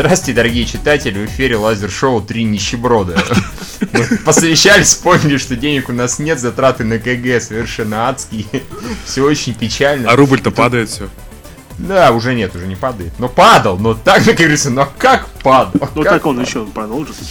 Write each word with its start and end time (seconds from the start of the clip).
Здравствуйте, 0.00 0.32
дорогие 0.32 0.64
читатели, 0.64 1.26
в 1.26 1.26
эфире 1.26 1.56
лазер-шоу 1.58 2.22
«Три 2.22 2.44
нищеброда». 2.44 3.22
Мы 3.92 4.16
посовещались, 4.24 4.94
поняли, 4.94 5.36
что 5.36 5.56
денег 5.56 5.90
у 5.90 5.92
нас 5.92 6.18
нет, 6.18 6.40
затраты 6.40 6.84
на 6.84 6.98
КГ 6.98 7.38
совершенно 7.38 8.08
адские. 8.08 8.46
Все 9.04 9.22
очень 9.22 9.52
печально. 9.52 10.10
А 10.10 10.16
рубль-то 10.16 10.52
падает 10.52 10.88
все. 10.88 11.10
Да, 11.76 12.12
уже 12.12 12.34
нет, 12.34 12.56
уже 12.56 12.66
не 12.66 12.76
падает. 12.76 13.12
Но 13.18 13.28
падал, 13.28 13.76
но 13.76 13.92
так, 13.92 14.24
как 14.24 14.36
говорится, 14.36 14.70
но 14.70 14.88
как 14.96 15.28
падал? 15.42 15.90
Ну 15.94 16.02
как 16.02 16.12
так 16.12 16.24
он 16.24 16.36
падал? 16.36 16.48
еще 16.48 16.64
продолжится. 16.64 17.22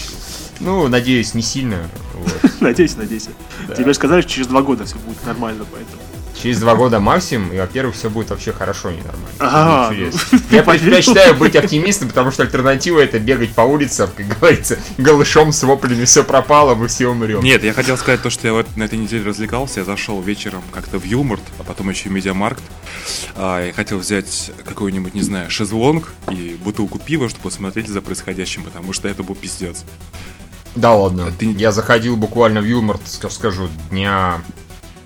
Ну, 0.59 0.88
надеюсь, 0.90 1.34
не 1.34 1.41
сильно. 1.41 1.90
вот. 2.13 2.52
Надеюсь, 2.59 2.95
надеюсь. 2.95 3.30
Тебе 3.76 3.86
же 3.86 3.94
сказали, 3.95 4.22
что 4.22 4.30
через 4.30 4.45
два 4.45 4.62
года 4.62 4.86
все 4.86 4.98
будет 4.98 5.26
нормально, 5.26 5.66
поэтому. 5.72 6.04
Через 6.41 6.59
два 6.59 6.75
года 6.75 6.99
максимум, 6.99 7.52
и, 7.52 7.57
во-первых, 7.57 7.95
все 7.95 8.09
будет 8.09 8.29
вообще 8.29 8.53
хорошо, 8.53 8.91
не 8.91 9.02
нормально. 9.02 9.27
Ага, 9.39 9.93
Я 10.52 10.63
предпочитаю 10.63 11.35
быть 11.35 11.55
оптимистом, 11.55 12.07
потому 12.07 12.31
что 12.31 12.43
альтернатива 12.43 12.99
это 13.02 13.20
бегать 13.20 13.52
по 13.53 13.62
улицам, 13.62 14.09
как 14.15 14.25
говорится, 14.27 14.79
голышом 14.98 15.52
с 15.52 15.62
воплями 15.63 16.05
все 16.05 16.23
пропало, 16.23 16.75
мы 16.75 16.88
все 16.88 17.07
умрем. 17.07 17.41
Нет, 17.43 17.63
я 17.63 17.73
хотел 17.73 17.98
сказать 17.98 18.21
то, 18.21 18.29
что 18.29 18.48
я 18.48 18.53
вот 18.53 18.67
на 18.77 18.84
этой 18.84 18.98
неделе 18.98 19.25
развлекался. 19.25 19.81
Я 19.81 19.85
зашел 19.85 20.21
вечером 20.21 20.62
как-то 20.71 20.98
в 20.98 21.03
Юморт, 21.03 21.43
а 21.59 21.63
потом 21.63 21.89
еще 21.89 22.07
в 22.07 22.13
Медиамаркт. 22.13 22.63
А, 23.35 23.65
я 23.65 23.73
хотел 23.73 23.98
взять 23.99 24.51
какой-нибудь, 24.65 25.13
не 25.15 25.21
знаю, 25.21 25.49
шезлонг 25.49 26.13
и 26.31 26.57
бутылку 26.63 26.99
пива, 26.99 27.27
чтобы 27.27 27.43
посмотреть 27.43 27.90
за 27.90 28.01
происходящим, 28.01 28.63
потому 28.63 28.93
что 28.93 29.07
это 29.09 29.23
был 29.23 29.35
пиздец. 29.35 29.84
Да 30.76 30.93
ладно. 30.93 31.34
Ты- 31.37 31.51
Я 31.51 31.71
заходил 31.73 32.15
буквально 32.15 32.62
в 32.62 32.65
юмор, 32.65 32.98
ска- 33.05 33.29
скажу, 33.29 33.67
дня 33.90 34.41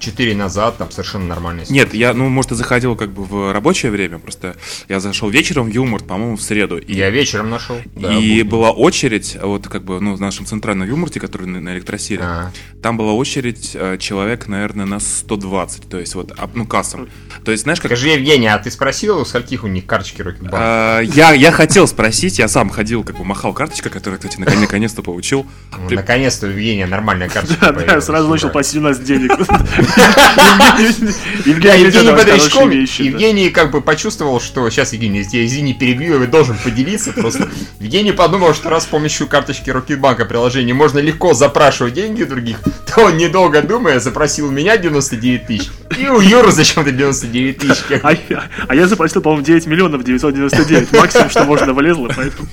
4 0.03 0.35
назад, 0.35 0.77
там 0.77 0.91
совершенно 0.91 1.25
нормальная 1.25 1.65
Нет, 1.69 1.93
я, 1.93 2.13
ну, 2.13 2.29
может, 2.29 2.51
и 2.51 2.55
заходил 2.55 2.95
как 2.95 3.11
бы 3.11 3.23
в 3.23 3.53
рабочее 3.53 3.91
время, 3.91 4.19
просто 4.19 4.55
я 4.89 4.99
зашел 4.99 5.29
вечером 5.29 5.65
в 5.65 5.69
Юморт, 5.69 6.05
по-моему, 6.05 6.35
в 6.35 6.41
среду. 6.41 6.77
И 6.77 6.93
Я 6.93 7.09
вечером 7.09 7.49
нашел. 7.49 7.77
Да, 7.95 8.13
и 8.13 8.15
будни. 8.15 8.41
была 8.43 8.71
очередь, 8.71 9.37
вот 9.41 9.67
как 9.67 9.83
бы, 9.83 9.99
ну, 9.99 10.15
в 10.15 10.21
нашем 10.21 10.45
центральном 10.45 10.87
юморте, 10.87 11.19
который 11.19 11.47
на, 11.47 11.61
на 11.61 11.73
электросире, 11.73 12.21
А, 12.23 12.51
там 12.81 12.97
была 12.97 13.13
очередь 13.13 13.71
э, 13.73 13.97
человек, 13.97 14.47
наверное, 14.47 14.85
на 14.85 14.99
120, 14.99 15.89
то 15.89 15.99
есть 15.99 16.15
вот, 16.15 16.31
а, 16.37 16.49
ну, 16.53 16.65
к 16.65 16.71
кассам. 16.71 17.07
То 17.45 17.51
есть, 17.51 17.63
знаешь, 17.63 17.79
как... 17.79 17.89
Скажи, 17.89 18.09
Евгений, 18.09 18.47
а 18.47 18.57
ты 18.57 18.69
спросил, 18.71 19.19
у 19.19 19.25
скольких 19.25 19.63
у 19.63 19.67
них 19.67 19.85
карточки 19.85 20.21
Рокетбанк? 20.21 20.53
А, 20.55 20.99
я, 20.99 21.33
я 21.33 21.51
хотел 21.51 21.87
спросить, 21.87 22.39
я 22.39 22.47
сам 22.47 22.69
ходил, 22.69 23.03
как 23.03 23.17
бы 23.17 23.23
махал 23.23 23.53
карточкой, 23.53 23.91
которую, 23.91 24.19
кстати, 24.19 24.37
наконец- 24.39 24.61
наконец-то 24.61 25.01
получил. 25.01 25.45
Ну, 25.71 25.89
Наконец-то 25.89 26.47
Евгения 26.47 26.85
нормальная 26.85 27.29
карточка 27.29 27.71
Да, 27.87 28.01
сразу 28.01 28.27
начал 28.27 28.49
у 28.53 28.79
нас 28.81 28.99
денег. 28.99 29.31
Евгений, 31.45 31.83
Бодрячков, 32.15 32.51
да. 32.99 33.03
Евгений 33.05 33.49
как 33.49 33.71
бы 33.71 33.81
почувствовал, 33.81 34.39
что 34.41 34.69
сейчас 34.69 34.93
Евгений, 34.93 35.25
я 35.31 35.45
извини, 35.45 35.73
перебью, 35.73 36.21
и 36.23 36.27
должен 36.27 36.57
поделиться 36.57 37.11
просто. 37.13 37.49
Евгений 37.79 38.11
подумал, 38.11 38.53
что 38.53 38.69
раз 38.69 38.83
с 38.83 38.87
помощью 38.87 39.27
карточки 39.27 39.69
Рокетбанка 39.69 40.25
приложения 40.25 40.73
можно 40.73 40.99
легко 40.99 41.33
запрашивать 41.33 41.93
деньги 41.93 42.23
у 42.23 42.27
других, 42.27 42.57
то 42.93 43.01
он, 43.05 43.17
недолго 43.17 43.61
думая, 43.61 43.99
запросил 43.99 44.47
у 44.47 44.51
меня 44.51 44.77
99 44.77 45.47
тысяч, 45.47 45.69
и 45.97 46.07
у 46.07 46.19
Юры 46.19 46.51
зачем-то 46.51 46.91
99 46.91 47.57
тысяч. 47.57 47.83
А, 48.03 48.13
я- 48.29 48.43
а 48.67 48.75
я 48.75 48.87
запросил, 48.87 49.21
по-моему, 49.21 49.43
9 49.45 49.65
миллионов 49.67 50.03
999. 50.03 50.91
Максимум, 50.93 51.29
что 51.29 51.43
можно 51.45 51.73
влезло, 51.73 52.09
поэтому... 52.15 52.47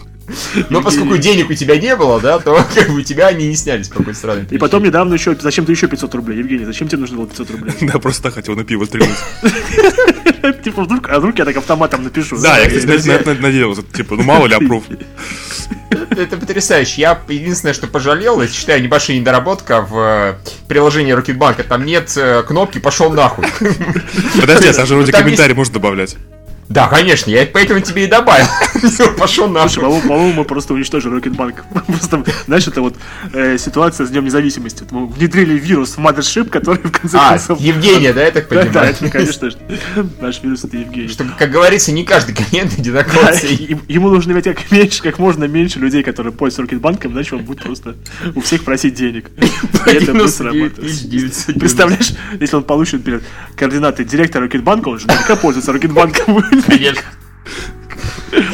Но 0.68 0.82
поскольку 0.82 1.16
денег 1.16 1.50
у 1.50 1.54
тебя 1.54 1.78
не 1.78 1.96
было, 1.96 2.20
да, 2.20 2.38
то 2.38 2.64
как 2.74 2.88
бы 2.88 3.00
у 3.00 3.02
тебя 3.02 3.28
они 3.28 3.48
не 3.48 3.56
снялись 3.56 3.88
по 3.88 3.96
какой-то 3.98 4.18
странной 4.18 4.46
И 4.50 4.58
потом 4.58 4.82
недавно 4.82 5.14
еще, 5.14 5.36
зачем 5.38 5.64
ты 5.64 5.72
еще 5.72 5.88
500 5.88 6.14
рублей? 6.14 6.38
Евгений, 6.38 6.64
зачем 6.64 6.88
тебе 6.88 6.98
нужно 6.98 7.18
было 7.18 7.26
500 7.26 7.50
рублей? 7.50 7.74
Да, 7.90 7.98
просто 7.98 8.22
так 8.24 8.34
хотел 8.34 8.54
на 8.54 8.64
пиво 8.64 8.84
стрельнуть. 8.84 9.16
Типа, 10.64 10.84
вдруг, 10.84 11.08
а 11.08 11.18
вдруг 11.18 11.38
я 11.38 11.44
так 11.44 11.56
автоматом 11.56 12.04
напишу? 12.04 12.40
Да, 12.40 12.58
я, 12.58 12.68
кстати, 12.68 13.40
надеялся. 13.40 13.82
Типа, 13.82 14.16
ну 14.16 14.22
мало 14.22 14.46
ли 14.46 14.54
опруф. 14.54 14.84
Это, 15.90 16.22
это 16.22 16.36
потрясающе. 16.36 17.00
Я 17.00 17.20
единственное, 17.28 17.74
что 17.74 17.86
пожалел, 17.86 18.40
я 18.40 18.48
считаю 18.48 18.82
небольшая 18.82 19.18
недоработка 19.18 19.82
в 19.82 19.98
э, 19.98 20.34
приложении 20.68 21.12
Рокетбанка. 21.12 21.64
Там 21.64 21.84
нет 21.84 22.12
э, 22.16 22.42
кнопки 22.46 22.78
«пошел 22.78 23.10
нахуй». 23.10 23.44
Подожди, 24.40 24.68
а 24.68 24.86
же 24.86 24.94
вроде 24.94 25.12
Там 25.12 25.22
комментарий 25.22 25.54
можно 25.54 25.74
добавлять. 25.74 26.16
Да, 26.70 26.86
конечно, 26.86 27.30
я 27.30 27.44
поэтому 27.52 27.80
тебе 27.80 28.04
и 28.04 28.06
добавил. 28.06 28.46
Пошел 29.18 29.48
Слушай, 29.48 29.82
нахуй. 29.82 30.00
по-моему, 30.02 30.32
мы 30.34 30.44
просто 30.44 30.72
уничтожили 30.72 31.14
Рокетбанк. 31.14 31.64
Просто, 31.88 32.24
знаешь, 32.46 32.68
это 32.68 32.80
вот 32.80 32.94
э, 33.32 33.58
ситуация 33.58 34.06
с 34.06 34.10
Днем 34.10 34.24
Независимости. 34.24 34.84
Мы 34.92 35.08
внедрили 35.08 35.58
вирус 35.58 35.96
в 35.96 35.98
Mothership, 35.98 36.48
который 36.48 36.78
в 36.78 36.92
конце 36.92 37.18
А, 37.20 37.30
концов... 37.30 37.60
Евгения, 37.60 38.12
да, 38.12 38.22
я 38.22 38.30
так 38.30 38.48
Да, 38.50 38.62
да, 38.62 38.68
понимаю? 38.68 38.90
это, 38.90 39.10
конечно, 39.10 39.50
наш 40.20 40.42
вирус 40.44 40.62
это 40.62 40.76
Евгений. 40.76 41.08
Что, 41.08 41.24
как 41.36 41.50
говорится, 41.50 41.90
не 41.90 42.04
каждый 42.04 42.36
клиент 42.36 42.72
одинаковый. 42.78 43.76
Ему 43.88 44.10
нужно 44.10 44.30
иметь 44.30 44.44
как 44.44 44.70
меньше, 44.70 45.02
как 45.02 45.18
можно 45.18 45.46
меньше 45.46 45.80
людей, 45.80 46.04
которые 46.04 46.32
пользуются 46.32 46.62
Рокетбанком, 46.62 47.12
иначе 47.12 47.34
он 47.34 47.42
будет 47.42 47.64
просто 47.64 47.96
у 48.36 48.40
всех 48.42 48.62
просить 48.62 48.94
денег. 48.94 49.28
И 49.86 49.90
это 49.90 50.12
будет 50.12 50.30
срабатывать. 50.30 51.56
Представляешь, 51.58 52.12
если 52.38 52.54
он 52.54 52.62
получит, 52.62 53.00
например, 53.00 53.22
координаты 53.56 54.04
директора 54.04 54.44
Рокетбанка, 54.44 54.88
он 54.90 55.00
же 55.00 55.08
наверняка 55.08 55.34
пользуется 55.34 55.72
Рокетбанком. 55.72 56.44
Конечно. 56.66 57.04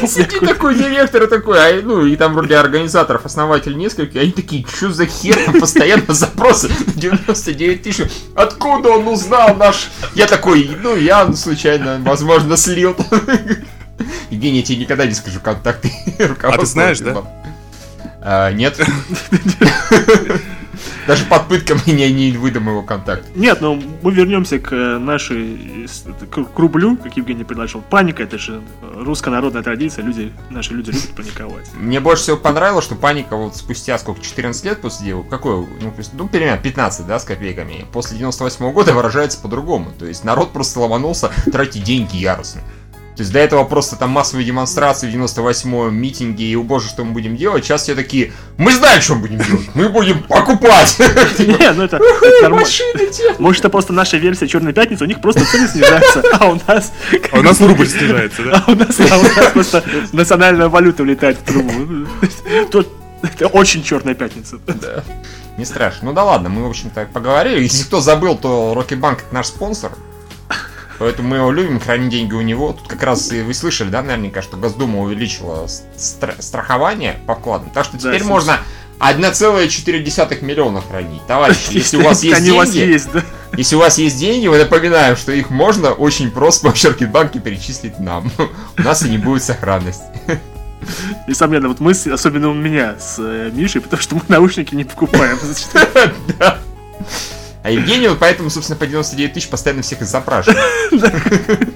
Сидит 0.07 0.39
такой 0.39 0.75
директор 0.75 1.23
и 1.23 1.27
такой, 1.27 1.59
а, 1.59 1.81
ну 1.83 2.05
и 2.05 2.15
там 2.15 2.33
вроде 2.33 2.57
организаторов, 2.57 3.25
основателей 3.25 3.75
несколько, 3.75 4.17
и 4.17 4.21
они 4.21 4.31
такие, 4.31 4.65
что 4.67 4.91
за 4.91 5.05
хер, 5.05 5.37
Там 5.45 5.59
постоянно 5.59 6.13
запросы 6.13 6.69
99 6.95 7.83
тысяч, 7.83 8.09
откуда 8.35 8.89
он 8.89 9.07
узнал 9.07 9.55
наш... 9.55 9.89
Я 10.15 10.27
такой, 10.27 10.69
ну 10.81 10.95
я 10.95 11.31
случайно, 11.33 11.99
возможно, 12.03 12.57
слил. 12.57 12.95
Евгений, 14.29 14.59
я 14.59 14.63
тебе 14.63 14.77
никогда 14.79 15.05
не 15.05 15.13
скажу 15.13 15.39
контакты 15.39 15.91
руководства 16.19 16.65
знаешь, 16.65 16.99
да? 16.99 17.23
А, 18.21 18.51
Нет. 18.51 18.79
Даже 21.07 21.25
под 21.25 21.47
пытками 21.47 21.81
я 21.85 22.11
не 22.11 22.31
выдам 22.31 22.69
его 22.69 22.83
контакт. 22.83 23.23
Нет, 23.35 23.61
ну 23.61 23.81
мы 24.01 24.11
вернемся 24.11 24.59
к 24.59 24.73
э, 24.73 24.97
нашей 24.97 25.87
к, 26.29 26.59
рублю, 26.59 26.97
как 26.97 27.15
Евгений 27.17 27.43
предложил. 27.43 27.81
Паника 27.81 28.23
это 28.23 28.37
же 28.37 28.61
э, 28.81 29.03
русская 29.03 29.31
народная 29.31 29.63
традиция, 29.63 30.03
люди, 30.03 30.31
наши 30.49 30.73
люди 30.73 30.91
любят 30.91 31.15
паниковать. 31.15 31.65
Мне 31.73 31.99
больше 31.99 32.23
всего 32.23 32.37
понравилось, 32.37 32.85
что 32.85 32.95
паника 32.95 33.35
вот 33.35 33.55
спустя 33.55 33.97
сколько, 33.97 34.21
14 34.21 34.63
лет 34.65 34.81
после 34.81 35.07
дела, 35.07 35.23
какой, 35.23 35.67
ну, 35.81 35.93
ну, 36.13 36.27
примерно 36.27 36.61
15, 36.61 37.07
да, 37.07 37.19
с 37.19 37.23
копейками, 37.23 37.85
после 37.91 38.17
98 38.17 38.71
года 38.71 38.93
выражается 38.93 39.39
по-другому. 39.39 39.91
То 39.97 40.05
есть 40.05 40.23
народ 40.23 40.51
просто 40.51 40.79
ломанулся 40.79 41.31
тратить 41.51 41.83
деньги 41.83 42.17
яростно. 42.17 42.61
То 43.17 43.21
есть 43.21 43.33
до 43.33 43.39
этого 43.39 43.63
просто 43.63 43.95
там 43.95 44.11
массовые 44.11 44.45
демонстрации 44.45 45.09
в 45.09 45.15
98-м, 45.15 45.91
митинги, 45.91 46.43
и, 46.43 46.55
о 46.55 46.61
боже, 46.61 46.87
что 46.87 47.03
мы 47.03 47.13
будем 47.13 47.35
делать. 47.35 47.65
Сейчас 47.65 47.81
все 47.81 47.95
такие, 47.95 48.31
мы 48.57 48.71
знаем, 48.71 49.01
что 49.01 49.15
мы 49.15 49.21
будем 49.21 49.39
делать, 49.39 49.69
мы 49.73 49.89
будем 49.89 50.21
покупать. 50.21 50.95
Не, 51.39 51.73
ну 51.73 51.83
это. 51.83 51.99
Может, 53.39 53.61
это 53.61 53.69
просто 53.69 53.91
наша 53.91 54.17
версия 54.17 54.47
Черной 54.47 54.71
пятницы, 54.71 55.03
у 55.03 55.07
них 55.07 55.19
просто 55.19 55.43
цены 55.45 55.67
снижаются, 55.67 56.21
а 56.39 56.45
у 56.45 56.59
нас... 56.67 56.93
А 57.31 57.39
у 57.39 57.41
нас 57.41 57.59
рубль 57.59 57.87
снижается, 57.87 58.43
да? 58.43 58.63
А 58.67 58.71
у 58.71 58.75
нас, 58.75 58.99
а 58.99 59.49
просто 59.49 59.83
национальная 60.13 60.69
валюта 60.69 61.01
улетает 61.01 61.39
в 61.39 61.41
трубу. 61.41 62.07
Тут 62.71 62.87
это 63.23 63.47
очень 63.47 63.83
черная 63.83 64.13
пятница. 64.13 64.59
Да. 64.67 65.03
Не 65.57 65.65
страшно. 65.65 66.09
Ну 66.09 66.13
да 66.13 66.23
ладно, 66.23 66.49
мы, 66.49 66.63
в 66.63 66.69
общем-то, 66.69 67.07
поговорили. 67.11 67.63
Если 67.63 67.83
кто 67.83 67.99
забыл, 67.99 68.37
то 68.37 68.75
Рокетбанк 68.75 69.21
это 69.21 69.33
наш 69.33 69.47
спонсор. 69.47 69.91
Поэтому 70.99 71.29
мы 71.29 71.37
его 71.37 71.51
любим, 71.51 71.79
храним 71.79 72.09
деньги 72.09 72.33
у 72.33 72.41
него. 72.41 72.73
Тут 72.73 72.87
как 72.87 73.03
раз 73.03 73.31
и 73.31 73.41
вы 73.41 73.53
слышали, 73.53 73.89
да, 73.89 74.01
наверняка, 74.01 74.41
что 74.41 74.57
Госдума 74.57 74.99
увеличила 75.01 75.65
стра- 75.97 76.41
страхование 76.41 77.19
по 77.27 77.35
вкладам. 77.35 77.69
Так 77.69 77.85
что 77.85 77.93
Да, 77.93 78.09
теперь 78.09 78.23
с- 78.23 78.25
можно 78.25 78.59
1,4 78.99 80.41
миллиона 80.43 80.81
хранить. 80.81 81.25
Товарищи, 81.27 81.59
если 81.71 81.97
у 81.97 82.01
вас 82.03 82.23
есть 82.23 82.37
Они 82.37 82.51
у 82.51 82.57
вас 82.57 82.71
деньги, 82.71 82.93
есть, 82.93 83.11
да. 83.11 83.21
если 83.55 83.75
у 83.75 83.79
вас 83.79 83.97
есть 83.99 84.17
деньги, 84.17 84.47
мы 84.47 84.57
напоминаем, 84.57 85.15
что 85.15 85.31
их 85.31 85.49
можно 85.51 85.91
очень 85.91 86.31
просто 86.31 86.63
помощью 86.63 86.91
Рокетбанка 86.91 87.39
перечислить 87.39 87.99
нам. 87.99 88.31
У 88.77 88.81
нас 88.81 89.03
и 89.03 89.09
не 89.09 89.17
будет 89.19 89.43
сохранности. 89.43 90.03
Несомненно, 91.27 91.67
вот 91.67 91.79
мы, 91.79 91.91
особенно 91.91 92.49
у 92.49 92.53
меня 92.53 92.95
с 92.99 93.15
э, 93.19 93.51
Мишей, 93.53 93.81
потому 93.81 94.01
что 94.01 94.15
мы 94.15 94.21
наушники 94.29 94.73
не 94.75 94.83
покупаем. 94.83 95.37
Да. 96.39 96.59
А 97.67 97.69
Евгений 97.69 98.07
вот 98.07 98.19
поэтому, 98.19 98.49
собственно, 98.49 98.79
по 98.79 98.87
99 98.87 99.33
тысяч 99.33 99.49
постоянно 99.49 99.81
всех 99.81 100.01
и 100.01 100.05
запрашивает. 100.05 100.57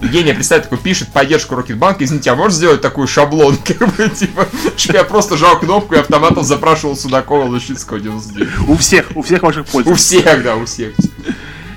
Евгений, 0.00 0.32
представь, 0.32 0.62
такой 0.62 0.78
пишет 0.78 1.12
поддержку 1.12 1.54
Рокетбанка, 1.54 2.02
извините, 2.02 2.30
а 2.30 2.34
можешь 2.34 2.56
сделать 2.56 2.80
такой 2.80 3.06
шаблон, 3.06 3.56
как 3.64 3.94
бы, 3.94 4.08
типа, 4.08 4.48
чтобы 4.74 4.96
я 4.98 5.04
просто 5.04 5.36
жал 5.36 5.58
кнопку 5.58 5.96
и 5.96 5.98
автоматом 5.98 6.44
запрашивал 6.44 6.96
Судакова 6.96 7.44
Лущинского 7.44 8.00
99. 8.00 8.48
У 8.70 8.76
всех, 8.78 9.14
у 9.14 9.20
всех 9.20 9.42
ваших 9.42 9.66
У 9.68 9.72
пользователей. 9.72 10.22
всех, 10.22 10.42
да, 10.42 10.56
у 10.56 10.64
всех. 10.64 10.94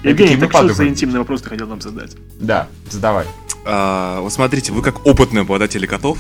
Евгений, 0.04 0.38
так 0.38 0.52
что 0.54 0.74
за 0.74 0.88
интимный 0.88 1.20
вопрос 1.20 1.42
ты 1.42 1.50
хотел 1.50 1.68
нам 1.68 1.82
задать? 1.82 2.12
Да, 2.40 2.70
задавай. 2.90 3.26
А, 3.66 4.22
Вот 4.22 4.32
смотрите, 4.32 4.72
вы 4.72 4.82
как 4.82 5.06
опытные 5.06 5.42
обладатели 5.42 5.86
котов, 5.86 6.20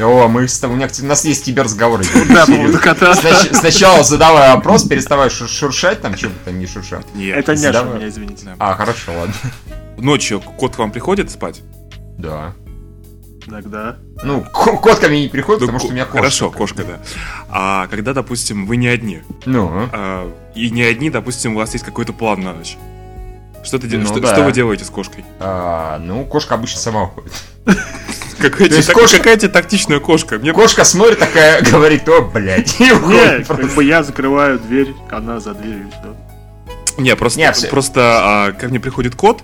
О, 0.00 0.28
мы 0.28 0.46
с 0.46 0.58
тобой, 0.60 0.76
у, 0.76 0.78
меня, 0.78 0.88
у 1.02 1.06
нас 1.06 1.24
есть 1.24 1.44
киберразговоры. 1.44 2.04
Да, 2.28 2.46
по 2.46 2.52
поводу 2.52 2.78
кота. 2.78 3.12
Снач- 3.12 3.54
Сначала 3.54 4.04
задавай 4.04 4.54
вопрос, 4.54 4.84
переставай 4.84 5.28
шур- 5.28 5.48
шуршать, 5.48 6.00
там 6.00 6.16
что-то 6.16 6.34
там 6.44 6.58
не 6.58 6.66
шуршат. 6.66 7.04
нет, 7.14 7.36
Это 7.36 7.56
Задавай. 7.56 7.92
у 7.92 7.96
меня, 7.96 8.08
извините. 8.08 8.54
А, 8.58 8.74
хорошо, 8.74 9.12
ладно. 9.18 9.34
ночью 9.96 10.40
кот 10.40 10.76
к 10.76 10.78
вам 10.78 10.90
приходит 10.92 11.30
спать, 11.30 11.62
Да. 12.18 12.54
Иногда. 13.46 13.96
Ну, 14.22 14.42
ко- 14.42 14.76
кот 14.76 14.98
ко 14.98 15.08
мне 15.08 15.22
не 15.22 15.28
приходит, 15.28 15.62
Ну, 15.62 15.66
потому 15.68 15.78
что 15.80 15.88
у 15.88 15.92
меня 15.92 16.04
кошка. 16.04 16.18
Хорошо, 16.18 16.50
кошка, 16.50 16.84
да. 16.84 16.98
А 17.48 17.86
когда, 17.86 18.12
допустим, 18.12 18.66
вы 18.66 18.76
не 18.76 18.88
одни, 18.88 19.22
Ну, 19.46 19.88
а, 19.92 20.30
и 20.54 20.68
не 20.70 20.82
одни, 20.82 21.08
допустим, 21.08 21.54
у 21.54 21.58
вас 21.58 21.72
есть 21.72 21.84
какой-то 21.84 22.12
план 22.12 22.42
на 22.42 22.52
ночь. 22.52 22.76
Что, 23.64 23.78
ты, 23.78 23.88
Ну 23.96 24.04
что, 24.06 24.20
да. 24.20 24.34
что 24.34 24.42
вы 24.44 24.52
делаете 24.52 24.84
с 24.84 24.90
кошкой? 24.90 25.24
а, 25.40 25.98
ну, 25.98 26.24
кошка 26.26 26.54
обычно 26.56 26.78
сама 26.78 27.04
уходит. 27.04 27.32
Какая, 28.38 28.68
тебе, 28.68 28.82
кошка- 28.94 29.18
какая 29.18 29.36
тебе 29.36 29.48
тактичная 29.48 30.00
кошка? 30.00 30.38
Мне 30.38 30.52
Кошка 30.52 30.84
смотрит 30.84 31.18
такая, 31.18 31.62
говорит, 31.62 32.08
о, 32.08 32.22
блядь, 32.22 32.78
Не, 32.80 33.44
как 33.44 33.74
бы 33.74 33.84
я 33.84 34.02
закрываю 34.02 34.58
дверь, 34.58 34.94
она 35.10 35.40
за 35.40 35.54
дверью, 35.54 35.90
все. 35.90 37.02
Не, 37.02 37.14
просто, 37.16 37.38
Не, 37.40 37.52
просто 37.70 38.00
а, 38.00 38.52
ко 38.52 38.68
мне 38.68 38.80
приходит 38.80 39.14
кот, 39.14 39.42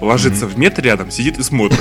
ложится 0.00 0.46
в 0.46 0.58
метр 0.58 0.82
рядом, 0.82 1.10
сидит 1.10 1.38
и 1.38 1.42
смотрит. 1.42 1.80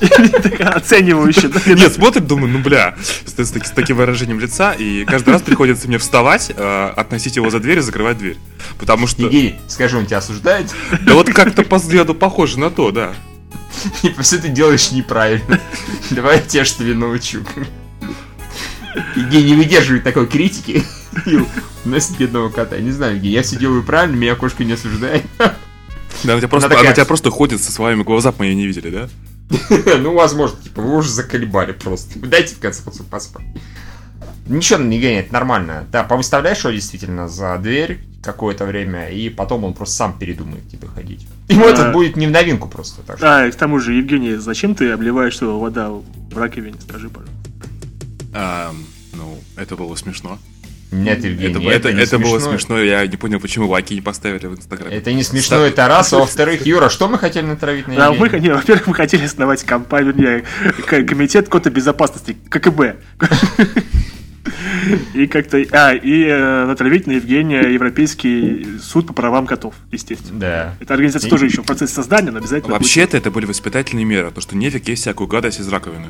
Оценивающе. 0.60 1.50
Нет, 1.66 1.92
смотрит, 1.92 2.26
думаю, 2.26 2.48
ну 2.52 2.58
бля, 2.60 2.94
с, 3.26 3.32
с 3.38 3.50
таки- 3.50 3.66
с 3.66 3.70
таким 3.70 3.96
выражением 3.96 4.40
лица, 4.40 4.72
и 4.72 5.04
каждый 5.04 5.30
раз 5.30 5.42
приходится 5.42 5.88
мне 5.88 5.98
вставать, 5.98 6.52
а, 6.56 6.92
относить 6.96 7.36
его 7.36 7.50
за 7.50 7.60
дверь 7.60 7.78
и 7.78 7.80
закрывать 7.82 8.18
дверь. 8.18 8.38
Потому 8.78 9.06
что, 9.06 9.22
Евгений, 9.22 9.56
скажи, 9.68 9.98
он 9.98 10.06
тебя 10.06 10.18
осуждает? 10.18 10.72
да 11.02 11.14
вот 11.14 11.30
как-то 11.32 11.62
по 11.62 11.76
взгляду 11.76 12.14
похоже 12.14 12.58
на 12.58 12.70
то, 12.70 12.90
да. 12.90 13.12
Типа, 14.02 14.22
все 14.22 14.38
ты 14.38 14.48
делаешь 14.48 14.90
неправильно. 14.92 15.60
Давай 16.10 16.36
я 16.36 16.42
тебя 16.42 16.64
что 16.64 16.84
ли 16.84 16.94
научу. 16.94 17.40
Евгений 19.16 19.52
не 19.52 19.54
выдерживает 19.54 20.04
такой 20.04 20.26
критики. 20.26 20.84
И 21.26 21.38
уносит 21.84 22.16
бедного 22.18 22.50
кота. 22.50 22.76
Я 22.76 22.82
не 22.82 22.92
знаю, 22.92 23.16
Евгений, 23.16 23.34
я 23.34 23.42
все 23.42 23.56
делаю 23.56 23.82
правильно, 23.82 24.16
меня 24.16 24.34
кошка 24.34 24.64
не 24.64 24.72
осуждает. 24.72 25.24
Да, 25.38 26.36
у 26.36 26.38
тебя 26.38 26.48
просто, 26.48 26.66
Она 26.66 26.74
такая- 26.74 26.88
она 26.88 26.94
тебя 26.94 27.06
просто 27.06 27.30
ходит 27.30 27.62
со 27.62 27.72
своими 27.72 28.02
глаза, 28.02 28.34
мои 28.38 28.54
не 28.54 28.66
видели, 28.66 28.90
да? 28.90 29.08
Ну, 29.98 30.14
возможно, 30.14 30.58
типа, 30.62 30.82
вы 30.82 30.96
уже 30.96 31.10
заколебали 31.10 31.72
просто. 31.72 32.18
Дайте, 32.18 32.54
в 32.54 32.58
конце 32.58 32.82
концов, 32.82 33.06
поспать. 33.06 33.44
Ничего, 34.50 34.80
Евгений, 34.80 35.20
это 35.20 35.32
нормально. 35.32 35.86
Да, 35.92 36.02
повыставляешь 36.02 36.58
его 36.58 36.72
действительно 36.72 37.28
за 37.28 37.56
дверь 37.58 38.00
какое-то 38.22 38.66
время, 38.66 39.08
и 39.08 39.30
потом 39.30 39.64
он 39.64 39.74
просто 39.74 39.94
сам 39.94 40.18
передумает 40.18 40.68
тебе 40.68 40.88
ходить. 40.88 41.26
Ему 41.48 41.66
А. 41.66 41.70
это 41.70 41.90
будет 41.92 42.16
не 42.16 42.26
в 42.26 42.30
новинку 42.30 42.68
просто. 42.68 43.02
Так 43.02 43.18
что. 43.18 43.42
А, 43.42 43.46
и 43.46 43.50
к 43.50 43.54
тому 43.54 43.78
же, 43.78 43.92
Евгений, 43.94 44.34
зачем 44.34 44.74
ты 44.74 44.90
обливаешь 44.90 45.36
свою 45.38 45.60
вода 45.60 45.90
в 45.90 46.36
раковине, 46.36 46.78
скажи, 46.80 47.08
пожалуйста. 47.08 47.36
А, 48.34 48.72
ну, 49.12 49.38
это 49.56 49.76
было 49.76 49.94
смешно. 49.94 50.38
Нет, 50.90 51.24
Евгений, 51.24 51.50
это, 51.50 51.60
это, 51.60 51.88
это, 51.88 51.92
не 51.92 52.02
это 52.02 52.18
было 52.18 52.40
смешно. 52.40 52.80
я 52.80 53.06
не 53.06 53.16
понял, 53.16 53.38
почему 53.38 53.68
лайки 53.68 53.94
не 53.94 54.00
поставили 54.00 54.48
в 54.48 54.56
Инстаграме. 54.56 54.96
Это 54.96 55.12
не 55.12 55.22
смешно, 55.22 55.58
это 55.58 55.86
раз. 55.86 56.12
А 56.12 56.18
во-вторых, 56.18 56.66
Юра, 56.66 56.88
что 56.88 57.08
мы 57.08 57.18
хотели 57.18 57.46
натравить 57.46 57.86
на 57.86 57.94
Да, 57.94 58.12
мы, 58.12 58.28
не, 58.40 58.48
во-первых, 58.48 58.88
мы 58.88 58.94
хотели 58.94 59.24
основать 59.24 59.62
компанию, 59.62 60.12
вернее, 60.12 60.44
комитет 61.06 61.48
кота 61.48 61.70
безопасности, 61.70 62.36
ККБ. 62.48 62.96
И 65.14 65.26
как-то... 65.26 65.62
А, 65.72 65.92
и 65.92 66.24
э, 66.24 66.64
натравить 66.66 67.06
на 67.06 67.12
Евгения 67.12 67.60
Европейский 67.60 68.66
суд 68.80 69.06
по 69.06 69.12
правам 69.12 69.46
котов, 69.46 69.74
естественно. 69.92 70.40
Да. 70.40 70.74
Эта 70.80 70.94
организация 70.94 71.28
И- 71.28 71.30
тоже 71.30 71.46
еще 71.46 71.62
в 71.62 71.66
процессе 71.66 71.94
создания, 71.94 72.30
но 72.30 72.38
обязательно... 72.38 72.72
Вообще-то 72.72 73.16
это 73.16 73.30
были 73.30 73.46
воспитательные 73.46 74.04
меры, 74.04 74.30
то 74.30 74.40
что 74.40 74.56
нефиг 74.56 74.88
есть 74.88 75.02
всякую 75.02 75.28
гадость 75.28 75.60
из 75.60 75.68
раковины. 75.68 76.06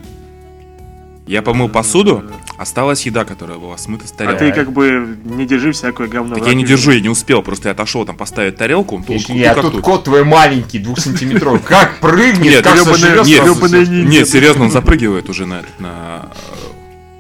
Я 1.27 1.43
помыл 1.43 1.69
посуду, 1.69 2.25
осталась 2.59 3.07
еда, 3.07 3.25
которая 3.25 3.57
была 3.57 3.79
смыта 3.79 4.05
с 4.05 4.11
будет. 4.11 4.19
тарелки. 4.19 4.43
А 4.43 4.47
ты 4.49 4.53
как 4.53 4.73
бы 4.73 5.17
не 5.25 5.47
держи 5.47 5.71
всякое 5.71 6.09
говно. 6.09 6.35
Так 6.35 6.49
я 6.49 6.55
не 6.55 6.65
держу, 6.65 6.91
я 6.91 7.01
не 7.01 7.09
успел, 7.09 7.43
просто 7.43 7.69
я 7.69 7.73
отошел 7.73 8.05
там 8.05 8.17
поставить 8.17 8.57
тарелку, 8.57 8.97
он 8.97 9.05
тут, 9.05 9.15
Евгений, 9.15 9.47
тут 9.55 9.77
а 9.77 9.81
кот 9.81 10.05
твой 10.05 10.25
маленький, 10.25 10.81
двухсантиметровый. 10.81 11.61
Как 11.61 12.01
прыгнет, 12.01 12.51
Нет, 12.51 12.65
как 12.65 12.79
сожрёт 12.79 13.27
нет. 13.27 13.89
Нет, 14.09 14.29
серьезно, 14.29 14.65
он 14.65 14.71
запрыгивает 14.73 15.29
уже 15.29 15.47
на, 15.47 15.63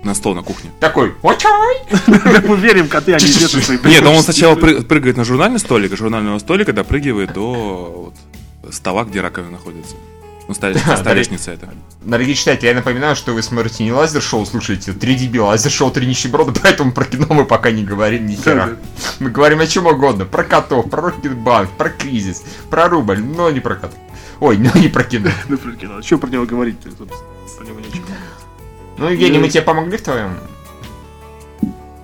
на, 0.02 0.10
на 0.10 0.14
стол 0.14 0.34
на 0.34 0.42
кухне. 0.42 0.70
Такой, 0.80 1.14
очай! 1.22 1.78
Как 2.06 2.44
мы 2.48 2.56
верим, 2.56 2.88
коты, 2.88 3.14
они 3.14 3.24
известны 3.24 3.62
своим 3.62 3.80
Нет, 3.84 4.04
он 4.04 4.22
сначала 4.22 4.54
пры- 4.54 4.82
прыгает 4.82 5.16
на 5.16 5.24
журнальный 5.24 5.58
столик, 5.58 5.92
а 5.92 5.96
журнального 5.96 6.38
столика 6.38 6.72
допрыгивает 6.72 7.32
до 7.32 8.12
вот, 8.62 8.74
стола, 8.74 9.04
где 9.04 9.20
раковина 9.20 9.52
находится. 9.52 9.94
Ну, 10.50 10.54
столешница 10.54 11.52
это. 11.52 11.68
Дорогие 12.02 12.34
читатели, 12.34 12.66
я 12.66 12.74
напоминаю, 12.74 13.14
что 13.14 13.32
вы 13.32 13.42
смотрите 13.42 13.84
не 13.84 13.92
лазер-шоу, 13.92 14.44
слушаете 14.46 14.92
три 14.92 15.14
дебила, 15.14 15.46
лазер-шоу 15.46 15.92
три 15.92 16.08
нищеброда, 16.08 16.58
поэтому 16.62 16.90
про 16.90 17.04
кино 17.04 17.26
мы 17.30 17.44
пока 17.44 17.70
не 17.70 17.84
говорим 17.84 18.26
ни 18.26 18.34
хера. 18.34 18.70
Мы 19.20 19.30
говорим 19.30 19.60
о 19.60 19.66
чем 19.68 19.86
угодно, 19.86 20.24
про 20.24 20.42
котов, 20.42 20.90
про 20.90 21.02
Рокетбанк, 21.02 21.70
про 21.70 21.90
кризис, 21.90 22.42
про 22.68 22.88
рубль, 22.88 23.20
но 23.20 23.48
не 23.50 23.60
про 23.60 23.76
котов. 23.76 23.98
Ой, 24.40 24.56
но 24.74 24.80
не 24.80 24.88
про 24.88 25.04
кино. 25.04 25.30
Ну, 25.48 25.56
про 25.56 25.72
кино. 25.72 26.02
Что 26.02 26.18
про 26.18 26.28
него 26.28 26.46
говорить-то, 26.46 26.88
собственно? 26.88 27.22
Про 27.56 27.66
него 27.66 27.78
нечего. 27.78 27.99
Ну, 29.00 29.08
Евгений, 29.08 29.38
Ну, 29.38 29.44
мы 29.44 29.48
тебе 29.48 29.62
помогли 29.62 29.96
в 29.96 30.02
твоем 30.02 30.38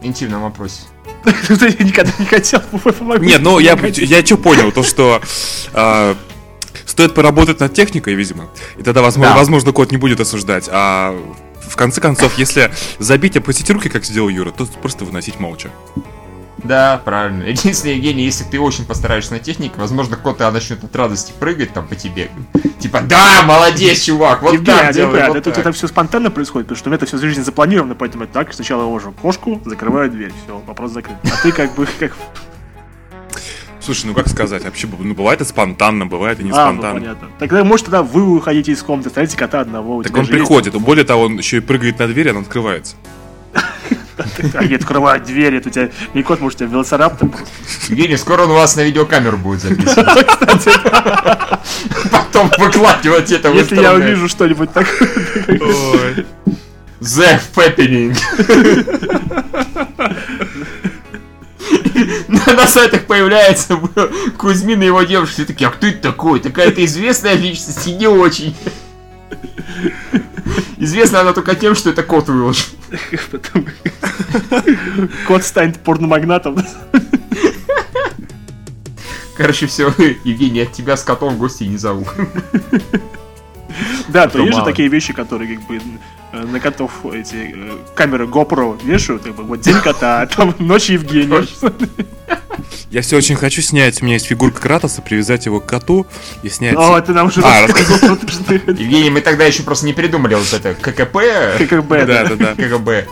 интимном 0.01 0.43
вопросе? 0.43 0.81
Я 1.27 1.85
никогда 1.85 2.11
не 2.19 2.25
хотел 2.25 2.61
помогать. 2.61 3.23
Нет, 3.23 3.43
ну 3.43 3.59
я, 3.59 3.75
я 3.75 4.25
что 4.25 4.39
понял, 4.39 4.73
то 4.73 4.83
что 4.83 5.21
а, 5.75 6.17
стоит 6.87 7.15
поработать 7.15 7.61
над 7.61 7.75
техникой, 7.75 8.15
видимо, 8.15 8.49
и 8.79 8.83
тогда, 8.83 9.03
возможно, 9.03 9.35
Да. 9.35 9.39
возможно, 9.39 9.73
кот 9.73 9.91
не 9.91 9.99
будет 9.99 10.21
осуждать. 10.21 10.69
А 10.73 11.15
в 11.69 11.77
конце 11.77 12.01
концов, 12.01 12.39
если 12.39 12.73
забить 12.99 13.37
и 13.37 13.41
опустить 13.41 13.69
руки, 13.71 13.89
как 13.91 14.05
сделал 14.05 14.31
Юра, 14.31 14.51
то 14.51 14.65
просто 14.67 15.05
выносить 15.05 15.39
молча. 15.39 15.71
Да, 16.67 17.01
правильно. 17.05 17.45
Единственное, 17.45 17.95
Евгений, 17.95 18.25
если 18.25 18.45
ты 18.45 18.59
очень 18.59 18.85
постараешься 18.85 19.33
на 19.33 19.39
технике, 19.39 19.75
возможно, 19.77 20.17
кот 20.17 20.39
начнет 20.41 20.83
от 20.83 20.95
радости 20.95 21.33
прыгать 21.39 21.73
там 21.73 21.87
по 21.87 21.95
тебе. 21.95 22.31
Типа, 22.79 23.01
да, 23.01 23.43
молодец, 23.45 24.03
чувак, 24.03 24.43
вот 24.43 24.55
Евгений, 24.55 24.79
так 24.79 24.95
делай, 24.95 25.27
вот 25.29 25.37
это, 25.37 25.51
так». 25.51 25.59
это 25.59 25.73
все 25.73 25.89
спонтанно 25.89 26.31
происходит, 26.31 26.67
потому 26.69 26.79
что 26.79 26.89
у 26.89 26.91
меня 26.91 26.97
это 26.97 27.07
все 27.07 27.17
в 27.17 27.21
жизни 27.21 27.43
запланировано, 27.43 27.95
поэтому 27.95 28.25
я 28.25 28.31
так 28.31 28.53
сначала 28.53 28.85
ложу 28.85 29.13
кошку, 29.13 29.61
закрываю 29.65 30.11
дверь, 30.11 30.33
все, 30.45 30.63
вопрос 30.67 30.93
закрыт. 30.93 31.17
А 31.25 31.43
ты 31.43 31.53
как 31.53 31.75
бы 31.75 31.87
как... 31.99 32.13
Слушай, 33.81 34.07
ну 34.07 34.15
как 34.15 34.29
сказать, 34.29 34.65
вообще, 34.65 34.89
ну 34.99 35.15
бывает 35.15 35.41
и 35.41 35.45
спонтанно, 35.45 36.07
бывает 36.07 36.41
и 36.41 36.45
не 36.45 36.51
А, 36.51 36.55
ну 36.55 36.73
спонтанно. 36.73 37.01
понятно. 37.01 37.29
Тогда, 37.39 37.63
может, 37.65 37.87
тогда 37.87 38.03
вы 38.03 38.37
уходите 38.37 38.73
из 38.73 38.83
комнаты, 38.83 39.09
оставите 39.11 39.37
кота 39.37 39.61
одного. 39.61 40.03
так 40.03 40.17
он 40.17 40.25
же 40.25 40.33
есть- 40.33 40.41
приходит, 40.41 40.75
более 40.75 41.05
того, 41.05 41.25
он 41.25 41.39
еще 41.39 41.59
и 41.59 41.61
прыгает 41.61 41.99
на 41.99 42.09
дверь, 42.09 42.31
она 42.31 42.41
открывается. 42.41 42.97
Они 44.55 44.75
открывают 44.75 45.25
дверь, 45.25 45.57
это 45.57 45.69
у 45.69 45.73
тебя 45.73 45.91
не 46.15 46.23
кот, 46.23 46.41
может, 46.41 46.57
у 46.57 46.65
тебя 46.65 46.73
велоцираптор 46.73 47.29
просто. 47.29 47.51
Евгений, 47.89 48.17
скоро 48.17 48.45
он 48.45 48.51
у 48.51 48.55
вас 48.55 48.77
на 48.77 48.83
видеокамеру 48.83 49.37
будет 49.37 49.61
записан. 49.63 50.07
Потом 52.11 52.51
выкладывать 52.59 53.31
это 53.31 53.51
Если 53.51 53.81
я 53.81 53.95
увижу 53.95 54.29
что-нибудь 54.29 54.73
такое... 54.73 56.25
The 57.01 57.41
Fappening. 57.55 58.17
На 62.29 62.53
на 62.53 62.67
сайтах 62.67 63.07
появляется 63.07 63.77
Кузьмин 64.37 64.83
и 64.83 64.87
его 64.87 65.03
девушка. 65.03 65.35
Все 65.35 65.45
такие, 65.45 65.69
а 65.69 65.71
кто 65.71 65.87
это 65.87 65.99
такой? 65.99 66.41
Такая-то 66.41 66.85
известная 66.85 67.35
личность 67.35 67.87
и 67.87 67.95
не 67.95 68.07
очень. 68.07 68.55
Известна 70.79 71.21
она 71.21 71.33
только 71.33 71.55
тем, 71.55 71.75
что 71.75 71.91
это 71.91 72.03
кот 72.03 72.29
выложил. 72.29 72.67
Потом 73.31 73.67
Кот 75.27 75.45
станет 75.45 75.81
порномагнатом. 75.81 76.59
Короче, 79.37 79.67
все, 79.67 79.93
Евгений, 80.25 80.61
от 80.61 80.73
тебя 80.73 80.97
с 80.97 81.03
котом 81.03 81.35
в 81.35 81.39
гости 81.39 81.65
не 81.65 81.77
зову. 81.77 82.07
Да, 84.09 84.29
то 84.29 84.39
есть 84.39 84.57
же 84.57 84.65
такие 84.65 84.89
вещи, 84.89 85.13
которые 85.13 85.57
как 85.57 85.67
бы 85.67 85.81
на 86.45 86.61
котов 86.61 87.05
эти 87.07 87.55
э, 87.55 87.77
камеры 87.95 88.27
GoPro 88.27 88.83
вешают, 88.85 89.23
как 89.23 89.35
бы 89.35 89.45
вот 89.45 89.61
день 89.61 89.81
кота, 89.81 90.23
а 90.23 90.27
там 90.27 90.55
ночь 90.59 90.91
Евгения. 90.91 91.47
Я 92.91 93.03
все 93.03 93.17
очень 93.17 93.37
хочу 93.37 93.63
снять, 93.63 94.01
у 94.01 94.05
меня 94.05 94.15
есть 94.15 94.27
фигурка 94.27 94.61
Кратоса, 94.61 95.03
привязать 95.03 95.47
его 95.47 95.61
к 95.61 95.67
коту 95.67 96.07
и 96.43 96.49
снять... 96.49 96.77
О, 96.77 97.01
ты 97.01 97.13
нам 97.13 97.27
уже 97.27 97.41
А, 97.43 97.67
рассказал, 97.67 98.17
Евгений, 98.19 99.11
мы 99.11 99.21
тогда 99.21 99.45
еще 99.45 99.63
просто 99.63 99.87
не 99.87 99.93
придумали 99.93 100.35
вот 100.35 100.53
это 100.53 100.75
ККП, 100.75 101.19
ККБ, 101.59 102.07
Да, 102.07 102.25
да. 102.29 102.37
да. 102.37 102.55
КГБ. 102.55 103.07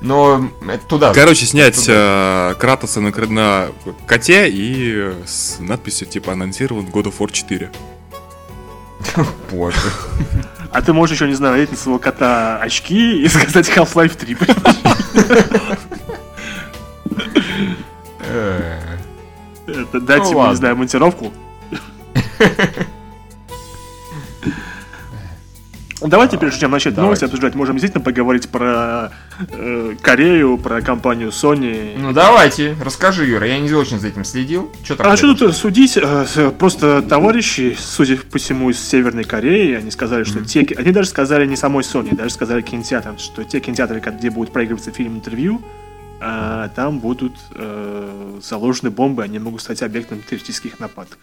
Но 0.00 0.50
это 0.66 0.84
туда. 0.86 1.12
Короче, 1.12 1.46
снять 1.46 1.84
э, 1.86 2.54
Кратоса 2.58 3.00
на, 3.00 3.10
на 3.10 3.68
коте 4.06 4.48
и 4.48 4.92
э, 4.94 5.14
с 5.26 5.58
надписью 5.60 6.06
типа 6.06 6.32
анонсирован 6.32 6.86
God 6.86 7.04
of 7.04 7.14
War 7.18 7.30
4. 7.30 7.70
Боже. 9.50 9.76
А 10.72 10.82
ты 10.82 10.92
можешь 10.92 11.16
еще, 11.16 11.26
не 11.26 11.34
знаю, 11.34 11.54
надеть 11.54 11.70
на 11.72 11.76
своего 11.76 11.98
кота 11.98 12.58
очки 12.58 13.22
и 13.22 13.28
сказать 13.28 13.68
Half-Life 13.68 14.16
3. 14.16 14.36
Э, 18.20 18.78
Это 19.66 20.00
дать 20.00 20.22
Ну 20.22 20.28
ему, 20.30 20.38
ладно. 20.38 20.50
не 20.52 20.56
знаю, 20.56 20.76
монтировку. 20.76 21.32
Давайте, 26.00 26.38
прежде 26.38 26.60
чем 26.60 26.70
начать 26.70 26.96
новости 26.96 27.24
обсуждать, 27.24 27.54
можем 27.54 27.76
действительно 27.76 28.02
поговорить 28.02 28.48
про 28.48 29.10
э, 29.48 29.96
Корею, 30.00 30.58
про 30.58 30.80
компанию 30.82 31.30
Sony. 31.30 31.96
Ну 31.96 32.12
давайте, 32.12 32.76
расскажи, 32.82 33.26
Юра, 33.26 33.46
я 33.46 33.58
не 33.58 33.72
очень 33.72 33.98
за 33.98 34.08
этим 34.08 34.24
следил. 34.24 34.70
Что 34.84 34.96
там? 34.96 35.06
А 35.06 35.16
что 35.16 35.34
тут 35.34 35.54
судить? 35.56 35.96
Э, 35.96 36.50
просто 36.58 37.02
товарищи, 37.02 37.76
судя 37.78 38.16
по 38.16 38.38
всему, 38.38 38.70
из 38.70 38.78
Северной 38.78 39.24
Кореи, 39.24 39.74
они 39.74 39.90
сказали, 39.90 40.24
что 40.24 40.40
mm-hmm. 40.40 40.66
те... 40.66 40.74
Они 40.76 40.92
даже 40.92 41.08
сказали 41.08 41.46
не 41.46 41.56
самой 41.56 41.82
Sony, 41.82 42.14
даже 42.14 42.30
сказали 42.30 42.62
кинотеатрам, 42.62 43.18
что 43.18 43.44
те 43.44 43.60
кинотеатры, 43.60 44.00
где 44.00 44.30
будет 44.30 44.52
проигрываться 44.52 44.90
фильм 44.90 45.16
интервью, 45.16 45.62
э, 46.20 46.68
там 46.74 46.98
будут 47.00 47.34
э, 47.54 48.38
заложены 48.42 48.90
бомбы, 48.90 49.22
они 49.22 49.38
могут 49.38 49.62
стать 49.62 49.82
объектом 49.82 50.22
террористических 50.22 50.78
нападок. 50.78 51.18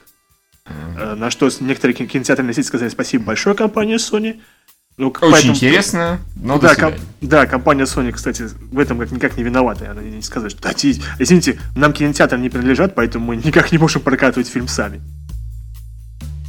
Mm-hmm. 0.65 1.15
На 1.15 1.31
что 1.31 1.49
некоторые 1.61 1.95
кинотеатры 1.95 2.51
сказали 2.63 2.89
спасибо 2.89 3.23
большое 3.23 3.55
компании 3.55 3.95
Sony, 3.95 4.41
ну, 4.97 5.09
Очень 5.09 5.31
поэтому... 5.31 5.53
интересно, 5.53 6.19
но 6.35 6.57
да, 6.57 6.73
ком... 6.73 6.93
да, 7.21 7.45
компания 7.45 7.83
Sony, 7.83 8.11
кстати, 8.11 8.45
в 8.71 8.79
этом 8.79 8.97
как 8.97 9.11
никак 9.11 9.37
не 9.37 9.43
виновата. 9.43 9.91
Она 9.91 10.01
не 10.01 10.23
сказала, 10.23 10.49
что 10.49 10.59
извините, 11.19 11.59
нам 11.75 11.93
кинотеатры 11.93 12.39
не 12.39 12.49
принадлежат, 12.49 12.95
поэтому 12.95 13.27
мы 13.27 13.35
никак 13.45 13.71
не 13.71 13.77
можем 13.77 14.01
прокатывать 14.01 14.47
фильм 14.47 14.67
сами. 14.67 15.01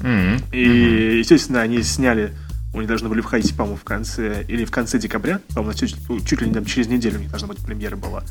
Mm-hmm. 0.00 0.44
И, 0.52 1.18
естественно, 1.18 1.60
они 1.60 1.82
сняли, 1.82 2.32
у 2.72 2.78
них 2.78 2.88
должны 2.88 3.10
были 3.10 3.20
входить, 3.20 3.54
по-моему, 3.54 3.76
в 3.76 3.84
конце, 3.84 4.44
или 4.48 4.64
в 4.64 4.70
конце 4.70 4.98
декабря, 4.98 5.40
по-моему, 5.54 5.74
чуть, 5.74 5.96
чуть 6.26 6.40
ли 6.40 6.48
не 6.48 6.54
там 6.54 6.64
через 6.64 6.88
неделю 6.88 7.18
у 7.18 7.20
них 7.20 7.30
должна 7.30 7.48
быть 7.48 7.58
премьера 7.58 7.96
была. 7.96 8.22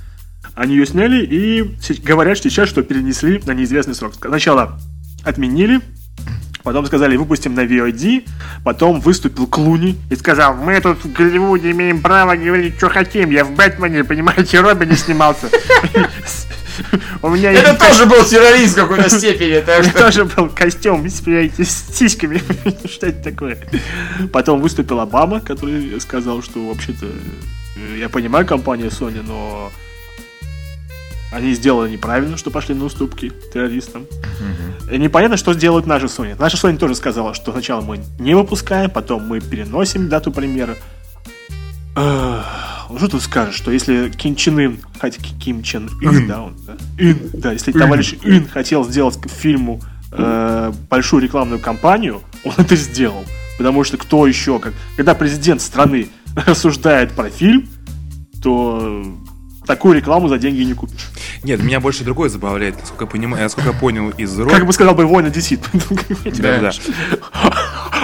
Они 0.55 0.73
ее 0.75 0.87
сняли 0.87 1.23
и 1.23 1.75
говорят 2.01 2.39
сейчас, 2.39 2.69
что 2.69 2.81
перенесли 2.81 3.39
на 3.45 3.51
неизвестный 3.51 3.93
срок. 3.93 4.15
Сначала 4.15 4.79
отменили, 5.23 5.79
Потом 6.67 6.85
сказали, 6.85 7.15
выпустим 7.15 7.55
на 7.55 7.61
VOD. 7.61 8.27
Потом 8.65 8.99
выступил 8.99 9.47
Клуни 9.47 9.97
и 10.09 10.17
сказал, 10.17 10.53
мы 10.53 10.81
тут 10.81 11.01
в 11.01 11.13
Голливуде 11.13 11.71
имеем 11.71 12.01
право 12.01 12.35
говорить, 12.35 12.75
что 12.75 12.89
хотим. 12.89 13.29
Я 13.29 13.45
в 13.45 13.51
Бэтмене, 13.51 14.03
понимаете, 14.03 14.59
Робин 14.59 14.89
не 14.89 14.97
снимался. 14.97 15.47
У 17.21 17.29
меня 17.29 17.53
это 17.53 17.73
тоже 17.73 18.05
был 18.05 18.21
террорист 18.25 18.73
в 18.73 18.81
какой-то 18.81 19.09
степени. 19.09 19.51
Это 19.51 19.97
тоже 19.97 20.25
был 20.25 20.49
костюм 20.49 21.07
с 21.07 21.95
сиськами. 21.95 22.41
Что 22.85 23.07
это 23.07 23.31
такое? 23.31 23.57
Потом 24.33 24.59
выступил 24.59 24.99
Обама, 24.99 25.39
который 25.39 25.97
сказал, 26.01 26.43
что 26.43 26.59
вообще-то 26.67 27.05
э, 27.05 27.97
я 27.97 28.09
понимаю 28.09 28.45
компанию 28.45 28.89
Sony, 28.89 29.23
но 29.25 29.71
они 31.31 31.53
сделали 31.53 31.91
неправильно, 31.91 32.37
что 32.37 32.51
пошли 32.51 32.73
на 32.73 32.85
уступки 32.85 33.31
террористам. 33.53 34.03
Угу. 34.03 34.93
И 34.93 34.97
непонятно, 34.97 35.37
что 35.37 35.53
сделают 35.53 35.85
наши 35.85 36.05
Sony. 36.05 36.35
Наша 36.39 36.57
Sony 36.57 36.77
тоже 36.77 36.95
сказала, 36.95 37.33
что 37.33 37.51
сначала 37.51 37.81
мы 37.81 37.99
не 38.19 38.35
выпускаем, 38.35 38.89
потом 38.89 39.27
мы 39.27 39.41
переносим 39.41 40.09
дату 40.09 40.31
премьеры. 40.31 40.77
Что 41.93 43.09
тут 43.09 43.21
скажешь, 43.21 43.55
что 43.55 43.71
если 43.71 44.09
Ким 44.09 44.35
Чен 44.35 44.59
Ын, 44.59 44.79
хотя 44.99 45.21
Ким 45.21 45.61
Чен 45.63 45.89
Ын, 46.01 46.27
да, 46.27 46.41
он, 46.41 46.55
да, 46.65 46.77
Ин, 46.97 47.19
да, 47.33 47.51
если 47.51 47.71
товарищ 47.71 48.13
Ин 48.23 48.47
хотел 48.47 48.85
сделать 48.85 49.19
к 49.19 49.27
фильму 49.27 49.81
э, 50.11 50.71
большую 50.89 51.21
рекламную 51.21 51.59
кампанию, 51.59 52.21
он 52.45 52.53
это 52.57 52.75
сделал. 52.75 53.25
Потому 53.57 53.83
что 53.83 53.97
кто 53.97 54.25
еще, 54.25 54.59
как, 54.59 54.73
когда 54.95 55.15
президент 55.15 55.61
страны 55.61 56.09
рассуждает 56.45 57.11
про 57.11 57.29
фильм, 57.29 57.67
то 58.41 59.03
такую 59.67 59.95
рекламу 59.95 60.29
за 60.29 60.39
деньги 60.39 60.61
не 60.63 60.73
купишь. 60.73 61.09
Нет, 61.43 61.61
меня 61.61 61.79
больше 61.79 62.03
другое 62.03 62.29
забавляет, 62.29 62.79
насколько 62.79 63.03
я 63.03 63.09
понимаю, 63.11 63.43
насколько 63.43 63.69
я 63.69 63.77
понял 63.77 64.09
из 64.11 64.37
ролика. 64.39 64.55
Как 64.55 64.65
бы 64.65 64.73
сказал 64.73 64.95
бы 64.95 65.05
Война 65.05 65.29
Десит. 65.29 65.59
Да, 66.39 66.59
да. 66.59 66.71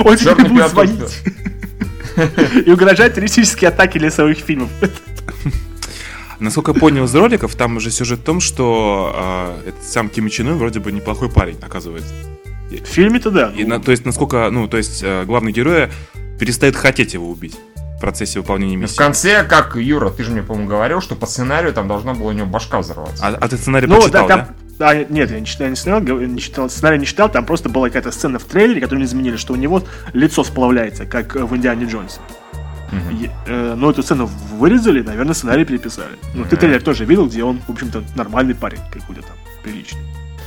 Он 0.03 0.17
тебе 0.17 0.35
будет 0.35 0.69
звонить. 0.69 1.21
И 2.65 2.69
угрожать 2.69 3.15
террористические 3.15 3.69
атаки 3.69 3.97
лесовых 3.97 4.37
фильмов. 4.37 4.69
Насколько 6.39 6.73
я 6.73 6.79
понял 6.79 7.05
из 7.05 7.15
роликов, 7.15 7.55
там 7.55 7.77
уже 7.77 7.89
сюжет 7.89 8.19
в 8.19 8.23
том, 8.23 8.41
что 8.41 9.55
э, 9.63 9.69
этот 9.69 9.83
сам 9.83 10.09
Ким 10.09 10.29
Чен 10.29 10.57
вроде 10.57 10.79
бы 10.79 10.91
неплохой 10.91 11.29
парень, 11.29 11.57
оказывается. 11.61 12.13
В 12.69 12.85
фильме-то 12.85 13.31
да. 13.31 13.53
И, 13.55 13.63
на, 13.63 13.79
то 13.79 13.91
есть, 13.91 14.05
насколько, 14.05 14.49
ну, 14.51 14.67
то 14.67 14.77
есть, 14.77 15.01
э, 15.03 15.23
главный 15.25 15.53
герой 15.53 15.89
перестает 16.39 16.75
хотеть 16.75 17.13
его 17.13 17.29
убить 17.29 17.55
процессе 18.03 18.39
выполнения 18.39 18.75
миссии. 18.75 18.95
В 18.95 18.97
конце, 18.97 19.45
как 19.45 19.77
Юра, 19.77 20.09
ты 20.09 20.23
же 20.23 20.31
мне, 20.31 20.43
по-моему, 20.43 20.67
говорил, 20.67 20.99
что 20.99 21.15
по 21.15 21.25
сценарию 21.25 21.71
там 21.71 21.87
должна 21.87 22.13
была 22.13 22.31
у 22.31 22.33
него 22.33 22.45
башка 22.45 22.79
взорваться. 22.79 23.25
А, 23.25 23.29
а 23.29 23.47
ты 23.47 23.55
сценарий 23.55 23.87
ну, 23.87 23.95
почитал, 23.95 24.27
да? 24.27 24.37
Там, 24.37 24.47
да? 24.77 24.93
Нет, 25.05 25.31
я 25.31 25.39
не 25.39 25.45
читал, 25.45 25.69
не 25.69 25.75
читал, 25.77 26.01
не 26.01 26.39
читал, 26.39 26.69
сценарий 26.69 26.99
не 26.99 27.05
читал, 27.05 27.31
там 27.31 27.45
просто 27.45 27.69
была 27.69 27.87
какая-то 27.87 28.11
сцена 28.11 28.39
в 28.39 28.43
трейлере, 28.43 28.81
которую 28.81 28.99
не 28.99 29.05
изменили, 29.05 29.37
что 29.37 29.53
у 29.53 29.55
него 29.55 29.83
лицо 30.11 30.43
сплавляется, 30.43 31.05
как 31.05 31.35
в 31.35 31.55
Индиане 31.55 31.85
Джонсе. 31.85 32.19
Uh-huh. 32.91 33.31
э, 33.47 33.75
но 33.75 33.89
эту 33.89 34.03
сцену 34.03 34.29
вырезали, 34.51 35.01
наверное, 35.01 35.33
сценарий 35.33 35.63
переписали. 35.63 36.17
Ну, 36.33 36.43
uh-huh. 36.43 36.49
ты 36.49 36.57
трейлер 36.57 36.81
тоже 36.81 37.05
видел, 37.05 37.27
где 37.27 37.43
он, 37.43 37.61
в 37.65 37.71
общем-то, 37.71 38.03
нормальный 38.15 38.53
парень 38.53 38.81
какой-то 38.91 39.21
там, 39.21 39.37
приличный. 39.63 40.01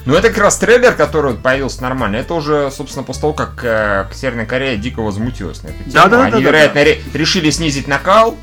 Ну, 0.06 0.14
это 0.14 0.28
как 0.28 0.38
раз 0.38 0.56
трейлер, 0.56 0.94
который 0.94 1.34
появился 1.34 1.82
нормально. 1.82 2.16
Это 2.16 2.34
уже, 2.34 2.70
собственно, 2.70 3.02
после 3.02 3.22
того, 3.22 3.32
как 3.32 3.64
э, 3.64 4.06
Северная 4.14 4.46
Корея 4.46 4.76
дико 4.76 5.00
возмутилась 5.00 5.64
на 5.64 5.68
эту 5.68 5.78
тему. 5.78 5.92
Да, 5.92 6.06
да, 6.06 6.22
Они, 6.22 6.32
да, 6.32 6.38
вероятно, 6.38 6.84
да, 6.84 6.90
да. 6.90 7.18
решили 7.18 7.50
снизить 7.50 7.88
накал. 7.88 8.36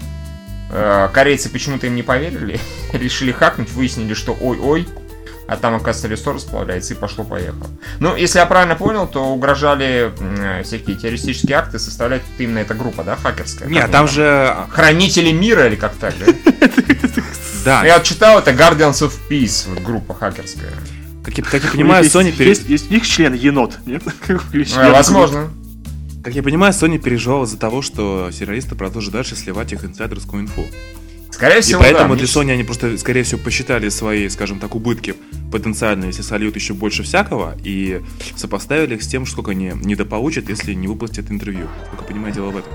Э, 0.71 1.07
корейцы 1.13 1.49
почему-то 1.49 1.87
им 1.87 1.95
не 1.95 2.03
поверили. 2.03 2.59
решили 2.93 3.31
хакнуть, 3.31 3.71
выяснили, 3.71 4.13
что 4.13 4.37
ой-ой. 4.39 4.87
А 5.47 5.55
там, 5.55 5.75
оказывается, 5.75 6.07
ресурс 6.09 6.43
расплавляется 6.43 6.95
и 6.95 6.97
пошло-поехало. 6.97 7.67
Ну, 7.99 8.13
если 8.15 8.39
я 8.39 8.45
правильно 8.45 8.75
понял, 8.75 9.07
то 9.07 9.23
угрожали 9.27 10.11
э, 10.19 10.63
всякие 10.63 10.97
террористические 10.97 11.57
акты 11.57 11.79
составлять 11.79 12.23
именно 12.39 12.59
эта 12.59 12.73
группа, 12.73 13.05
да, 13.05 13.15
хакерская? 13.15 13.69
Нет, 13.69 13.89
там, 13.89 14.09
же... 14.09 14.53
Хранители 14.69 15.31
мира 15.31 15.67
или 15.67 15.75
как 15.75 15.93
так, 15.95 16.13
да? 16.19 16.67
Да. 17.63 17.85
Я 17.85 18.01
читал, 18.01 18.39
это 18.39 18.51
Guardians 18.51 19.01
of 19.01 19.13
Peace, 19.29 19.81
группа 19.81 20.13
хакерская. 20.13 20.71
Как 21.23 21.37
я, 21.37 21.43
как 21.43 21.63
я 21.63 21.71
понимаю, 21.71 22.03
есть, 22.03 22.15
Sony... 22.15 22.31
Пере... 22.35 22.49
Есть, 22.49 22.69
есть 22.69 22.91
их 22.91 23.07
член 23.07 23.33
енот, 23.33 23.79
нет? 23.85 24.03
А, 24.75 24.91
возможно. 24.91 25.49
Как 26.23 26.35
я 26.35 26.43
понимаю, 26.43 26.73
Sony 26.73 26.99
переживала 26.99 27.45
из-за 27.45 27.57
того, 27.57 27.81
что 27.81 28.29
террористы 28.31 28.75
продолжат 28.75 29.13
дальше 29.13 29.35
сливать 29.35 29.73
их 29.73 29.83
инсайдерскую 29.83 30.43
инфу. 30.43 30.65
Скорее 31.31 31.61
всего, 31.61 31.79
И 31.79 31.83
поэтому 31.83 32.13
да, 32.13 32.19
для 32.19 32.27
Sony 32.27 32.51
они 32.51 32.63
просто, 32.63 32.97
скорее 32.97 33.23
всего, 33.23 33.41
посчитали 33.41 33.89
свои, 33.89 34.29
скажем 34.29 34.59
так, 34.59 34.75
убытки 34.75 35.15
потенциально, 35.51 36.05
если 36.05 36.21
сольют 36.21 36.55
еще 36.55 36.73
больше 36.73 37.03
всякого, 37.03 37.57
и 37.63 38.01
сопоставили 38.35 38.95
их 38.95 39.03
с 39.03 39.07
тем, 39.07 39.25
сколько 39.25 39.51
они 39.51 39.71
недополучат, 39.75 40.49
если 40.49 40.73
не 40.73 40.87
выплатят 40.87 41.31
интервью. 41.31 41.67
Как 41.91 42.01
я 42.01 42.07
понимаю, 42.07 42.33
дело 42.33 42.51
в 42.51 42.57
этом. 42.57 42.71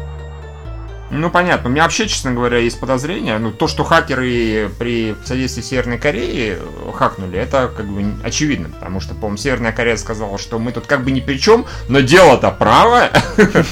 Ну, 1.10 1.30
понятно. 1.30 1.68
У 1.68 1.72
меня 1.72 1.84
вообще, 1.84 2.06
честно 2.06 2.32
говоря, 2.32 2.58
есть 2.58 2.78
подозрение. 2.78 3.38
Ну, 3.38 3.50
то, 3.50 3.66
что 3.66 3.84
хакеры 3.84 4.70
при 4.78 5.16
содействии 5.24 5.62
Северной 5.62 5.98
Кореи 5.98 6.58
хакнули, 6.94 7.38
это 7.38 7.72
как 7.74 7.86
бы 7.86 8.14
очевидно. 8.22 8.68
Потому 8.68 9.00
что, 9.00 9.14
по-моему, 9.14 9.36
Северная 9.38 9.72
Корея 9.72 9.96
сказала, 9.96 10.38
что 10.38 10.58
мы 10.58 10.72
тут 10.72 10.86
как 10.86 11.04
бы 11.04 11.10
ни 11.10 11.20
при 11.20 11.38
чем, 11.38 11.66
но 11.88 12.00
дело-то 12.00 12.50
правое. 12.50 13.10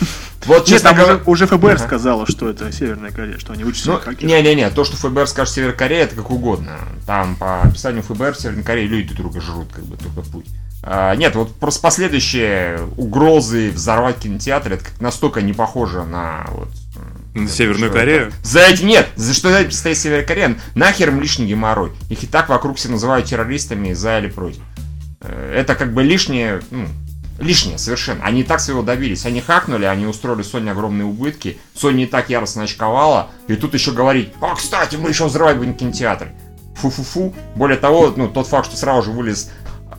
Вот, 0.45 0.65
честно 0.65 0.93
говоря... 0.93 1.21
уже, 1.27 1.47
ФБР 1.49 1.79
сказала, 1.79 2.25
что 2.27 2.49
это 2.49 2.71
Северная 2.71 3.11
Корея, 3.11 3.37
что 3.37 3.53
они 3.53 3.65
учатся 3.65 3.93
ну, 3.93 3.99
хакеры. 3.99 4.27
Не-не-не, 4.27 4.71
то, 4.71 4.85
что 4.85 4.97
ФБР 4.97 5.27
скажет 5.27 5.55
Северная 5.55 5.77
Корея, 5.77 6.05
это 6.05 6.15
как 6.15 6.31
угодно. 6.31 6.79
Там 7.05 7.35
по 7.35 7.63
описанию 7.63 8.05
ФБР 8.05 8.35
в 8.35 8.41
Северной 8.41 8.63
Корее 8.63 8.87
люди 8.87 9.13
друг 9.13 9.33
друга 9.33 9.41
жрут, 9.41 9.73
как 9.73 9.85
бы, 9.85 9.97
только 9.97 10.21
путь. 10.31 10.47
А, 10.89 11.17
нет, 11.17 11.35
вот 11.35 11.53
просто 11.57 11.81
последующие 11.81 12.79
угрозы 12.97 13.73
взорвать 13.73 14.19
кинотеатр, 14.19 14.75
это 14.75 14.85
настолько 15.01 15.43
не 15.43 15.53
похоже 15.53 16.05
на 16.05 16.47
вот, 16.51 16.69
на 17.37 17.49
Северную 17.49 17.93
Корею? 17.93 18.33
За 18.43 18.61
эти 18.61 18.83
нет, 18.83 19.09
за 19.17 19.35
что 19.35 19.51
за 19.51 19.61
эти 19.61 19.75
стоит 19.75 19.99
Северная 19.99 20.27
Корея? 20.27 20.57
Нахер 20.75 21.09
им 21.09 21.21
лишний 21.21 21.47
геморрой. 21.47 21.93
Их 22.09 22.23
и 22.25 22.27
так 22.27 22.49
вокруг 22.49 22.77
все 22.77 22.89
называют 22.89 23.27
террористами 23.27 23.93
за 23.93 24.19
или 24.19 24.29
против. 24.29 24.63
Э, 25.21 25.55
это 25.57 25.75
как 25.75 25.93
бы 25.93 26.03
лишнее, 26.03 26.61
ну, 26.71 26.87
лишнее 27.39 27.79
совершенно. 27.79 28.25
Они 28.25 28.41
и 28.41 28.45
так 28.45 28.61
своего 28.61 28.83
добились. 28.83 29.27
Они 29.27 29.41
хакнули, 29.41 29.85
они 29.85 30.07
устроили 30.07 30.43
Sony 30.43 30.71
огромные 30.71 31.05
убытки. 31.05 31.59
Sony 31.75 32.05
и 32.05 32.07
так 32.07 32.31
яростно 32.31 32.65
очковала. 32.65 33.31
И 33.49 33.57
тут 33.57 33.75
еще 33.75 33.93
говорить, 33.93 34.33
а, 34.41 34.55
кстати, 34.55 34.97
мы 34.97 35.11
еще 35.11 35.27
взрывать 35.27 35.57
будем 35.57 35.75
кинотеатры. 35.75 36.33
Фу-фу-фу. 36.77 37.35
Более 37.55 37.79
того, 37.79 38.13
ну, 38.17 38.29
тот 38.29 38.47
факт, 38.47 38.67
что 38.69 38.77
сразу 38.77 39.07
же 39.07 39.11
вылез 39.11 39.51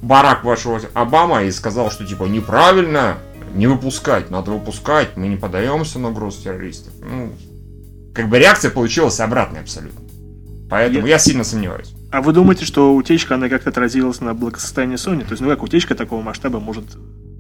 барак 0.02 0.44
вашего 0.44 0.80
Обама 0.94 1.44
и 1.44 1.52
сказал, 1.52 1.92
что 1.92 2.06
типа 2.06 2.26
неправильно, 2.26 3.18
не 3.54 3.68
выпускать, 3.68 4.30
надо 4.30 4.52
выпускать, 4.52 5.18
мы 5.18 5.28
не 5.28 5.38
подаемся 5.38 6.00
на 6.00 6.10
угрозу 6.10 6.44
террористов. 6.44 6.94
Ну, 7.02 7.34
как 8.14 8.30
бы 8.30 8.40
реакция 8.40 8.72
получилась 8.72 9.20
обратной 9.20 9.62
абсолютно. 9.62 10.02
Поэтому 10.70 11.08
я, 11.08 11.14
я 11.14 11.20
сильно 11.20 11.44
сомневаюсь. 11.44 11.94
А 12.12 12.22
вы 12.22 12.34
думаете, 12.34 12.66
что 12.66 12.96
утечка, 12.96 13.36
она 13.36 13.50
как-то 13.50 13.70
отразилась 13.70 14.22
на 14.22 14.34
благосостоянии 14.34 14.98
Sony? 14.98 15.24
То 15.24 15.32
есть, 15.32 15.42
ну 15.42 15.50
как 15.50 15.64
утечка 15.64 15.96
такого 15.96 16.22
масштаба 16.22 16.60
может 16.60 16.86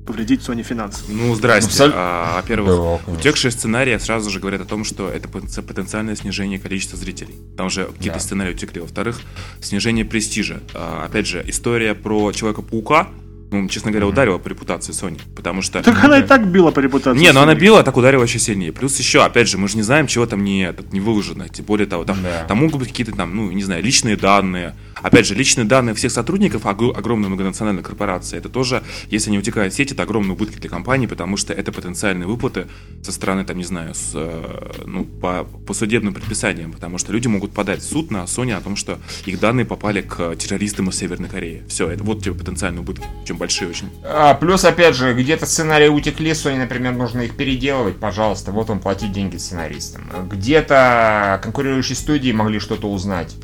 повредить 0.05 0.41
Sony 0.41 0.63
финансово? 0.63 1.11
Ну, 1.11 1.35
здрасте. 1.35 1.85
Ну, 1.85 1.91
а, 1.95 2.35
во-первых, 2.35 3.01
да, 3.05 3.11
утекшие 3.11 3.51
сценарии 3.51 3.97
сразу 3.97 4.29
же 4.29 4.39
говорят 4.39 4.61
о 4.61 4.65
том, 4.65 4.83
что 4.83 5.09
это 5.09 5.27
потенциальное 5.29 6.15
снижение 6.15 6.59
количества 6.59 6.97
зрителей. 6.97 7.35
Там 7.57 7.69
же 7.69 7.85
какие-то 7.85 8.17
да. 8.17 8.19
сценарии 8.19 8.53
утекли. 8.53 8.81
Во-вторых, 8.81 9.19
снижение 9.61 10.05
престижа. 10.05 10.61
А, 10.73 11.05
опять 11.05 11.27
же, 11.27 11.43
история 11.47 11.93
про 11.95 12.31
Человека-паука, 12.31 13.09
ну, 13.49 13.67
честно 13.69 13.91
говоря, 13.91 14.07
ударила 14.07 14.37
по 14.37 14.49
репутации 14.49 14.91
Sony, 14.91 15.19
потому 15.35 15.61
что... 15.61 15.81
Так 15.81 16.03
она 16.03 16.19
и 16.19 16.23
так 16.23 16.47
била 16.47 16.71
по 16.71 16.79
репутации. 16.79 17.19
Не, 17.19 17.31
но 17.31 17.41
она 17.41 17.55
била, 17.55 17.79
а 17.79 17.83
так 17.83 17.95
ударила 17.95 18.23
еще 18.23 18.39
сильнее. 18.39 18.73
Плюс 18.73 18.97
еще, 18.99 19.23
опять 19.23 19.47
же, 19.47 19.57
мы 19.57 19.67
же 19.67 19.77
не 19.77 19.83
знаем, 19.83 20.07
чего 20.07 20.25
там 20.25 20.43
не, 20.43 20.73
не 20.91 20.99
выложено. 20.99 21.47
Тем 21.47 21.65
более 21.65 21.87
того, 21.87 22.03
там, 22.03 22.17
да. 22.21 22.43
там 22.47 22.57
могут 22.57 22.79
быть 22.79 22.89
какие-то 22.89 23.13
там, 23.13 23.35
ну, 23.35 23.51
не 23.51 23.63
знаю, 23.63 23.83
личные 23.83 24.17
данные. 24.17 24.75
Опять 25.01 25.27
же, 25.27 25.35
личные 25.35 25.65
данные 25.65 25.95
всех 25.95 26.11
сотрудников 26.11 26.65
огромной 26.65 27.29
многонациональной 27.29 27.83
корпорации. 27.83 28.37
Это 28.37 28.49
тоже, 28.49 28.83
если 29.09 29.29
они 29.29 29.39
утекают 29.39 29.73
в 29.73 29.77
сеть, 29.77 29.91
это 29.91 30.03
огромные 30.03 30.33
убытки 30.33 30.59
для 30.59 30.69
компании, 30.69 31.07
потому 31.07 31.37
что 31.37 31.53
это 31.53 31.71
потенциальные 31.71 32.27
выплаты 32.27 32.67
со 33.03 33.11
стороны, 33.11 33.45
там, 33.45 33.57
не 33.57 33.63
знаю, 33.63 33.93
с, 33.93 34.11
э, 34.13 34.83
ну, 34.85 35.05
по, 35.05 35.43
по 35.43 35.73
судебным 35.73 36.13
предписаниям, 36.13 36.71
потому 36.71 36.97
что 36.97 37.11
люди 37.11 37.27
могут 37.27 37.53
подать 37.53 37.81
в 37.81 37.89
суд 37.89 38.11
на 38.11 38.23
Sony 38.23 38.53
о 38.53 38.61
том, 38.61 38.75
что 38.75 38.99
их 39.25 39.39
данные 39.39 39.65
попали 39.65 40.01
к 40.01 40.35
террористам 40.35 40.89
из 40.89 40.97
Северной 40.97 41.29
Кореи. 41.29 41.63
Все, 41.67 41.89
это 41.89 42.03
вот 42.03 42.23
тебе 42.23 42.33
потенциальные 42.33 42.81
убытки, 42.81 43.05
чем 43.25 43.37
большие 43.37 43.69
очень. 43.69 43.89
А, 44.03 44.33
плюс, 44.33 44.65
опять 44.65 44.95
же, 44.95 45.13
где-то 45.13 45.45
сценарии 45.45 45.87
утекли, 45.87 46.31
Sony, 46.31 46.57
например, 46.57 46.93
нужно 46.93 47.21
их 47.21 47.35
переделывать, 47.35 47.97
пожалуйста, 47.97 48.51
вот 48.51 48.69
он 48.69 48.79
платить 48.79 49.11
деньги 49.11 49.37
сценаристам. 49.37 50.03
Где-то 50.29 51.39
конкурирующие 51.43 51.95
студии 51.95 52.31
могли 52.31 52.59
что-то 52.59 52.91
узнать. 52.91 53.35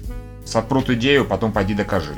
Сотпрут 0.45 0.89
идею, 0.91 1.25
потом 1.25 1.51
пойди 1.51 1.73
докажи. 1.73 2.15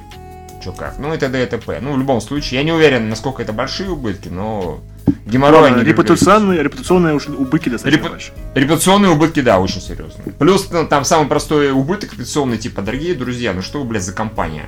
Че 0.63 0.71
как. 0.71 0.97
Ну 0.97 1.13
и 1.13 1.17
т.д. 1.17 1.43
и 1.43 1.45
т.п. 1.45 1.79
Ну, 1.81 1.93
в 1.93 1.97
любом 1.99 2.21
случае, 2.21 2.59
я 2.59 2.63
не 2.65 2.71
уверен, 2.71 3.09
насколько 3.09 3.41
это 3.41 3.53
большие 3.53 3.89
убытки, 3.89 4.29
но 4.29 4.81
геморрой 5.25 5.71
ну, 5.71 5.83
репутационные, 5.83 6.63
репутационные 6.63 7.15
убытки 7.15 7.69
достаточно 7.69 7.97
Репу... 7.97 8.09
большие. 8.09 8.33
Репутационные 8.55 9.11
убытки, 9.11 9.41
да, 9.41 9.59
очень 9.59 9.81
серьезные. 9.81 10.33
Плюс 10.39 10.69
ну, 10.71 10.87
там 10.87 11.05
самый 11.05 11.27
простой 11.27 11.71
убыток 11.71 12.13
репутационный, 12.13 12.57
типа, 12.57 12.81
дорогие 12.81 13.15
друзья, 13.15 13.53
ну 13.53 13.61
что 13.61 13.79
вы, 13.79 13.85
блядь, 13.85 14.03
за 14.03 14.13
компания? 14.13 14.65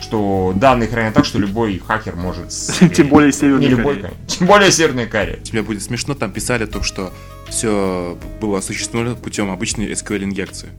что 0.00 0.52
данные 0.56 0.88
хранят 0.88 1.14
так, 1.14 1.24
что 1.24 1.38
любой 1.38 1.78
хакер 1.78 2.16
может... 2.16 2.48
Тем 2.94 3.08
более 3.08 3.32
Северная 3.32 3.60
Не 3.60 3.68
любой, 3.68 4.04
Тем 4.26 4.46
более 4.46 4.72
Северная 4.72 5.06
Корея. 5.06 5.36
Тебе 5.36 5.62
будет 5.62 5.82
смешно, 5.82 6.14
там 6.14 6.32
писали 6.32 6.66
то, 6.66 6.82
что 6.82 7.12
все 7.48 8.18
было 8.40 8.58
осуществлено 8.58 9.14
путем 9.14 9.50
обычной 9.50 9.92
SQL-инъекции. 9.92 10.70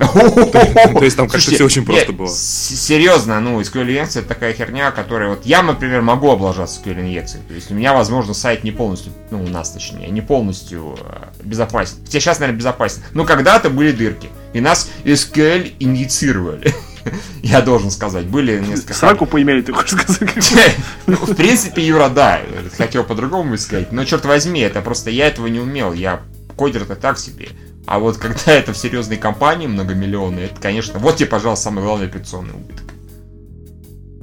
То 0.00 1.04
есть 1.04 1.16
там 1.16 1.28
как-то 1.28 1.50
все 1.50 1.64
очень 1.64 1.84
просто 1.84 2.12
было. 2.12 2.28
Серьезно, 2.28 3.38
ну, 3.40 3.60
SQL 3.60 3.82
инъекция 3.82 4.20
это 4.20 4.30
такая 4.30 4.54
херня, 4.54 4.90
которая 4.90 5.28
вот 5.28 5.44
я, 5.44 5.62
например, 5.62 6.00
могу 6.00 6.30
облажаться 6.30 6.80
SQL 6.80 7.00
инъекцией. 7.00 7.44
То 7.46 7.54
есть 7.54 7.70
у 7.70 7.74
меня, 7.74 7.92
возможно, 7.92 8.32
сайт 8.32 8.64
не 8.64 8.70
полностью, 8.70 9.12
ну, 9.30 9.42
у 9.42 9.48
нас 9.48 9.70
точнее, 9.70 10.08
не 10.08 10.22
полностью 10.22 10.96
э, 11.00 11.44
безопасен. 11.44 11.96
Хотя 12.04 12.20
сейчас, 12.20 12.40
наверное, 12.40 12.58
безопасен. 12.58 13.02
Но 13.12 13.24
когда-то 13.24 13.68
были 13.68 13.92
дырки. 13.92 14.30
И 14.54 14.60
нас 14.60 14.90
SQL 15.04 15.74
инъецировали. 15.78 16.74
Я 17.42 17.60
должен 17.60 17.90
сказать, 17.90 18.26
были 18.26 18.58
несколько... 18.58 18.94
Сраку 18.94 19.26
поимели, 19.26 19.62
ты 19.62 19.72
хочешь 19.72 20.00
сказать? 20.00 20.76
Ну, 21.06 21.16
в 21.16 21.34
принципе, 21.34 21.86
Юра, 21.86 22.08
да, 22.08 22.40
хотел 22.76 23.04
по-другому 23.04 23.58
сказать. 23.58 23.92
Но, 23.92 24.04
черт 24.04 24.24
возьми, 24.24 24.60
это 24.60 24.80
просто 24.80 25.10
я 25.10 25.26
этого 25.26 25.46
не 25.46 25.60
умел. 25.60 25.92
Я 25.92 26.20
кодер-то 26.56 26.94
так 26.94 27.18
себе. 27.18 27.48
А 27.90 27.98
вот 27.98 28.18
когда 28.18 28.40
это 28.52 28.72
в 28.72 28.78
серьезной 28.78 29.16
компании 29.16 29.66
многомиллионной, 29.66 30.44
это, 30.44 30.60
конечно, 30.60 31.00
вот 31.00 31.16
тебе, 31.16 31.28
пожалуйста, 31.28 31.64
самый 31.64 31.82
главный 31.82 32.06
операционный 32.06 32.54
убыток. 32.54 32.84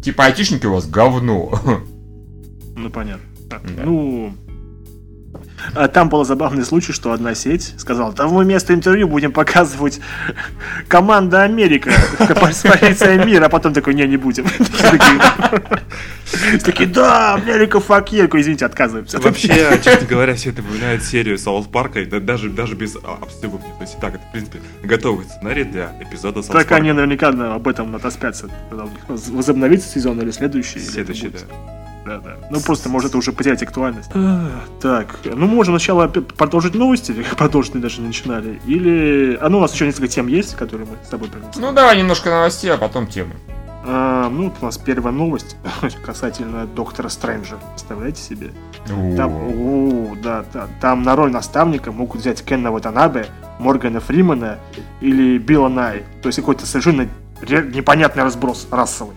Типа 0.02 0.26
айтишники 0.26 0.66
у 0.66 0.74
вас 0.74 0.88
говно. 0.88 1.60
Ну, 2.80 2.92
понятно. 2.92 3.26
Да. 3.50 3.60
Ну, 3.84 4.36
там 5.94 6.10
был 6.10 6.24
забавный 6.24 6.64
случай, 6.64 6.94
что 6.94 7.12
одна 7.12 7.36
сеть 7.36 7.74
сказала, 7.78 8.14
да 8.14 8.28
мы 8.28 8.44
вместо 8.44 8.74
интервью 8.74 9.08
будем 9.08 9.32
показывать 9.32 10.00
команда 10.88 11.44
Америка 11.44 11.92
с 11.92 12.62
полицией 12.62 13.24
мира, 13.26 13.46
а 13.46 13.50
потом 13.50 13.74
такой, 13.74 13.94
не, 13.94 14.08
не 14.08 14.18
будем. 14.18 14.46
Такие, 16.64 16.88
да, 16.88 17.36
Америка, 17.36 17.80
fuck 17.80 18.14
извините, 18.14 18.66
отказываемся. 18.66 19.20
Вообще, 19.20 19.80
честно 19.84 20.08
говоря, 20.08 20.36
все 20.36 20.50
это 20.50 20.62
напоминает 20.62 21.04
серию 21.04 21.38
Саус 21.38 21.68
Парка, 21.68 22.06
даже, 22.06 22.50
даже 22.50 22.76
без 22.76 22.96
обстебов. 22.96 23.62
То 23.62 23.82
есть, 23.82 24.00
так, 24.00 24.16
это, 24.16 24.24
в 24.24 24.32
принципе, 24.32 24.60
готовый 24.84 25.26
сценарий 25.26 25.64
для 25.64 25.94
эпизода 26.02 26.42
Саус 26.42 26.56
Так 26.56 26.72
они 26.74 26.92
наверняка 26.92 27.30
об 27.30 27.68
этом 27.68 27.96
отоспятся, 27.96 28.50
возобновится 29.08 29.90
сезон 29.90 30.22
или 30.22 30.32
следующий. 30.32 30.80
Следующий, 30.80 31.30
да 31.30 31.40
да, 32.08 32.18
да. 32.20 32.38
Ну, 32.50 32.60
просто 32.62 32.90
может 32.90 33.10
это 33.10 33.18
уже 33.18 33.32
потерять 33.32 33.62
актуальность. 33.62 34.12
так, 34.82 35.20
ну, 35.24 35.48
можем 35.48 35.78
сначала 35.78 36.08
продолжить 36.08 36.76
новости, 36.76 37.12
продолжить 37.38 37.76
мы 37.76 37.82
даже 37.82 38.02
не 38.02 38.08
начинали. 38.08 38.60
Или... 38.66 39.38
А 39.42 39.50
ну, 39.50 39.60
у 39.60 39.62
нас 39.62 39.74
еще 39.74 39.86
несколько 39.86 40.08
тем 40.08 40.28
есть, 40.28 40.56
которые 40.56 40.88
мы 40.88 40.98
с 41.06 41.10
тобой 41.10 41.30
принесли. 41.30 41.62
Ну, 41.62 41.72
давай 41.72 41.98
немножко 41.98 42.30
новостей, 42.30 42.72
а 42.72 42.78
потом 42.78 43.08
темы. 43.08 43.34
А, 43.90 44.30
ну, 44.30 44.46
вот 44.46 44.56
у 44.62 44.66
нас 44.66 44.78
первая 44.78 45.14
новость 45.14 45.56
касательно 46.06 46.66
Доктора 46.66 47.08
Стрэнджа. 47.08 47.56
Представляете 47.72 48.22
себе? 48.22 48.52
Там, 48.86 49.32
о, 49.34 50.16
да, 50.22 50.44
да, 50.54 50.68
там 50.82 51.04
на 51.04 51.16
роль 51.16 51.32
наставника 51.32 51.92
могут 51.92 52.22
взять 52.22 52.44
Кенна 52.44 52.72
Ватанабе, 52.72 53.28
Моргана 53.60 54.02
Фримана 54.02 54.58
или 55.00 55.38
Билла 55.38 55.70
Най. 55.70 56.04
То 56.22 56.28
есть 56.28 56.38
какой-то 56.38 56.66
совершенно 56.66 57.08
непонятный 57.42 58.24
разброс 58.24 58.68
расовый. 58.72 59.16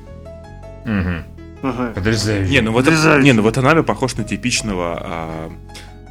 Угу. 0.85 1.40
Ага. 1.63 1.93
Потрясающе. 1.95 2.51
Не, 2.51 2.61
ну 2.63 2.73
вот, 2.73 2.87
не, 2.87 3.33
ну 3.33 3.43
вот 3.43 3.59
Анаби 3.59 3.83
похож 3.83 4.17
на 4.17 4.25
типичного 4.25 4.99
а, 5.01 5.51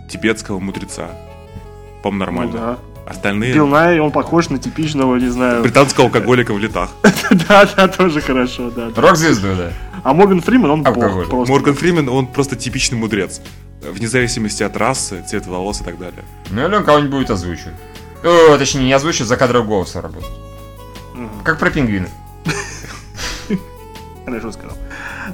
тибетского 0.10 0.60
мудреца. 0.60 1.10
По-моему, 2.04 2.20
нормально. 2.20 2.52
Ну, 2.52 2.58
да. 2.58 2.78
Остальные... 3.10 3.54
Билнай, 3.54 4.00
он 4.00 4.12
похож 4.12 4.50
на 4.50 4.60
типичного, 4.60 5.16
не 5.16 5.30
знаю... 5.30 5.64
Британского 5.64 6.06
алкоголика 6.08 6.54
в 6.54 6.60
летах. 6.60 6.92
Да, 7.48 7.68
да, 7.76 7.88
тоже 7.88 8.22
хорошо, 8.22 8.70
да. 8.70 8.92
Рок-звезду, 8.96 9.56
да. 9.56 9.74
А 10.04 10.14
Морган 10.14 10.42
Фримен, 10.42 10.70
он 10.70 10.84
бог 10.84 11.48
Морган 11.48 11.74
Фримен, 11.74 12.08
он 12.10 12.28
просто 12.28 12.56
типичный 12.56 12.98
мудрец. 12.98 13.42
Вне 13.82 14.08
зависимости 14.08 14.62
от 14.62 14.78
расы, 14.78 15.24
цвета 15.28 15.50
волос 15.50 15.82
и 15.82 15.84
так 15.84 15.98
далее. 15.98 16.24
Ну, 16.52 16.68
или 16.68 16.76
он 16.76 16.84
кого-нибудь 16.84 17.12
будет 17.12 17.32
озвучивать. 17.32 17.76
О, 18.24 18.58
точнее, 18.58 18.84
не 18.84 18.94
озвучивать, 18.94 19.30
за 19.30 19.38
кадрового 19.38 19.68
голоса 19.68 20.02
работать. 20.02 20.30
Как 21.44 21.58
про 21.60 21.70
пингвина. 21.70 22.10
Хорошо 24.26 24.52
сказал. 24.52 24.78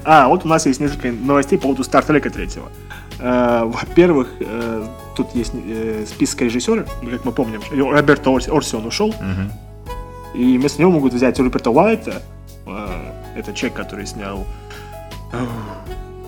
А, 0.03 0.27
вот 0.27 0.45
у 0.45 0.47
нас 0.47 0.65
есть 0.65 0.79
несколько 0.79 1.11
новостей 1.11 1.57
по 1.57 1.63
поводу 1.63 1.83
Стартрека 1.83 2.29
третьего. 2.29 2.69
Э, 3.19 3.63
во-первых, 3.65 4.29
э, 4.39 4.87
тут 5.15 5.33
есть 5.35 5.53
э, 5.53 6.05
список 6.07 6.41
режиссеров, 6.41 6.87
как 7.09 7.25
мы 7.25 7.31
помним, 7.31 7.61
Роберто 7.71 8.31
Орсион 8.31 8.85
ушел, 8.85 9.09
угу. 9.09 10.37
и 10.37 10.57
вместо 10.57 10.81
него 10.81 10.91
могут 10.91 11.13
взять 11.13 11.39
Руперта 11.39 11.71
Уайта, 11.71 12.21
это 13.35 13.53
человек, 13.53 13.77
который 13.77 14.05
снял 14.07 14.45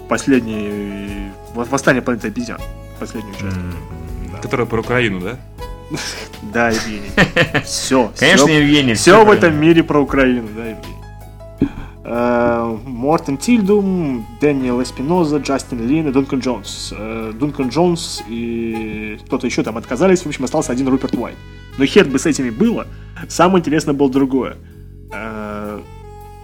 последний 0.08 1.32
«Восстание 1.54 2.02
планеты 2.02 2.28
обезьян», 2.28 2.60
последнюю 3.00 3.34
часть. 3.36 3.56
Mm-hmm. 3.56 4.32
Да. 4.34 4.38
Которая 4.40 4.68
про 4.68 4.80
Украину, 4.82 5.20
да? 5.22 5.38
Да, 6.54 6.70
Евгений. 6.70 7.12
Все. 7.66 8.12
Конечно, 8.18 8.50
Евгений. 8.50 8.94
Все 8.94 9.24
в 9.26 9.32
этом 9.32 9.56
мире 9.56 9.84
про 9.84 10.00
Украину, 10.00 10.48
да, 10.56 10.66
Евгений. 10.68 10.87
Мортен 12.08 13.38
Тильдум, 13.38 14.26
Дэниел 14.40 14.82
Эспиноза, 14.82 15.38
Джастин 15.38 15.86
Лин 15.86 16.08
и 16.08 16.12
Дункан 16.12 16.40
Джонс. 16.40 16.94
Э, 16.98 17.34
Дункан 17.38 17.68
Джонс 17.68 18.24
и 18.30 19.20
кто-то 19.26 19.46
еще 19.46 19.62
там 19.64 19.78
отказались, 19.78 20.22
в 20.22 20.28
общем, 20.28 20.46
остался 20.46 20.72
один 20.72 20.88
Руперт 20.88 21.16
Уайт. 21.16 21.36
Но 21.78 21.86
хер 21.86 22.08
бы 22.08 22.18
с 22.18 22.26
этими 22.26 22.50
было. 22.50 22.88
Самое 23.28 23.60
интересное 23.60 23.94
было 23.94 24.10
другое. 24.10 24.56
Э, 25.12 25.82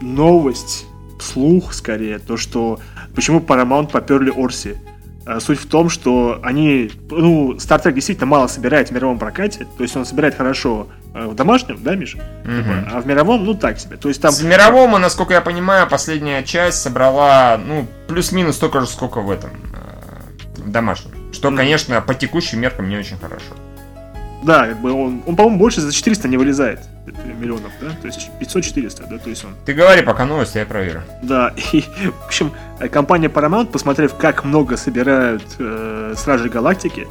новость, 0.02 0.86
слух 1.22 1.74
скорее, 1.74 2.20
то, 2.20 2.36
что 2.36 2.80
почему 3.16 3.40
Paramount 3.40 3.90
поперли 3.90 4.34
Орси. 4.36 4.76
Суть 5.40 5.60
в 5.60 5.68
том, 5.68 5.90
что 5.90 6.40
они, 6.44 6.92
ну, 7.10 7.54
Star 7.54 7.82
Trek 7.82 7.94
действительно 7.94 8.28
мало 8.28 8.48
собирает 8.48 8.90
в 8.90 8.92
мировом 8.92 9.20
прокате, 9.20 9.68
то 9.78 9.84
есть 9.84 9.96
он 9.96 10.06
собирает 10.06 10.36
хорошо 10.36 10.88
Э, 11.14 11.28
в 11.28 11.36
домашнем, 11.36 11.78
да, 11.82 11.96
Миша? 11.96 12.18
Угу. 12.18 12.96
А 12.96 13.02
в 13.02 13.08
мировом, 13.08 13.46
ну 13.46 13.54
так 13.54 13.80
себе. 13.80 13.98
То 13.98 14.10
есть 14.10 14.22
там... 14.22 14.34
В 14.34 14.44
мировом, 14.44 15.00
насколько 15.00 15.34
я 15.34 15.42
понимаю, 15.42 15.88
последняя 15.88 16.44
часть 16.44 16.82
собрала, 16.82 17.60
ну, 17.64 17.88
плюс-минус 18.08 18.56
столько 18.56 18.82
же, 18.82 18.88
сколько 18.88 19.22
в 19.22 19.30
этом, 19.30 19.52
э, 19.52 20.62
в 20.62 20.72
домашнем. 20.72 21.12
Что, 21.32 21.52
конечно, 21.52 22.02
по 22.02 22.16
текущим 22.16 22.62
меркам 22.62 22.90
не 22.90 22.98
очень 22.98 23.18
хорошо. 23.18 23.54
Да, 24.44 24.68
как 24.68 24.82
бы 24.82 24.92
он, 24.92 25.24
он 25.26 25.36
по-моему, 25.36 25.58
больше 25.58 25.82
за 25.82 25.92
400 25.92 26.28
не 26.28 26.38
вылезает 26.38 26.80
миллионов, 27.40 27.72
да? 27.82 27.90
То 28.02 28.08
есть 28.08 28.30
500-400, 28.40 29.08
да? 29.10 29.18
То 29.18 29.30
есть 29.30 29.44
он... 29.46 29.56
Ты 29.66 29.74
говори 29.74 30.02
пока 30.02 30.26
новости, 30.26 30.58
я 30.58 30.66
проверю. 30.66 31.04
Да, 31.22 31.54
и, 31.74 31.82
в 31.82 32.26
общем, 32.26 32.52
компания 32.92 33.28
Paramount, 33.28 33.68
посмотрев, 33.72 34.16
как 34.16 34.44
много 34.44 34.78
собирают 34.78 35.44
э, 35.60 36.14
Стражи 36.18 36.50
Галактики, 36.50 37.08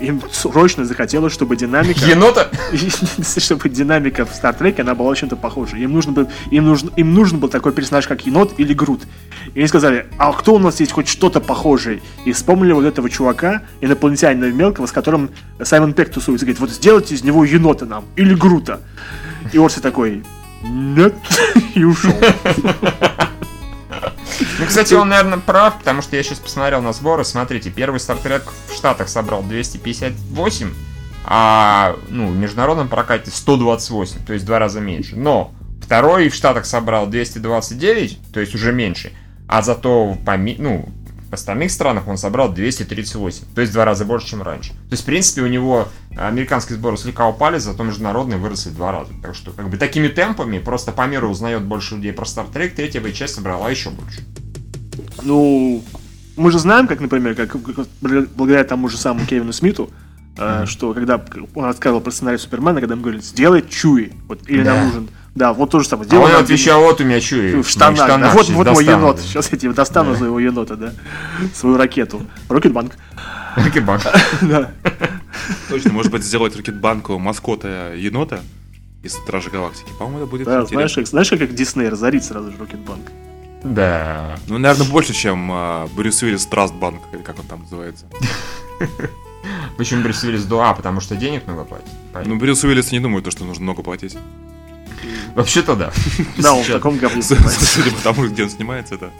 им 0.00 0.22
срочно 0.30 0.84
захотелось, 0.84 1.32
чтобы 1.32 1.56
динамика... 1.56 2.00
Енота? 2.04 2.50
чтобы 3.38 3.68
динамика 3.68 4.24
в 4.24 4.34
Стартреке, 4.34 4.82
она 4.82 4.94
была 4.94 5.14
чем-то 5.14 5.36
похожа. 5.36 5.76
Им 5.76 5.92
нужен, 5.92 6.14
был, 6.14 6.28
им, 6.50 6.64
нужен, 6.64 6.90
им 6.96 7.14
нужен 7.14 7.38
был 7.38 7.48
такой 7.48 7.72
персонаж, 7.72 8.06
как 8.06 8.26
енот 8.26 8.54
или 8.58 8.74
Грут. 8.74 9.02
И 9.54 9.58
они 9.58 9.68
сказали, 9.68 10.06
а 10.18 10.32
кто 10.32 10.54
у 10.54 10.58
нас 10.58 10.80
есть 10.80 10.92
хоть 10.92 11.08
что-то 11.08 11.40
похожее? 11.40 12.00
И 12.24 12.32
вспомнили 12.32 12.72
вот 12.72 12.84
этого 12.84 13.08
чувака, 13.10 13.62
инопланетянина 13.80 14.50
мелкого, 14.50 14.86
с 14.86 14.92
которым 14.92 15.30
Саймон 15.62 15.92
Пек 15.92 16.10
тусуется. 16.10 16.46
Говорит, 16.46 16.60
вот 16.60 16.70
сделайте 16.70 17.14
из 17.14 17.24
него 17.24 17.44
енота 17.44 17.86
нам, 17.86 18.04
или 18.16 18.34
Грута. 18.34 18.80
И 19.52 19.58
Орси 19.58 19.80
такой, 19.80 20.22
нет, 20.62 21.14
и 21.74 21.84
ушел. 21.84 22.12
Ну, 24.58 24.66
кстати, 24.66 24.94
он, 24.94 25.08
наверное, 25.08 25.38
прав, 25.38 25.78
потому 25.78 26.02
что 26.02 26.16
я 26.16 26.22
сейчас 26.22 26.38
посмотрел 26.38 26.82
на 26.82 26.92
сборы. 26.92 27.24
Смотрите, 27.24 27.70
первый 27.70 28.00
стартрек 28.00 28.44
в 28.68 28.74
Штатах 28.74 29.08
собрал 29.08 29.42
258, 29.42 30.72
а 31.24 31.96
ну, 32.08 32.28
в 32.28 32.36
международном 32.36 32.88
прокате 32.88 33.30
128, 33.30 34.24
то 34.26 34.32
есть 34.32 34.44
в 34.44 34.46
два 34.46 34.58
раза 34.58 34.80
меньше. 34.80 35.16
Но 35.16 35.52
второй 35.82 36.28
в 36.28 36.34
Штатах 36.34 36.66
собрал 36.66 37.06
229, 37.06 38.32
то 38.32 38.40
есть 38.40 38.54
уже 38.54 38.72
меньше, 38.72 39.12
а 39.48 39.62
зато 39.62 40.16
по, 40.24 40.36
ну, 40.36 40.88
в 41.30 41.34
остальных 41.34 41.70
странах 41.70 42.08
он 42.08 42.18
собрал 42.18 42.52
238, 42.52 43.44
то 43.54 43.60
есть 43.60 43.70
в 43.70 43.74
два 43.74 43.84
раза 43.84 44.04
больше, 44.04 44.26
чем 44.26 44.42
раньше. 44.42 44.70
То 44.70 44.92
есть, 44.92 45.04
в 45.04 45.06
принципе, 45.06 45.42
у 45.42 45.46
него 45.46 45.86
американский 46.16 46.74
сбор 46.74 46.98
слегка 46.98 47.28
упали, 47.28 47.58
зато 47.58 47.84
международные 47.84 48.36
выросли 48.36 48.70
в 48.70 48.74
два 48.74 48.90
раза. 48.90 49.12
Так 49.22 49.36
что, 49.36 49.52
как 49.52 49.70
бы, 49.70 49.76
такими 49.76 50.08
темпами 50.08 50.58
просто 50.58 50.90
по 50.90 51.06
миру 51.06 51.28
узнает 51.28 51.62
больше 51.62 51.94
людей 51.94 52.12
про 52.12 52.24
Star 52.24 52.52
Trek, 52.52 52.70
третья 52.70 53.00
бы 53.00 53.12
часть 53.12 53.36
собрала 53.36 53.70
еще 53.70 53.90
больше. 53.90 54.22
Ну, 55.22 55.84
мы 56.36 56.50
же 56.50 56.58
знаем, 56.58 56.88
как, 56.88 57.00
например, 57.00 57.36
как, 57.36 57.56
благодаря 58.00 58.64
тому 58.64 58.88
же 58.88 58.96
самому 58.96 59.24
Кевину 59.24 59.52
Смиту, 59.52 59.88
mm-hmm. 60.34 60.66
что 60.66 60.94
когда 60.94 61.24
он 61.54 61.64
рассказывал 61.64 62.00
про 62.00 62.10
сценарий 62.10 62.38
Супермена, 62.38 62.80
когда 62.80 62.94
ему 62.94 63.02
говорили, 63.02 63.22
сделай 63.22 63.62
Чуи, 63.62 64.12
вот, 64.26 64.40
или 64.48 64.64
да. 64.64 64.74
нам 64.74 64.86
нужен 64.86 65.08
да, 65.34 65.52
вот 65.52 65.70
то 65.70 65.78
же 65.78 65.86
самое. 65.86 66.08
Сделано, 66.08 66.34
а 66.34 66.38
он 66.38 66.44
отвечал, 66.44 66.80
вот 66.80 67.00
у 67.00 67.04
меня 67.04 67.20
что, 67.20 67.36
в 67.62 67.68
штанах. 67.68 68.04
штанах 68.04 68.32
да. 68.32 68.38
Вот, 68.38 68.48
вот 68.48 68.66
мой 68.72 68.84
енот. 68.84 69.16
Да. 69.16 69.22
Сейчас 69.22 69.52
я 69.52 69.58
тебе 69.58 69.72
достану 69.72 70.12
да. 70.12 70.18
своего 70.18 70.40
енота, 70.40 70.76
да. 70.76 70.92
Свою 71.54 71.76
ракету. 71.76 72.22
Рокетбанк. 72.48 72.96
Рокетбанк. 73.56 74.02
Да. 74.42 74.72
Точно, 75.68 75.92
может 75.92 76.10
быть, 76.10 76.24
сделать 76.24 76.56
Рокетбанку 76.56 77.18
маскота 77.18 77.94
енота 77.94 78.40
из 79.02 79.14
Стражи 79.14 79.50
Галактики. 79.50 79.90
По-моему, 79.98 80.22
это 80.22 80.26
будет 80.26 80.46
да, 80.46 80.66
знаешь, 80.66 80.94
как, 80.94 81.06
знаешь, 81.06 81.30
как 81.30 81.54
Дисней 81.54 81.88
разорит 81.88 82.24
сразу 82.24 82.50
же 82.50 82.58
Рокетбанк. 82.58 83.10
Да. 83.62 84.36
Ну, 84.48 84.58
наверное, 84.58 84.86
больше, 84.86 85.12
чем 85.12 85.52
uh, 85.52 85.90
Брюс 85.94 86.22
Уиллис 86.22 86.46
Трастбанк, 86.46 87.00
или 87.12 87.22
как 87.22 87.38
он 87.38 87.46
там 87.46 87.60
называется. 87.62 88.06
Почему 89.76 90.02
Брюс 90.02 90.22
Уиллис 90.24 90.44
2? 90.44 90.74
Потому 90.74 91.00
что 91.00 91.16
денег 91.16 91.46
много 91.46 91.64
платить. 91.64 91.92
Ну, 92.26 92.36
Брюс 92.36 92.64
Уиллис 92.64 92.90
не 92.92 93.00
думает, 93.00 93.30
что 93.30 93.44
нужно 93.44 93.62
много 93.64 93.82
платить. 93.82 94.16
Вообще-то 95.34 95.76
да. 95.76 95.92
Да, 96.38 96.54
он 96.54 96.64
в 96.64 96.68
таком 96.68 96.98
говне 96.98 97.22
Судя 97.22 97.90
по 97.90 98.02
тому, 98.02 98.26
где 98.26 98.44
он 98.44 98.50
снимается, 98.50 98.98
да. 98.98 99.10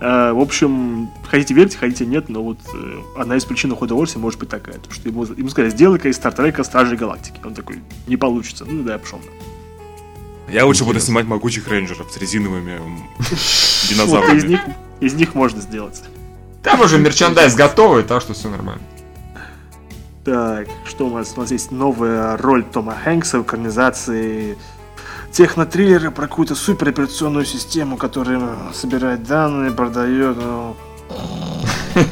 В 0.00 0.40
общем, 0.40 1.08
хотите 1.26 1.54
верьте, 1.54 1.78
хотите 1.78 2.04
нет, 2.04 2.28
но 2.28 2.42
вот 2.42 2.58
э, 2.74 2.98
одна 3.16 3.36
из 3.36 3.44
причин 3.46 3.72
ухода 3.72 3.94
Орси 3.94 4.18
может 4.18 4.38
быть 4.38 4.50
такая, 4.50 4.74
то, 4.76 4.92
что 4.92 5.08
ему, 5.08 5.24
ему 5.24 5.48
сказали, 5.48 5.70
сделай-ка 5.70 6.10
из 6.10 6.16
Стартрека 6.16 6.62
Стражей 6.62 6.98
Галактики. 6.98 7.40
Он 7.42 7.54
такой, 7.54 7.80
не 8.06 8.18
получится. 8.18 8.66
Ну 8.66 8.82
да, 8.82 8.94
я 8.94 8.98
пошел. 8.98 9.18
Я 10.48 10.66
лучше 10.66 10.84
буду 10.84 11.00
снимать 11.00 11.24
могучих 11.26 11.68
рейнджеров 11.68 12.12
с 12.12 12.18
резиновыми 12.18 12.80
динозаврами. 13.88 14.36
из, 14.36 14.44
них, 14.44 14.60
из 15.00 15.14
них 15.14 15.34
можно 15.34 15.62
сделать. 15.62 16.02
Там 16.62 16.80
уже 16.80 16.98
мерчандайз 16.98 17.54
готовый, 17.54 18.02
так 18.02 18.20
что 18.20 18.34
все 18.34 18.50
нормально. 18.50 18.82
Так, 20.24 20.68
что 20.86 21.06
у 21.06 21.10
нас? 21.10 21.34
У 21.36 21.40
нас 21.40 21.50
есть 21.50 21.70
новая 21.70 22.36
роль 22.38 22.64
Тома 22.64 22.94
Хэнкса 22.94 23.40
в 23.40 23.42
экранизации 23.42 24.56
технотриллера 25.30 26.10
про 26.10 26.28
какую-то 26.28 26.54
супероперационную 26.54 27.44
систему, 27.44 27.98
которая 27.98 28.56
собирает 28.72 29.24
данные, 29.24 29.70
продает. 29.70 30.36
Ну... 30.36 30.76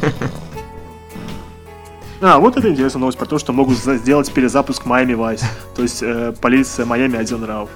А, 2.24 2.38
вот 2.38 2.56
это 2.56 2.68
интересная 2.68 3.00
новость 3.00 3.18
про 3.18 3.26
то, 3.26 3.36
что 3.40 3.52
могут 3.52 3.78
сделать 3.78 4.30
перезапуск 4.32 4.86
Майами 4.86 5.14
Вайс. 5.14 5.42
То 5.74 5.82
есть 5.82 6.04
э, 6.04 6.32
полиция 6.40 6.86
Майами 6.86 7.18
один 7.18 7.42
Рауф. 7.42 7.68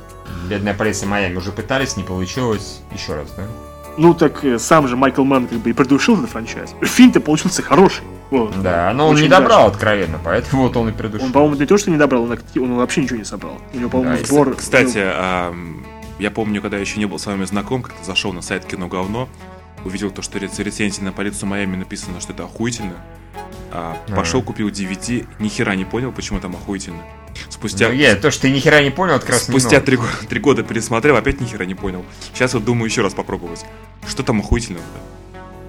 Бедная 0.49 0.73
полиция 0.73 1.09
Майами 1.09 1.35
уже 1.35 1.51
пытались, 1.51 1.97
не 1.97 2.05
получилось. 2.05 2.81
Еще 2.93 3.17
раз, 3.17 3.33
да? 3.37 3.43
Ну 3.99 4.15
так 4.15 4.45
э, 4.45 4.59
сам 4.59 4.89
же 4.89 4.97
Майкл 4.97 5.25
Мэн 5.25 5.47
как 5.47 5.59
бы 5.59 5.71
и 5.71 5.73
придушил 5.73 6.17
этот 6.17 6.31
франчайз. 6.31 6.75
Фильм-то 6.83 7.21
получился 7.21 7.63
хороший. 7.63 8.05
Вот, 8.31 8.61
да, 8.61 8.93
но 8.93 9.09
он 9.09 9.17
не 9.17 9.29
добрал 9.29 9.67
даже. 9.67 9.75
откровенно, 9.75 10.19
поэтому 10.23 10.63
вот 10.63 10.77
он 10.77 10.89
и 10.89 10.93
придушил. 10.93 11.27
Он, 11.27 11.33
по-моему, 11.33 11.55
не 11.57 11.67
то, 11.67 11.79
что 11.79 11.91
не 11.91 11.97
добрал, 11.97 12.25
он, 12.25 12.39
он 12.57 12.77
вообще 12.77 13.03
ничего 13.03 13.19
не 13.19 13.25
собрал. 13.25 13.61
У 13.73 13.79
него, 13.79 13.89
по-моему, 13.89 14.17
да, 14.19 14.25
сбор... 14.25 14.55
Кстати, 14.57 14.99
а, 15.01 15.55
я 16.19 16.31
помню, 16.33 16.61
когда 16.61 16.77
я 16.77 16.81
еще 16.81 16.99
не 16.99 17.07
был 17.07 17.21
с 17.21 17.27
вами 17.27 17.45
знаком, 17.45 17.83
как-то 17.83 18.05
зашел 18.05 18.33
на 18.33 18.43
сайт 18.43 18.65
Кино 18.65 18.89
Говно, 18.89 19.29
увидел 19.85 20.11
то, 20.11 20.23
что 20.23 20.39
рецензии 20.39 21.03
на 21.03 21.13
полицию 21.13 21.49
Майами 21.49 21.77
написано, 21.77 22.21
что 22.21 22.33
это 22.33 22.45
охуительно. 22.45 22.95
А, 23.71 23.97
пошел, 24.09 24.43
купил 24.43 24.69
DVD, 24.69 25.27
ни 25.39 25.49
хера 25.49 25.77
не 25.77 25.85
понял, 25.85 26.11
почему 26.11 26.41
там 26.41 26.55
охуительно. 26.57 27.03
Спустя... 27.49 27.89
Ну, 27.89 27.95
я, 27.95 28.17
то, 28.17 28.31
что 28.31 28.43
ты 28.43 28.51
ни 28.51 28.59
хера 28.59 28.83
не 28.83 28.91
понял, 28.91 29.19
как 29.19 29.31
раз 29.31 29.45
Спустя 29.45 29.81
три, 29.81 29.99
три 30.29 30.41
года 30.41 30.63
пересмотрел, 30.63 31.17
опять 31.17 31.41
ни 31.41 31.47
хера 31.47 31.65
не 31.65 31.75
понял. 31.75 32.05
Сейчас 32.33 32.55
вот 32.55 32.65
думаю 32.65 32.87
еще 32.87 33.03
раз 33.03 33.15
попробовать. 33.15 33.65
Что 34.07 34.23
там 34.23 34.41
охуительного-то? 34.41 35.17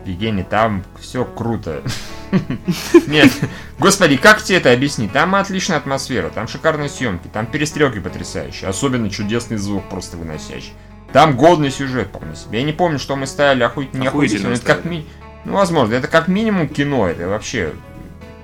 Евгений, 0.10 0.43
там 0.43 0.84
все 0.99 1.25
круто. 1.25 1.84
Нет, 3.08 3.32
господи, 3.80 4.17
как 4.17 4.41
тебе 4.41 4.58
это 4.58 4.71
объяснить? 4.71 5.12
Там 5.12 5.36
отличная 5.36 5.77
атмосфера, 5.77 6.30
там 6.30 6.47
шикарные 6.47 6.89
съемки, 6.89 7.27
там 7.27 7.45
перестрелки 7.45 7.99
потрясающие, 7.99 8.69
особенно 8.69 9.10
чудесный 9.10 9.58
звук 9.58 9.88
просто 9.89 10.17
выносящий. 10.17 10.73
Там 11.13 11.38
годный 11.38 11.71
сюжет 11.71 12.08
вполне 12.08 12.36
себе. 12.36 12.60
Я 12.60 12.65
не 12.65 12.73
помню, 12.73 12.99
что 12.99 13.15
мы 13.15 13.27
ставили 13.27 13.63
охуительно, 13.63 14.01
не 14.01 14.08
охуительно. 14.08 14.53
Это 14.53 14.65
как 14.65 14.86
ми... 14.86 15.06
Ну, 15.45 15.53
возможно, 15.53 15.93
это 15.93 16.08
как 16.08 16.27
минимум 16.27 16.67
кино, 16.67 17.08
это 17.08 17.27
вообще 17.27 17.73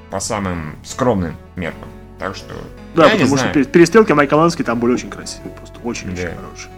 по 0.09 0.19
самым 0.19 0.77
скромным 0.83 1.35
меркам. 1.55 1.89
Так 2.19 2.35
что 2.35 2.55
да, 2.95 3.05
я 3.05 3.11
потому 3.11 3.37
что 3.37 3.51
знаю. 3.51 3.65
перестрелки 3.65 4.11
Майка 4.11 4.35
Лански 4.35 4.63
там 4.63 4.79
были 4.79 4.93
очень 4.93 5.09
красивые, 5.09 5.51
просто 5.55 5.79
очень-очень 5.83 6.23
да. 6.23 6.35
хорошие. 6.35 6.71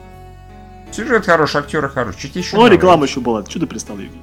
Сюжет 0.91 1.25
хороший, 1.25 1.59
актеры 1.59 1.89
хорошие. 1.89 2.21
Чуть 2.21 2.35
еще. 2.35 2.55
Ну, 2.55 2.67
реклама 2.67 3.05
еще 3.05 3.19
была. 3.19 3.43
Что 3.45 3.59
ты 3.59 3.67
пристал, 3.67 3.97
Евгений? 3.97 4.21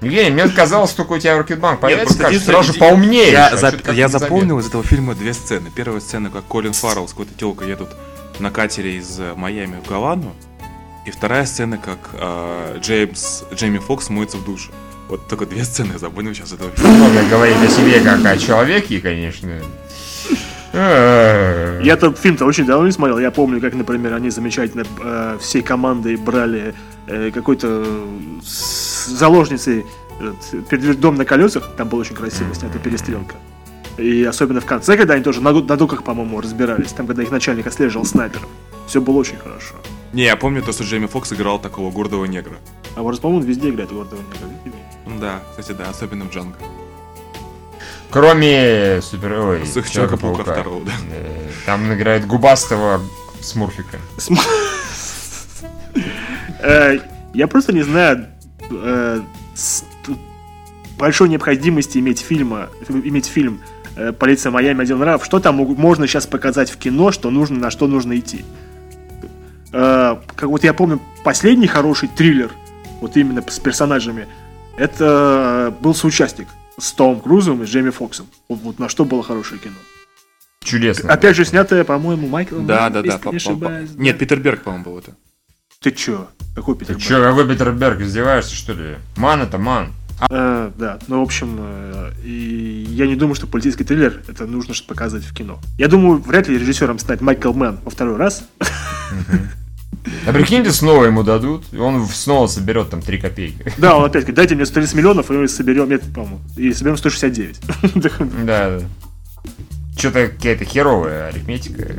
Евгений, 0.00 0.30
мне 0.30 0.48
казалось, 0.48 0.92
только 0.92 1.12
у 1.12 1.18
тебя 1.18 1.36
Рокетбанк 1.36 1.80
появится, 1.80 2.14
скажешь, 2.14 2.42
сразу 2.42 2.72
же 2.72 2.78
поумнее. 2.78 3.32
Я, 3.32 3.56
за, 3.56 3.74
я 3.92 4.08
запомнил 4.08 4.60
из 4.60 4.68
этого 4.68 4.84
фильма 4.84 5.14
две 5.14 5.34
сцены. 5.34 5.70
Первая 5.74 6.00
сцена, 6.00 6.30
как 6.30 6.44
Колин 6.44 6.72
Фаррелл 6.72 7.08
с 7.08 7.10
какой-то 7.10 7.34
телкой 7.34 7.68
едут 7.68 7.90
на 8.38 8.50
катере 8.50 8.96
из 8.96 9.18
э, 9.18 9.34
Майами 9.34 9.80
в 9.84 9.88
Гавану. 9.88 10.34
И 11.04 11.10
вторая 11.10 11.44
сцена, 11.46 11.78
как 11.78 11.98
э, 12.12 12.78
Джеймс, 12.80 13.42
Джейми 13.52 13.78
Фокс 13.78 14.08
моется 14.08 14.36
в 14.36 14.44
душе. 14.44 14.70
Вот 15.08 15.26
только 15.26 15.46
две 15.46 15.64
сцены 15.64 15.94
я 15.94 15.98
запомнил 15.98 16.32
сейчас 16.34 16.52
этого 16.52 16.70
фильма. 16.70 16.92
Много 16.92 17.28
говорит 17.28 17.56
о 17.56 17.68
себе 17.68 18.00
как 18.00 18.24
о 18.24 18.38
человеке, 18.38 19.00
конечно. 19.00 19.48
Я 20.72 21.94
этот 21.94 22.18
фильм-то 22.18 22.44
очень 22.44 22.66
давно 22.66 22.86
не 22.86 22.92
смотрел. 22.92 23.18
Я 23.18 23.30
помню, 23.30 23.60
как, 23.60 23.74
например, 23.74 24.14
они 24.14 24.30
замечательно 24.30 24.84
э, 25.02 25.38
всей 25.40 25.62
командой 25.62 26.16
брали 26.16 26.74
э, 27.06 27.30
какой-то 27.30 27.86
заложницей 28.42 29.86
э, 30.20 30.94
дом 30.94 31.14
на 31.14 31.24
колесах. 31.24 31.70
Там 31.76 31.88
был 31.88 31.98
очень 31.98 32.14
красиво 32.14 32.54
снята 32.54 32.78
перестрелка. 32.78 33.36
И 33.96 34.22
особенно 34.24 34.60
в 34.60 34.66
конце, 34.66 34.96
когда 34.96 35.14
они 35.14 35.24
тоже 35.24 35.40
на, 35.40 35.52
на 35.52 35.76
дуках, 35.76 36.04
по-моему, 36.04 36.40
разбирались. 36.40 36.92
Там, 36.92 37.06
когда 37.06 37.22
их 37.22 37.30
начальник 37.30 37.66
отслеживал 37.66 38.04
снайпером. 38.04 38.48
Все 38.86 39.00
было 39.00 39.16
очень 39.16 39.36
хорошо. 39.36 39.74
Не, 40.12 40.24
я 40.24 40.36
помню 40.36 40.62
то, 40.62 40.72
что 40.72 40.84
Джейми 40.84 41.06
Фокс 41.06 41.32
играл 41.32 41.58
такого 41.58 41.90
гордого 41.90 42.24
негра. 42.24 42.56
А 42.94 43.02
может, 43.02 43.20
по-моему, 43.20 43.44
везде 43.44 43.70
играет 43.70 43.90
гордого 43.90 44.20
негра. 44.64 45.18
Да, 45.20 45.42
кстати, 45.50 45.76
да, 45.76 45.90
особенно 45.90 46.24
в 46.26 46.30
Джанго. 46.32 46.56
Кроме 48.10 49.00
супер... 49.02 49.32
Ой, 49.32 49.66
Человека-паука 49.66 50.42
второго, 50.42 50.84
да. 50.84 50.92
Э, 51.12 51.48
там 51.66 51.92
играет 51.92 52.26
губастого 52.26 53.00
Смурфика. 53.40 53.98
Э, 56.60 56.98
я 57.34 57.46
просто 57.46 57.72
не 57.72 57.82
знаю 57.82 58.26
э, 58.70 59.20
большой 60.98 61.28
необходимости 61.28 61.98
иметь 61.98 62.20
фильма, 62.20 62.68
иметь 62.88 63.26
фильм 63.26 63.60
«Полиция 64.18 64.50
Майами. 64.50 64.82
Один 64.82 64.98
нрав». 64.98 65.24
Что 65.24 65.38
там 65.38 65.56
можно 65.56 66.06
сейчас 66.06 66.26
показать 66.26 66.70
в 66.70 66.76
кино, 66.76 67.12
что 67.12 67.30
нужно, 67.30 67.58
на 67.58 67.70
что 67.70 67.86
нужно 67.86 68.18
идти? 68.18 68.44
Как 69.70 70.42
вот 70.42 70.64
я 70.64 70.74
помню, 70.74 71.00
последний 71.22 71.66
хороший 71.66 72.08
триллер, 72.08 72.50
вот 73.00 73.16
именно 73.16 73.44
с 73.46 73.58
персонажами, 73.60 74.26
это 74.76 75.72
был 75.80 75.94
соучастник 75.94 76.48
с 76.78 76.92
Томом 76.92 77.20
Крузом 77.20 77.62
и 77.62 77.66
с 77.66 77.70
Джейми 77.70 77.90
Фоксом. 77.90 78.26
Вот, 78.48 78.60
вот 78.60 78.78
на 78.78 78.88
что 78.88 79.04
было 79.04 79.22
хорошее 79.22 79.60
кино. 79.60 79.74
Чудесно. 80.60 81.12
Опять 81.12 81.36
же, 81.36 81.44
снятое, 81.44 81.84
по-моему, 81.84 82.28
Майклом. 82.28 82.66
Да, 82.66 82.90
да, 82.90 83.02
да. 83.02 83.18
По, 83.18 83.30
не 83.30 83.38
по, 83.38 84.00
Нет, 84.00 84.18
Питер 84.18 84.40
Берг, 84.40 84.62
по-моему, 84.62 84.84
был 84.84 84.98
это. 84.98 85.12
Ты 85.80 85.92
чё? 85.92 86.28
Какой 86.54 86.76
Питер 86.76 86.96
Ты 86.96 87.00
чё, 87.00 87.22
какой 87.22 87.48
Питер 87.48 87.72
Берг? 87.72 88.00
Издеваешься, 88.00 88.54
что 88.54 88.72
ли? 88.72 88.96
Ман 89.16 89.40
это 89.40 89.58
ман. 89.58 89.92
А, 90.20 90.72
да, 90.76 90.98
ну, 91.06 91.20
в 91.20 91.22
общем, 91.22 91.56
э, 91.60 92.12
и 92.24 92.86
я 92.90 93.06
не 93.06 93.14
думаю, 93.14 93.36
что 93.36 93.46
полицейский 93.46 93.84
триллер 93.84 94.20
это 94.26 94.46
нужно 94.46 94.74
показывать 94.86 95.24
в 95.24 95.32
кино. 95.32 95.60
Я 95.78 95.86
думаю, 95.86 96.18
вряд 96.18 96.48
ли 96.48 96.58
режиссером 96.58 96.98
станет 96.98 97.20
Майкл 97.20 97.52
Мэн 97.52 97.78
во 97.84 97.90
второй 97.90 98.16
раз. 98.16 98.48
А 100.28 100.32
прикиньте, 100.32 100.72
снова 100.72 101.06
ему 101.06 101.22
дадут, 101.22 101.64
и 101.72 101.78
он 101.78 102.06
снова 102.06 102.46
соберет 102.48 102.90
там 102.90 103.00
3 103.00 103.18
копейки. 103.18 103.72
Да, 103.78 103.96
он 103.96 104.04
опять 104.04 104.24
говорит, 104.24 104.36
дайте 104.36 104.54
мне 104.54 104.66
130 104.66 104.94
миллионов, 104.94 105.30
и 105.30 105.34
мы 105.34 105.48
соберем, 105.48 105.88
нет, 105.88 106.02
по-моему, 106.14 106.40
и 106.56 106.72
соберем 106.74 106.98
169. 106.98 107.60
Да, 108.44 108.78
да. 108.78 108.80
Что-то 109.96 110.28
какая-то 110.28 110.64
херовая 110.64 111.28
арифметика. 111.28 111.94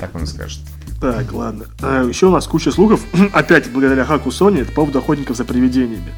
Так 0.00 0.14
он 0.14 0.26
скажет. 0.26 0.60
Так, 1.00 1.32
ладно. 1.32 1.66
А, 1.80 2.04
еще 2.04 2.26
у 2.26 2.30
нас 2.30 2.46
куча 2.46 2.72
слухов. 2.72 3.00
Опять 3.32 3.70
благодаря 3.70 4.04
хаку 4.04 4.30
Sony, 4.30 4.62
это 4.62 4.70
по 4.70 4.82
поводу 4.82 4.98
охотников 4.98 5.36
за 5.36 5.44
привидениями. 5.44 6.12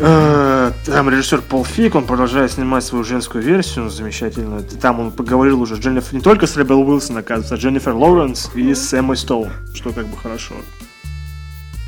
Э, 0.00 0.65
Там 0.86 1.10
режиссер 1.10 1.42
Пол 1.42 1.64
Фик, 1.64 1.96
он 1.96 2.06
продолжает 2.06 2.52
снимать 2.52 2.84
свою 2.84 3.02
женскую 3.04 3.42
версию, 3.42 3.90
замечательно. 3.90 4.62
Там 4.62 5.00
он 5.00 5.10
поговорил 5.10 5.60
уже 5.60 5.76
с 5.76 5.78
Дженнифер, 5.80 6.14
не 6.14 6.20
только 6.20 6.46
с 6.46 6.56
Ребел 6.56 6.88
Уилсон, 6.88 7.16
оказывается, 7.18 7.54
а 7.56 7.58
Дженнифер 7.58 7.92
Лоуренс 7.92 8.50
и 8.54 8.72
с 8.72 8.92
Эммой 8.94 9.16
Стоун, 9.16 9.50
что 9.74 9.90
как 9.90 10.06
бы 10.06 10.16
хорошо. 10.16 10.54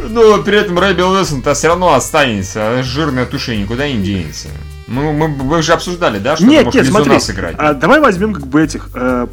Ну, 0.00 0.42
при 0.42 0.58
этом 0.58 0.78
Рэббел 0.78 1.10
Уилсон-то 1.12 1.54
все 1.54 1.68
равно 1.68 1.94
останется, 1.94 2.82
жирная 2.82 3.26
туша 3.26 3.54
никуда 3.56 3.88
не 3.88 4.02
денется. 4.02 4.48
Мы, 4.88 5.12
мы, 5.12 5.28
мы 5.28 5.62
же 5.62 5.72
обсуждали, 5.72 6.18
да, 6.18 6.36
что 6.36 6.46
нет, 6.46 6.60
ты 6.60 6.64
можешь 6.66 6.82
нет, 6.82 6.90
смотри, 6.92 7.20
сыграть. 7.20 7.54
а, 7.58 7.74
давай 7.74 8.00
возьмем 8.00 8.32
как 8.32 8.46
бы 8.46 8.62
этих 8.62 8.88
э, 8.94 9.26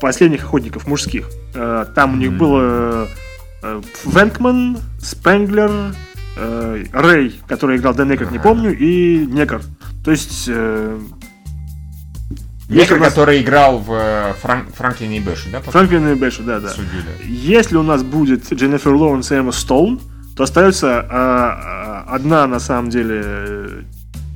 последних 0.00 0.44
охотников 0.44 0.86
мужских. 0.86 1.28
Э, 1.54 1.86
там 1.94 2.14
у 2.14 2.16
них 2.16 2.30
Мгм. 2.30 2.38
было 2.38 3.08
э, 3.62 3.80
Венкман, 4.04 4.78
Спенглер, 5.00 5.94
э, 6.36 6.84
Рэй, 6.92 7.40
который 7.46 7.76
играл 7.76 7.94
Дэн 7.94 8.14
Экерт, 8.14 8.30
не 8.30 8.38
помню, 8.38 8.76
и 8.76 9.26
Некар. 9.26 9.62
То 10.04 10.10
есть... 10.10 10.44
э, 10.48 10.98
у 12.68 12.74
нас- 12.74 13.08
который 13.10 13.42
играл 13.42 13.78
в 13.78 13.92
э, 13.92 14.32
Фран- 14.42 14.72
Франклине 14.74 15.18
и 15.18 15.20
Бэше, 15.20 15.50
да? 15.50 15.60
по 15.60 15.70
Франклин 15.70 16.08
и 16.08 16.14
Бэша, 16.14 16.42
да, 16.42 16.60
да. 16.60 16.70
судили? 16.70 17.04
Если 17.24 17.76
у 17.76 17.82
нас 17.82 18.02
будет 18.02 18.50
Дженнифер 18.52 18.94
Лоуренс 18.94 19.30
и 19.30 19.34
Эмма 19.34 19.52
Стоун, 19.52 20.00
то 20.36 20.44
остается 20.44 21.00
а, 21.00 22.04
а, 22.08 22.14
одна, 22.14 22.46
на 22.46 22.58
самом 22.58 22.88
деле, 22.88 23.22
э, 23.24 23.82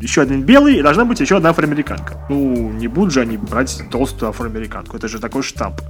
еще 0.03 0.21
один 0.21 0.43
белый, 0.43 0.77
и 0.77 0.83
должна 0.83 1.07
быть 1.07 1.21
еще 1.21 1.39
одна 1.39 1.51
афроамериканка. 1.51 2.27
Ну, 2.29 2.71
не 2.73 2.89
будут 2.89 3.15
же 3.15 3.23
они 3.23 3.39
брать 3.39 3.83
толстую 3.91 4.29
афроамериканку, 4.29 4.97
это 4.97 5.09
же 5.09 5.19
такой 5.19 5.43
штамп. 5.43 5.81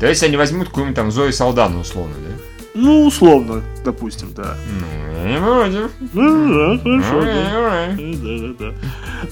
То 0.00 0.06
есть 0.08 0.22
они 0.24 0.36
возьмут 0.36 0.68
какую-нибудь 0.68 0.96
там 0.96 1.12
Зои 1.12 1.30
Салдану, 1.30 1.80
условно, 1.80 2.14
да? 2.16 2.43
Ну, 2.74 3.06
условно, 3.06 3.62
допустим, 3.84 4.34
да. 4.34 4.56
Ну, 4.80 5.26
не 5.26 5.38
будем. 5.38 5.90
Ну, 6.12 6.76
да, 6.76 6.82
хорошо, 6.82 7.14
Ну, 7.14 7.24
да. 7.24 7.88
будем. 7.96 8.56
Да, 8.56 8.66
да. 8.66 8.74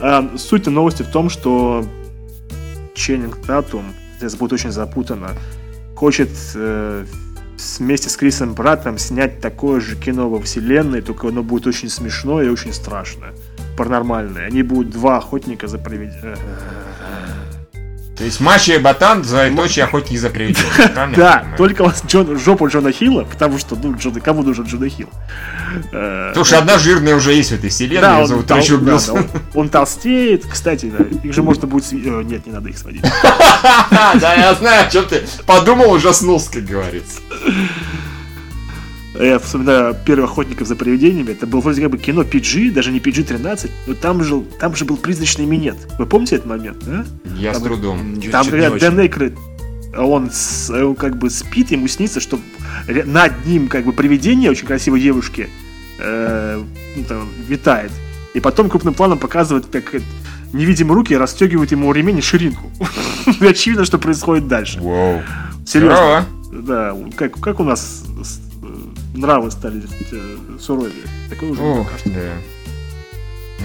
А, 0.00 0.38
суть 0.38 0.66
новости 0.66 1.02
в 1.02 1.08
том, 1.08 1.28
что 1.28 1.84
Ченнинг 2.94 3.38
Татум, 3.44 3.84
здесь 4.18 4.36
будет 4.36 4.52
очень 4.52 4.70
запутанно, 4.70 5.30
хочет 5.96 6.30
э, 6.54 7.04
вместе 7.78 8.08
с 8.08 8.16
Крисом 8.16 8.54
Праттом 8.54 8.98
снять 8.98 9.40
такое 9.40 9.80
же 9.80 9.96
кино 9.96 10.28
во 10.28 10.40
вселенной, 10.40 11.02
только 11.02 11.28
оно 11.28 11.42
будет 11.42 11.66
очень 11.66 11.88
смешное 11.88 12.46
и 12.46 12.48
очень 12.48 12.72
страшное. 12.72 13.32
Паранормальное. 13.76 14.46
Они 14.46 14.62
будут 14.62 14.90
два 14.90 15.16
охотника 15.18 15.66
за 15.66 15.78
привидениями. 15.78 16.36
То 18.16 18.24
есть 18.24 18.40
Мачо 18.40 18.74
и 18.74 18.78
Ботан, 18.78 19.22
двоеточие 19.22 19.86
охотники 19.86 20.18
за 20.18 20.28
привидениями. 20.28 21.14
Да, 21.16 21.44
только 21.56 21.82
вот 21.84 21.94
Джон, 22.06 22.38
жопу 22.38 22.68
Джона 22.68 22.92
Хилла, 22.92 23.24
потому 23.24 23.58
что, 23.58 23.74
ну, 23.82 23.96
Джона, 23.96 24.20
кому 24.20 24.42
нужен 24.42 24.64
Джона 24.66 24.88
Хилл? 24.88 25.08
Э, 25.92 26.32
Слушай, 26.34 26.58
одна 26.58 26.78
жирная 26.78 27.16
уже 27.16 27.32
есть 27.32 27.50
в 27.50 27.54
этой 27.54 27.70
вселенной, 27.70 28.02
Да, 28.02 28.26
зовут 28.26 28.46
тол- 28.46 28.58
Ричард 28.58 28.84
да, 28.84 28.92
Уилсон. 28.92 29.14
да, 29.14 29.20
он, 29.54 29.62
он 29.62 29.68
толстеет. 29.70 30.44
Кстати, 30.46 30.92
да, 30.96 31.04
их 31.22 31.32
же 31.32 31.42
можно 31.42 31.66
будет... 31.66 31.84
сви- 31.90 32.20
э, 32.20 32.22
Нет, 32.24 32.46
не 32.46 32.52
надо 32.52 32.68
их 32.68 32.76
сводить. 32.78 33.02
Да, 33.62 34.34
я 34.34 34.54
знаю, 34.54 34.86
о 34.86 34.90
чем 34.90 35.06
ты 35.06 35.22
подумал, 35.46 35.90
ужаснулся, 35.92 36.52
как 36.52 36.64
говорится. 36.64 37.20
Я 39.18 39.38
вспоминаю 39.38 39.94
первых 40.06 40.30
охотников 40.30 40.66
за 40.66 40.74
привидениями. 40.74 41.32
Это 41.32 41.46
было 41.46 41.60
вроде 41.60 41.82
как 41.82 41.90
бы 41.90 41.98
кино 41.98 42.22
PG, 42.22 42.70
даже 42.72 42.90
не 42.92 42.98
PG-13, 42.98 43.70
но 43.86 43.94
там 43.94 44.24
же, 44.24 44.40
там 44.58 44.74
же 44.74 44.84
был 44.86 44.96
призрачный 44.96 45.44
минет. 45.44 45.76
Вы 45.98 46.06
помните 46.06 46.36
этот 46.36 46.46
момент, 46.48 46.78
да? 46.86 47.04
Я 47.36 47.52
с 47.52 47.58
Там- 47.58 47.66
трудом. 47.68 48.18
Я 48.20 48.30
Там, 48.30 48.46
когда. 48.48 48.70
Дэн 48.70 49.00
Эйкройд, 49.00 49.34
он, 49.96 50.30
с- 50.30 50.70
он 50.70 50.94
как 50.94 51.18
бы 51.18 51.28
спит, 51.28 51.70
ему 51.72 51.88
снится, 51.88 52.20
что 52.20 52.40
над 52.88 53.44
ним 53.46 53.68
как 53.68 53.84
бы 53.84 53.92
привидение 53.92 54.50
очень 54.50 54.66
красивой 54.66 55.00
девушки 55.02 55.50
э, 55.98 56.62
ну, 56.96 57.04
там, 57.04 57.28
витает. 57.46 57.92
И 58.34 58.40
потом 58.40 58.70
крупным 58.70 58.94
планом 58.94 59.18
показывает, 59.18 59.66
как 59.66 59.94
э, 59.94 60.00
невидимые 60.54 60.94
руки 60.94 61.14
расстегивают 61.14 61.70
ему 61.70 61.92
ремень 61.92 62.18
и 62.18 62.22
ширинку. 62.22 62.70
Очевидно, 63.40 63.84
что 63.84 63.98
происходит 63.98 64.48
дальше. 64.48 64.80
Вау. 64.80 65.22
Серьезно. 65.66 66.24
Да, 66.50 66.96
как, 67.16 67.38
как 67.40 67.60
у 67.60 67.64
нас 67.64 68.02
с- 68.24 68.38
э, 68.38 68.51
нравы 69.14 69.50
стали 69.50 69.82
э, 70.12 70.58
суровее. 70.60 71.04
Такое 71.30 71.50
уже 71.50 71.84
пока 71.84 71.98
что. 71.98 72.10
да. 72.10 72.32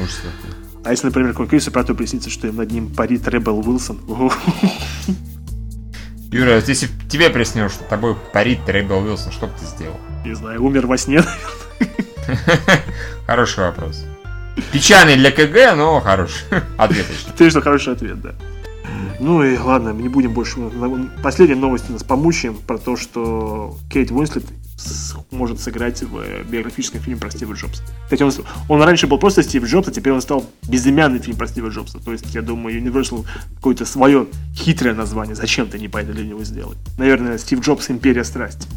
Ужас 0.02 0.18
какой. 0.18 0.56
А 0.84 0.92
если, 0.92 1.08
например, 1.08 1.32
какой 1.32 1.48
Крису 1.48 1.72
Прату 1.72 1.96
приснится, 1.96 2.30
что 2.30 2.48
им 2.48 2.56
над 2.56 2.72
ним 2.72 2.94
парит 2.94 3.28
Ребел 3.28 3.60
Уилсон, 3.60 4.00
Юра, 6.32 6.56
вот 6.56 6.68
если 6.68 6.90
тебе 7.10 7.30
приснилось, 7.30 7.74
что 7.74 7.84
тобой 7.86 8.16
парит 8.34 8.60
Рэббел 8.68 9.00
Уилсон, 9.04 9.32
что 9.32 9.48
бы 9.48 9.54
ты 9.60 9.66
сделал? 9.66 9.98
не 10.26 10.36
знаю, 10.36 10.64
умер 10.64 10.86
во 10.88 10.98
сне, 10.98 11.22
Хороший 13.26 13.60
вопрос. 13.60 14.04
Печальный 14.74 15.16
для 15.16 15.32
КГ, 15.32 15.76
но 15.76 16.02
хороший. 16.02 16.44
Ответочный. 16.78 17.34
Ты 17.38 17.50
что, 17.50 17.62
хороший 17.62 17.94
ответ, 17.94 18.20
да. 18.22 18.36
Ну 19.20 19.44
и 19.44 19.58
ладно, 19.58 19.94
мы 19.94 20.02
не 20.02 20.10
будем 20.10 20.34
больше... 20.34 20.60
Последняя 21.24 21.56
новость 21.56 21.90
у 21.90 21.94
нас 21.94 22.04
помучаем 22.04 22.56
про 22.56 22.78
то, 22.78 22.98
что 22.98 23.78
Кейт 23.92 24.12
Уинслет 24.12 24.44
может 25.32 25.60
сыграть 25.60 26.04
в 26.04 26.18
э, 26.18 26.44
биографическом 26.44 27.02
фильме 27.02 27.20
про 27.20 27.32
Стива 27.32 27.54
Джобса. 27.54 27.82
Кстати, 28.04 28.24
он, 28.24 28.32
он 28.70 28.82
раньше 28.82 29.08
был 29.08 29.18
просто 29.18 29.44
Стив 29.44 29.64
Джобс, 29.66 29.88
а 29.88 29.92
теперь 29.92 30.14
он 30.14 30.22
стал 30.22 30.46
безымянный 30.68 31.20
фильм 31.20 31.38
про 31.38 31.48
Стива 31.48 31.70
Джобса. 31.70 32.00
То 32.00 32.12
есть, 32.12 32.34
я 32.34 32.42
думаю, 32.42 32.80
Universal 32.82 33.26
какое-то 33.56 33.86
свое 33.86 34.28
хитрое 34.56 34.94
название 34.94 35.36
зачем-то 35.36 35.78
не 35.78 35.88
пойдет 35.88 36.16
для 36.16 36.26
него 36.26 36.44
сделать. 36.44 36.78
Наверное, 36.98 37.38
Стив 37.38 37.60
Джобс 37.62 37.90
Империя 37.90 38.24
страсти. 38.24 38.68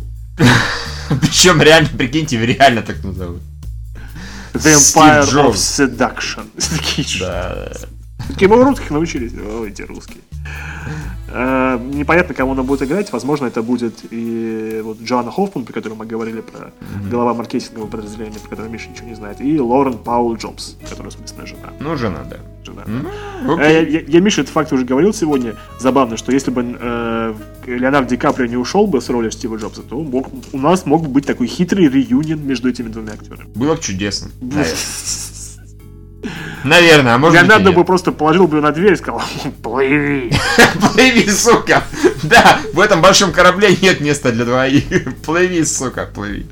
Причем 1.21 1.61
реально, 1.61 1.89
прикиньте, 1.97 2.45
реально 2.45 2.83
так 2.83 3.03
назовут. 3.05 3.43
The 4.55 4.75
Empire 4.75 5.25
of. 5.33 5.55
Seduction. 5.55 6.47
Такие 6.77 7.07
же. 7.07 7.73
Такие 8.29 8.49
мы 8.49 8.63
русских 8.63 8.91
научились. 8.91 9.33
Ой, 9.35 9.71
эти 9.71 9.83
русские. 9.83 10.19
Э, 11.33 11.79
непонятно, 11.79 12.35
кого 12.35 12.53
она 12.53 12.62
будет 12.62 12.83
играть. 12.83 13.12
Возможно, 13.12 13.46
это 13.46 13.62
будет 13.62 14.05
и 14.11 14.81
вот 14.83 15.00
Джоанна 15.00 15.31
Хоффман, 15.31 15.64
про 15.64 15.72
которую 15.72 15.98
мы 15.98 16.07
говорили, 16.07 16.40
про 16.40 16.72
голова 17.09 17.35
маркетингового 17.35 17.88
подразделения, 17.88 18.38
про 18.38 18.48
которую 18.48 18.72
Миша 18.72 18.88
ничего 18.90 19.09
не 19.09 19.14
знает, 19.14 19.40
и 19.40 19.61
Лорен 19.61 19.98
Паул 19.98 20.35
Джобс, 20.35 20.76
которая, 20.88 21.11
собственно, 21.12 21.46
жена. 21.46 21.70
Ну, 21.79 21.96
жена, 21.96 22.24
да. 22.29 22.38
жена. 22.64 22.85
Э, 23.61 23.72
Я, 23.72 23.81
я, 23.81 24.00
я 24.00 24.20
Мише 24.20 24.40
этот 24.40 24.53
факт 24.53 24.72
уже 24.72 24.85
говорил 24.85 25.12
сегодня. 25.12 25.55
Забавно, 25.79 26.16
что 26.16 26.33
если 26.33 26.50
бы 26.50 26.76
э, 26.79 27.35
Леонардо 27.66 28.11
Ди 28.11 28.16
Каприо 28.16 28.46
не 28.46 28.57
ушел 28.57 28.87
бы 28.87 29.00
с 29.00 29.09
роли 29.09 29.31
Стива 29.31 29.57
Джобса, 29.57 29.83
то 29.83 30.00
мог, 30.03 30.29
у 30.53 30.59
нас 30.59 30.85
мог 30.85 31.03
бы 31.03 31.09
быть 31.09 31.26
такой 31.26 31.46
хитрый 31.46 31.88
реюнион 31.88 32.44
между 32.44 32.68
этими 32.68 32.88
двумя 32.88 33.12
актерами. 33.12 33.48
Было 33.55 33.76
бы 33.76 33.81
чудесно. 33.81 34.31
Наверное. 36.64 37.14
А 37.14 37.18
может 37.18 37.35
быть 37.38 37.42
Леонардо 37.42 37.70
нет. 37.70 37.78
бы 37.78 37.85
просто 37.85 38.12
положил 38.12 38.46
бы 38.46 38.61
на 38.61 38.72
дверь 38.72 38.92
и 38.92 38.96
сказал 38.96 39.22
«Плыви». 39.62 40.33
Плыви, 40.92 41.28
сука! 41.30 41.85
Да, 42.22 42.61
в 42.74 42.80
этом 42.80 43.00
большом 43.00 43.33
корабле 43.33 43.74
нет 43.80 44.00
места 44.00 44.30
для 44.30 44.44
двоих. 44.44 44.85
Плыви, 45.24 45.64
сука, 45.64 46.09
плыви. 46.12 46.46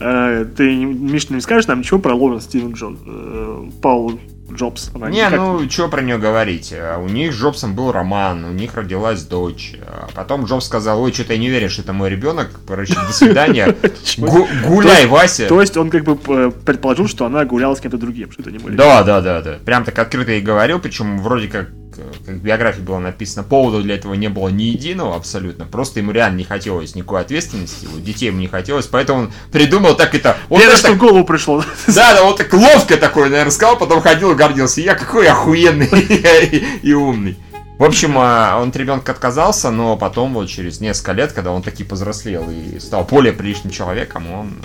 Э, 0.00 0.44
Ты, 0.56 0.74
Миш, 0.74 1.30
не 1.30 1.40
скажешь 1.40 1.68
нам 1.68 1.80
ничего 1.80 2.00
про 2.00 2.14
Лорен 2.14 2.40
Стивен 2.40 2.72
Джон, 2.72 2.98
э, 3.06 3.70
Паул 3.80 4.18
Джобс? 4.54 4.90
Она 4.94 5.10
Не, 5.10 5.18
никак- 5.18 5.32
ну, 5.38 5.70
что 5.70 5.88
про 5.88 6.02
нее 6.02 6.18
говорить? 6.18 6.72
А, 6.76 6.98
У 6.98 7.08
них 7.08 7.32
с 7.32 7.36
Джобсом 7.36 7.74
был 7.74 7.92
роман, 7.92 8.44
у 8.44 8.52
них 8.52 8.74
родилась 8.74 9.22
дочь. 9.22 9.74
А 9.86 10.08
Потом 10.14 10.44
Джобс 10.44 10.66
сказал, 10.66 11.02
ой, 11.02 11.12
что-то 11.12 11.32
я 11.34 11.38
не 11.38 11.48
уверен, 11.48 11.68
что 11.68 11.82
это 11.82 11.92
мой 11.92 12.10
ребенок. 12.10 12.50
Короче, 12.66 12.94
до 12.94 13.12
свидания. 13.12 13.74
Гу- 14.18 14.48
Гуляй, 14.66 15.06
Вася. 15.06 15.48
То 15.48 15.60
есть 15.60 15.76
он 15.76 15.90
как 15.90 16.04
бы 16.04 16.18
э, 16.28 16.50
предположил, 16.64 17.08
что 17.08 17.26
она 17.26 17.44
гуляла 17.44 17.74
с 17.74 17.80
кем-то 17.80 17.98
другим, 17.98 18.30
что 18.32 18.42
это 18.42 18.50
не 18.50 18.58
мой. 18.58 18.72
Да, 18.72 19.02
да, 19.02 19.20
да, 19.20 19.42
да. 19.42 19.58
Прям 19.64 19.84
так 19.84 19.98
открыто 19.98 20.32
и 20.32 20.40
говорил, 20.40 20.78
причем 20.78 21.18
вроде 21.20 21.48
как, 21.48 21.68
как 21.96 22.34
в 22.34 22.42
биографии 22.42 22.80
было 22.80 22.98
написано, 22.98 23.42
повода 23.42 23.82
для 23.82 23.94
этого 23.94 24.14
не 24.14 24.28
было 24.28 24.48
ни 24.48 24.64
единого 24.64 25.16
абсолютно. 25.16 25.64
Просто 25.66 26.00
ему 26.00 26.12
реально 26.12 26.38
не 26.38 26.44
хотелось 26.44 26.94
никакой 26.94 27.20
ответственности, 27.20 27.86
вот 27.86 28.02
детей 28.02 28.26
ему 28.26 28.38
не 28.38 28.48
хотелось, 28.48 28.86
поэтому 28.86 29.20
он 29.20 29.32
придумал 29.52 29.96
так 29.96 30.14
это. 30.14 30.36
Он 30.48 30.60
Первое, 30.60 30.76
что 30.76 30.88
так- 30.88 30.96
в 30.96 31.00
голову 31.00 31.24
пришло. 31.24 31.64
Да, 31.86 32.14
да, 32.14 32.24
вот 32.24 32.38
так 32.38 32.52
ловко 32.52 32.96
такой, 32.96 33.30
наверное, 33.30 33.50
сказал, 33.50 33.78
потом 33.78 34.00
ходил 34.00 34.32
и 34.32 34.34
гордился. 34.34 34.80
Я 34.80 34.94
какой 34.94 35.28
охуенный 35.28 35.88
и, 36.00 36.64
и 36.82 36.92
умный. 36.92 37.38
В 37.78 37.82
общем, 37.82 38.14
а, 38.18 38.60
он 38.60 38.68
от 38.68 38.76
ребенка 38.76 39.12
отказался, 39.12 39.70
но 39.70 39.96
потом, 39.96 40.34
вот 40.34 40.48
через 40.48 40.80
несколько 40.80 41.12
лет, 41.12 41.32
когда 41.32 41.50
он 41.50 41.62
таки 41.62 41.82
повзрослел 41.82 42.48
и 42.48 42.78
стал 42.78 43.04
более 43.04 43.32
приличным 43.32 43.72
человеком, 43.72 44.30
он 44.32 44.64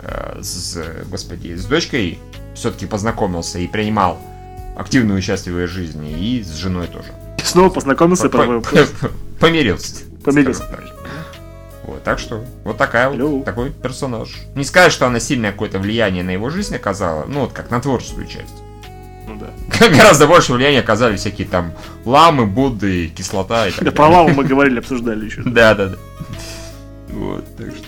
э, 0.00 0.36
э, 0.36 0.42
с, 0.42 0.78
господи, 1.06 1.54
с 1.54 1.64
дочкой 1.64 2.18
все-таки 2.54 2.84
познакомился 2.84 3.58
и 3.58 3.66
принимал 3.66 4.18
активное 4.76 5.16
участие 5.16 5.54
в 5.54 5.58
ее 5.58 5.66
жизни, 5.66 6.10
и 6.18 6.42
с 6.42 6.54
женой 6.54 6.86
тоже. 6.86 7.08
Снова 7.42 7.68
познакомился, 7.70 8.28
По- 8.28 8.38
по- 8.46 8.60
по- 8.60 9.10
Помирился. 9.40 10.04
Помирился. 10.24 10.64
Вот, 11.86 12.02
так 12.02 12.18
что, 12.18 12.42
вот 12.64 12.78
такая 12.78 13.10
вот, 13.10 13.20
Алло. 13.20 13.42
такой 13.42 13.70
персонаж. 13.70 14.30
Не 14.54 14.64
сказать, 14.64 14.90
что 14.90 15.06
она 15.06 15.20
сильное 15.20 15.52
какое-то 15.52 15.78
влияние 15.78 16.24
на 16.24 16.30
его 16.30 16.48
жизнь 16.48 16.74
оказала, 16.74 17.26
ну 17.26 17.40
вот 17.40 17.52
как 17.52 17.70
на 17.70 17.78
творческую 17.80 18.26
часть. 18.26 18.54
Ну 19.28 19.38
да. 19.38 19.50
Гораздо 19.90 20.26
больше 20.26 20.54
влияния 20.54 20.80
оказали 20.80 21.16
всякие 21.16 21.46
там 21.46 21.72
ламы, 22.06 22.46
Будды, 22.46 23.08
кислота 23.08 23.68
и 23.68 23.70
так 23.72 23.84
Да, 23.84 23.90
про 23.92 24.08
ламу 24.08 24.30
мы 24.34 24.44
говорили, 24.48 24.78
обсуждали 24.78 25.26
еще. 25.26 25.42
Да, 25.44 25.74
да, 25.74 25.88
да. 25.88 25.96
Вот, 27.08 27.44
так 27.56 27.66
что... 27.74 27.86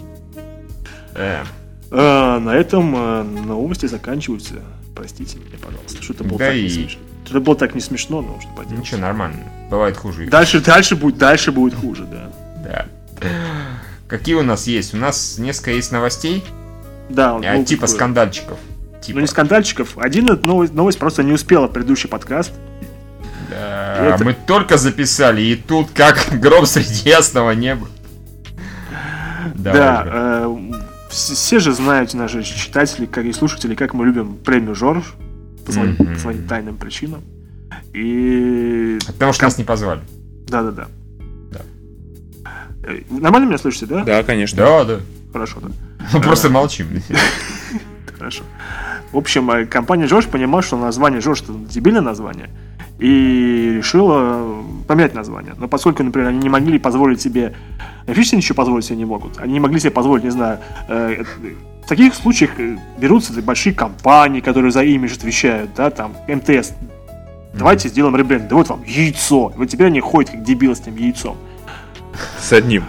Э, 1.15 1.43
А, 1.91 2.39
На 2.39 2.55
этом 2.55 2.95
э, 2.97 3.23
новости 3.23 3.87
заканчиваются. 3.87 4.55
Простите 4.97 5.37
меня, 5.39 5.59
пожалуйста, 5.65 6.03
что 6.03 6.15
это 6.15 6.25
было 6.25 6.39
Да 6.39 6.47
так 6.47 6.55
и- 6.57 6.63
не 6.63 6.69
смешно. 6.71 7.01
Это 7.29 7.41
было 7.41 7.57
так 7.57 7.75
не 7.75 7.81
смешно, 7.81 8.23
но 8.23 8.41
что 8.41 8.49
поделать. 8.57 8.79
Ничего, 8.79 9.01
нормально. 9.01 9.41
Бывает 9.71 9.97
хуже. 9.97 10.25
и 10.27 10.29
Дальше, 10.29 10.61
дальше 10.61 10.97
будет, 10.97 11.19
дальше 11.19 11.53
будет 11.53 11.75
хуже, 11.75 12.05
да. 12.05 12.33
Да. 12.65 12.87
Какие 14.09 14.37
у 14.37 14.43
нас 14.43 14.67
есть? 14.67 14.95
У 14.95 14.97
нас 14.97 15.37
несколько 15.39 15.73
есть 15.73 15.93
новостей, 15.93 16.45
Да, 17.09 17.37
а, 17.37 17.65
типа 17.65 17.83
бы, 17.83 17.89
скандальчиков. 17.89 18.59
Типа, 19.03 19.17
Ну 19.17 19.21
не 19.21 19.27
скандальчиков. 19.27 19.99
Один 19.99 20.27
новость, 20.45 20.73
новость 20.73 20.99
просто 20.99 21.23
не 21.23 21.33
успела 21.33 21.67
предыдущий 21.69 22.09
подкаст. 22.09 22.53
да, 23.51 24.15
Это- 24.15 24.25
Мы 24.25 24.35
только 24.35 24.77
записали, 24.79 25.43
и 25.43 25.57
тут 25.57 25.91
как 25.93 26.29
гром 26.41 26.65
среди 26.67 27.09
ясного 27.09 27.51
неба. 27.53 27.87
Да, 29.55 30.03
уже. 30.03 30.73
э, 30.75 30.86
все, 31.17 31.59
же 31.59 31.73
знают 31.73 32.15
наши 32.15 32.43
читатели, 32.43 33.07
как 33.07 33.25
и 33.25 33.33
слушатели, 33.33 33.75
как 33.75 33.95
мы 33.95 34.07
любим 34.07 34.37
премию 34.37 34.75
Жорж 34.75 35.15
по 35.65 35.73
своим, 35.73 35.93
Мгм. 35.99 36.15
по 36.15 36.19
своим 36.19 36.47
тайным 36.47 36.77
причинам. 36.77 37.23
И 37.93 38.99
Потому 39.07 39.33
что 39.33 39.45
нас 39.45 39.59
не 39.59 39.65
позвали. 39.65 40.01
да-да-да. 40.49 40.87
Да. 41.53 41.61
Э, 42.85 43.01
Нормально 43.11 43.47
меня 43.47 43.59
слышите, 43.59 43.87
да? 43.87 44.05
Да, 44.05 44.23
конечно. 44.23 44.59
Да, 44.59 44.85
да. 44.85 45.01
Хорошо, 45.33 45.61
да. 45.61 45.69
Мы 46.13 46.21
просто 46.21 46.49
молчим. 46.51 46.89
Хорошо. 48.19 48.45
В 49.13 49.17
общем, 49.17 49.51
э, 49.51 49.67
компания 49.67 50.07
Жорж 50.07 50.27
понимала, 50.27 50.63
что 50.63 50.77
название 50.77 51.21
Жорж 51.21 51.43
это 51.43 51.53
дебильное 51.55 52.03
название, 52.03 52.51
и 52.99 53.75
решила 53.77 54.63
поменять 54.89 55.15
название. 55.15 55.55
Но 55.59 55.69
поскольку, 55.69 56.03
например, 56.03 56.29
они 56.29 56.39
не 56.39 56.49
могли 56.49 56.79
позволить 56.79 57.21
себе... 57.21 57.55
Фишки 58.07 58.37
ничего 58.37 58.55
позволить 58.55 58.85
себе 58.87 58.97
не 58.97 59.05
могут. 59.05 59.39
Они 59.39 59.55
не 59.55 59.61
могли 59.61 59.81
себе 59.81 59.91
позволить, 59.91 60.25
не 60.25 60.31
знаю... 60.31 60.61
э, 60.89 61.23
э, 61.43 61.55
в 61.85 61.89
таких 61.89 62.15
случаях 62.15 62.59
э, 62.59 62.79
берутся 62.99 63.33
большие 63.43 63.75
компании, 63.75 64.41
которые 64.41 64.73
за 64.73 64.83
имидж 64.83 65.15
отвечают, 65.15 65.71
да, 65.77 65.91
там, 65.91 66.17
МТС. 66.27 66.73
Давайте 67.55 67.89
сделаем 67.89 68.17
ребренд. 68.17 68.49
Да 68.49 68.57
вот 68.57 68.69
вам 68.69 68.83
яйцо. 68.85 69.53
Вот 69.57 69.67
теперь 69.67 69.87
они 69.87 70.01
ходят 70.01 70.31
как 70.31 70.43
дебилы 70.43 70.75
с 70.75 70.81
этим 70.81 70.97
яйцом. 70.97 71.37
С 72.41 72.53
одним. 72.53 72.85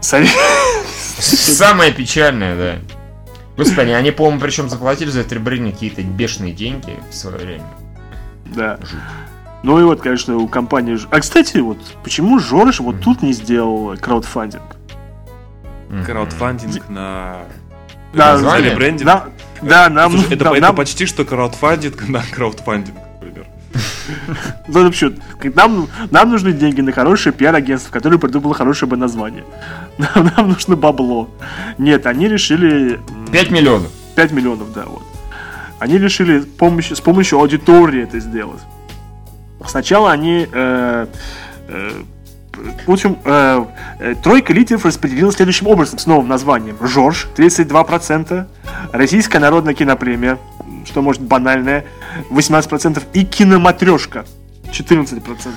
Сами- 0.00 0.28
Самое 1.18 1.92
печальное, 1.92 2.56
да. 2.56 2.94
Господи, 3.56 3.90
они, 3.90 4.10
по-моему, 4.10 4.40
причем 4.40 4.68
заплатили 4.70 5.10
за 5.10 5.20
это 5.20 5.34
ребрендинг 5.34 5.74
какие-то 5.74 6.02
бешеные 6.02 6.52
деньги 6.54 6.94
в 7.10 7.14
свое 7.14 7.36
время. 7.36 7.64
Да. 8.46 8.78
Ну 9.62 9.78
и 9.78 9.84
вот, 9.84 10.00
конечно, 10.00 10.36
у 10.36 10.48
компании... 10.48 10.98
А, 11.10 11.20
кстати, 11.20 11.58
вот 11.58 11.78
почему 12.02 12.38
Жорж 12.38 12.80
вот 12.80 13.00
тут 13.00 13.22
не 13.22 13.32
сделал 13.32 13.96
краудфандинг? 13.98 14.62
Краудфандинг 16.06 16.88
на... 16.88 17.38
Да, 18.14 18.32
Название? 18.32 18.70
ребрендинг? 18.72 19.04
Да, 19.06 19.24
да, 19.62 19.88
нам, 19.88 20.12
Слушай, 20.12 20.34
это, 20.34 20.44
да, 20.46 20.52
это 20.52 20.60
нам, 20.62 20.76
почти 20.76 21.06
что 21.06 21.24
краудфандинг 21.24 22.00
на 22.08 22.22
краудфандинг, 22.22 22.96
например. 23.20 23.46
ну, 24.66 24.84
вообще, 24.84 25.12
нам, 25.54 25.88
нам 26.10 26.30
нужны 26.30 26.52
деньги 26.52 26.80
на 26.80 26.90
хорошее 26.92 27.32
пиар-агентство, 27.34 27.92
которое 27.92 28.18
придумало 28.18 28.54
хорошее 28.54 28.88
бы 28.88 28.96
название. 28.96 29.44
Нам, 29.98 30.30
нам 30.36 30.48
нужно 30.48 30.74
бабло. 30.76 31.28
Нет, 31.78 32.06
они 32.06 32.26
решили... 32.28 32.94
м, 32.94 33.28
5 33.30 33.50
миллионов. 33.50 33.90
5 34.16 34.32
миллионов, 34.32 34.72
да, 34.72 34.84
вот. 34.86 35.02
Они 35.78 35.98
решили 35.98 36.40
помощь- 36.40 36.92
с 36.94 37.00
помощью 37.00 37.38
аудитории 37.38 38.02
это 38.02 38.18
сделать. 38.18 38.60
Сначала 39.66 40.12
они... 40.12 40.48
э, 40.50 41.06
э, 41.68 42.02
в 42.86 42.90
общем, 42.90 43.18
э, 43.24 43.64
э, 44.00 44.14
тройка 44.22 44.52
лидеров 44.52 44.84
распределилась 44.84 45.36
следующим 45.36 45.66
образом 45.66 45.98
с 45.98 46.06
новым 46.06 46.28
названием. 46.28 46.76
Жорж 46.80 47.28
32%, 47.36 48.46
Российская 48.92 49.38
народная 49.38 49.74
кинопремия, 49.74 50.38
что 50.84 51.00
может 51.00 51.22
банальное, 51.22 51.84
18%, 52.30 53.02
и 53.12 53.24
киноматрешка 53.24 54.24
14%. 54.72 55.52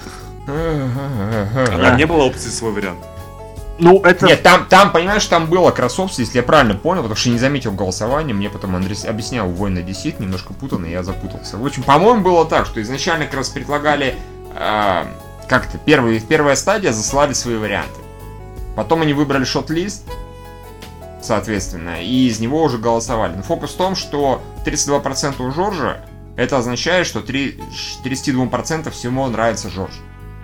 А 0.48 1.96
не 1.98 2.06
было 2.06 2.24
опции 2.24 2.50
свой 2.50 2.72
вариант. 2.72 3.00
Ну, 3.84 4.02
это... 4.02 4.26
Нет, 4.26 4.42
там, 4.44 4.66
там, 4.68 4.92
понимаешь, 4.92 5.26
там 5.26 5.48
было 5.48 5.72
кроссовство, 5.72 6.22
если 6.22 6.38
я 6.38 6.44
правильно 6.44 6.76
понял, 6.76 7.02
потому 7.02 7.18
что 7.18 7.30
не 7.30 7.38
заметил 7.38 7.74
голосования, 7.74 8.34
мне 8.34 8.50
потом 8.50 8.76
Андрей 8.76 8.98
объяснял 9.08 9.50
Война 9.50 9.82
Десит, 9.82 10.20
немножко 10.20 10.54
путанно, 10.54 10.86
я 10.86 11.04
запутался. 11.04 11.58
В 11.58 11.66
общем, 11.66 11.84
по-моему, 11.84 12.22
было 12.22 12.46
так, 12.46 12.66
что 12.66 12.82
изначально 12.82 13.26
как 13.26 13.36
раз 13.36 13.50
предлагали, 13.50 14.16
э, 14.56 15.06
как-то, 15.48 15.78
первый, 15.78 16.20
первая 16.22 16.56
стадия 16.56 16.94
заслали 16.94 17.34
свои 17.34 17.56
варианты. 17.56 18.00
Потом 18.76 19.02
они 19.02 19.14
выбрали 19.14 19.44
шот-лист, 19.44 20.04
соответственно, 21.22 22.02
и 22.02 22.28
из 22.28 22.40
него 22.40 22.64
уже 22.64 22.78
голосовали. 22.78 23.36
Но 23.36 23.44
фокус 23.44 23.72
в 23.72 23.78
том, 23.78 23.96
что 23.96 24.42
32% 24.66 25.42
у 25.46 25.52
Жоржа, 25.52 25.98
это 26.36 26.58
означает, 26.58 27.06
что 27.06 27.22
3, 27.22 27.60
32% 28.04 28.90
всему 28.92 29.28
нравится 29.28 29.70
Жорж. 29.70 29.94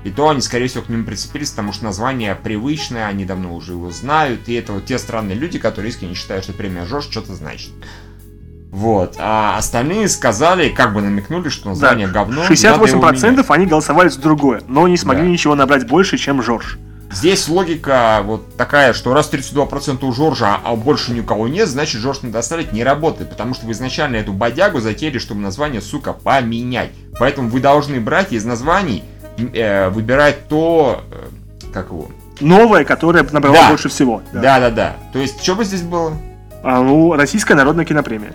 И 0.03 0.12
то 0.12 0.29
они, 0.29 0.41
скорее 0.41 0.67
всего, 0.67 0.83
к 0.83 0.89
нему 0.89 1.03
прицепились, 1.03 1.49
потому 1.49 1.73
что 1.73 1.83
название 1.85 2.33
привычное, 2.35 3.07
они 3.07 3.25
давно 3.25 3.53
уже 3.53 3.73
его 3.73 3.91
знают, 3.91 4.47
и 4.47 4.53
это 4.53 4.71
вот 4.73 4.85
те 4.85 4.97
странные 4.97 5.35
люди, 5.38 5.59
которые 5.59 5.91
искренне 5.91 6.13
считают, 6.15 6.45
что 6.45 6.53
премия 6.53 6.85
Жорж 6.85 7.05
что-то 7.09 7.35
значит. 7.35 7.71
Вот. 8.71 9.15
А 9.17 9.57
остальные 9.57 10.07
сказали, 10.09 10.69
как 10.69 10.93
бы 10.93 11.01
намекнули, 11.01 11.49
что 11.49 11.63
Да, 11.65 11.69
название 11.71 12.07
говно. 12.07 12.43
надо 12.43 12.53
его 12.53 12.85
68% 12.85 13.31
менять. 13.31 13.45
они 13.49 13.65
голосовали 13.65 14.09
за 14.09 14.21
другое, 14.21 14.62
но 14.67 14.88
не 14.88 14.95
смогли 14.95 15.23
Да. 15.23 15.29
ничего 15.29 15.55
набрать 15.55 15.88
больше, 15.88 16.17
чем 16.17 16.41
Жорж. 16.43 16.77
Здесь 17.12 17.47
логика 17.49 18.21
вот 18.23 18.55
такая, 18.55 18.93
что 18.93 19.15
раз 19.15 19.27
32% 19.33 20.03
у 20.07 20.13
Жоржа, 20.13 20.59
а 20.63 20.75
больше 20.75 21.12
ни 21.12 21.21
у 21.21 21.23
кого 21.23 21.47
нет, 21.47 21.67
значит 21.67 21.99
Жорж 21.99 22.19
надо 22.21 22.38
оставить 22.38 22.71
не 22.71 22.83
работает, 22.83 23.31
потому 23.31 23.55
что 23.55 23.65
вы 23.65 23.71
изначально 23.71 24.17
эту 24.17 24.31
бодягу 24.31 24.79
затеяли, 24.79 25.17
чтобы 25.17 25.41
название, 25.41 25.81
сука, 25.81 26.13
поменять. 26.13 26.91
Поэтому 27.19 27.49
вы 27.49 27.62
должны 27.62 27.99
брать 27.99 28.31
из 28.31 28.45
названий, 28.45 29.03
э, 29.54 29.89
выбирать 29.89 30.47
то, 30.47 31.04
э, 31.12 31.69
как 31.73 31.88
его, 31.88 32.10
Новое, 32.41 32.86
которое 32.86 33.23
набрало 33.23 33.56
Да. 33.56 33.69
больше 33.69 33.89
всего. 33.89 34.21
Да. 34.32 34.41
Да-да-да. 34.41 34.95
То 35.12 35.19
есть, 35.19 35.43
что 35.43 35.56
бы 35.56 35.65
здесь 35.65 35.82
было? 35.82 36.13
А, 36.63 36.82
ну, 36.82 37.13
Российская 37.13 37.56
народная 37.56 37.84
кинопремия. 37.86 38.32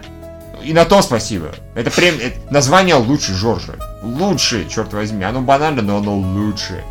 И 0.62 0.73
на 0.73 0.85
то 0.85 1.01
спасибо. 1.03 1.49
Это 1.75 1.90
прям 1.90 2.14
это 2.17 2.38
название 2.53 2.95
лучше 2.97 3.33
Жоржа. 3.35 3.75
Лучше, 4.03 4.67
черт 4.69 4.93
возьми. 4.93 5.25
Оно 5.25 5.40
банально, 5.40 5.83
но 5.83 5.99
оно 5.99 6.17
лучше. 6.17 6.83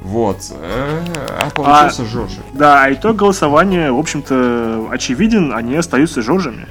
Вот. 0.00 0.36
Э, 0.50 1.02
А 1.40 1.50
получился 1.50 2.04
Жоржа. 2.04 2.40
Да, 2.52 2.84
а 2.84 2.92
итог 2.92 3.16
голосования, 3.16 3.90
в 3.90 3.98
общем-то, 3.98 4.88
очевиден, 4.90 5.52
они 5.54 5.76
остаются 5.76 6.20
Жоржами. 6.22 6.66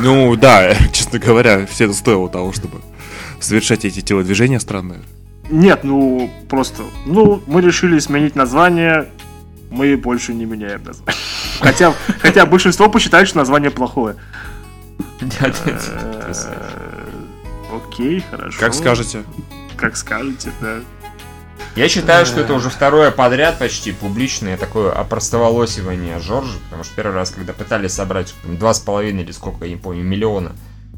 Ну 0.00 0.34
да, 0.36 0.74
честно 0.92 1.18
говоря, 1.18 1.66
все 1.66 1.84
это 1.84 1.94
стоило 1.94 2.28
того, 2.30 2.52
чтобы 2.52 2.78
совершать 3.38 3.84
эти 3.84 4.00
телодвижения 4.00 4.58
странные. 4.58 5.00
Нет, 5.50 5.84
ну, 5.84 6.30
просто, 6.48 6.82
ну, 7.06 7.42
мы 7.46 7.60
решили 7.60 7.98
сменить 7.98 8.36
название, 8.36 9.10
мы 9.70 9.96
больше 9.96 10.32
не 10.32 10.44
меняем 10.44 10.82
название. 10.84 11.14
Хотя, 11.60 11.92
хотя 12.20 12.46
большинство 12.46 12.88
посчитает, 12.88 13.28
что 13.28 13.36
название 13.38 13.70
плохое. 13.70 14.16
Э, 15.20 15.52
Окей, 17.76 18.24
хорошо. 18.30 18.58
Как 18.58 18.72
скажете. 18.72 19.24
Как 19.76 19.96
скажете, 19.96 20.50
да. 20.62 20.78
Я 21.76 21.88
считаю, 21.88 22.26
что 22.26 22.40
это 22.40 22.54
уже 22.54 22.68
второе 22.68 23.10
подряд 23.10 23.58
почти 23.58 23.92
публичное 23.92 24.56
такое 24.56 24.90
опростоволосивание 24.90 26.18
Жоржа, 26.18 26.58
потому 26.64 26.84
что 26.84 26.94
первый 26.96 27.14
раз, 27.14 27.30
когда 27.30 27.52
пытались 27.52 27.92
собрать 27.92 28.34
два 28.44 28.74
с 28.74 28.80
половиной 28.80 29.22
или 29.22 29.30
сколько, 29.32 29.64
я 29.64 29.70
не 29.72 29.76
помню, 29.76 30.02
миллиона 30.02 30.52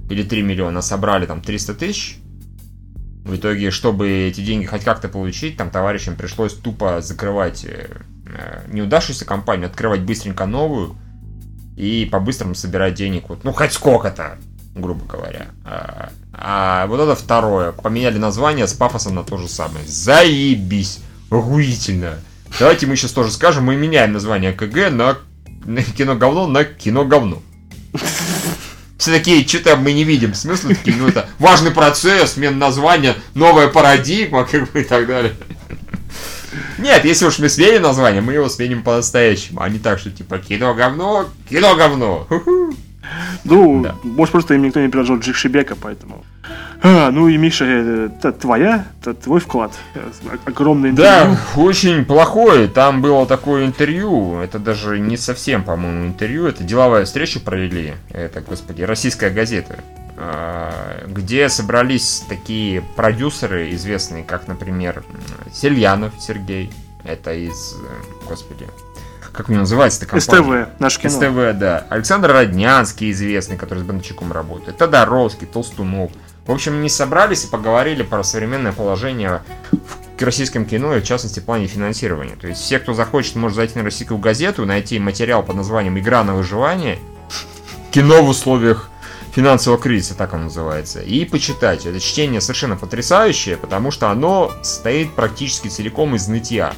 или 0.08 0.22
3 0.22 0.42
миллиона, 0.42 0.80
собрали 0.80 1.26
там 1.26 1.40
300 1.42 1.74
тысяч. 1.74 2.18
В 3.24 3.36
итоге, 3.36 3.70
чтобы 3.70 4.08
эти 4.08 4.40
деньги 4.40 4.66
хоть 4.66 4.82
как-то 4.82 5.08
получить, 5.08 5.56
там 5.56 5.70
товарищам 5.70 6.16
пришлось 6.16 6.54
тупо 6.54 7.00
закрывать 7.00 7.64
э, 7.64 7.88
э, 8.26 8.62
неудавшуюся 8.68 9.24
компанию, 9.24 9.68
открывать 9.68 10.00
быстренько 10.00 10.44
новую 10.46 10.96
и 11.76 12.08
по-быстрому 12.10 12.54
собирать 12.54 12.94
денег, 12.94 13.28
вот, 13.28 13.44
ну 13.44 13.52
хоть 13.52 13.72
сколько-то, 13.72 14.38
грубо 14.74 15.04
говоря. 15.04 15.46
А, 15.64 16.10
а 16.32 16.86
вот 16.88 17.00
это 17.00 17.14
второе. 17.14 17.72
Поменяли 17.72 18.18
название 18.18 18.66
с 18.66 18.72
пафосом 18.72 19.14
на 19.14 19.22
то 19.22 19.38
же 19.38 19.48
самое. 19.48 19.86
Заебись. 19.86 21.00
Охуительно. 21.30 22.18
Давайте 22.58 22.86
мы 22.86 22.96
сейчас 22.96 23.12
тоже 23.12 23.30
скажем, 23.30 23.64
мы 23.64 23.76
меняем 23.76 24.12
название 24.12 24.52
КГ 24.52 24.90
на, 24.90 25.16
на 25.64 25.82
кино 25.82 26.16
говно 26.16 26.46
на 26.46 26.64
кино 26.64 27.04
говно. 27.04 27.42
Все 29.02 29.10
такие, 29.10 29.44
что-то 29.44 29.74
мы 29.74 29.92
не 29.94 30.04
видим 30.04 30.32
смысла, 30.32 30.76
такие, 30.76 30.96
ну 30.96 31.08
это 31.08 31.28
важный 31.40 31.72
процесс, 31.72 32.34
смена 32.34 32.56
названия, 32.56 33.16
новая 33.34 33.66
парадигма, 33.66 34.44
как 34.50 34.70
бы 34.70 34.82
и 34.82 34.84
так 34.84 35.08
далее. 35.08 35.34
Нет, 36.78 37.04
если 37.04 37.26
уж 37.26 37.40
мы 37.40 37.48
сменим 37.48 37.82
название, 37.82 38.22
мы 38.22 38.34
его 38.34 38.48
сменим 38.48 38.84
по-настоящему, 38.84 39.60
а 39.60 39.68
не 39.68 39.80
так, 39.80 39.98
что 39.98 40.12
типа 40.12 40.38
кино 40.38 40.72
говно, 40.74 41.28
кино 41.50 41.74
говно. 41.74 42.26
Ху-ху. 42.28 42.76
Ну, 43.44 43.82
да. 43.82 43.94
может, 44.02 44.32
просто 44.32 44.54
им 44.54 44.62
никто 44.62 44.80
не 44.80 44.88
предложил 44.88 45.18
Джикшибека, 45.18 45.76
поэтому... 45.76 46.24
А, 46.84 47.10
ну 47.12 47.28
и 47.28 47.36
Миша, 47.36 47.64
это 47.64 48.32
твоя, 48.32 48.86
это 49.00 49.14
твой 49.14 49.38
вклад. 49.40 49.72
Огромный 50.44 50.90
интервью. 50.90 51.36
Да, 51.36 51.60
очень 51.60 52.04
плохой. 52.04 52.66
Там 52.66 53.00
было 53.02 53.24
такое 53.24 53.66
интервью. 53.66 54.38
Это 54.40 54.58
даже 54.58 54.98
не 54.98 55.16
совсем, 55.16 55.62
по-моему, 55.62 56.06
интервью. 56.06 56.46
Это 56.46 56.64
деловая 56.64 57.04
встреча 57.04 57.38
провели. 57.38 57.94
Это, 58.10 58.40
господи, 58.40 58.82
российская 58.82 59.30
газета. 59.30 59.78
А, 60.16 61.06
где 61.06 61.48
собрались 61.48 62.24
такие 62.28 62.82
продюсеры 62.96 63.70
известные, 63.74 64.24
как, 64.24 64.48
например, 64.48 65.04
Сельянов 65.52 66.14
Сергей. 66.18 66.72
Это 67.04 67.32
из, 67.32 67.74
э, 67.74 68.28
господи, 68.28 68.66
как 69.32 69.48
у 69.48 69.52
него 69.52 69.60
называется 69.60 70.04
эта 70.04 70.06
компания? 70.06 70.64
СТВ, 70.66 70.80
наш 70.80 70.98
кино. 70.98 71.10
СТВ, 71.10 71.58
да. 71.58 71.86
Александр 71.88 72.32
Роднянский, 72.32 73.10
известный, 73.10 73.56
который 73.56 73.80
с 73.80 73.82
Бондарчуком 73.82 74.32
работает. 74.32 74.76
Тодоровский, 74.76 75.46
Толстунов. 75.46 76.12
В 76.46 76.52
общем, 76.52 76.74
они 76.74 76.88
собрались 76.88 77.44
и 77.44 77.46
поговорили 77.46 78.02
про 78.02 78.22
современное 78.22 78.72
положение 78.72 79.42
в 79.70 80.22
российском 80.22 80.64
кино 80.66 80.94
и, 80.96 81.00
в 81.00 81.04
частности, 81.04 81.40
в 81.40 81.44
плане 81.44 81.66
финансирования. 81.66 82.36
То 82.36 82.46
есть, 82.46 82.60
все, 82.60 82.78
кто 82.78 82.94
захочет, 82.94 83.36
может 83.36 83.56
зайти 83.56 83.78
на 83.78 83.84
российскую 83.84 84.18
газету, 84.18 84.66
найти 84.66 84.98
материал 84.98 85.42
под 85.42 85.56
названием 85.56 85.98
«Игра 85.98 86.22
на 86.24 86.34
выживание», 86.34 86.98
кино 87.90 88.22
в 88.22 88.28
условиях 88.28 88.90
финансового 89.34 89.80
кризиса, 89.80 90.14
так 90.14 90.34
он 90.34 90.44
называется, 90.44 91.00
и 91.00 91.24
почитать. 91.24 91.86
Это 91.86 92.00
чтение 92.00 92.40
совершенно 92.40 92.76
потрясающее, 92.76 93.56
потому 93.56 93.90
что 93.90 94.10
оно 94.10 94.52
состоит 94.62 95.14
практически 95.14 95.68
целиком 95.68 96.14
из 96.14 96.28
нытья. 96.28 96.74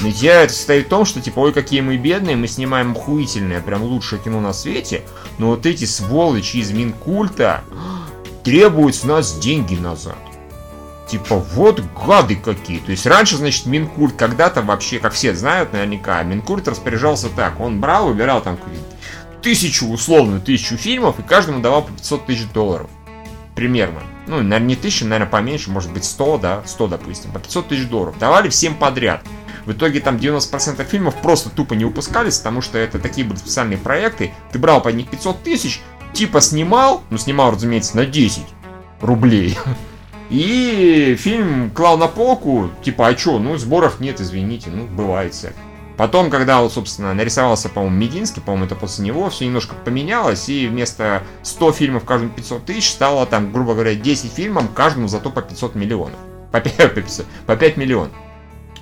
Нытья 0.00 0.42
это 0.42 0.52
состоит 0.52 0.86
в 0.86 0.88
том, 0.90 1.04
что 1.04 1.20
типа, 1.20 1.40
ой, 1.40 1.52
какие 1.52 1.80
мы 1.80 1.96
бедные, 1.96 2.36
мы 2.36 2.48
снимаем 2.48 2.92
охуительное, 2.92 3.60
прям 3.60 3.82
лучшее 3.82 4.20
кино 4.20 4.40
на 4.40 4.52
свете, 4.52 5.02
но 5.38 5.48
вот 5.48 5.66
эти 5.66 5.84
сволочи 5.84 6.58
из 6.58 6.70
Минкульта 6.70 7.62
требуют 8.44 8.94
с 8.94 9.04
нас 9.04 9.38
деньги 9.38 9.74
назад. 9.74 10.18
Типа, 11.08 11.36
вот 11.36 11.82
гады 12.06 12.36
какие. 12.36 12.78
То 12.78 12.90
есть 12.90 13.06
раньше, 13.06 13.36
значит, 13.36 13.66
Минкульт 13.66 14.16
когда-то 14.16 14.62
вообще, 14.62 14.98
как 14.98 15.12
все 15.12 15.34
знают 15.34 15.72
наверняка, 15.72 16.22
Минкульт 16.22 16.66
распоряжался 16.66 17.28
так. 17.28 17.60
Он 17.60 17.80
брал, 17.80 18.08
выбирал 18.08 18.42
там 18.42 18.58
тысячу, 19.40 19.86
условно, 19.86 20.40
тысячу 20.40 20.76
фильмов, 20.76 21.20
и 21.20 21.22
каждому 21.22 21.60
давал 21.60 21.82
по 21.84 21.92
500 21.92 22.26
тысяч 22.26 22.46
долларов. 22.52 22.90
Примерно. 23.54 24.00
Ну, 24.26 24.36
наверное, 24.36 24.58
не 24.60 24.76
тысяча, 24.76 25.04
наверное, 25.04 25.30
поменьше, 25.30 25.70
может 25.70 25.92
быть, 25.92 26.04
100, 26.04 26.38
да, 26.38 26.62
100, 26.66 26.88
допустим, 26.88 27.30
по 27.30 27.38
500 27.38 27.68
тысяч 27.68 27.88
долларов. 27.88 28.18
Давали 28.18 28.48
всем 28.48 28.74
подряд. 28.74 29.22
В 29.64 29.72
итоге 29.72 30.00
там 30.00 30.16
90% 30.16 30.84
фильмов 30.84 31.14
просто 31.22 31.50
тупо 31.50 31.74
не 31.74 31.84
выпускались, 31.84 32.38
потому 32.38 32.60
что 32.60 32.78
это 32.78 32.98
такие 32.98 33.26
были 33.26 33.38
специальные 33.38 33.78
проекты. 33.78 34.32
Ты 34.52 34.58
брал 34.58 34.80
по 34.80 34.88
них 34.88 35.08
500 35.08 35.42
тысяч, 35.42 35.80
типа 36.12 36.40
снимал, 36.40 37.02
ну 37.10 37.18
снимал, 37.18 37.50
разумеется, 37.50 37.96
на 37.96 38.06
10 38.06 38.42
рублей. 39.00 39.58
И 40.30 41.16
фильм 41.18 41.70
клал 41.70 41.98
на 41.98 42.08
полку, 42.08 42.70
типа, 42.82 43.08
а 43.08 43.14
чё, 43.14 43.38
ну 43.38 43.56
сборов 43.58 44.00
нет, 44.00 44.20
извините, 44.20 44.70
ну 44.70 44.86
бывает 44.86 45.34
всякое. 45.34 45.65
Потом, 45.96 46.28
когда, 46.30 46.60
вот, 46.60 46.72
собственно, 46.72 47.14
нарисовался, 47.14 47.68
по-моему, 47.68 47.96
Мединский, 47.96 48.42
по-моему, 48.42 48.66
это 48.66 48.74
после 48.74 49.04
него, 49.04 49.30
все 49.30 49.46
немножко 49.46 49.74
поменялось, 49.74 50.48
и 50.48 50.68
вместо 50.68 51.22
100 51.42 51.72
фильмов 51.72 52.04
каждому 52.04 52.32
500 52.32 52.64
тысяч 52.66 52.90
стало, 52.90 53.24
там, 53.26 53.52
грубо 53.52 53.72
говоря, 53.72 53.94
10 53.94 54.32
фильмов, 54.32 54.72
каждому 54.74 55.08
зато 55.08 55.30
по 55.30 55.40
500 55.40 55.74
миллионов. 55.74 56.18
По 56.52 56.60
5, 56.60 56.76
по 56.94 57.00
500, 57.00 57.26
по 57.46 57.56
5 57.56 57.76
миллионов 57.78 58.12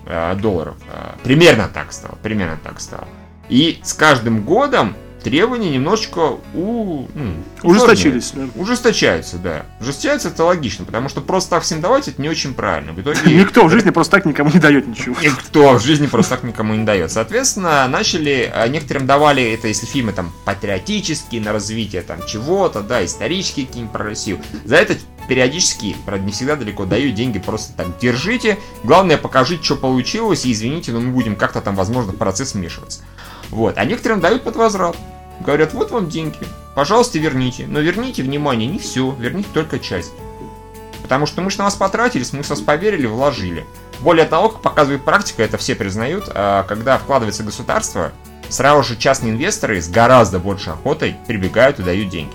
э, 0.06 0.34
долларов. 0.34 0.76
Э, 0.92 1.12
примерно 1.22 1.68
так 1.72 1.92
стало, 1.92 2.16
примерно 2.22 2.58
так 2.62 2.80
стало. 2.80 3.06
И 3.48 3.80
с 3.82 3.92
каждым 3.92 4.44
годом 4.44 4.96
требования 5.24 5.70
немножечко 5.70 6.38
у, 6.54 7.08
ну, 7.14 7.34
ужесточились. 7.62 8.32
Да. 8.34 8.48
Ужесточаются, 8.54 9.38
да. 9.38 9.66
Ужесточаются 9.80 10.28
это 10.28 10.44
логично, 10.44 10.84
потому 10.84 11.08
что 11.08 11.22
просто 11.22 11.50
так 11.50 11.62
всем 11.62 11.80
давать 11.80 12.06
это 12.06 12.20
не 12.20 12.28
очень 12.28 12.54
правильно. 12.54 12.92
В 12.92 13.00
итоге... 13.00 13.18
Никто 13.24 13.64
в 13.64 13.70
жизни 13.70 13.90
просто 13.90 14.18
так 14.18 14.26
никому 14.26 14.50
не 14.50 14.60
дает 14.60 14.86
ничего. 14.86 15.16
Никто 15.22 15.72
в 15.72 15.82
жизни 15.82 16.06
просто 16.06 16.36
так 16.36 16.44
никому 16.44 16.74
не 16.74 16.84
дает. 16.84 17.10
Соответственно, 17.10 17.88
начали, 17.88 18.52
а, 18.54 18.68
некоторым 18.68 19.06
давали 19.06 19.42
это, 19.42 19.66
если 19.66 19.86
фильмы 19.86 20.12
там 20.12 20.32
патриотические, 20.44 21.40
на 21.40 21.52
развитие 21.52 22.02
там 22.02 22.24
чего-то, 22.26 22.82
да, 22.82 23.04
исторические 23.04 23.66
какие-нибудь 23.66 23.92
про 23.92 24.04
Россию. 24.04 24.40
За 24.64 24.76
это 24.76 24.96
периодически, 25.26 25.96
правда, 26.04 26.26
не 26.26 26.32
всегда 26.32 26.56
далеко 26.56 26.84
даю 26.84 27.12
деньги, 27.12 27.38
просто 27.38 27.72
так 27.74 27.98
держите. 27.98 28.58
Главное, 28.82 29.16
покажите, 29.16 29.64
что 29.64 29.76
получилось, 29.76 30.44
и 30.44 30.52
извините, 30.52 30.92
но 30.92 31.00
мы 31.00 31.12
будем 31.12 31.34
как-то 31.34 31.62
там, 31.62 31.74
возможно, 31.74 32.12
в 32.12 32.16
процесс 32.16 32.52
вмешиваться. 32.54 33.00
Вот. 33.50 33.78
А 33.78 33.84
некоторым 33.84 34.20
дают 34.20 34.42
под 34.42 34.56
возврат. 34.56 34.96
Говорят, 35.40 35.74
вот 35.74 35.90
вам 35.90 36.08
деньги, 36.08 36.38
пожалуйста, 36.74 37.18
верните. 37.18 37.66
Но 37.66 37.80
верните, 37.80 38.22
внимание, 38.22 38.68
не 38.68 38.78
все, 38.78 39.14
верните 39.18 39.48
только 39.52 39.78
часть. 39.78 40.12
Потому 41.02 41.26
что 41.26 41.42
мы 41.42 41.50
же 41.50 41.58
на 41.58 41.64
вас 41.64 41.74
потратились, 41.74 42.32
мы 42.32 42.42
с 42.42 42.50
вас 42.50 42.60
поверили, 42.60 43.06
вложили. 43.06 43.66
Более 44.00 44.24
того, 44.24 44.48
как 44.48 44.62
показывает 44.62 45.04
практика, 45.04 45.42
это 45.42 45.58
все 45.58 45.74
признают, 45.74 46.30
а, 46.34 46.62
когда 46.64 46.98
вкладывается 46.98 47.42
государство, 47.42 48.12
сразу 48.48 48.82
же 48.82 48.96
частные 48.96 49.32
инвесторы 49.32 49.80
с 49.80 49.88
гораздо 49.88 50.38
большей 50.38 50.72
охотой 50.72 51.16
прибегают 51.26 51.78
и 51.78 51.82
дают 51.82 52.08
деньги. 52.08 52.34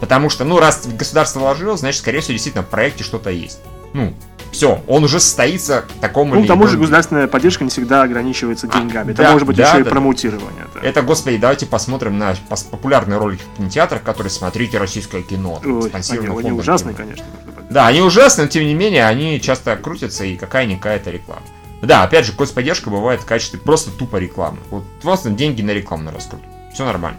Потому 0.00 0.30
что, 0.30 0.44
ну, 0.44 0.58
раз 0.58 0.86
государство 0.86 1.40
вложило, 1.40 1.76
значит, 1.76 2.00
скорее 2.00 2.20
всего, 2.20 2.32
действительно 2.32 2.64
в 2.64 2.68
проекте 2.68 3.04
что-то 3.04 3.30
есть. 3.30 3.60
Ну, 3.92 4.14
все, 4.52 4.82
он 4.88 5.04
уже 5.04 5.20
состоится 5.20 5.84
такому 6.00 6.34
Ну, 6.34 6.44
к 6.44 6.46
тому 6.46 6.66
же 6.66 6.76
государственная 6.76 7.28
поддержка 7.28 7.64
не 7.64 7.70
всегда 7.70 8.02
ограничивается 8.02 8.68
а, 8.70 8.78
деньгами. 8.78 9.12
Это 9.12 9.22
да, 9.22 9.32
может 9.32 9.46
быть 9.46 9.56
да, 9.56 9.68
еще 9.68 9.84
да, 9.84 9.88
и 9.88 9.92
промоутирование. 9.92 10.66
Да. 10.74 10.80
Это, 10.82 11.02
господи, 11.02 11.36
давайте 11.36 11.66
посмотрим 11.66 12.18
на 12.18 12.34
популярные 12.70 13.18
ролики 13.18 13.42
в 13.54 13.56
кинотеатрах, 13.58 14.02
которые 14.02 14.30
смотрите 14.30 14.78
российское 14.78 15.22
кино. 15.22 15.60
Ой, 15.64 15.90
они, 15.92 16.28
они 16.28 16.52
ужасные, 16.52 16.94
кино. 16.94 17.04
конечно. 17.04 17.26
Да, 17.70 17.86
они 17.86 18.00
ужасные, 18.00 18.46
но 18.46 18.50
тем 18.50 18.64
не 18.64 18.74
менее, 18.74 19.06
они 19.06 19.40
часто 19.40 19.76
крутятся 19.76 20.24
и 20.24 20.36
какая-никакая-то 20.36 21.10
реклама. 21.10 21.42
Да, 21.82 22.02
опять 22.02 22.26
же, 22.26 22.32
господдержка 22.32 22.90
бывает 22.90 23.22
в 23.22 23.26
качестве 23.26 23.58
просто 23.58 23.90
тупо 23.90 24.16
рекламы. 24.16 24.58
Вот 24.70 24.84
просто 25.00 25.30
деньги 25.30 25.62
на 25.62 25.70
рекламу 25.70 26.04
на 26.04 26.12
раскрутку. 26.12 26.46
Все 26.74 26.84
нормально. 26.84 27.18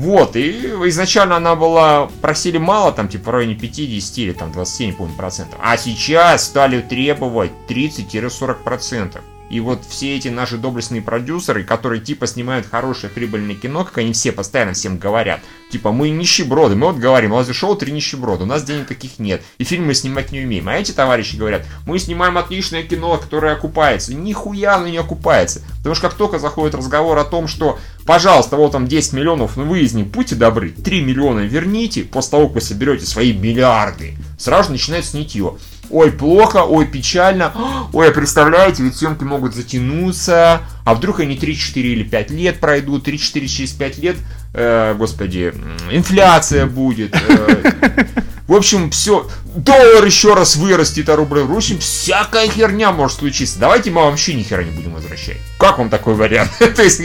Вот, 0.00 0.34
и 0.34 0.50
изначально 0.86 1.36
она 1.36 1.54
была, 1.54 2.08
просили 2.22 2.56
мало, 2.56 2.90
там, 2.90 3.06
типа, 3.06 3.30
в 3.30 3.34
районе 3.34 3.54
50 3.54 4.18
или 4.18 4.32
там 4.32 4.50
27, 4.50 4.86
не 4.86 4.92
помню, 4.96 5.14
процентов. 5.14 5.58
А 5.62 5.76
сейчас 5.76 6.46
стали 6.46 6.80
требовать 6.80 7.50
30-40 7.68 8.54
процентов. 8.64 9.22
И 9.50 9.58
вот 9.58 9.84
все 9.84 10.16
эти 10.16 10.28
наши 10.28 10.56
доблестные 10.56 11.02
продюсеры, 11.02 11.64
которые 11.64 12.00
типа 12.00 12.28
снимают 12.28 12.66
хорошее 12.66 13.12
прибыльное 13.12 13.56
кино, 13.56 13.84
как 13.84 13.98
они 13.98 14.12
все 14.12 14.30
постоянно 14.30 14.74
всем 14.74 14.96
говорят, 14.96 15.40
типа 15.70 15.90
мы 15.90 16.10
нищеброды, 16.10 16.76
мы 16.76 16.86
вот 16.86 16.96
говорим, 16.96 17.32
у 17.32 17.36
нас 17.36 17.50
шоу 17.50 17.74
три 17.74 17.90
нищеброда, 17.90 18.44
у 18.44 18.46
нас 18.46 18.62
денег 18.62 18.86
таких 18.86 19.18
нет, 19.18 19.42
и 19.58 19.64
фильмы 19.64 19.94
снимать 19.94 20.30
не 20.30 20.40
умеем. 20.42 20.68
А 20.68 20.74
эти 20.74 20.92
товарищи 20.92 21.34
говорят, 21.34 21.66
мы 21.84 21.98
снимаем 21.98 22.38
отличное 22.38 22.84
кино, 22.84 23.18
которое 23.18 23.54
окупается. 23.54 24.14
Нихуя 24.14 24.76
оно 24.76 24.86
не 24.86 24.98
окупается. 24.98 25.62
Потому 25.78 25.96
что 25.96 26.08
как 26.08 26.16
только 26.16 26.38
заходит 26.38 26.76
разговор 26.76 27.18
о 27.18 27.24
том, 27.24 27.48
что, 27.48 27.76
пожалуйста, 28.06 28.56
вот 28.56 28.70
там 28.70 28.86
10 28.86 29.14
миллионов, 29.14 29.56
ну 29.56 29.64
вы 29.64 29.80
из 29.80 29.94
них 29.94 30.06
будьте 30.06 30.36
добры, 30.36 30.70
3 30.70 31.02
миллиона 31.02 31.40
верните, 31.40 32.04
после 32.04 32.30
того, 32.30 32.46
как 32.46 32.54
вы 32.54 32.60
соберете 32.60 33.04
свои 33.04 33.32
миллиарды, 33.32 34.14
сразу 34.38 34.70
начинается 34.70 35.16
нытье 35.16 35.56
ой, 35.90 36.12
плохо, 36.12 36.58
ой, 36.58 36.86
печально, 36.86 37.52
ой, 37.92 38.08
а 38.08 38.12
представляете, 38.12 38.82
ведь 38.82 38.96
съемки 38.96 39.24
могут 39.24 39.54
затянуться, 39.54 40.62
а 40.84 40.94
вдруг 40.94 41.20
они 41.20 41.36
3, 41.36 41.56
4 41.56 41.92
или 41.92 42.02
5 42.02 42.30
лет 42.30 42.60
пройдут, 42.60 43.04
3, 43.04 43.18
4, 43.18 43.48
через 43.48 43.72
5 43.72 43.98
лет, 43.98 44.16
э, 44.54 44.94
господи, 44.96 45.52
инфляция 45.90 46.66
будет. 46.66 47.14
Э, 47.14 48.04
в 48.50 48.54
общем, 48.54 48.90
все, 48.90 49.30
доллар 49.54 50.04
еще 50.04 50.34
раз 50.34 50.56
вырастет, 50.56 51.08
а 51.08 51.14
рубль 51.14 51.40
в 51.42 51.56
общем, 51.56 51.78
всякая 51.78 52.48
херня 52.48 52.90
может 52.90 53.18
случиться. 53.18 53.60
Давайте 53.60 53.92
мы 53.92 54.02
вообще 54.02 54.34
ни 54.34 54.42
хера 54.42 54.64
не 54.64 54.72
будем 54.72 54.92
возвращать. 54.92 55.36
Как 55.56 55.78
вам 55.78 55.88
такой 55.88 56.14
вариант? 56.14 56.50
То 56.76 56.82
есть, 56.82 57.00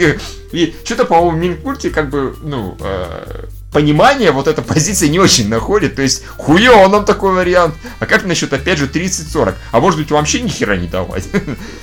и 0.52 0.74
что-то, 0.84 1.04
по-моему, 1.04 1.30
в 1.30 1.40
Минкульте 1.40 1.90
как 1.90 2.10
бы, 2.10 2.36
ну, 2.42 2.76
э, 2.80 3.44
понимание 3.76 4.32
вот 4.32 4.48
эта 4.48 4.62
позиция 4.62 5.10
не 5.10 5.18
очень 5.18 5.50
находит. 5.50 5.96
То 5.96 6.02
есть, 6.02 6.24
хуево 6.38 6.88
нам 6.88 7.04
такой 7.04 7.34
вариант. 7.34 7.74
А 8.00 8.06
как 8.06 8.24
насчет, 8.24 8.50
опять 8.54 8.78
же, 8.78 8.86
30-40? 8.86 9.54
А 9.70 9.80
может 9.80 10.00
быть, 10.00 10.10
вообще 10.10 10.40
ни 10.40 10.48
хера 10.48 10.78
не 10.78 10.88
давать? 10.88 11.28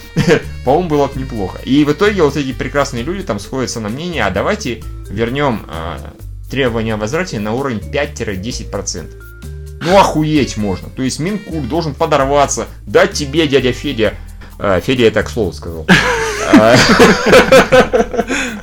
По-моему, 0.66 0.90
было 0.90 1.06
бы 1.06 1.20
неплохо. 1.20 1.60
И 1.64 1.86
в 1.86 1.92
итоге 1.92 2.24
вот 2.24 2.36
эти 2.36 2.52
прекрасные 2.52 3.04
люди 3.04 3.22
там 3.22 3.40
сходятся 3.40 3.80
на 3.80 3.90
мнение, 3.90 4.26
а 4.26 4.32
давайте 4.32 4.82
вернем 5.08 5.68
э, 5.70 5.98
требования 6.50 6.96
о 6.96 6.98
возврате 6.98 7.40
на 7.40 7.54
уровень 7.54 7.78
5-10%. 7.78 9.82
Ну, 9.84 9.96
охуеть 9.96 10.58
можно. 10.58 10.90
То 10.90 11.04
есть, 11.04 11.20
Минкульт 11.20 11.70
должен 11.70 11.94
подорваться, 11.94 12.66
дать 12.88 13.14
тебе, 13.14 13.48
дядя 13.48 13.72
Федя, 13.72 14.16
э, 14.58 14.82
Федя 14.84 15.04
я 15.04 15.12
так 15.12 15.30
слово 15.30 15.52
сказал. 15.52 15.86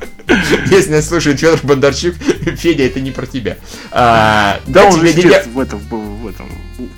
Если 0.69 0.91
нас 0.91 1.07
слушает 1.07 1.39
Федор 1.39 1.59
Бондарчук, 1.63 2.15
Федя, 2.57 2.83
это 2.83 2.99
не 2.99 3.11
про 3.11 3.25
тебя. 3.25 3.57
А, 3.91 4.59
да, 4.67 4.85
он 4.85 4.99
же 4.99 5.13
дядя... 5.13 5.43
в 5.53 5.59
этом, 5.59 5.79
в 5.79 6.27
этом 6.27 6.47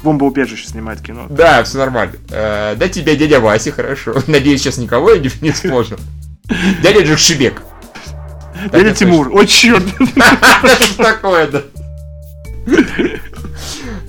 бомбоубежище 0.04 0.68
снимает 0.68 1.02
кино. 1.02 1.28
Да, 1.30 1.64
все 1.64 1.78
нормально. 1.78 2.14
А, 2.32 2.76
да 2.76 2.88
тебя 2.88 3.16
дядя 3.16 3.40
Вася, 3.40 3.72
хорошо. 3.72 4.16
Надеюсь, 4.28 4.62
сейчас 4.62 4.78
никого 4.78 5.12
я 5.12 5.20
не, 5.20 5.30
не 5.42 5.52
сложил. 5.52 5.98
Дядя 6.82 7.04
Джекшибек. 7.04 7.62
Дядя 8.72 8.94
Тимур, 8.94 9.30
о 9.34 9.46
черт! 9.46 9.84
Что 10.80 11.04
такое, 11.04 11.48
да? 11.48 11.64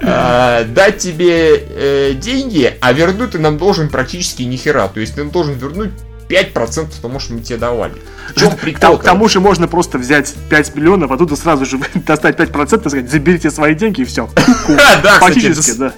А, 0.03 0.65
дать 0.65 0.99
тебе 0.99 1.57
э, 1.57 2.13
деньги, 2.15 2.77
а 2.81 2.93
вернуть 2.93 3.33
ты 3.33 3.39
нам 3.39 3.57
должен 3.57 3.89
практически 3.89 4.43
ни 4.43 4.57
хера. 4.57 4.89
То 4.89 5.01
есть 5.01 5.15
ты 5.15 5.25
должен 5.25 5.55
вернуть 5.55 5.91
5% 6.29 6.89
тому, 7.01 7.21
что 7.21 7.33
мы 7.33 7.41
тебе 7.41 7.59
давали. 7.59 7.95
Чем 8.37 8.57
прикол? 8.57 8.99
К 8.99 9.05
тому 9.05 9.29
же 9.29 9.41
можно 9.41 9.67
просто 9.69 9.99
взять 9.99 10.35
5 10.51 10.75
миллионов, 10.75 11.11
а 11.11 11.17
тут 11.17 11.39
сразу 11.39 11.65
же 11.65 11.79
достать 11.95 12.39
5% 12.39 12.87
и 12.87 12.89
сказать, 12.89 13.11
заберите 13.11 13.51
свои 13.51 13.75
деньги 13.75 14.03
и 14.03 14.05
все. 14.05 14.29
Да, 15.03 15.19
Фактически, 15.21 15.73
да. 15.73 15.93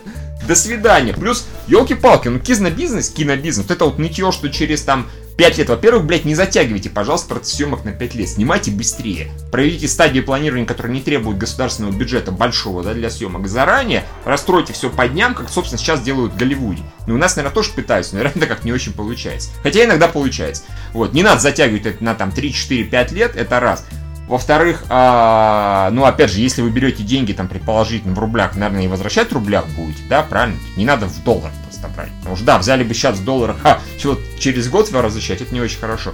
До 0.47 0.55
свидания. 0.55 1.12
Плюс, 1.12 1.47
елки-палки, 1.66 2.28
ну 2.28 2.38
кинобизнес, 2.38 3.11
кинобизнес, 3.11 3.64
вот 3.64 3.70
это 3.70 3.84
вот 3.84 3.99
нытье, 3.99 4.30
что 4.32 4.49
через 4.49 4.82
там 4.82 5.09
5 5.36 5.59
лет. 5.59 5.68
Во-первых, 5.68 6.05
блядь, 6.05 6.24
не 6.24 6.34
затягивайте, 6.34 6.88
пожалуйста, 6.88 7.28
процесс 7.28 7.57
съемок 7.57 7.84
на 7.84 7.92
5 7.92 8.14
лет. 8.14 8.28
Снимайте 8.28 8.70
быстрее. 8.70 9.30
Проведите 9.51 9.88
стадию 9.88 10.24
планирования, 10.24 10.66
которая 10.66 10.92
не 10.92 11.01
требует 11.01 11.38
государственного 11.38 11.92
бюджета 11.92 12.32
большого 12.32 12.82
да, 12.82 12.94
для 12.94 13.11
съемок 13.11 13.47
заранее. 13.49 14.05
Расстройте 14.24 14.72
все 14.72 14.88
по 14.88 15.07
дням, 15.09 15.34
как, 15.34 15.51
собственно, 15.51 15.78
сейчас 15.78 16.01
делают 16.01 16.32
в 16.32 16.36
Голливуде. 16.36 16.82
Ну, 17.07 17.14
у 17.14 17.18
нас, 17.18 17.36
наверное, 17.36 17.55
тоже 17.55 17.72
пытаются, 17.72 18.14
но, 18.14 18.22
наверное, 18.22 18.49
как 18.49 18.64
не 18.64 18.72
очень 18.72 18.92
получается. 18.92 19.51
Хотя 19.62 19.84
иногда 19.84 20.09
получается. 20.09 20.62
Вот, 20.92 21.12
не 21.12 21.22
надо 21.22 21.40
затягивать 21.40 21.86
это 21.86 22.03
на 22.03 22.14
там 22.14 22.32
3, 22.32 22.53
4, 22.53 22.84
5 22.84 23.12
лет, 23.12 23.36
это 23.36 23.61
раз. 23.61 23.84
Во-вторых, 24.28 24.84
а, 24.88 25.90
ну, 25.92 26.04
опять 26.04 26.32
же, 26.32 26.40
если 26.40 26.60
вы 26.60 26.70
берете 26.70 27.04
деньги, 27.04 27.32
там, 27.32 27.46
предположительно, 27.46 28.14
в 28.14 28.18
рублях, 28.18 28.56
наверное, 28.56 28.84
и 28.84 28.88
возвращать 28.88 29.30
в 29.30 29.32
рублях 29.32 29.66
будете, 29.68 30.02
да, 30.08 30.22
правильно? 30.22 30.58
Не 30.76 30.84
надо 30.84 31.06
в 31.06 31.22
долларах 31.22 31.52
просто 31.64 31.88
брать. 31.88 32.10
Потому 32.18 32.36
что, 32.36 32.44
да, 32.44 32.58
взяли 32.58 32.82
бы 32.82 32.92
сейчас 32.92 33.18
в 33.18 33.24
долларах, 33.24 33.56
а, 33.62 33.80
чего 33.98 34.18
через 34.38 34.68
год 34.68 34.90
возвращать, 34.90 35.40
это 35.40 35.54
не 35.54 35.60
очень 35.60 35.78
хорошо. 35.78 36.12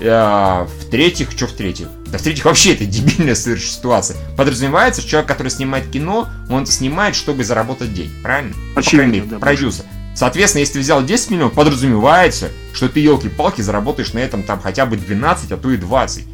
А, 0.00 0.68
в-третьих, 0.80 1.30
что 1.30 1.46
в-третьих? 1.46 1.88
Да 2.08 2.18
в-третьих, 2.18 2.44
вообще 2.44 2.74
это 2.74 2.84
дебильная 2.84 3.34
совершенно 3.34 3.72
ситуация. 3.72 4.16
Подразумевается, 4.36 5.00
что 5.00 5.10
человек, 5.10 5.28
который 5.28 5.48
снимает 5.48 5.90
кино, 5.90 6.28
он 6.50 6.66
снимает, 6.66 7.16
чтобы 7.16 7.44
заработать 7.44 7.94
деньги, 7.94 8.12
правильно? 8.22 8.54
Очевидно, 8.76 9.10
мере, 9.10 9.26
да. 9.26 9.38
Продюсер. 9.38 9.84
Соответственно, 10.14 10.60
если 10.60 10.74
ты 10.74 10.80
взял 10.80 11.02
10 11.02 11.30
миллионов, 11.30 11.54
подразумевается, 11.54 12.50
что 12.72 12.88
ты, 12.88 13.00
елки-палки, 13.00 13.62
заработаешь 13.62 14.12
на 14.12 14.18
этом 14.18 14.42
там 14.42 14.60
хотя 14.60 14.86
бы 14.86 14.96
12, 14.96 15.50
а 15.50 15.56
то 15.56 15.70
и 15.70 15.76
20. 15.76 16.24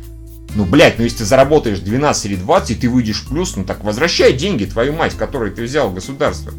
Ну, 0.55 0.65
блядь, 0.65 0.99
ну 0.99 1.05
если 1.05 1.19
ты 1.19 1.25
заработаешь 1.25 1.79
12 1.79 2.27
или 2.27 2.37
20, 2.37 2.71
и 2.71 2.75
ты 2.75 2.89
выйдешь 2.89 3.23
в 3.23 3.29
плюс, 3.29 3.57
ну 3.57 3.65
так 3.65 3.85
возвращай 3.85 4.33
деньги, 4.33 4.65
твою 4.65 4.93
мать, 4.93 5.17
которые 5.17 5.53
ты 5.53 5.63
взял 5.63 5.89
в 5.89 5.95
государство. 5.95 6.53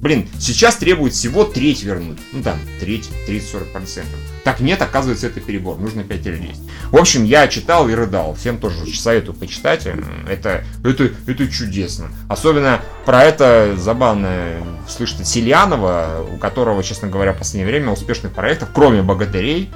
Блин, 0.00 0.28
сейчас 0.38 0.76
требует 0.76 1.14
всего 1.14 1.44
треть 1.44 1.82
вернуть. 1.82 2.18
Ну 2.32 2.42
там, 2.42 2.60
треть, 2.80 3.08
30-40%. 3.26 4.04
Так 4.44 4.60
нет, 4.60 4.80
оказывается, 4.80 5.26
это 5.26 5.40
перебор. 5.40 5.78
Нужно 5.78 6.04
5 6.04 6.26
или 6.26 6.36
10. 6.36 6.56
В 6.92 6.96
общем, 6.96 7.24
я 7.24 7.48
читал 7.48 7.88
и 7.88 7.94
рыдал. 7.94 8.34
Всем 8.34 8.58
тоже 8.58 8.86
советую 8.94 9.34
почитать. 9.34 9.86
Это, 10.28 10.64
это, 10.84 11.10
это 11.26 11.48
чудесно. 11.48 12.10
Особенно 12.28 12.82
про 13.04 13.24
это 13.24 13.74
забавно 13.76 14.58
слышать 14.86 15.26
Сильянова, 15.26 16.24
у 16.32 16.36
которого, 16.36 16.84
честно 16.84 17.08
говоря, 17.08 17.32
в 17.32 17.38
последнее 17.38 17.66
время 17.66 17.90
успешных 17.90 18.32
проектов, 18.32 18.68
кроме 18.72 19.02
«Богатырей», 19.02 19.70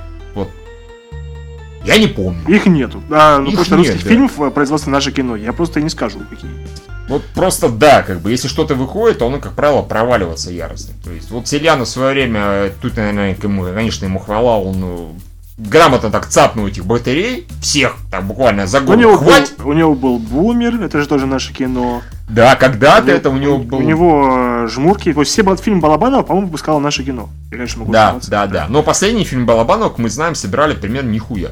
я 1.85 1.99
не 1.99 2.07
помню. 2.07 2.41
Их 2.47 2.67
нету. 2.67 3.03
А, 3.11 3.39
ну, 3.39 3.51
Их 3.51 3.59
нет, 3.59 3.71
русских 3.71 4.03
да. 4.03 4.09
фильмов 4.09 4.41
э, 4.41 4.51
производство 4.51 4.91
наше 4.91 5.13
кино. 5.13 5.37
Я 5.37 5.53
просто 5.53 5.81
не 5.81 5.89
скажу, 5.89 6.21
какие. 6.29 6.51
Вот 7.09 7.25
просто 7.35 7.69
да, 7.69 8.03
как 8.03 8.21
бы, 8.21 8.31
если 8.31 8.49
что-то 8.49 8.75
выходит, 8.75 9.19
то 9.19 9.27
оно, 9.27 9.39
как 9.39 9.55
правило, 9.55 9.83
проваливается 9.83 10.51
яростно. 10.53 10.95
То 11.03 11.11
есть, 11.11 11.31
вот 11.31 11.49
Селяна 11.49 11.85
в 11.85 11.89
свое 11.89 12.13
время, 12.13 12.41
э, 12.41 12.71
тут, 12.81 12.97
наверное, 12.97 13.37
ему, 13.43 13.65
конечно, 13.65 14.05
ему 14.05 14.19
хвала, 14.19 14.59
он 14.59 14.81
ну, 14.81 15.17
грамотно 15.59 16.11
так 16.11 16.27
цапнул 16.27 16.67
этих 16.67 16.85
батарей, 16.85 17.47
всех, 17.61 17.97
так 18.11 18.25
буквально 18.25 18.67
за 18.67 18.81
год. 18.81 18.97
У 18.97 18.99
него, 18.99 19.17
Хватит. 19.17 19.57
был, 19.59 19.69
у 19.69 19.73
него 19.73 19.95
был 19.95 20.19
Бумер, 20.19 20.83
это 20.83 21.01
же 21.01 21.09
тоже 21.09 21.27
наше 21.27 21.53
кино. 21.53 22.03
Да, 22.29 22.57
когда-то 22.57 23.11
это 23.11 23.31
у 23.31 23.37
него 23.37 23.59
был... 23.59 23.79
У 23.79 23.83
него 23.83 24.65
э, 24.65 24.69
жмурки, 24.69 25.13
то 25.13 25.21
есть 25.21 25.33
все 25.33 25.57
фильм 25.57 25.81
Балабанова, 25.81 26.23
по-моему, 26.23 26.47
выпускало 26.47 26.79
наше 26.79 27.05
кино. 27.05 27.29
Я, 27.51 27.57
конечно, 27.57 27.81
могу 27.81 27.93
да, 27.93 28.17
да, 28.29 28.47
да, 28.47 28.67
Но 28.69 28.83
последний 28.83 29.25
фильм 29.25 29.47
Балабанова, 29.47 29.89
как 29.89 29.99
мы 29.99 30.09
знаем, 30.09 30.35
собирали 30.35 30.75
примерно 30.75 31.11
нихуя. 31.11 31.51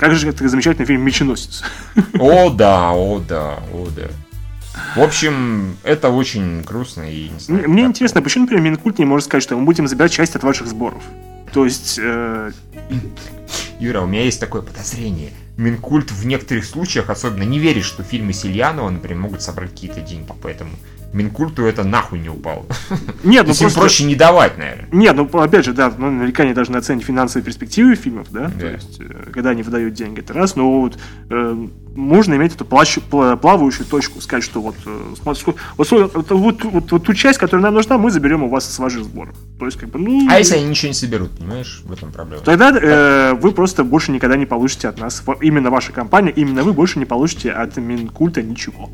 Как 0.00 0.14
же 0.14 0.30
это 0.30 0.48
замечательный 0.48 0.86
фильм 0.86 1.02
«Меченосец». 1.02 1.62
О, 2.18 2.48
да, 2.48 2.90
о, 2.92 3.18
да, 3.18 3.58
о, 3.70 3.86
да. 3.94 4.08
В 4.96 5.02
общем, 5.02 5.76
это 5.82 6.08
очень 6.08 6.62
грустно 6.62 7.02
и 7.02 7.28
не 7.28 7.38
знаю, 7.38 7.68
Мне 7.68 7.82
как... 7.82 7.90
интересно, 7.90 8.22
почему, 8.22 8.44
например, 8.44 8.64
Минкульт 8.64 8.98
не 8.98 9.04
может 9.04 9.26
сказать, 9.26 9.42
что 9.42 9.56
мы 9.58 9.66
будем 9.66 9.86
забирать 9.86 10.10
часть 10.10 10.36
от 10.36 10.42
ваших 10.42 10.68
сборов? 10.68 11.02
То 11.52 11.66
есть... 11.66 11.98
Э... 12.02 12.50
Юра, 13.78 14.00
у 14.00 14.06
меня 14.06 14.22
есть 14.22 14.40
такое 14.40 14.62
подозрение. 14.62 15.32
Минкульт 15.58 16.10
в 16.10 16.24
некоторых 16.24 16.64
случаях 16.64 17.10
особенно 17.10 17.42
не 17.42 17.58
верит, 17.58 17.84
что 17.84 18.02
фильмы 18.02 18.32
Сильянова, 18.32 18.88
например, 18.88 19.18
могут 19.18 19.42
собрать 19.42 19.72
какие-то 19.72 20.00
деньги, 20.00 20.32
поэтому 20.42 20.70
Минкульту 21.12 21.64
это 21.64 21.82
нахуй 21.82 22.20
не 22.20 22.28
упало. 22.28 22.66
Нет, 23.24 23.46
ну 23.46 23.54
просто... 23.54 23.80
проще 23.80 24.04
не 24.04 24.14
давать, 24.14 24.56
наверное. 24.58 24.88
Нет, 24.92 25.16
ну 25.16 25.28
опять 25.40 25.64
же, 25.64 25.72
да, 25.72 25.92
ну, 25.96 26.10
наверняка 26.10 26.44
они 26.44 26.54
должны 26.54 26.76
оценить 26.76 27.04
финансовые 27.04 27.44
перспективы 27.44 27.96
фильмов, 27.96 28.28
да, 28.30 28.44
да. 28.44 28.60
то 28.60 28.66
есть, 28.66 29.00
э, 29.00 29.30
когда 29.32 29.50
они 29.50 29.62
выдают 29.62 29.94
деньги, 29.94 30.20
это 30.20 30.32
раз, 30.32 30.54
но 30.54 30.82
вот 30.82 30.98
э, 31.30 31.66
можно 31.96 32.34
иметь 32.34 32.54
эту 32.54 32.64
плащ, 32.64 32.98
плавающую 33.00 33.86
точку, 33.86 34.20
сказать, 34.20 34.44
что 34.44 34.60
вот, 34.60 34.76
э, 34.86 35.14
вот, 35.24 35.56
вот, 35.76 36.30
вот, 36.30 36.64
вот, 36.64 36.92
вот 36.92 37.04
ту 37.04 37.14
часть, 37.14 37.38
которая 37.38 37.64
нам 37.64 37.74
нужна, 37.74 37.98
мы 37.98 38.12
заберем 38.12 38.44
у 38.44 38.48
вас 38.48 38.72
с 38.72 38.78
ваших 38.78 39.02
сборов. 39.02 39.34
То 39.58 39.66
есть, 39.66 39.78
как 39.78 39.88
бы, 39.88 39.98
ну... 39.98 40.28
А 40.30 40.38
если 40.38 40.56
они 40.56 40.66
ничего 40.66 40.88
не 40.88 40.94
соберут, 40.94 41.32
понимаешь, 41.38 41.82
в 41.84 41.92
этом 41.92 42.12
проблема. 42.12 42.44
Тогда 42.44 42.70
э, 42.70 43.34
вы 43.34 43.50
просто 43.50 43.82
больше 43.82 44.12
никогда 44.12 44.36
не 44.36 44.46
получите 44.46 44.86
от 44.86 45.00
нас, 45.00 45.24
именно 45.40 45.70
ваша 45.70 45.92
компания, 45.92 46.30
именно 46.30 46.62
вы 46.62 46.72
больше 46.72 47.00
не 47.00 47.04
получите 47.04 47.50
от 47.50 47.76
Минкульта 47.76 48.42
ничего. 48.42 48.90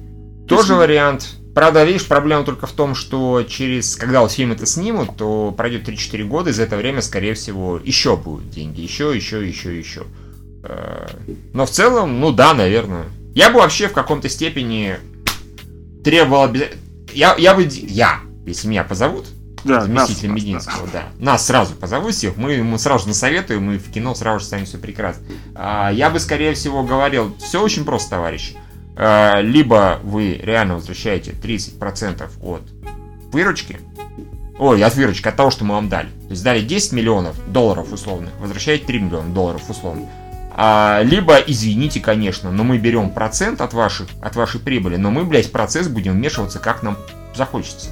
Тоже 0.49 0.73
есть, 0.73 0.79
вариант. 0.79 1.37
Правда, 1.57 1.85
видишь, 1.85 2.05
проблема 2.05 2.45
только 2.45 2.67
в 2.67 2.73
том, 2.73 2.95
что 2.95 3.43
через, 3.43 3.97
когда 3.97 4.21
вот 4.21 4.31
фильм 4.31 4.53
это 4.53 4.67
снимут, 4.67 5.17
то 5.17 5.55
пройдет 5.57 5.89
3-4 5.89 6.25
года, 6.25 6.51
и 6.51 6.53
за 6.53 6.65
это 6.65 6.77
время, 6.77 7.01
скорее 7.01 7.33
всего, 7.33 7.81
еще 7.83 8.19
будут 8.19 8.51
деньги. 8.51 8.83
Еще, 8.83 9.17
еще, 9.17 9.49
еще, 9.49 9.79
еще. 9.79 10.03
Э, 10.65 11.07
но 11.55 11.65
в 11.65 11.71
целом, 11.71 12.21
ну 12.21 12.31
да, 12.31 12.53
наверное. 12.53 13.07
Я 13.35 13.49
бы 13.49 13.61
вообще 13.61 13.89
в 13.89 13.95
каком-то 13.95 14.29
степени 14.29 14.99
требовал 16.05 16.43
обязательно... 16.43 16.79
Я, 17.15 17.35
я 17.39 17.55
бы... 17.55 17.63
Я, 17.63 18.21
если 18.45 18.69
меня 18.69 18.85
позовут, 18.85 19.25
да, 19.65 19.81
заместитель 19.81 20.29
нас, 20.29 20.37
Мединского, 20.37 20.83
нас, 20.83 20.93
да. 20.93 21.05
Нас 21.19 21.47
сразу 21.47 21.75
позовут 21.75 22.13
всех, 22.13 22.37
мы 22.37 22.53
ему 22.53 22.77
сразу 22.77 23.05
же 23.05 23.09
насоветуем, 23.09 23.63
мы 23.63 23.79
в 23.79 23.91
кино 23.91 24.15
сразу 24.15 24.41
же 24.41 24.45
станем 24.45 24.67
все 24.67 24.77
прекрасно. 24.77 25.25
А, 25.55 25.91
я 25.91 26.11
бы, 26.11 26.21
скорее 26.21 26.53
всего, 26.53 26.83
говорил, 26.83 27.35
все 27.39 27.63
очень 27.63 27.87
просто, 27.87 28.11
товарищи. 28.11 28.59
Э, 28.97 29.42
либо 29.42 30.01
вы 30.03 30.40
реально 30.42 30.74
возвращаете 30.74 31.32
30% 31.32 32.22
от 32.42 32.62
выручки, 33.32 33.78
ой, 34.59 34.82
от 34.82 34.94
выручки, 34.94 35.28
от 35.28 35.36
того, 35.36 35.51
что 35.51 35.64
мы 35.64 35.74
вам 35.74 35.88
дали. 35.88 36.09
То 36.09 36.30
есть 36.30 36.42
дали 36.42 36.61
10 36.61 36.92
миллионов 36.92 37.36
долларов 37.53 37.92
условно, 37.92 38.30
возвращаете 38.40 38.86
3 38.86 38.99
миллиона 39.01 39.28
долларов 39.34 39.62
условно. 39.68 40.07
А, 40.59 41.03
либо, 41.03 41.36
извините, 41.36 42.01
конечно, 42.01 42.51
но 42.51 42.64
мы 42.64 42.78
берем 42.78 43.11
процент 43.11 43.61
от, 43.61 43.74
ваших, 43.74 44.09
от 44.22 44.36
вашей 44.36 44.59
прибыли, 44.59 44.97
но 44.97 45.11
мы, 45.11 45.24
блядь, 45.24 45.49
в 45.49 45.51
процесс 45.51 45.86
будем 45.88 46.12
вмешиваться, 46.12 46.59
как 46.59 46.82
нам 46.82 46.97
захочется. 47.34 47.90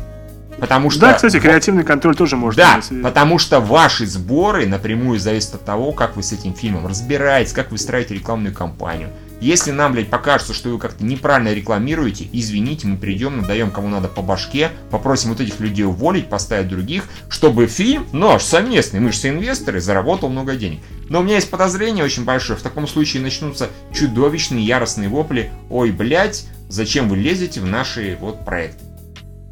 Потому 0.59 0.89
что... 0.89 1.01
Да, 1.01 1.13
кстати, 1.13 1.39
креативный 1.41 1.85
контроль 1.85 2.17
тоже 2.17 2.37
может 2.37 2.57
Да, 2.57 2.77
быть. 2.77 3.03
потому 3.03 3.39
что 3.39 3.61
ваши 3.61 4.07
сборы 4.07 4.67
напрямую 4.67 5.19
зависят 5.19 5.57
от 5.57 5.65
того, 5.67 5.93
как 5.93 6.17
вы 6.17 6.23
с 6.23 6.33
этим 6.33 6.55
фильмом 6.55 6.87
разбираетесь, 6.87 7.53
как 7.53 7.71
вы 7.71 7.77
строите 7.77 8.15
рекламную 8.15 8.55
кампанию, 8.55 9.11
если 9.45 9.73
нам, 9.73 9.93
блядь, 9.93 10.09
покажется, 10.09 10.55
что 10.55 10.71
вы 10.71 10.79
как-то 10.79 11.05
неправильно 11.05 11.53
рекламируете, 11.53 12.27
извините, 12.33 12.87
мы 12.87 12.97
придем, 12.97 13.37
надаем 13.37 13.71
кому 13.71 13.89
надо 13.89 14.09
по 14.09 14.23
башке, 14.23 14.71
попросим 14.91 15.31
вот 15.31 15.41
этих 15.41 15.61
людей 15.61 15.85
уволить, 15.85 16.31
поставить 16.31 16.69
других, 16.69 17.05
чтобы 17.29 17.67
фильм, 17.67 18.07
наш 18.13 18.43
совместный, 18.43 19.01
мы 19.01 19.13
же 19.13 19.29
инвесторы, 19.29 19.83
заработал 19.83 20.31
много 20.31 20.57
денег. 20.57 20.81
Но 21.11 21.21
у 21.21 21.23
меня 21.23 21.35
есть 21.35 21.51
подозрение 21.51 22.05
очень 22.05 22.25
большое, 22.25 22.59
в 22.59 22.63
таком 22.63 22.89
случае 22.89 23.23
начнутся 23.23 23.69
чудовищные 23.93 24.65
яростные 24.65 25.11
вопли, 25.11 25.51
ой, 25.69 25.91
блядь, 25.91 26.47
зачем 26.71 27.11
вы 27.11 27.19
лезете 27.19 27.61
в 27.61 27.67
наши 27.67 28.17
вот 28.21 28.47
проекты. 28.47 28.94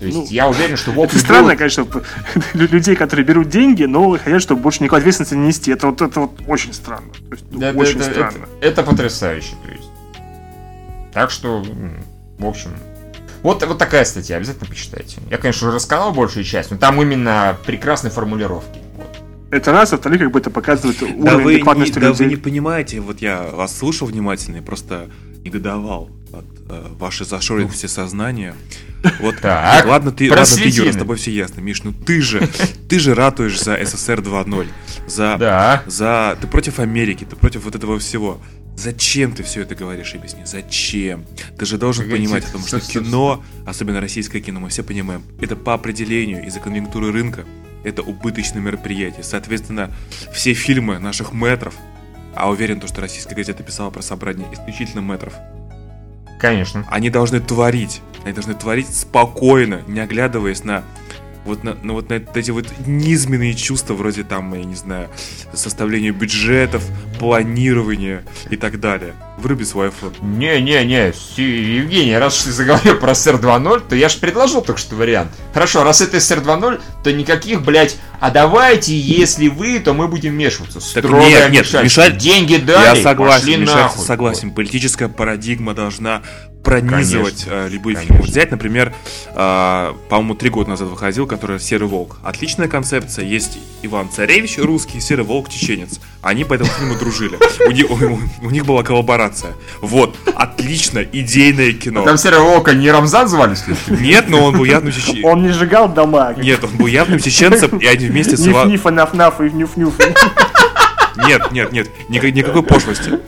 То 0.03 0.07
есть 0.07 0.19
ну, 0.19 0.27
я 0.31 0.49
уверен, 0.49 0.77
что 0.77 0.91
вопли 0.91 1.15
Это 1.15 1.25
странно, 1.25 1.55
будут... 1.55 1.59
конечно, 1.59 1.87
людей, 2.55 2.97
которые 2.97 3.25
берут 3.25 3.49
деньги, 3.49 3.85
но 3.85 4.19
хотят, 4.19 4.43
чтобы 4.43 4.61
больше 4.61 4.83
никакой 4.83 4.99
ответственности 4.99 5.35
не 5.35 5.47
нести. 5.47 5.71
Это 5.71 5.87
вот, 5.87 6.03
это 6.03 6.23
вот 6.23 6.41
очень 6.49 6.73
странно. 6.73 7.13
То 7.13 7.35
есть, 7.37 7.45
да, 7.53 7.71
очень 7.71 8.01
это, 8.01 8.11
странно. 8.11 8.47
Это, 8.61 8.81
это 8.81 8.83
потрясающе. 8.83 9.53
То 9.65 9.71
есть. 9.71 9.91
Так 11.13 11.31
что, 11.31 11.65
в 12.39 12.45
общем, 12.45 12.71
вот, 13.45 13.63
вот 13.65 13.79
такая 13.79 14.05
статья, 14.05 14.39
обязательно 14.39 14.67
почитайте. 14.67 15.21
Я, 15.31 15.39
конечно, 15.39 15.69
уже 15.69 15.77
рассказал 15.77 16.13
большую 16.13 16.43
часть, 16.43 16.73
но 16.73 16.79
там 16.79 17.01
именно 17.01 17.57
прекрасные 17.65 18.11
формулировки. 18.11 18.81
Вот. 18.97 19.17
Это 19.53 19.71
раз, 19.71 19.93
а 19.93 19.97
во-вторых, 19.97 20.19
как 20.19 20.33
бы 20.33 20.41
это 20.41 20.51
показывает 20.51 21.01
уровень 21.01 21.23
да 21.23 21.37
адекватности 21.37 21.99
не, 22.01 22.07
людей. 22.07 22.19
Да 22.19 22.25
вы 22.25 22.31
не 22.31 22.37
понимаете, 22.37 22.99
вот 22.99 23.21
я 23.21 23.43
вас 23.43 23.79
слушал 23.79 24.09
внимательно 24.09 24.57
и 24.57 24.61
просто 24.61 25.09
негодовал 25.45 26.11
от 26.33 26.45
э, 26.69 26.87
вашей 26.99 27.27
зашоренности 27.27 27.87
сознания. 27.87 28.55
Вот, 29.19 29.41
так, 29.41 29.85
ладно, 29.85 30.13
ты, 30.13 30.31
ладно, 30.31 30.45
ты, 30.47 30.69
Юра, 30.69 30.93
с 30.93 30.97
тобой 30.97 31.17
все 31.17 31.33
ясно. 31.33 31.61
Миш, 31.61 31.83
ну 31.83 31.93
ты 31.93 32.23
же, 32.23 32.49
ты 32.89 33.01
же 33.01 33.17
ратуешь 33.17 33.61
за 33.61 33.77
СССР 33.85 34.21
2.0. 34.21 34.69
За, 35.09 35.37
да. 35.39 35.83
за, 35.87 36.39
ты 36.41 36.47
против 36.47 36.79
Америки, 36.79 37.27
ты 37.29 37.35
против 37.35 37.65
вот 37.65 37.75
этого 37.75 37.99
всего. 37.99 38.41
Зачем 38.77 39.33
ты 39.33 39.43
все 39.43 39.63
это 39.63 39.75
говоришь, 39.75 40.15
объясни? 40.15 40.43
Зачем? 40.45 41.27
Ты 41.59 41.67
же 41.67 41.79
должен 41.79 42.05
Погодите, 42.05 42.29
понимать 42.29 42.49
о 42.49 42.53
том, 42.53 42.65
что 42.65 42.79
кино, 42.79 43.43
особенно 43.67 44.01
российское 44.01 44.41
кино, 44.41 44.61
мы 44.61 44.69
все 44.69 44.85
понимаем, 44.85 45.25
это 45.41 45.57
по 45.57 45.75
определению 45.75 46.47
из-за 46.47 46.61
конъюнктуры 46.61 47.11
рынка, 47.11 47.45
это 47.85 48.03
убыточное 48.03 48.63
мероприятие. 48.63 49.25
Соответственно, 49.25 49.91
все 50.33 50.55
фильмы 50.55 51.01
наших 51.01 51.33
метров, 51.33 51.75
а 52.35 52.51
уверен, 52.51 52.81
то, 52.81 52.87
что 52.87 53.01
российская 53.01 53.35
газета 53.35 53.63
писала 53.63 53.91
про 53.91 54.03
собрание 54.03 54.47
исключительно 54.53 55.01
метров. 55.01 55.35
Конечно. 56.41 56.87
Они 56.91 57.11
должны 57.11 57.41
творить. 57.41 58.01
Они 58.25 58.33
должны 58.33 58.55
творить 58.55 58.95
спокойно, 58.95 59.83
не 59.87 60.01
оглядываясь 60.01 60.65
на 60.65 60.85
вот 61.45 61.65
на, 61.65 61.77
ну, 61.83 61.95
вот 61.95 62.09
на 62.09 62.15
эти 62.15 62.51
вот 62.51 62.67
низменные 62.87 63.55
чувства, 63.55 63.95
вроде 63.95 64.23
там, 64.23 64.55
я 64.55 64.65
не 64.65 64.75
знаю, 64.75 65.09
составления 65.53 66.13
бюджетов, 66.13 66.85
планирования 67.19 68.23
и 68.51 68.57
так 68.57 68.79
далее. 68.81 69.15
Вруби 69.43 69.65
свой 69.65 69.89
iPhone. 69.89 70.15
Не-не-не, 70.23 71.13
Евгений, 71.37 72.17
раз 72.17 72.45
ты 72.45 72.53
заговорил 72.53 72.97
про 72.97 73.13
SR 73.13 73.41
2.0, 73.41 73.89
то 73.89 73.97
я 73.97 74.09
же 74.09 74.19
предложил 74.19 74.63
только 74.63 74.81
что 74.81 74.95
вариант. 74.95 75.33
Хорошо, 75.53 75.83
раз 75.83 76.01
это 76.01 76.19
SR 76.19 76.45
2.0, 76.45 76.81
то 77.03 77.13
никаких, 77.13 77.63
блядь, 77.63 77.97
а 78.21 78.31
давайте, 78.31 78.97
если 78.97 79.49
вы, 79.49 79.81
то 79.81 79.95
мы 79.95 80.07
будем 80.07 80.31
вмешиваться. 80.31 80.81
Так 80.95 81.05
нет, 81.05 81.51
нет, 81.51 81.73
мешать... 81.83 82.19
Деньги 82.19 82.57
дали, 82.57 82.99
Я 82.99 83.03
согласен, 83.03 83.63
мешать 83.63 83.93
согласен. 83.93 84.53
Политическая 84.53 85.09
парадигма 85.09 85.75
должна 85.75 86.23
пронизывать 86.63 87.45
конечно, 87.45 87.69
любые 87.69 87.97
конечно. 87.97 88.15
фильмы. 88.15 88.31
Взять, 88.31 88.51
например, 88.51 88.95
э, 89.35 89.93
по-моему, 90.09 90.35
три 90.35 90.51
года 90.51 90.71
назад 90.71 90.89
выходил, 90.89 91.27
который 91.27 91.59
«Серый 91.59 91.89
волк». 91.89 92.19
Отличная 92.23 92.69
концепция. 92.69 93.25
Есть 93.25 93.59
Иван 93.83 94.11
Царевич 94.11 94.59
русский, 94.59 95.01
Серый 95.01 95.25
волк 95.25 95.49
чеченец. 95.49 95.99
Они 96.23 96.45
по 96.45 96.55
этому 96.55 96.71
фильму 96.71 96.97
дружили. 96.99 97.39
У 98.41 98.51
них 98.51 98.65
была 98.65 98.83
коллаборация. 98.83 99.32
Вот, 99.81 100.17
отлично, 100.35 101.01
идейное 101.01 101.73
кино. 101.73 102.05
А 102.05 102.17
там 102.17 102.45
волка 102.45 102.75
не 102.75 102.91
Рамзан 102.91 103.29
звали? 103.29 103.57
Нет, 103.89 104.29
но 104.29 104.45
он 104.45 104.57
был 104.57 104.65
явным 104.65 104.93
чеченцем. 104.93 105.25
Он 105.25 105.43
не 105.43 105.49
сжигал 105.49 105.89
дома. 105.89 106.35
Нет, 106.37 106.63
он 106.65 106.71
был 106.77 106.87
явным 106.87 107.19
чеченцем, 107.19 107.79
и 107.79 107.87
они 107.87 108.07
вместе 108.07 108.37
с 108.37 108.47
Иваном... 108.47 108.73
Ниф-нифа, 108.73 108.91
наф-наф 108.91 109.41
и 109.41 109.51
нюф-нюф. 109.51 109.95
Нет, 111.27 111.53
нет, 111.53 111.73
нет, 111.73 111.89
никакой 112.09 112.63
пошлости. 112.63 113.21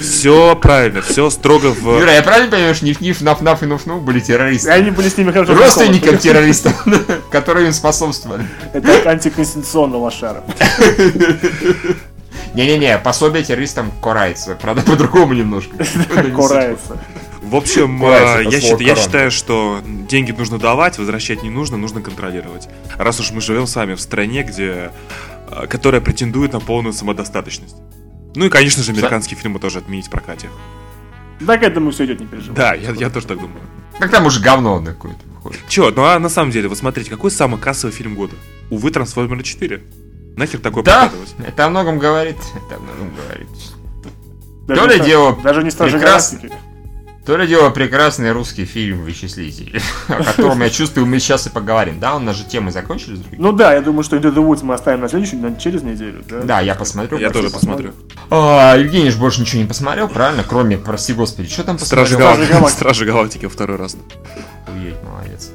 Все 0.00 0.54
правильно, 0.56 1.02
все 1.02 1.28
строго 1.30 1.74
в... 1.74 1.98
Юра, 1.98 2.12
я 2.12 2.22
правильно 2.22 2.50
понимаю, 2.50 2.74
что 2.74 2.84
Ниф-Ниф, 2.86 3.20
Наф-Наф 3.20 3.62
и 3.62 3.66
Нуф-Нуф 3.66 4.00
были 4.00 4.20
террористы? 4.20 4.70
Они 4.70 4.90
были 4.90 5.08
с 5.08 5.16
ними 5.16 5.32
хорошо 5.32 5.54
Родственникам 5.54 6.18
террористов, 6.18 6.86
которые 7.30 7.66
им 7.66 7.72
способствовали. 7.72 8.46
Это 8.72 9.10
антиконституционно 9.10 9.96
лошара. 9.98 10.44
Не-не-не, 12.54 12.98
пособие 12.98 13.44
террористам 13.44 13.92
корается. 14.02 14.56
Правда, 14.60 14.82
по-другому 14.82 15.34
немножко. 15.34 15.76
Корается. 16.36 16.98
В 17.42 17.56
общем, 17.56 18.04
э, 18.04 18.44
я, 18.44 18.60
считаю, 18.60 18.80
я 18.80 18.96
считаю, 18.96 19.30
что 19.30 19.80
деньги 19.84 20.32
нужно 20.32 20.58
давать, 20.58 20.98
возвращать 20.98 21.42
не 21.42 21.50
нужно, 21.50 21.76
нужно 21.76 22.02
контролировать. 22.02 22.68
Раз 22.96 23.20
уж 23.20 23.30
мы 23.30 23.40
живем 23.40 23.66
сами 23.66 23.94
в 23.94 24.00
стране, 24.00 24.42
где, 24.42 24.90
э, 25.50 25.66
которая 25.66 26.00
претендует 26.00 26.52
на 26.52 26.60
полную 26.60 26.92
самодостаточность. 26.92 27.76
Ну 28.34 28.44
и, 28.44 28.48
конечно 28.50 28.82
же, 28.82 28.92
американские 28.92 29.36
да. 29.36 29.42
фильмы 29.42 29.60
тоже 29.60 29.78
отменить 29.78 30.08
в 30.08 30.10
прокате. 30.10 30.48
Да, 31.40 31.56
к 31.56 31.62
этому 31.62 31.90
все 31.90 32.04
идет, 32.04 32.20
не 32.20 32.26
переживай. 32.26 32.56
Да, 32.56 32.74
я, 32.74 32.90
я 32.92 33.10
тоже 33.10 33.26
так 33.26 33.38
думаю. 33.38 33.60
Как 33.98 34.10
там 34.10 34.26
уже 34.26 34.40
говно 34.40 34.82
какое-то 34.84 35.20
выходит. 35.26 35.60
Чё, 35.68 35.90
ну 35.94 36.04
а 36.04 36.18
на 36.18 36.28
самом 36.28 36.50
деле, 36.50 36.68
вот 36.68 36.78
смотрите, 36.78 37.10
какой 37.10 37.30
самый 37.30 37.58
кассовый 37.58 37.94
фильм 37.94 38.14
года? 38.14 38.34
Увы, 38.70 38.90
Трансформеры 38.90 39.42
4. 39.42 39.82
Нахер 40.38 40.60
такое 40.60 40.84
да, 40.84 41.10
это 41.44 41.66
о 41.66 41.68
многом 41.68 41.98
говорит. 41.98 42.36
Это 42.54 42.76
о 42.76 42.78
многом 42.78 43.12
говорит. 43.12 43.48
Даже 44.68 44.80
То 44.80 44.86
ли 44.86 45.00
дело 45.00 45.36
даже 45.42 45.64
не 45.64 45.70
Стражи 45.70 45.98
прекрас... 45.98 46.36
То 47.26 47.36
ли 47.36 47.46
дело 47.46 47.70
прекрасный 47.70 48.30
русский 48.32 48.64
фильм 48.64 49.02
«Вычислитель», 49.02 49.82
о 50.08 50.22
котором, 50.22 50.62
я 50.62 50.70
чувствую, 50.70 51.06
мы 51.06 51.18
сейчас 51.18 51.46
и 51.46 51.50
поговорим. 51.50 51.98
Да, 51.98 52.14
у 52.14 52.20
нас 52.20 52.36
же 52.36 52.44
темы 52.44 52.70
закончились? 52.70 53.18
Ну 53.36 53.52
да, 53.52 53.74
я 53.74 53.82
думаю, 53.82 54.02
что 54.04 54.16
Into 54.16 54.32
the 54.32 54.42
Woods 54.42 54.60
мы 54.62 54.74
оставим 54.74 55.00
на 55.00 55.08
следующую, 55.08 55.42
на 55.42 55.56
через 55.56 55.82
неделю. 55.82 56.22
Да, 56.26 56.42
да 56.42 56.60
я 56.60 56.74
посмотрю. 56.74 57.18
Я 57.18 57.30
тоже 57.30 57.50
посмотрю. 57.50 57.92
А, 58.30 58.76
Евгений 58.76 59.10
же 59.10 59.18
больше 59.18 59.40
ничего 59.40 59.60
не 59.60 59.68
посмотрел, 59.68 60.08
правильно? 60.08 60.44
Кроме, 60.48 60.78
прости 60.78 61.12
господи, 61.12 61.48
что 61.48 61.64
там 61.64 61.76
посмотрел? 61.76 62.06
Стражи 62.06 62.48
Галактики. 62.48 62.70
Стражи 62.70 63.04
Галактики 63.04 63.46
второй 63.48 63.76
раз. 63.76 63.96
Уедь, 64.68 65.02
молодец. 65.02 65.50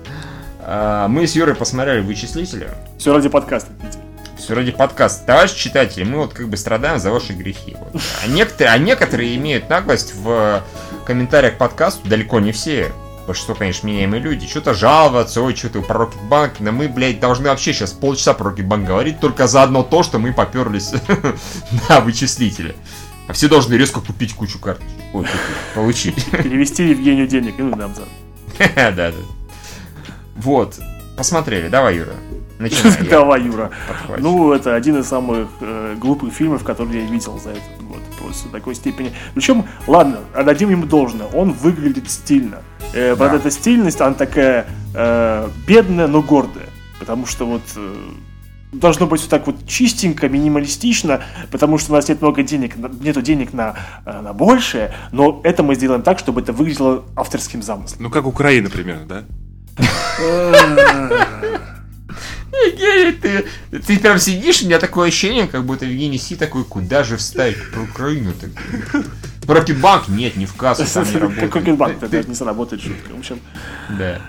А, 0.59 1.07
мы 1.07 1.25
с 1.25 1.35
Юрой 1.35 1.55
посмотрели 1.55 2.01
«Вычислителя». 2.01 2.75
Все 2.99 3.13
ради 3.13 3.29
подкаста, 3.29 3.71
Питер 3.81 3.99
все 4.43 4.55
ради 4.55 4.71
подкаста. 4.71 5.25
Товарищ 5.25 5.53
читатели, 5.53 6.03
мы 6.03 6.17
вот 6.17 6.33
как 6.33 6.49
бы 6.49 6.57
страдаем 6.57 6.99
за 6.99 7.11
ваши 7.11 7.31
грехи. 7.31 7.77
Вот. 7.79 8.01
А, 8.23 8.27
некоторые, 8.27 8.73
а 8.73 8.77
некоторые 8.77 9.35
имеют 9.35 9.69
наглость 9.69 10.13
в 10.15 10.61
комментариях 11.05 11.55
к 11.55 11.57
подкасту, 11.57 12.07
далеко 12.09 12.41
не 12.41 12.51
все, 12.51 12.91
большинство, 13.25 13.55
конечно, 13.55 13.87
вменяемые 13.87 14.21
люди, 14.21 14.45
что-то 14.45 14.73
жаловаться, 14.73 15.41
ой, 15.41 15.55
что-то 15.55 15.81
про 15.81 15.99
Рокетбанк, 15.99 16.59
но 16.59 16.73
мы, 16.73 16.89
блядь, 16.89 17.21
должны 17.21 17.47
вообще 17.47 17.71
сейчас 17.71 17.93
полчаса 17.93 18.33
про 18.33 18.49
Рокетбанк 18.49 18.85
говорить 18.85 19.21
только 19.21 19.47
за 19.47 19.63
одно 19.63 19.81
то, 19.81 20.03
что 20.03 20.19
мы 20.19 20.33
поперлись 20.33 20.91
на 21.89 22.01
вычислителя. 22.01 22.75
А 23.29 23.33
все 23.33 23.47
должны 23.47 23.75
резко 23.75 24.01
купить 24.01 24.33
кучу 24.33 24.59
карточек. 24.59 24.91
Ой, 25.13 25.25
получить. 25.73 26.25
Перевести 26.31 26.89
Евгению 26.89 27.27
денег 27.27 27.57
и 27.59 27.63
нам 27.63 27.95
за. 27.95 28.03
Да, 28.75 28.91
да. 28.91 29.13
Вот. 30.35 30.77
Посмотрели. 31.15 31.69
Давай, 31.69 31.95
Юра. 31.95 32.15
Начинай. 32.59 33.07
Давай, 33.09 33.43
Юра. 33.43 33.71
Ну, 34.17 34.53
это 34.53 34.75
один 34.75 34.99
из 34.99 35.07
самых 35.07 35.47
э, 35.61 35.95
глупых 35.97 36.33
фильмов, 36.33 36.63
которые 36.63 37.03
я 37.03 37.09
видел 37.09 37.39
за 37.39 37.51
этот 37.51 37.87
год. 37.87 37.99
Просто 38.19 38.47
в 38.47 38.51
такой 38.51 38.75
степени. 38.75 39.11
Причем, 39.33 39.65
ладно, 39.87 40.19
отдадим 40.33 40.69
ему 40.69 40.85
должное. 40.85 41.27
Он 41.27 41.51
выглядит 41.51 42.09
стильно. 42.09 42.59
Э, 42.93 43.15
да. 43.15 43.27
Вот 43.27 43.33
эта 43.33 43.51
стильность, 43.51 44.01
она 44.01 44.13
такая 44.13 44.67
э, 44.93 45.49
бедная, 45.67 46.07
но 46.07 46.21
гордая. 46.21 46.69
Потому 46.99 47.25
что 47.25 47.45
вот 47.45 47.63
э, 47.75 47.95
должно 48.73 49.07
быть 49.07 49.21
все 49.21 49.29
так 49.29 49.47
вот 49.47 49.67
чистенько, 49.67 50.29
минималистично, 50.29 51.21
потому 51.51 51.77
что 51.77 51.91
у 51.91 51.95
нас 51.95 52.09
нет 52.09 52.21
много 52.21 52.43
денег, 52.43 52.75
нету 52.75 53.21
денег 53.21 53.53
на, 53.53 53.75
э, 54.05 54.21
на 54.21 54.33
большее, 54.33 54.93
но 55.11 55.41
это 55.43 55.63
мы 55.63 55.75
сделаем 55.75 56.01
так, 56.01 56.19
чтобы 56.19 56.41
это 56.41 56.53
выглядело 56.53 57.03
авторским 57.15 57.61
замыслом. 57.61 58.03
Ну, 58.03 58.09
как 58.09 58.25
Украина 58.25 58.69
примерно, 58.69 59.05
да? 59.05 59.23
Ты, 63.21 63.45
ты 63.85 63.99
прям 63.99 64.19
сидишь, 64.19 64.61
у 64.61 64.65
меня 64.65 64.79
такое 64.79 65.09
ощущение, 65.09 65.47
как 65.47 65.65
будто 65.65 65.85
Евгений 65.85 66.17
сидит 66.17 66.35
такой, 66.35 66.63
куда 66.63 67.03
же 67.03 67.17
вставить 67.17 67.57
про 67.71 67.81
Украину? 67.81 68.33
Про 69.45 69.55
Рокетбанк? 69.55 70.07
Нет, 70.07 70.37
не 70.37 70.45
в 70.45 70.53
кассу, 70.53 70.85
там 70.91 71.03
не 71.11 71.17
работает. 71.17 71.51
Как 71.51 71.55
Рокетбанк, 71.55 72.03
это 72.03 72.23
не 72.23 72.35
сработает 72.35 72.81
шутка. 72.81 73.13
В 73.13 73.19
общем... 73.19 73.39
Да. 73.97 74.21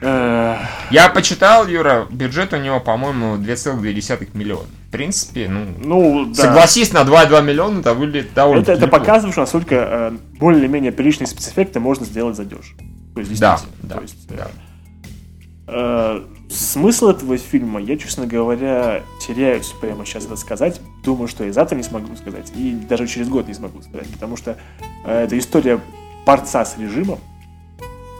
Э. 0.00 0.56
Я 0.90 1.08
почитал, 1.10 1.66
Юра, 1.66 2.06
бюджет 2.10 2.52
у 2.54 2.56
него, 2.56 2.80
по-моему, 2.80 3.36
2,2 3.36 4.28
миллиона. 4.34 4.66
В 4.88 4.90
принципе, 4.90 5.48
ну, 5.48 5.66
ну 5.78 6.26
да. 6.26 6.42
согласись, 6.42 6.92
на 6.92 7.02
2,2 7.02 7.42
миллиона 7.42 7.80
это 7.80 7.94
выглядит 7.94 8.34
довольно 8.34 8.62
Это, 8.62 8.72
это 8.72 8.88
показывает, 8.88 9.34
что 9.34 9.42
насколько 9.42 9.74
э, 9.74 10.12
более-менее 10.38 10.92
приличные 10.92 11.26
спецэффекты 11.26 11.80
можно 11.80 12.04
сделать 12.04 12.36
за 12.36 12.44
дешево. 12.44 12.80
Да, 13.38 13.60
да, 13.82 13.96
То 13.96 14.02
есть, 14.02 14.26
да. 14.28 14.48
Э, 14.48 14.71
смысл 16.52 17.08
этого 17.08 17.38
фильма, 17.38 17.80
я, 17.80 17.96
честно 17.96 18.26
говоря, 18.26 19.02
теряюсь 19.20 19.68
прямо 19.80 20.04
сейчас 20.04 20.26
это 20.26 20.36
сказать. 20.36 20.80
Думаю, 21.02 21.28
что 21.28 21.44
и 21.44 21.50
завтра 21.50 21.76
не 21.76 21.82
смогу 21.82 22.14
сказать, 22.16 22.52
и 22.54 22.72
даже 22.72 23.06
через 23.06 23.28
год 23.28 23.48
не 23.48 23.54
смогу 23.54 23.82
сказать, 23.82 24.08
потому 24.12 24.36
что 24.36 24.56
э, 25.04 25.24
это 25.24 25.38
история 25.38 25.80
борца 26.26 26.64
с 26.64 26.78
режимом, 26.78 27.18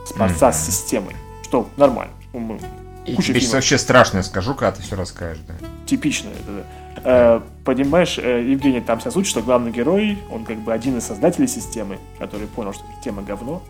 с 0.07 0.13
борца 0.17 0.49
mm. 0.49 0.53
с 0.53 0.67
системой, 0.67 1.15
что 1.43 1.69
нормально. 1.77 2.15
Мы, 2.33 2.59
и 3.05 3.17
тебе 3.17 3.41
сейчас 3.41 3.53
вообще 3.55 3.79
страшно 3.79 4.23
скажу, 4.23 4.55
когда 4.55 4.73
ты 4.73 4.83
все 4.83 4.97
расскажешь. 4.97 5.43
Да? 5.47 5.55
Типично 5.87 6.29
это, 6.29 6.53
да. 6.53 6.65
Э, 7.05 7.41
понимаешь, 7.65 8.19
э, 8.19 8.45
Евгений, 8.49 8.81
там 8.81 9.01
суть, 9.01 9.27
что 9.27 9.43
главный 9.43 9.73
герой, 9.73 10.19
он 10.31 10.45
как 10.45 10.59
бы 10.59 10.73
один 10.73 10.99
из 10.99 11.05
создателей 11.05 11.49
системы, 11.49 11.99
который 12.19 12.47
понял, 12.47 12.73
что 12.73 12.85
система 12.95 13.23
говно, 13.23 13.63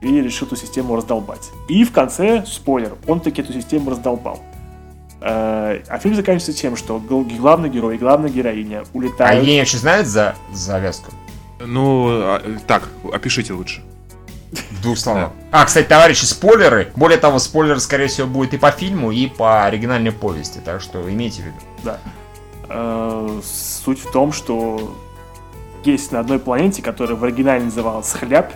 и 0.00 0.20
решил 0.20 0.46
эту 0.46 0.56
систему 0.56 0.96
раздолбать. 0.96 1.50
И 1.68 1.84
в 1.84 1.92
конце, 1.92 2.44
спойлер, 2.46 2.94
он 3.06 3.20
таки 3.20 3.42
эту 3.42 3.52
систему 3.52 3.90
раздолбал. 3.90 4.42
Э, 5.20 5.80
а 5.88 5.98
фильм 5.98 6.14
заканчивается 6.14 6.52
тем, 6.52 6.76
что 6.76 6.98
главный 6.98 7.68
герой 7.68 7.96
и 7.96 7.98
главная 7.98 8.30
героиня 8.30 8.84
улетают... 8.92 9.32
А 9.32 9.34
Евгений 9.34 9.60
вообще 9.60 9.78
знает 9.78 10.06
за 10.06 10.34
завязку? 10.52 11.10
Ну, 11.58 12.08
а, 12.10 12.42
так, 12.66 12.88
опишите 13.12 13.52
лучше. 13.54 13.82
В 14.70 14.82
двух 14.82 14.98
словах. 14.98 15.32
Да. 15.50 15.62
А, 15.62 15.64
кстати, 15.64 15.86
товарищи, 15.86 16.24
спойлеры. 16.24 16.92
Более 16.94 17.18
того, 17.18 17.38
спойлер, 17.38 17.80
скорее 17.80 18.06
всего, 18.06 18.26
будет 18.26 18.54
и 18.54 18.58
по 18.58 18.70
фильму, 18.70 19.10
и 19.10 19.26
по 19.26 19.64
оригинальной 19.64 20.12
повести. 20.12 20.58
Так 20.58 20.80
что 20.80 21.10
имейте 21.10 21.42
в 21.42 21.46
виду. 21.46 21.56
Да. 21.82 21.98
Э, 22.68 23.40
суть 23.44 24.00
в 24.00 24.10
том, 24.12 24.32
что 24.32 24.96
есть 25.84 26.12
на 26.12 26.20
одной 26.20 26.38
планете, 26.38 26.82
которая 26.82 27.16
в 27.16 27.24
оригинале 27.24 27.64
называлась 27.64 28.12
Хляб, 28.12 28.52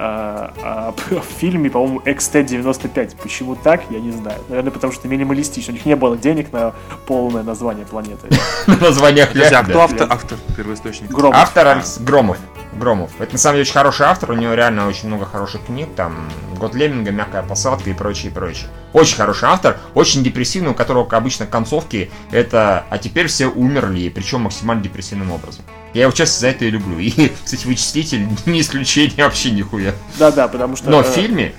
А, 0.00 0.52
а 0.62 0.94
в 1.20 1.24
фильме, 1.24 1.70
по-моему, 1.70 2.00
XT-95. 2.04 3.16
Почему 3.20 3.56
так, 3.56 3.82
я 3.90 3.98
не 3.98 4.12
знаю. 4.12 4.40
Наверное, 4.48 4.70
потому 4.70 4.92
что 4.92 5.08
минималистично. 5.08 5.72
У 5.72 5.74
них 5.74 5.86
не 5.86 5.96
было 5.96 6.16
денег 6.16 6.52
на 6.52 6.72
полное 7.06 7.42
название 7.42 7.84
планеты. 7.84 8.28
Название 8.66 9.24
А 9.24 9.64
кто 9.64 9.80
автор, 9.80 10.06
автор 10.10 10.38
первоисточника? 10.56 11.12
Громов. 11.12 11.40
Автор 11.40 11.82
Громов. 12.00 12.38
Громов. 12.74 13.10
Это 13.18 13.32
на 13.32 13.38
самом 13.38 13.54
деле 13.54 13.62
очень 13.62 13.72
хороший 13.72 14.06
автор, 14.06 14.30
у 14.30 14.34
него 14.34 14.54
реально 14.54 14.86
очень 14.86 15.08
много 15.08 15.24
хороших 15.24 15.66
книг, 15.66 15.88
там 15.96 16.28
Год 16.56 16.74
Леминга, 16.74 17.10
Мягкая 17.10 17.42
посадка 17.42 17.90
и 17.90 17.92
прочее, 17.92 18.30
прочее. 18.30 18.68
Очень 18.92 19.16
хороший 19.16 19.48
автор, 19.48 19.76
очень 19.94 20.22
депрессивный, 20.24 20.70
у 20.70 20.74
которого 20.74 21.06
обычно 21.16 21.46
концовки 21.46 22.10
это 22.30 22.84
«а 22.90 22.98
теперь 22.98 23.26
все 23.26 23.46
умерли», 23.46 24.08
причем 24.08 24.42
максимально 24.42 24.82
депрессивным 24.82 25.30
образом. 25.30 25.64
Я 25.94 26.02
его 26.02 26.12
часто 26.12 26.40
за 26.40 26.48
это 26.48 26.64
и 26.64 26.70
люблю. 26.70 26.98
И, 26.98 27.32
кстати, 27.44 27.66
вычислитель 27.66 28.26
не 28.46 28.60
исключение 28.60 29.24
вообще 29.24 29.50
нихуя. 29.50 29.92
Да-да, 30.18 30.48
потому 30.48 30.76
что... 30.76 30.88
Но 30.90 31.02
в 31.02 31.08
э, 31.08 31.12
фильме 31.12 31.52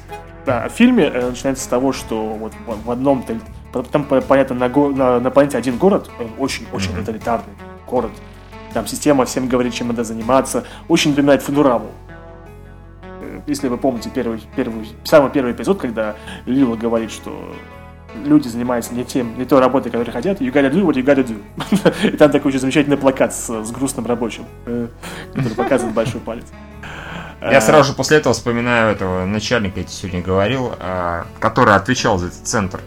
Да, 0.46 0.70
в 0.70 0.72
фильме 0.74 1.06
э, 1.06 1.30
начинается 1.30 1.64
с 1.64 1.68
того, 1.68 1.94
что 1.94 2.26
вот 2.34 2.54
в 2.86 2.90
одном, 2.92 3.24
там, 3.92 4.04
по- 4.06 4.22
понятно, 4.22 4.56
на, 4.56 4.70
го- 4.70 4.90
на, 4.90 5.20
на 5.20 5.30
планете 5.32 5.58
один 5.58 5.78
город, 5.78 6.10
очень-очень 6.40 6.92
Мгм. 6.92 7.02
тоталитарный 7.06 7.54
город. 7.88 8.12
Там 8.74 8.86
система 8.88 9.26
всем 9.26 9.48
говорит, 9.48 9.74
чем 9.74 9.88
надо 9.88 10.04
заниматься. 10.04 10.64
Очень 10.88 11.12
напоминает 11.12 11.42
Федураву. 11.44 11.92
Э, 13.50 13.52
Если 13.52 13.68
вы 13.68 13.78
помните 13.78 14.10
первый, 14.14 14.42
первый, 14.56 14.88
самый 15.04 15.32
первый 15.32 15.54
эпизод, 15.54 15.80
когда 15.80 16.16
Лила 16.46 16.76
говорит, 16.76 17.12
что 17.12 17.56
люди 18.26 18.48
занимаются 18.48 18.94
не 18.94 19.04
тем, 19.04 19.38
не 19.38 19.46
той 19.46 19.60
работой, 19.60 19.92
которой 19.92 20.12
хотят, 20.12 20.42
you 20.42 20.52
gotta 20.52 20.72
do 20.72 20.84
what 20.86 20.94
you 20.96 21.04
gotta 21.04 21.26
do. 21.26 21.42
И 22.14 22.18
там 22.18 22.32
такой 22.32 22.50
очень 22.50 22.60
замечательный 22.60 22.98
плакат 22.98 23.34
с, 23.34 23.64
с 23.64 23.72
грустным 23.72 24.06
рабочим, 24.06 24.46
э, 24.66 24.88
который 25.34 25.56
показывает 25.56 25.96
большой 25.96 26.22
палец. 26.22 26.46
Я 27.42 27.58
Э, 27.58 27.62
сразу 27.62 27.92
же 27.92 27.96
после 27.96 28.18
этого 28.18 28.34
вспоминаю 28.34 28.92
этого 28.92 29.26
начальника, 29.26 29.80
я 29.80 29.86
тебе 29.86 29.94
сегодня 29.96 30.22
говорил, 30.22 30.74
а, 30.80 31.26
который 31.40 31.74
отвечал 31.74 32.18
за 32.18 32.28
этот 32.28 32.46
центр 32.46 32.82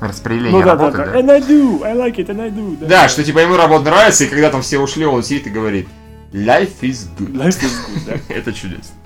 распределения 0.00 0.50
Ну 0.58 0.64
да, 0.64 0.74
да, 0.74 0.84
работы. 0.90 0.96
да. 0.98 1.04
да. 1.06 1.20
And 1.20 1.30
I 1.30 1.40
do, 1.40 1.84
I 1.84 1.94
like 1.94 2.16
it, 2.16 2.26
and 2.28 2.40
I 2.40 2.50
do. 2.50 2.86
Да, 2.86 3.08
что 3.08 3.22
типа 3.22 3.38
ему 3.38 3.56
работа 3.56 3.84
нравится, 3.84 4.24
и 4.24 4.26
когда 4.26 4.50
там 4.50 4.62
все 4.62 4.78
ушли, 4.80 5.06
он 5.06 5.22
сидит 5.22 5.46
и 5.46 5.50
говорит 5.50 5.86
Life 6.32 6.80
is 6.80 7.06
good. 7.16 7.32
Life 7.34 7.60
is 7.62 7.70
good, 7.86 8.06
да. 8.06 8.34
Это 8.34 8.52
чудесно. 8.52 8.96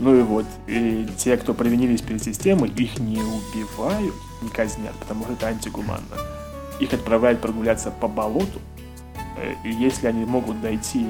Ну 0.00 0.14
и 0.14 0.22
вот, 0.22 0.46
и 0.68 1.06
те, 1.16 1.36
кто 1.36 1.54
провинились 1.54 2.02
перед 2.02 2.22
системой, 2.22 2.70
их 2.70 2.98
не 2.98 3.20
убивают, 3.20 4.14
не 4.42 4.48
казнят, 4.48 4.94
потому 4.94 5.24
что 5.24 5.32
это 5.32 5.48
антигуманно. 5.48 6.16
Их 6.78 6.92
отправляют 6.92 7.40
прогуляться 7.40 7.90
по 7.90 8.06
болоту, 8.06 8.60
э, 9.36 9.54
и 9.64 9.72
если 9.72 10.06
они 10.06 10.24
могут 10.24 10.60
дойти, 10.60 11.04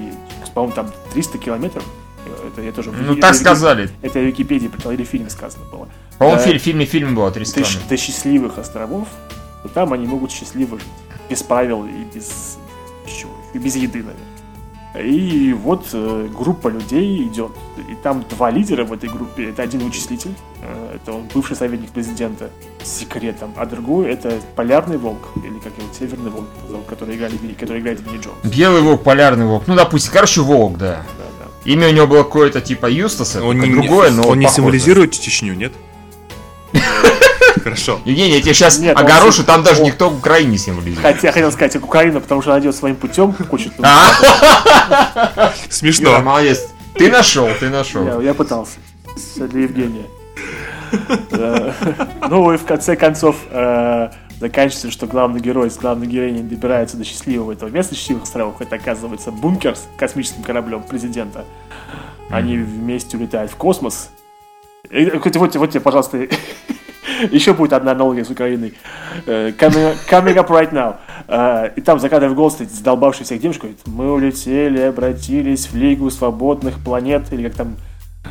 по-моему, 0.54 0.74
там 0.74 0.90
300 1.12 1.36
километров, 1.38 1.84
э, 2.24 2.48
это 2.48 2.62
я 2.62 2.72
тоже... 2.72 2.90
Ну 2.92 3.12
это 3.12 3.20
так 3.20 3.34
в 3.34 3.38
сказали. 3.38 3.90
Это 4.00 4.20
в 4.20 4.22
Википедии 4.22 4.68
прочитал, 4.68 4.92
или 4.92 5.04
в 5.04 5.08
фильме 5.08 5.28
сказано 5.28 5.66
было. 5.66 5.88
По-моему, 6.16 6.40
Да. 6.40 6.42
в 6.42 6.62
фильме, 6.62 6.86
фильме, 6.86 7.10
было 7.14 7.30
300 7.30 7.60
До, 7.60 7.66
до 7.90 7.96
счастливых 7.98 8.56
островов, 8.56 9.08
то 9.62 9.68
там 9.68 9.92
они 9.92 10.06
могут 10.06 10.30
счастливо 10.32 10.78
жить. 10.78 10.88
Без 11.28 11.42
правил 11.42 11.84
и 11.84 12.04
без, 12.14 12.56
без 13.04 13.12
чего, 13.12 13.32
и 13.52 13.58
без 13.58 13.76
еды, 13.76 13.98
наверное. 13.98 14.24
И 14.98 15.52
вот 15.52 15.86
э, 15.92 16.28
группа 16.36 16.68
людей 16.68 17.22
идет. 17.24 17.52
И 17.90 17.94
там 18.02 18.24
два 18.30 18.50
лидера 18.50 18.84
в 18.84 18.92
этой 18.92 19.08
группе. 19.08 19.50
Это 19.50 19.62
один 19.62 19.80
вычислитель, 19.80 20.34
э, 20.62 20.96
это 20.96 21.12
он 21.12 21.28
бывший 21.32 21.56
советник 21.56 21.90
президента 21.90 22.50
с 22.82 22.88
секретом, 22.98 23.52
а 23.56 23.66
другой 23.66 24.06
это 24.10 24.40
полярный 24.56 24.96
волк, 24.96 25.28
или 25.36 25.58
как 25.58 25.76
его, 25.76 25.86
северный 25.96 26.30
волк, 26.30 26.46
зовут, 26.68 26.86
который, 26.86 27.16
играли, 27.16 27.36
который 27.58 27.80
играет 27.80 28.00
в 28.00 28.06
Винни 28.06 28.22
Джонс. 28.22 28.38
Белый 28.56 28.80
волк, 28.80 29.02
полярный 29.02 29.44
волк. 29.44 29.64
Ну, 29.66 29.74
допустим, 29.76 30.12
короче, 30.12 30.40
волк, 30.40 30.78
да. 30.78 31.04
Да, 31.18 31.24
да. 31.44 31.70
Имя 31.70 31.88
у 31.88 31.92
него 31.92 32.06
было 32.06 32.22
какое-то 32.22 32.60
типа 32.62 32.86
Юстаса, 32.90 33.44
Он 33.44 33.56
только 33.58 33.66
не, 33.66 33.72
другое, 33.74 34.10
но 34.10 34.26
он 34.26 34.38
не 34.38 34.46
похоже. 34.46 34.56
символизирует 34.56 35.12
Чечню, 35.12 35.54
нет? 35.54 35.72
Хорошо. 37.68 38.00
Евгений, 38.04 38.34
я 38.36 38.40
тебе 38.40 38.54
сейчас 38.54 38.78
Нет, 38.78 38.96
огорошу, 38.96 39.44
там 39.44 39.62
даже 39.62 39.82
никто 39.82 40.08
в 40.08 40.18
Украине 40.18 40.52
не 40.52 40.58
символизирует. 40.58 41.02
Хотя 41.02 41.28
я 41.28 41.32
хотел 41.32 41.52
сказать 41.52 41.76
Украина, 41.76 42.20
потому 42.20 42.40
что 42.40 42.52
она 42.52 42.60
идет 42.60 42.74
своим 42.74 42.96
путем, 42.96 43.32
хочет. 43.32 43.72
А, 43.82 45.52
Смешно. 45.68 46.20
молодец. 46.20 46.68
Ты 46.94 47.10
нашел, 47.10 47.48
ты 47.60 47.68
нашел. 47.68 48.20
Я, 48.20 48.34
пытался. 48.34 48.78
Для 49.36 49.62
Евгения. 49.62 50.06
Э, 51.32 51.72
Ну 52.30 52.52
и 52.52 52.56
в 52.56 52.64
конце 52.64 52.96
концов 52.96 53.36
э, 53.50 54.10
заканчивается, 54.40 54.90
что 54.90 55.06
главный 55.06 55.40
герой 55.40 55.70
с 55.70 55.76
главной 55.76 56.06
героиней 56.06 56.42
добирается 56.42 56.96
до 56.96 57.04
счастливого 57.04 57.52
этого 57.52 57.68
места, 57.68 57.94
счастливых 57.94 58.22
островов. 58.24 58.60
Это 58.60 58.76
оказывается 58.76 59.30
бункер 59.30 59.76
с 59.76 59.86
космическим 59.98 60.42
кораблем 60.42 60.82
президента. 60.82 61.44
Они 62.30 62.56
вместе 62.56 63.16
улетают 63.16 63.50
в 63.50 63.56
космос. 63.56 64.10
И, 64.90 65.04
э, 65.04 65.18
вот, 65.22 65.56
вот 65.56 65.70
тебе, 65.70 65.80
пожалуйста, 65.80 66.26
еще 67.30 67.54
будет 67.54 67.72
одна 67.72 67.92
аналогия 67.92 68.24
с 68.24 68.30
Украиной. 68.30 68.74
Э, 69.26 69.50
Coming, 69.50 69.96
coming 70.10 70.36
up 70.36 70.48
right 70.48 70.72
now. 70.72 70.96
Э, 71.26 71.70
И 71.76 71.80
там, 71.80 71.98
закадывая 71.98 72.34
голос, 72.34 72.54
стоит 72.54 72.70
задолбавший 72.70 73.24
всех 73.24 73.42
говорит, 73.62 73.80
мы 73.86 74.12
улетели, 74.12 74.80
обратились 74.80 75.66
в 75.66 75.76
Лигу 75.76 76.10
свободных 76.10 76.82
планет, 76.82 77.32
или 77.32 77.48
как 77.48 77.54
там... 77.54 77.76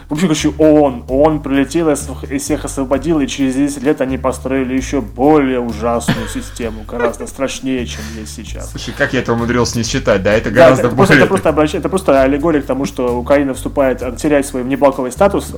В 0.09 0.13
общем, 0.13 0.27
короче, 0.27 0.49
ООН. 0.57 1.05
ООН 1.07 1.41
прилетела, 1.41 1.95
и 2.29 2.37
всех 2.37 2.65
освободила, 2.65 3.21
и 3.21 3.27
через 3.27 3.55
10 3.55 3.83
лет 3.83 3.99
они 4.01 4.17
построили 4.17 4.75
еще 4.75 5.01
более 5.01 5.59
ужасную 5.59 6.27
систему, 6.33 6.83
гораздо 6.87 7.25
страшнее, 7.25 7.85
чем 7.85 8.01
есть 8.17 8.33
сейчас. 8.35 8.71
Слушай, 8.71 8.93
как 8.97 9.13
я 9.13 9.19
это 9.21 9.33
умудрился 9.33 9.77
не 9.77 9.83
считать, 9.83 10.23
да? 10.23 10.33
Это 10.33 10.49
Да, 10.51 10.55
гораздо 10.55 10.87
это, 10.87 10.95
просто, 10.95 11.13
более... 11.13 11.23
это, 11.25 11.27
просто 11.29 11.49
обращ- 11.49 11.77
это 11.77 11.89
просто 11.89 12.21
аллегория 12.21 12.61
к 12.61 12.65
тому, 12.65 12.85
что 12.85 13.17
Украина 13.17 13.53
вступает, 13.53 14.01
э, 14.01 14.15
теряет 14.17 14.45
свой 14.45 14.63
внеблоковый 14.63 15.11
статус, 15.11 15.53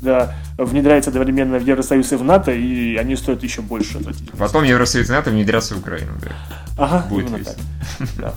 да, 0.00 0.34
внедряется 0.58 1.10
одновременно 1.10 1.58
в 1.58 1.62
Евросоюз 1.66 2.12
и 2.12 2.16
в 2.16 2.24
НАТО, 2.24 2.52
и 2.52 2.96
они 2.96 3.16
стоят 3.16 3.42
еще 3.42 3.62
больше. 3.62 3.98
Потом 4.38 4.64
Евросоюз 4.64 5.08
и 5.08 5.12
НАТО 5.12 5.30
внедрятся 5.30 5.74
в 5.74 5.78
Украину, 5.78 6.12
да. 6.22 6.30
Ага, 6.76 7.06
Будет 7.08 7.26
именно 7.28 7.36
весело. 7.38 7.54
так. 7.98 8.08
Да. 8.18 8.34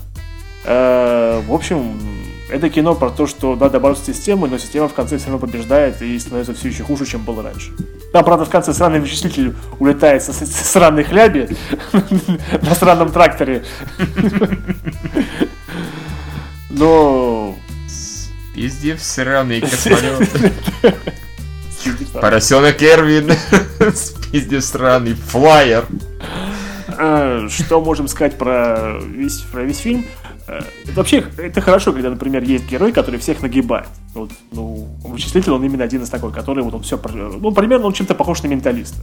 Э, 0.66 1.40
В 1.46 1.52
общем, 1.52 1.98
это 2.54 2.70
кино 2.70 2.94
про 2.94 3.10
то, 3.10 3.26
что 3.26 3.56
надо 3.56 3.80
бороться 3.80 4.04
с 4.04 4.16
системой, 4.16 4.48
но 4.48 4.58
система 4.58 4.88
в 4.88 4.94
конце 4.94 5.18
все 5.18 5.26
равно 5.26 5.44
побеждает 5.44 6.00
и 6.00 6.16
становится 6.20 6.54
все 6.54 6.68
еще 6.68 6.84
хуже, 6.84 7.04
чем 7.04 7.24
было 7.24 7.42
раньше. 7.42 7.72
Там, 8.12 8.24
правда, 8.24 8.44
в 8.44 8.50
конце 8.50 8.72
сраный 8.72 9.00
вычислитель 9.00 9.56
улетает 9.80 10.22
со, 10.22 10.32
со 10.32 10.46
сраной 10.46 11.02
хляби 11.02 11.48
на 12.62 12.74
сраном 12.76 13.10
тракторе. 13.10 13.64
Но... 16.70 17.56
Пиздец, 18.54 19.02
сраный 19.02 19.60
космолет. 19.60 20.30
Поросенок 22.12 22.80
Эрвин. 22.80 23.32
Пиздец, 24.30 24.66
сраный. 24.66 25.14
Флайер. 25.14 25.86
Э, 26.96 27.48
Что 27.50 27.80
можем 27.80 28.06
сказать 28.06 28.38
про 28.38 29.00
весь, 29.04 29.40
про 29.40 29.62
весь 29.64 29.78
фильм? 29.78 30.06
Э, 30.46 30.60
Вообще, 30.94 31.24
это 31.38 31.60
хорошо, 31.60 31.92
когда, 31.92 32.10
например, 32.10 32.42
есть 32.42 32.68
герой, 32.68 32.92
который 32.92 33.18
всех 33.18 33.42
нагибает. 33.42 33.88
Вот, 34.14 34.30
ну, 34.52 34.88
вычислитель, 35.04 35.52
он 35.52 35.64
именно 35.64 35.84
один 35.84 36.02
из 36.02 36.08
такой, 36.10 36.32
который 36.32 36.62
вот 36.62 36.74
он 36.74 36.82
все... 36.82 37.00
Ну, 37.12 37.50
примерно 37.52 37.86
он 37.86 37.92
чем-то 37.92 38.14
похож 38.14 38.42
на 38.42 38.48
менталиста. 38.48 38.98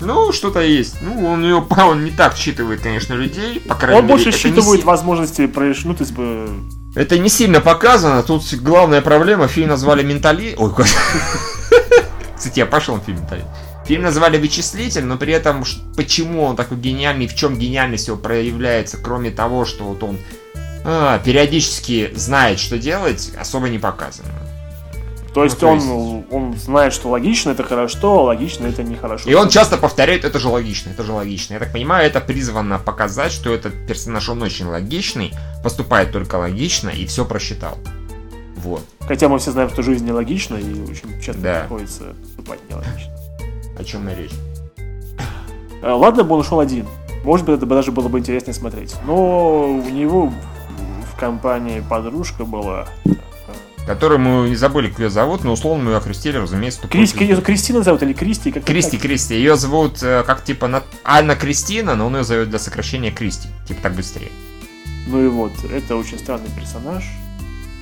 Ну, 0.00 0.32
что-то 0.32 0.60
есть. 0.60 0.96
Ну, 1.02 1.26
он, 1.26 1.44
у 1.44 1.46
него, 1.46 1.66
он 1.76 2.04
не 2.04 2.10
так 2.10 2.36
считывает, 2.36 2.80
конечно, 2.80 3.14
людей. 3.14 3.60
По 3.60 3.74
крайней 3.74 3.98
Он 3.98 4.06
мере, 4.06 4.14
больше 4.16 4.30
считывает 4.38 4.80
си- 4.80 4.86
возможности 4.86 5.46
проиш... 5.46 5.84
Ну, 5.84 5.94
то 5.94 6.02
есть 6.02 6.14
бы... 6.14 6.48
Это 6.94 7.18
не 7.18 7.28
сильно 7.28 7.60
показано. 7.60 8.22
Тут 8.22 8.42
главная 8.54 9.00
проблема. 9.00 9.46
Фильм 9.48 9.68
назвали 9.68 10.02
«Ментали...» 10.02 10.54
Ой, 10.58 10.70
господи. 10.70 10.90
Кстати, 12.36 12.58
я 12.58 12.66
пошел 12.66 12.96
на 12.96 13.00
фильм 13.00 13.18
«Менталист». 13.18 13.46
Фильм 13.86 14.02
назвали 14.02 14.38
«Вычислитель», 14.38 15.04
но 15.04 15.16
при 15.16 15.32
этом 15.32 15.64
почему 15.96 16.44
он 16.44 16.56
такой 16.56 16.78
гениальный, 16.78 17.26
в 17.26 17.34
чем 17.34 17.58
гениальность 17.58 18.08
его 18.08 18.16
проявляется, 18.16 18.98
кроме 18.98 19.30
того, 19.30 19.64
что 19.64 19.84
вот 19.84 20.02
он 20.02 20.18
а, 20.84 21.18
периодически 21.18 22.10
знает, 22.14 22.58
что 22.58 22.78
делать, 22.78 23.32
особо 23.38 23.68
не 23.68 23.78
показано. 23.78 24.28
То 25.34 25.44
есть 25.44 25.60
то 25.60 25.68
он, 25.68 25.78
есть- 25.78 26.32
он 26.32 26.56
знает, 26.56 26.92
что 26.92 27.08
логично 27.08 27.50
это 27.50 27.62
хорошо, 27.62 28.18
а 28.18 28.22
логично 28.22 28.66
это 28.66 28.82
нехорошо. 28.82 29.30
И 29.30 29.34
он 29.34 29.48
часто 29.48 29.76
повторяет, 29.76 30.24
это 30.24 30.40
же 30.40 30.48
логично, 30.48 30.90
это 30.90 31.04
же 31.04 31.12
логично. 31.12 31.54
Я 31.54 31.60
так 31.60 31.70
понимаю, 31.72 32.04
это 32.06 32.20
призвано 32.20 32.80
показать, 32.80 33.30
что 33.30 33.54
этот 33.54 33.86
персонаж, 33.86 34.28
он 34.28 34.42
очень 34.42 34.66
логичный, 34.66 35.32
поступает 35.62 36.10
только 36.10 36.34
логично 36.34 36.88
и 36.88 37.06
все 37.06 37.24
просчитал. 37.24 37.78
Вот. 38.56 38.82
Хотя 39.06 39.28
мы 39.28 39.38
все 39.38 39.52
знаем, 39.52 39.70
что 39.70 39.82
жизнь 39.82 40.04
нелогична, 40.04 40.56
и 40.56 40.80
очень 40.82 41.20
часто 41.22 41.40
Да. 41.40 41.60
приходится 41.60 42.14
поступать 42.22 42.58
нелогично. 42.68 43.12
О 43.78 43.84
чем 43.84 44.08
и 44.08 44.14
речь. 44.16 44.32
Э, 45.82 45.92
Ладно 45.92 46.24
бы 46.24 46.34
он 46.34 46.40
ушел 46.40 46.58
один. 46.60 46.86
Может 47.24 47.46
быть, 47.46 47.56
это 47.56 47.66
даже 47.66 47.92
было 47.92 48.08
бы 48.08 48.18
интереснее 48.18 48.52
смотреть. 48.54 48.94
Но 49.06 49.64
у 49.70 49.88
него 49.88 50.32
компании 51.20 51.84
подружка 51.88 52.44
была. 52.44 52.88
Которую 53.86 54.20
мы 54.20 54.48
не 54.48 54.56
забыли, 54.56 54.88
как 54.88 55.00
ее 55.00 55.10
зовут, 55.10 55.42
но 55.42 55.52
условно 55.52 55.84
мы 55.84 55.90
ее 55.92 55.96
окрестили, 55.96 56.36
разумеется. 56.36 56.86
Крис. 56.86 57.12
Кри- 57.12 57.34
Кристина 57.36 57.82
зовут 57.82 58.02
или 58.02 58.12
Кристи? 58.12 58.52
Как 58.52 58.64
Кристи, 58.64 58.98
Кристи. 58.98 59.34
Ее 59.34 59.56
зовут 59.56 60.02
э, 60.02 60.22
как 60.26 60.44
типа 60.44 60.68
на... 60.68 60.82
Анна 61.02 61.34
Кристина, 61.34 61.96
но 61.96 62.06
он 62.06 62.16
ее 62.16 62.24
зовет 62.24 62.50
для 62.50 62.58
сокращения 62.58 63.10
Кристи. 63.10 63.48
Типа 63.66 63.82
так 63.82 63.94
быстрее. 63.94 64.30
Ну 65.06 65.24
и 65.24 65.28
вот, 65.28 65.52
это 65.72 65.96
очень 65.96 66.18
странный 66.18 66.50
персонаж. 66.54 67.04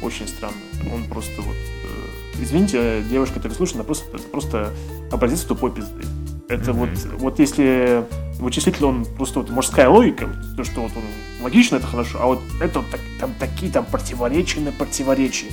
Очень 0.00 0.28
странный. 0.28 0.92
Он 0.94 1.04
просто 1.04 1.42
вот... 1.42 1.56
э, 1.56 2.42
извините, 2.42 3.02
девушка, 3.10 3.34
которая 3.34 3.56
слушает, 3.56 3.76
она 3.76 3.84
просто, 3.84 4.16
это 4.16 4.28
просто 4.28 4.72
образец 5.10 5.40
тупой 5.40 5.72
пизды. 5.72 6.04
Это 6.48 6.72
вот, 6.72 6.90
вот 7.18 7.38
если 7.40 8.04
вычислитель, 8.38 8.84
он 8.84 9.04
просто 9.04 9.40
вот 9.40 9.50
мужская 9.50 9.88
логика, 9.88 10.28
то, 10.56 10.64
что 10.64 10.82
вот 10.82 10.92
он 10.96 11.02
логично, 11.42 11.76
это 11.76 11.86
хорошо, 11.86 12.18
а 12.20 12.26
вот 12.26 12.42
это 12.60 12.80
вот 12.80 12.90
так, 12.90 13.00
там 13.20 13.34
такие 13.38 13.70
там 13.70 13.84
противоречия 13.84 14.60
на 14.60 14.72
противоречия. 14.72 15.48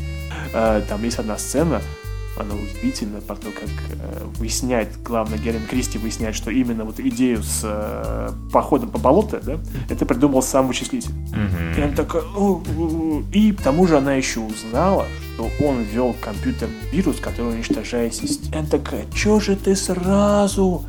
Э, 0.54 0.82
там 0.88 1.04
есть 1.04 1.20
одна 1.20 1.38
сцена, 1.38 1.82
она 2.38 2.54
удивительная, 2.54 3.22
про 3.22 3.36
то, 3.36 3.48
как 3.52 3.70
э, 3.70 4.26
выясняет, 4.38 4.90
главное, 5.04 5.38
Герин 5.38 5.66
Кристи 5.66 5.98
выясняет, 5.98 6.36
что 6.36 6.52
именно 6.52 6.84
вот 6.84 7.00
идею 7.00 7.42
с 7.42 7.62
э, 7.64 8.30
походом 8.52 8.90
по 8.90 8.98
болоту, 8.98 9.40
да, 9.42 9.58
это 9.90 10.06
придумал 10.06 10.42
сам 10.42 10.68
вычислитель. 10.68 11.12
Мгм. 11.12 11.74
И 11.78 11.82
она 11.82 11.96
такая, 11.96 12.24
и 13.34 13.52
к 13.54 13.62
тому 13.62 13.88
же 13.88 13.98
она 13.98 14.16
еще 14.16 14.42
узнала, 14.42 15.08
что 15.34 15.50
он 15.66 15.82
ввел 15.82 16.16
компьютерный 16.22 16.76
вирус, 16.92 17.18
который 17.22 17.54
уничтожает 17.54 18.14
систему. 18.14 18.60
Она 18.60 18.68
такая, 18.68 19.06
чё 19.14 19.40
же 19.40 19.56
ты 19.56 19.76
сразу 19.76 20.84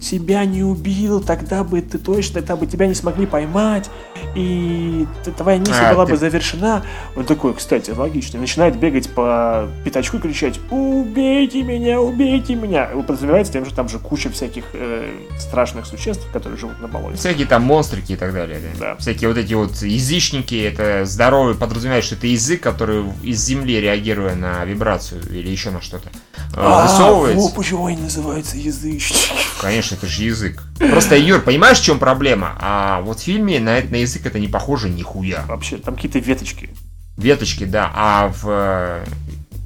себя 0.00 0.44
не 0.44 0.62
убил, 0.62 1.20
тогда 1.22 1.64
бы 1.64 1.80
ты 1.80 1.98
точно, 1.98 2.34
тогда 2.40 2.56
бы 2.56 2.66
тебя 2.66 2.86
не 2.86 2.94
смогли 2.94 3.26
поймать, 3.26 3.90
и 4.34 5.06
твоя 5.36 5.58
миссия 5.58 5.88
А, 5.88 5.94
была 5.94 6.06
ты- 6.06 6.12
бы 6.12 6.18
завершена. 6.18 6.84
Он 7.16 7.24
такой, 7.24 7.54
кстати, 7.54 7.90
логично, 7.90 8.40
начинает 8.40 8.78
бегать 8.78 9.08
по 9.10 9.68
пятачку 9.84 10.16
и 10.18 10.20
кричать 10.20 10.58
«Убейте 10.70 11.62
меня, 11.62 12.00
убейте 12.00 12.54
меня!» 12.54 12.86
И 12.92 13.02
подразумевается 13.02 13.52
тем, 13.52 13.64
что 13.64 13.74
там 13.74 13.88
же 13.88 13.98
куча 13.98 14.30
всяких 14.30 14.64
э, 14.72 15.10
страшных 15.38 15.86
существ, 15.86 16.26
которые 16.32 16.58
живут 16.58 16.80
на 16.80 16.88
болоте. 16.88 17.16
Всякие 17.16 17.46
там 17.46 17.62
монстрики 17.62 18.12
и 18.12 18.16
так 18.16 18.32
далее. 18.32 18.58
Да. 18.78 18.86
Да. 18.86 18.96
Всякие 18.96 19.28
вот 19.28 19.38
эти 19.38 19.54
вот 19.54 19.76
язычники, 19.82 20.54
это 20.54 21.04
здоровый, 21.04 21.54
подразумевает, 21.54 22.04
что 22.04 22.14
это 22.14 22.26
язык, 22.26 22.60
который 22.60 23.04
из 23.22 23.42
земли, 23.44 23.80
реагируя 23.80 24.34
на 24.34 24.64
вибрацию 24.64 25.22
или 25.30 25.48
еще 25.50 25.70
на 25.70 25.80
что-то, 25.80 26.08
э, 26.54 26.82
высовывается. 26.82 27.40
вот 27.40 27.54
почему 27.54 27.86
они 27.86 27.96
называются 27.96 28.56
язычники. 28.56 29.32
Конечно, 29.60 29.94
это 29.94 30.06
же 30.06 30.24
язык. 30.24 30.62
Просто, 30.78 31.16
Юр, 31.16 31.40
понимаешь, 31.40 31.78
в 31.78 31.84
чем 31.84 31.98
проблема? 31.98 32.56
А 32.58 33.00
вот 33.00 33.18
в 33.18 33.22
фильме 33.22 33.60
на, 33.60 33.80
на 33.80 33.96
язык 33.96 34.26
это 34.26 34.38
не 34.38 34.48
похоже 34.48 34.88
нихуя. 34.88 35.44
Вообще, 35.46 35.78
там 35.78 35.94
какие-то 35.94 36.18
веточки. 36.18 36.70
Веточки, 37.16 37.64
да, 37.64 37.90
а 37.94 38.28
в 38.28 38.44
э, 38.46 39.04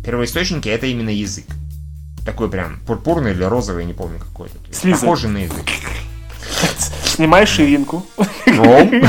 первоисточнике 0.05 0.71
это 0.71 0.87
именно 0.87 1.11
язык. 1.11 1.47
Такой 2.25 2.49
прям 2.49 2.79
пурпурный 2.87 3.33
или 3.33 3.43
розовый, 3.43 3.85
не 3.85 3.95
помню 3.95 4.19
какой-то. 4.19 4.57
Слиза. 4.73 5.01
Похожий 5.01 5.31
на 5.31 5.39
язык. 5.39 5.65
Снимай 7.05 7.47
ширинку. 7.47 8.05
Ну, 8.47 9.03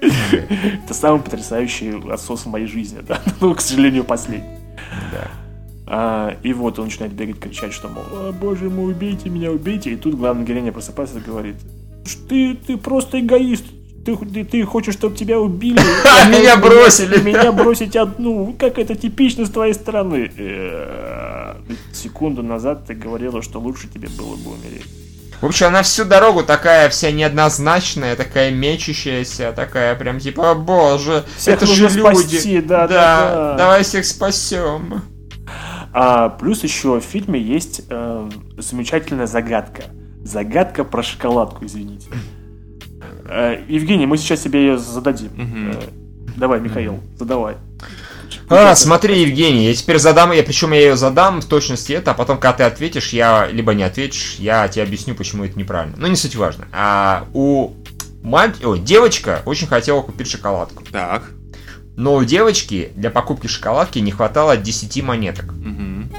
Это 0.00 0.94
самый 0.94 1.20
потрясающий 1.20 1.92
отсос 2.10 2.42
в 2.42 2.48
моей 2.48 2.66
жизни, 2.66 3.00
да. 3.06 3.20
Ну, 3.40 3.54
к 3.54 3.60
сожалению, 3.60 4.04
последний. 4.04 4.58
да. 5.12 5.30
А, 5.86 6.36
и 6.42 6.52
вот 6.52 6.78
он 6.78 6.86
начинает 6.86 7.12
бегать, 7.12 7.38
кричать, 7.40 7.72
что, 7.72 7.88
мол, 7.88 8.04
«А, 8.12 8.32
боже 8.32 8.70
мой, 8.70 8.92
убейте 8.92 9.28
меня, 9.28 9.50
убейте. 9.50 9.90
И 9.90 9.96
тут 9.96 10.14
главная 10.14 10.44
героиня 10.44 10.72
просыпается 10.72 11.18
и 11.18 11.20
говорит, 11.20 11.56
«Ш- 12.06 12.18
ты, 12.28 12.54
ты 12.54 12.76
просто 12.76 13.18
эгоист. 13.20 13.64
Ты, 14.04 14.16
ты, 14.16 14.44
ты 14.44 14.64
хочешь, 14.64 14.94
чтобы 14.94 15.16
тебя 15.16 15.38
убили. 15.40 15.78
А 16.04 16.28
меня 16.28 16.56
бросили. 16.56 17.18
Меня 17.20 17.52
бросить 17.52 17.94
одну. 17.96 18.54
Как 18.58 18.78
это 18.78 18.94
типично 18.96 19.44
с 19.46 19.50
твоей 19.50 19.74
стороны. 19.74 20.30
Э, 20.36 21.54
Секунду 21.92 22.42
назад 22.42 22.86
ты 22.86 22.94
говорила, 22.94 23.42
что 23.42 23.60
лучше 23.60 23.88
тебе 23.88 24.08
было 24.08 24.34
бы 24.36 24.52
умереть. 24.52 24.86
В 25.40 25.46
общем, 25.46 25.66
она 25.66 25.82
всю 25.82 26.04
дорогу 26.04 26.44
такая 26.44 26.88
вся 26.88 27.10
неоднозначная, 27.10 28.14
такая 28.14 28.52
мечущаяся, 28.52 29.52
такая 29.54 29.96
прям 29.96 30.20
типа, 30.20 30.52
«О, 30.52 30.54
боже, 30.54 31.24
Всех 31.36 31.56
это 31.56 31.66
же 31.66 31.88
люди. 31.88 31.98
спасти, 32.00 32.60
да, 32.60 32.86
да, 32.86 32.88
да. 32.88 33.54
давай 33.56 33.82
всех 33.82 34.04
спасем. 34.06 35.02
А 35.92 36.30
плюс 36.30 36.62
еще 36.62 37.00
в 37.00 37.04
фильме 37.04 37.40
есть 37.40 37.82
э, 37.88 38.30
замечательная 38.56 39.26
загадка. 39.26 39.84
Загадка 40.24 40.84
про 40.84 41.02
шоколадку, 41.02 41.64
извините. 41.64 42.08
Э, 43.26 43.62
Евгений, 43.68 44.06
мы 44.06 44.16
сейчас 44.16 44.40
тебе 44.40 44.60
ее 44.60 44.78
зададим. 44.78 45.30
Мгм. 45.36 45.70
Э, 45.70 45.82
давай, 46.36 46.60
Михаил, 46.60 47.00
задавай. 47.18 47.56
А, 48.48 48.74
смотри, 48.74 49.20
Евгений, 49.22 49.66
я 49.66 49.74
теперь 49.74 49.98
задам, 49.98 50.32
я 50.32 50.42
причем 50.42 50.72
я 50.72 50.80
ее 50.80 50.96
задам 50.96 51.40
в 51.40 51.46
точности 51.46 51.92
это, 51.92 52.10
а 52.10 52.14
потом, 52.14 52.38
когда 52.38 52.52
ты 52.54 52.62
ответишь, 52.64 53.12
я 53.12 53.48
либо 53.50 53.74
не 53.74 53.82
ответишь, 53.82 54.36
я 54.38 54.68
тебе 54.68 54.84
объясню, 54.84 55.14
почему 55.14 55.44
это 55.44 55.58
неправильно. 55.58 55.96
Ну, 55.98 56.06
не 56.06 56.16
суть 56.16 56.36
важно. 56.36 56.66
А 56.72 57.26
у 57.34 57.72
мать, 58.22 58.64
ой, 58.64 58.78
девочка 58.78 59.42
очень 59.46 59.66
хотела 59.66 60.02
купить 60.02 60.28
шоколадку. 60.28 60.84
Так. 60.90 61.30
Но 61.96 62.14
у 62.14 62.24
девочки 62.24 62.92
для 62.96 63.10
покупки 63.10 63.46
шоколадки 63.46 63.98
не 63.98 64.10
хватало 64.10 64.56
10 64.56 65.02
монеток. 65.02 65.52
Мгм. 65.52 66.10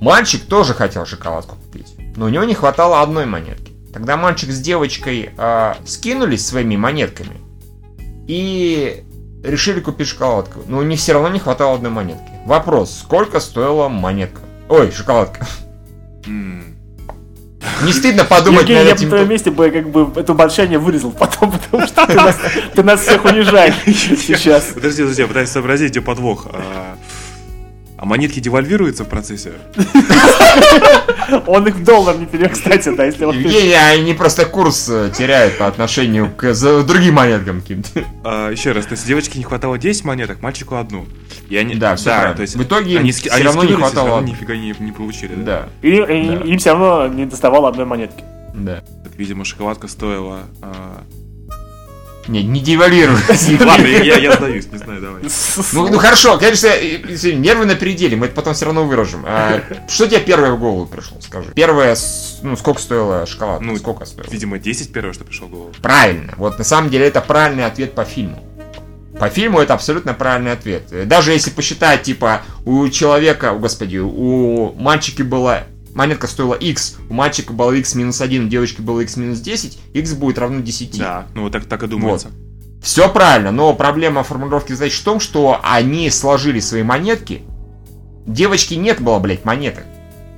Мальчик 0.00 0.44
тоже 0.46 0.72
хотел 0.72 1.04
шоколадку 1.04 1.56
купить, 1.56 1.94
но 2.16 2.26
у 2.26 2.28
него 2.28 2.44
не 2.44 2.54
хватало 2.54 3.02
одной 3.02 3.26
монетки. 3.26 3.72
Тогда 3.92 4.16
мальчик 4.16 4.50
с 4.50 4.60
девочкой 4.60 5.30
а, 5.36 5.76
скинулись 5.84 6.46
своими 6.46 6.76
монетками 6.76 7.36
и 8.26 9.04
решили 9.42 9.80
купить 9.80 10.08
шоколадку. 10.08 10.60
Но 10.66 10.78
у 10.78 10.82
них 10.82 10.98
все 10.98 11.12
равно 11.12 11.28
не 11.28 11.40
хватало 11.40 11.74
одной 11.74 11.90
монетки. 11.90 12.30
Вопрос, 12.46 13.00
сколько 13.00 13.40
стоила 13.40 13.88
монетка? 13.88 14.40
Ой, 14.68 14.90
шоколадка. 14.92 15.46
М. 16.26 16.69
Не 17.82 17.92
стыдно 17.92 18.24
подумать 18.24 18.62
Евгений, 18.62 18.80
над 18.80 18.88
я 18.88 18.94
бы 18.94 18.94
на 18.94 18.98
этим? 19.00 19.08
твоем 19.10 19.28
месте 19.28 19.50
бы 19.50 19.70
как 19.70 19.90
бы 19.90 20.20
это 20.20 20.32
молчание 20.34 20.78
вырезал 20.78 21.10
потом, 21.12 21.52
потому 21.52 21.86
что 21.86 22.06
ты 22.06 22.14
нас, 22.14 22.36
ты 22.74 22.82
нас 22.82 23.00
всех 23.02 23.24
унижаешь 23.24 23.74
сейчас. 23.86 24.64
Подожди, 24.74 25.02
подожди, 25.02 25.22
я 25.22 25.28
пытаюсь 25.28 25.50
сообразить, 25.50 25.90
где 25.90 26.00
подвох. 26.00 26.46
А, 28.00 28.06
монетки 28.06 28.40
девальвируются 28.40 29.04
в 29.04 29.08
процессе? 29.08 29.52
Он 31.46 31.66
их 31.68 31.74
в 31.76 31.84
доллар 31.84 32.16
не 32.16 32.24
перевел, 32.24 32.48
кстати, 32.48 32.88
да, 32.96 33.04
если 33.04 33.26
он... 33.26 33.36
Евгений, 33.38 33.74
они 33.74 34.14
просто 34.14 34.46
курс 34.46 34.88
э, 34.88 35.10
теряют 35.16 35.58
по 35.58 35.66
отношению 35.66 36.30
к 36.34 36.54
другим 36.84 37.14
монеткам 37.14 37.60
каким-то. 37.60 38.02
А, 38.24 38.50
еще 38.50 38.72
раз, 38.72 38.86
то 38.86 38.92
есть 38.92 39.06
девочке 39.06 39.38
не 39.38 39.44
хватало 39.44 39.76
10 39.78 40.04
монеток, 40.04 40.40
мальчику 40.40 40.76
одну. 40.76 41.06
И 41.50 41.56
они, 41.58 41.74
Да, 41.74 41.94
всё 41.96 42.06
правильно. 42.10 42.36
то 42.36 42.42
есть 42.42 42.56
В 42.56 42.62
итоге 42.62 42.98
они, 42.98 43.12
они 43.30 43.42
равно 43.44 43.64
не 43.64 43.74
хватало. 43.74 44.08
равно 44.08 44.28
нифига 44.28 44.56
не, 44.56 44.74
не 44.78 44.92
получили, 44.92 45.34
да? 45.34 45.68
Да, 45.82 45.88
И, 45.88 45.98
Да. 45.98 46.12
им 46.44 46.58
все 46.58 46.70
равно 46.72 47.06
не 47.08 47.26
доставало 47.26 47.68
одной 47.68 47.84
монетки. 47.84 48.24
да. 48.54 48.82
Так, 49.04 49.12
видимо, 49.18 49.44
шоколадка 49.44 49.88
стоила... 49.88 50.40
а, 50.62 51.02
Не, 52.28 52.44
не 52.44 52.60
девалируй. 52.60 53.16
Ладно, 53.60 53.86
я, 53.86 54.16
я 54.16 54.32
сдаюсь, 54.36 54.66
не 54.70 54.78
знаю, 54.78 55.00
давай. 55.00 55.22
Ну, 55.72 55.88
ну 55.88 55.98
хорошо, 55.98 56.38
конечно, 56.38 56.68
нервы 57.32 57.64
на 57.64 57.74
пределе, 57.74 58.16
мы 58.16 58.26
это 58.26 58.34
потом 58.34 58.54
все 58.54 58.66
равно 58.66 58.84
выражем. 58.84 59.24
А, 59.26 59.62
что 59.88 60.06
тебе 60.06 60.20
первое 60.20 60.52
в 60.52 60.60
голову 60.60 60.86
пришло, 60.86 61.18
скажи? 61.20 61.50
Первое, 61.54 61.96
ну, 62.42 62.56
сколько 62.56 62.80
стоила 62.80 63.26
шоколад? 63.26 63.60
Ну, 63.60 63.76
сколько 63.76 64.04
стоило? 64.04 64.30
Видимо, 64.30 64.58
10 64.58 64.92
первое, 64.92 65.12
что 65.12 65.24
пришло 65.24 65.46
в 65.48 65.50
голову. 65.50 65.72
Правильно. 65.82 66.34
Вот 66.36 66.58
на 66.58 66.64
самом 66.64 66.90
деле 66.90 67.06
это 67.06 67.20
правильный 67.20 67.66
ответ 67.66 67.94
по 67.94 68.04
фильму. 68.04 68.44
По 69.18 69.28
фильму 69.28 69.60
это 69.60 69.74
абсолютно 69.74 70.14
правильный 70.14 70.52
ответ. 70.52 70.84
Даже 71.06 71.32
если 71.32 71.50
посчитать, 71.50 72.02
типа, 72.02 72.42
у 72.64 72.88
человека, 72.88 73.50
о, 73.50 73.58
господи, 73.58 73.98
у 73.98 74.72
мальчики 74.74 75.22
была 75.22 75.64
монетка 76.00 76.28
стоила 76.28 76.54
x, 76.54 76.96
у 77.10 77.12
мальчика 77.12 77.52
было 77.52 77.72
x 77.72 77.94
минус 77.94 78.22
1, 78.22 78.46
у 78.46 78.48
девочки 78.48 78.80
было 78.80 79.00
x 79.00 79.18
минус 79.18 79.40
10, 79.40 79.78
x 79.92 80.14
будет 80.14 80.38
равно 80.38 80.60
10. 80.60 80.98
Да, 80.98 81.26
ну 81.34 81.42
вот 81.42 81.52
так, 81.52 81.66
так 81.66 81.82
и 81.82 81.86
думается. 81.86 82.28
Все 82.82 83.12
правильно, 83.12 83.50
но 83.50 83.74
проблема 83.74 84.22
формулировки 84.22 84.72
задач 84.72 84.94
в 84.94 85.04
том, 85.04 85.20
что 85.20 85.60
они 85.62 86.08
сложили 86.08 86.58
свои 86.60 86.82
монетки. 86.82 87.42
Девочки 88.26 88.72
нет 88.72 89.02
было, 89.02 89.18
блядь, 89.18 89.44
монеток. 89.44 89.84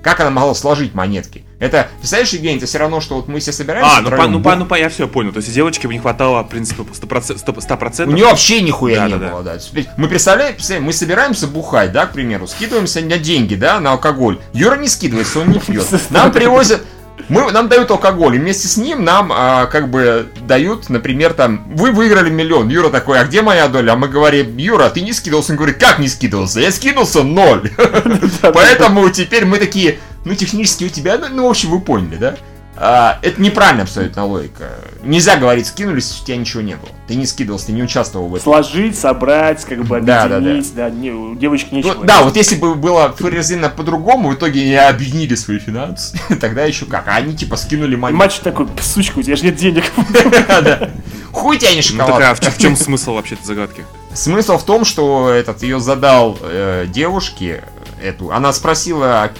Как 0.02 0.18
она 0.18 0.30
могла 0.30 0.52
сложить 0.56 0.94
монетки? 0.94 1.44
Это, 1.62 1.88
представляешь, 1.98 2.32
Евгений, 2.32 2.56
это 2.56 2.66
все 2.66 2.78
равно, 2.78 3.00
что 3.00 3.14
вот 3.14 3.28
мы 3.28 3.38
все 3.38 3.52
собираемся 3.52 3.98
А, 3.98 4.00
ну, 4.00 4.10
по, 4.10 4.26
ну, 4.26 4.42
по, 4.42 4.56
ну 4.56 4.66
по- 4.66 4.74
я 4.74 4.88
все 4.88 5.06
понял. 5.06 5.30
То 5.30 5.36
есть 5.38 5.54
девочке 5.54 5.86
бы 5.86 5.94
не 5.94 6.00
хватало, 6.00 6.42
в 6.42 6.48
принципе, 6.48 6.82
100%. 6.82 7.38
100%, 7.40 8.08
У 8.08 8.10
нее 8.10 8.24
вообще 8.24 8.62
нихуя 8.62 9.04
не 9.06 9.12
Да-да-да. 9.12 9.32
было, 9.32 9.42
да. 9.44 9.58
Теперь 9.58 9.86
Мы 9.96 10.08
представляем, 10.08 10.54
представляем, 10.54 10.86
мы 10.86 10.92
собираемся 10.92 11.46
бухать, 11.46 11.92
да, 11.92 12.06
к 12.06 12.14
примеру, 12.14 12.48
скидываемся 12.48 13.00
на 13.02 13.16
деньги, 13.16 13.54
да, 13.54 13.78
на 13.78 13.92
алкоголь. 13.92 14.40
Юра 14.52 14.76
не 14.76 14.88
скидывается, 14.88 15.38
он 15.38 15.50
не 15.50 15.60
пьет. 15.60 15.86
Нам 16.10 16.32
привозят, 16.32 16.82
мы, 17.28 17.52
нам 17.52 17.68
дают 17.68 17.90
алкоголь, 17.92 18.34
и 18.34 18.38
вместе 18.40 18.66
с 18.66 18.76
ним 18.76 19.04
нам 19.04 19.30
а, 19.32 19.66
как 19.66 19.88
бы 19.88 20.26
дают, 20.40 20.88
например, 20.88 21.32
там, 21.32 21.64
вы 21.76 21.92
выиграли 21.92 22.30
миллион. 22.30 22.70
Юра 22.70 22.88
такой, 22.88 23.20
а 23.20 23.24
где 23.24 23.40
моя 23.40 23.68
доля? 23.68 23.92
А 23.92 23.96
мы 23.96 24.08
говорим, 24.08 24.56
Юра, 24.56 24.88
ты 24.90 25.00
не 25.00 25.12
скидывался? 25.12 25.52
Он 25.52 25.58
говорит, 25.58 25.78
как 25.78 26.00
не 26.00 26.08
скидывался? 26.08 26.58
Я 26.58 26.72
скидывался 26.72 27.22
ноль. 27.22 27.70
Поэтому 28.42 29.08
теперь 29.10 29.44
мы 29.44 29.58
такие, 29.58 29.98
ну, 30.24 30.34
технически 30.34 30.84
у 30.84 30.88
тебя, 30.88 31.18
ну, 31.18 31.26
ну, 31.30 31.46
в 31.46 31.50
общем, 31.50 31.70
вы 31.70 31.80
поняли, 31.80 32.16
да? 32.16 32.36
А, 32.74 33.18
это 33.20 33.40
неправильно 33.40 33.82
абсолютно 33.82 34.24
логика. 34.24 34.70
Нельзя 35.04 35.36
говорить, 35.36 35.66
скинулись, 35.66 36.20
у 36.22 36.24
тебя 36.24 36.38
ничего 36.38 36.62
не 36.62 36.74
было. 36.74 36.88
Ты 37.06 37.16
не 37.16 37.26
скидывался, 37.26 37.66
ты 37.66 37.72
не 37.72 37.82
участвовал 37.82 38.28
в 38.28 38.34
этом. 38.34 38.44
Сложить, 38.44 38.98
собрать, 38.98 39.62
как 39.66 39.84
бы 39.84 40.00
Да, 40.00 40.26
да, 40.26 40.36
объединить, 40.38 40.74
да, 40.74 40.88
не- 40.88 41.10
у 41.10 41.34
девочки 41.34 41.74
нечего. 41.74 41.94
Ну, 41.98 42.04
да, 42.04 42.22
вот 42.22 42.34
если 42.34 42.56
бы 42.56 42.74
было 42.74 43.12
фрезина 43.12 43.68
по-другому, 43.68 44.30
в 44.30 44.34
итоге 44.36 44.62
они 44.62 44.74
объединили 44.74 45.34
свои 45.34 45.58
финансы, 45.58 46.18
тогда 46.40 46.64
еще 46.64 46.86
как. 46.86 47.08
А 47.08 47.16
они 47.16 47.36
типа 47.36 47.56
скинули 47.56 47.94
монету. 47.94 48.18
мальчик 48.18 48.42
такой, 48.42 48.66
сучка, 48.80 49.18
у 49.18 49.22
тебя 49.22 49.36
же 49.36 49.44
нет 49.44 49.56
денег. 49.56 49.84
Да. 50.48 50.90
Хуй 51.30 51.58
тебя 51.58 51.72
не 51.74 51.82
Ну 51.92 51.98
так 51.98 52.08
а 52.08 52.12
шоколад. 52.12 52.38
в, 52.38 52.40
чём- 52.42 52.50
в 52.52 52.58
чем 52.58 52.76
смысл 52.76 53.14
вообще 53.14 53.34
этой 53.34 53.44
загадки? 53.46 53.84
Смысл 54.14 54.58
в 54.58 54.64
том, 54.64 54.84
что 54.84 55.30
этот 55.30 55.62
ее 55.62 55.80
задал 55.80 56.38
э, 56.42 56.86
девушке 56.88 57.64
эту. 58.02 58.32
Она 58.32 58.52
спросила, 58.52 59.22
«А 59.22 59.32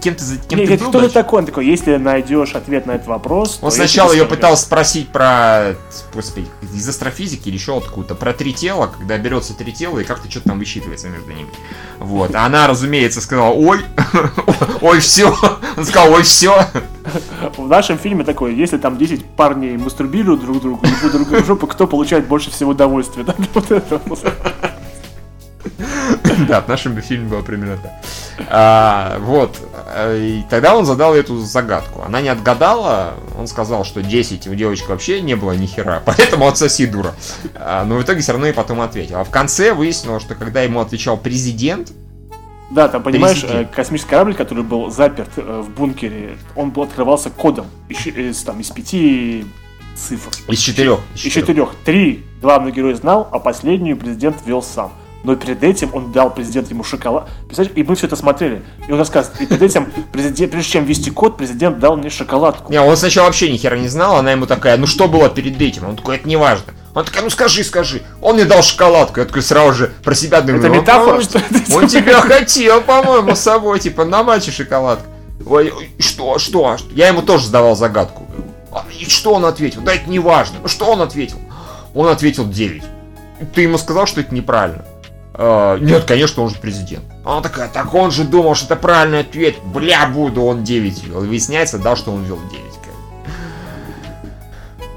кем 0.00 0.14
ты, 0.14 0.24
кем 0.48 0.58
Не, 0.58 0.66
ты 0.66 0.78
был? 0.78 0.88
кто 0.88 0.92
ты 0.92 0.98
дальше?» 0.98 1.14
такой? 1.14 1.40
Он 1.40 1.46
такой, 1.46 1.66
если 1.66 1.96
найдешь 1.96 2.54
ответ 2.54 2.86
на 2.86 2.92
этот 2.92 3.06
вопрос... 3.06 3.58
Он 3.62 3.70
сначала 3.70 4.12
ее 4.12 4.20
скажу». 4.20 4.36
пытался 4.36 4.62
спросить 4.64 5.08
про, 5.08 5.74
господи, 6.14 6.46
из 6.74 6.88
астрофизики 6.88 7.48
или 7.48 7.56
еще 7.56 7.76
откуда-то, 7.76 8.14
про 8.14 8.32
три 8.32 8.52
тела, 8.52 8.86
когда 8.86 9.18
берется 9.18 9.54
три 9.54 9.72
тела 9.72 9.98
и 9.98 10.04
как-то 10.04 10.30
что-то 10.30 10.50
там 10.50 10.58
высчитывается 10.58 11.08
между 11.08 11.30
ними. 11.32 11.48
Вот. 11.98 12.34
А 12.34 12.46
она, 12.46 12.66
разумеется, 12.66 13.20
сказала, 13.20 13.52
ой, 13.52 13.80
ой, 14.80 15.00
все. 15.00 15.34
Он 15.76 15.84
сказал, 15.84 16.12
ой, 16.12 16.22
все. 16.22 16.66
В 17.56 17.66
нашем 17.66 17.98
фильме 17.98 18.24
такое, 18.24 18.52
если 18.52 18.78
там 18.78 18.96
10 18.96 19.24
парней 19.24 19.76
мастурбируют 19.76 20.40
друг 20.42 20.60
другу, 20.60 20.86
и 20.86 21.08
друг 21.08 21.28
другу 21.28 21.44
жопу, 21.44 21.66
кто 21.66 21.86
получает 21.86 22.26
больше 22.26 22.50
всего 22.50 22.70
удовольствия? 22.70 23.24
Вот 23.54 23.70
это. 23.70 24.00
Да, 26.48 26.60
в 26.62 26.68
нашем 26.68 27.00
фильме 27.02 27.28
было 27.28 27.42
примерно 27.42 27.76
так. 27.76 27.92
А, 28.48 29.18
вот. 29.20 29.56
А, 29.86 30.16
И 30.16 30.42
тогда 30.48 30.76
он 30.76 30.86
задал 30.86 31.14
эту 31.14 31.38
загадку. 31.38 32.02
Она 32.02 32.20
не 32.20 32.28
отгадала, 32.28 33.14
он 33.38 33.46
сказал, 33.46 33.84
что 33.84 34.02
10 34.02 34.46
у 34.46 34.54
девочки 34.54 34.86
вообще 34.88 35.20
не 35.20 35.34
было 35.36 35.52
ни 35.52 35.66
хера, 35.66 36.02
поэтому 36.06 36.46
отсоси, 36.48 36.86
дура. 36.86 37.14
А, 37.54 37.84
Но 37.84 37.96
в 37.96 38.02
итоге 38.02 38.20
все 38.20 38.32
равно 38.32 38.46
и 38.46 38.52
потом 38.52 38.80
ответил. 38.80 39.18
А 39.18 39.24
в 39.24 39.30
конце 39.30 39.72
выяснилось, 39.74 40.22
что 40.22 40.34
когда 40.34 40.62
ему 40.62 40.80
отвечал 40.80 41.16
президент, 41.16 41.92
Да, 42.70 42.88
там, 42.88 43.02
понимаешь, 43.02 43.40
Президент. 43.42 43.70
э, 43.70 43.74
космический 43.74 44.10
корабль, 44.10 44.34
который 44.34 44.64
был 44.64 44.90
заперт 44.90 45.30
э, 45.36 45.62
в 45.66 45.70
бункере, 45.70 46.38
он 46.56 46.70
был 46.70 46.84
открывался 46.84 47.28
кодом 47.30 47.66
из, 47.88 48.42
там, 48.44 48.60
из 48.60 48.70
пяти 48.70 49.44
цифр. 49.96 50.30
из 50.48 50.58
четырех. 50.60 51.00
Из 51.14 51.20
четырех. 51.32 51.74
Три 51.84 52.24
главный 52.40 52.72
герой 52.72 52.94
знал, 52.94 53.28
а 53.32 53.38
последнюю 53.38 53.96
президент 53.98 54.36
ввел 54.46 54.62
сам. 54.62 54.92
Но 55.22 55.36
перед 55.36 55.62
этим 55.62 55.90
он 55.94 56.12
дал 56.12 56.30
президент 56.32 56.70
ему 56.70 56.82
шоколад. 56.82 57.28
Представляешь, 57.46 57.76
и 57.76 57.82
мы 57.82 57.94
все 57.94 58.06
это 58.06 58.16
смотрели. 58.16 58.62
И 58.88 58.92
он 58.92 58.98
рассказывает, 58.98 59.40
и 59.42 59.46
перед 59.46 59.62
этим, 59.62 59.92
президент, 60.12 60.50
прежде 60.52 60.70
чем 60.72 60.84
ввести 60.84 61.10
код, 61.10 61.36
президент 61.36 61.78
дал 61.78 61.96
мне 61.96 62.08
шоколадку. 62.08 62.72
Не, 62.72 62.80
он 62.80 62.96
сначала 62.96 63.26
вообще 63.26 63.52
ни 63.52 63.58
хера 63.58 63.76
не 63.76 63.88
знал, 63.88 64.16
она 64.16 64.32
ему 64.32 64.46
такая, 64.46 64.78
ну 64.78 64.86
что 64.86 65.08
было 65.08 65.28
перед 65.28 65.60
этим? 65.60 65.86
Он 65.88 65.96
такой, 65.96 66.16
это 66.16 66.26
не 66.26 66.36
важно. 66.36 66.72
Он 66.94 67.04
такой, 67.04 67.22
ну 67.22 67.30
скажи, 67.30 67.62
скажи. 67.64 68.02
Он 68.22 68.34
мне 68.36 68.46
дал 68.46 68.62
шоколадку. 68.62 69.20
Я 69.20 69.26
такой 69.26 69.42
сразу 69.42 69.72
же 69.74 69.92
про 70.02 70.14
себя 70.14 70.40
думаю. 70.40 70.58
Это 70.58 70.68
«Ну, 70.68 70.80
метафора, 70.80 71.16
он- 71.16 71.22
что 71.22 71.38
это? 71.38 71.74
Он 71.76 71.86
тебя 71.86 72.20
хотел, 72.22 72.80
по-моему, 72.80 73.36
с 73.36 73.40
собой, 73.40 73.78
типа, 73.78 74.04
на 74.06 74.22
матче 74.22 74.50
шоколадку. 74.50 75.04
Ой, 75.46 75.72
что, 75.98 76.38
что? 76.38 76.76
Я 76.94 77.08
ему 77.08 77.22
тоже 77.22 77.46
задавал 77.46 77.76
загадку. 77.76 78.26
А, 78.72 78.84
И 78.98 79.04
что 79.08 79.34
он 79.34 79.44
ответил? 79.44 79.82
Да 79.82 79.94
это 79.94 80.08
не 80.08 80.18
важно. 80.18 80.58
Ну 80.62 80.68
что 80.68 80.86
он 80.86 81.00
ответил? 81.02 81.38
Он 81.94 82.08
ответил 82.08 82.46
9. 82.46 82.82
Ты 83.54 83.62
ему 83.62 83.78
сказал, 83.78 84.06
что 84.06 84.20
это 84.20 84.34
неправильно? 84.34 84.84
«А, 85.42 85.78
нет, 85.78 86.04
конечно, 86.04 86.42
он 86.42 86.50
же 86.50 86.56
президент. 86.56 87.04
Она 87.24 87.40
такая, 87.40 87.68
так 87.68 87.94
он 87.94 88.10
же 88.10 88.24
думал, 88.24 88.54
что 88.54 88.66
это 88.66 88.76
правильный 88.76 89.20
ответ. 89.20 89.56
Бля, 89.64 90.06
буду, 90.06 90.42
он 90.42 90.64
9 90.64 91.04
вел. 91.04 91.20
Выясняется, 91.20 91.78
да, 91.78 91.96
что 91.96 92.12
он 92.12 92.24
вел 92.24 92.38
9. 92.50 92.60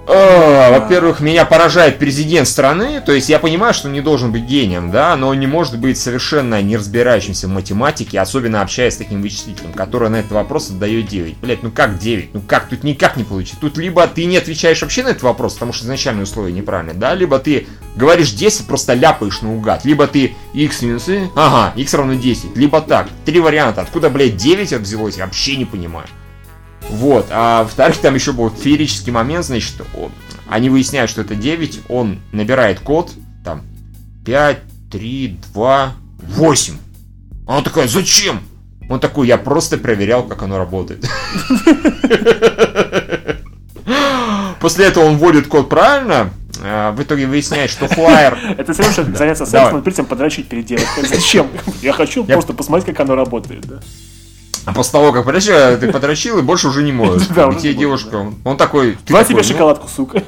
А, 0.05 0.79
Во-первых, 0.79 1.21
меня 1.21 1.45
поражает 1.45 1.97
президент 1.97 2.47
страны, 2.47 3.01
то 3.01 3.13
есть 3.13 3.29
я 3.29 3.39
понимаю, 3.39 3.73
что 3.73 3.87
он 3.87 3.93
не 3.93 4.01
должен 4.01 4.31
быть 4.31 4.43
гением, 4.43 4.91
да, 4.91 5.15
но 5.15 5.29
он 5.29 5.39
не 5.39 5.47
может 5.47 5.79
быть 5.79 5.97
совершенно 5.97 6.61
не 6.61 6.75
разбирающимся 6.75 7.47
в 7.47 7.51
математике, 7.51 8.19
особенно 8.19 8.61
общаясь 8.61 8.95
с 8.95 8.97
таким 8.97 9.21
вычислителем, 9.21 9.71
который 9.71 10.09
на 10.09 10.17
этот 10.17 10.31
вопрос 10.31 10.69
отдает 10.69 11.07
9. 11.07 11.37
Блять, 11.37 11.63
ну 11.63 11.71
как 11.71 11.99
9? 11.99 12.33
Ну 12.33 12.41
как? 12.41 12.67
Тут 12.67 12.83
никак 12.83 13.15
не 13.15 13.23
получится. 13.23 13.57
Тут 13.61 13.77
либо 13.77 14.05
ты 14.07 14.25
не 14.25 14.37
отвечаешь 14.37 14.81
вообще 14.81 15.03
на 15.03 15.09
этот 15.09 15.23
вопрос, 15.23 15.53
потому 15.53 15.71
что 15.71 15.85
изначальные 15.85 16.23
условия 16.23 16.51
неправильные, 16.51 16.95
да, 16.95 17.13
либо 17.13 17.39
ты 17.39 17.67
говоришь 17.95 18.31
10, 18.31 18.67
просто 18.67 18.93
ляпаешь 18.93 19.41
наугад, 19.41 19.85
либо 19.85 20.07
ты 20.07 20.35
x 20.53 20.81
минус 20.81 21.07
y, 21.07 21.29
ага, 21.35 21.73
x 21.77 21.93
равно 21.93 22.15
10, 22.15 22.57
либо 22.57 22.81
так. 22.81 23.07
Три 23.25 23.39
варианта. 23.39 23.81
Откуда, 23.81 24.09
блядь, 24.09 24.35
9 24.35 24.73
взялось, 24.73 25.17
я 25.17 25.25
вообще 25.25 25.55
не 25.55 25.65
понимаю. 25.65 26.07
Вот, 26.89 27.27
а 27.31 27.63
во-вторых, 27.63 27.97
там 27.97 28.13
еще 28.15 28.33
был 28.33 28.49
феерический 28.49 29.11
момент, 29.11 29.45
значит, 29.45 29.75
он- 29.95 30.11
они 30.47 30.69
выясняют, 30.69 31.09
что 31.09 31.21
это 31.21 31.35
9, 31.35 31.81
он 31.89 32.19
набирает 32.31 32.79
код, 32.79 33.11
там, 33.43 33.63
5, 34.25 34.59
3, 34.91 35.39
2, 35.53 35.93
8. 36.19 36.75
Она 37.47 37.61
такая, 37.61 37.87
зачем? 37.87 38.41
Он 38.89 38.99
такой, 38.99 39.27
я 39.27 39.37
просто 39.37 39.77
проверял, 39.77 40.23
как 40.23 40.43
оно 40.43 40.57
работает. 40.57 41.05
После 44.59 44.85
этого 44.85 45.05
он 45.05 45.17
вводит 45.17 45.47
код 45.47 45.67
правильно, 45.67 46.29
а, 46.61 46.91
в 46.93 47.01
итоге 47.01 47.25
выясняет, 47.27 47.69
что 47.69 47.87
флайер... 47.87 48.37
Это 48.57 48.73
что 48.73 49.03
заняться 49.15 49.45
сексом, 49.45 49.77
но 49.77 49.81
при 49.81 49.91
этом 49.91 50.05
подрочить 50.05 50.47
перед 50.47 50.65
делом. 50.65 50.85
Зачем? 51.03 51.47
Я 51.81 51.91
хочу 51.91 52.23
просто 52.35 52.53
посмотреть, 52.53 52.95
как 52.95 53.01
оно 53.05 53.15
работает. 53.15 53.65
А 54.65 54.73
после 54.73 54.91
того, 54.93 55.11
как 55.11 55.25
подрочил, 55.25 55.53
ты 55.77 55.91
подрочил 55.91 56.39
и 56.39 56.41
больше 56.41 56.67
уже 56.69 56.83
не 56.83 56.91
можешь. 56.91 57.27
Да, 57.35 57.47
уже 57.47 57.59
тебе 57.59 57.73
девушка, 57.73 58.15
он- 58.15 58.35
он 58.45 58.57
такой... 58.57 58.97
Давай 59.07 59.25
тебе 59.25 59.37
ну, 59.37 59.43
шоколадку, 59.43 59.87
сука. 59.89 60.23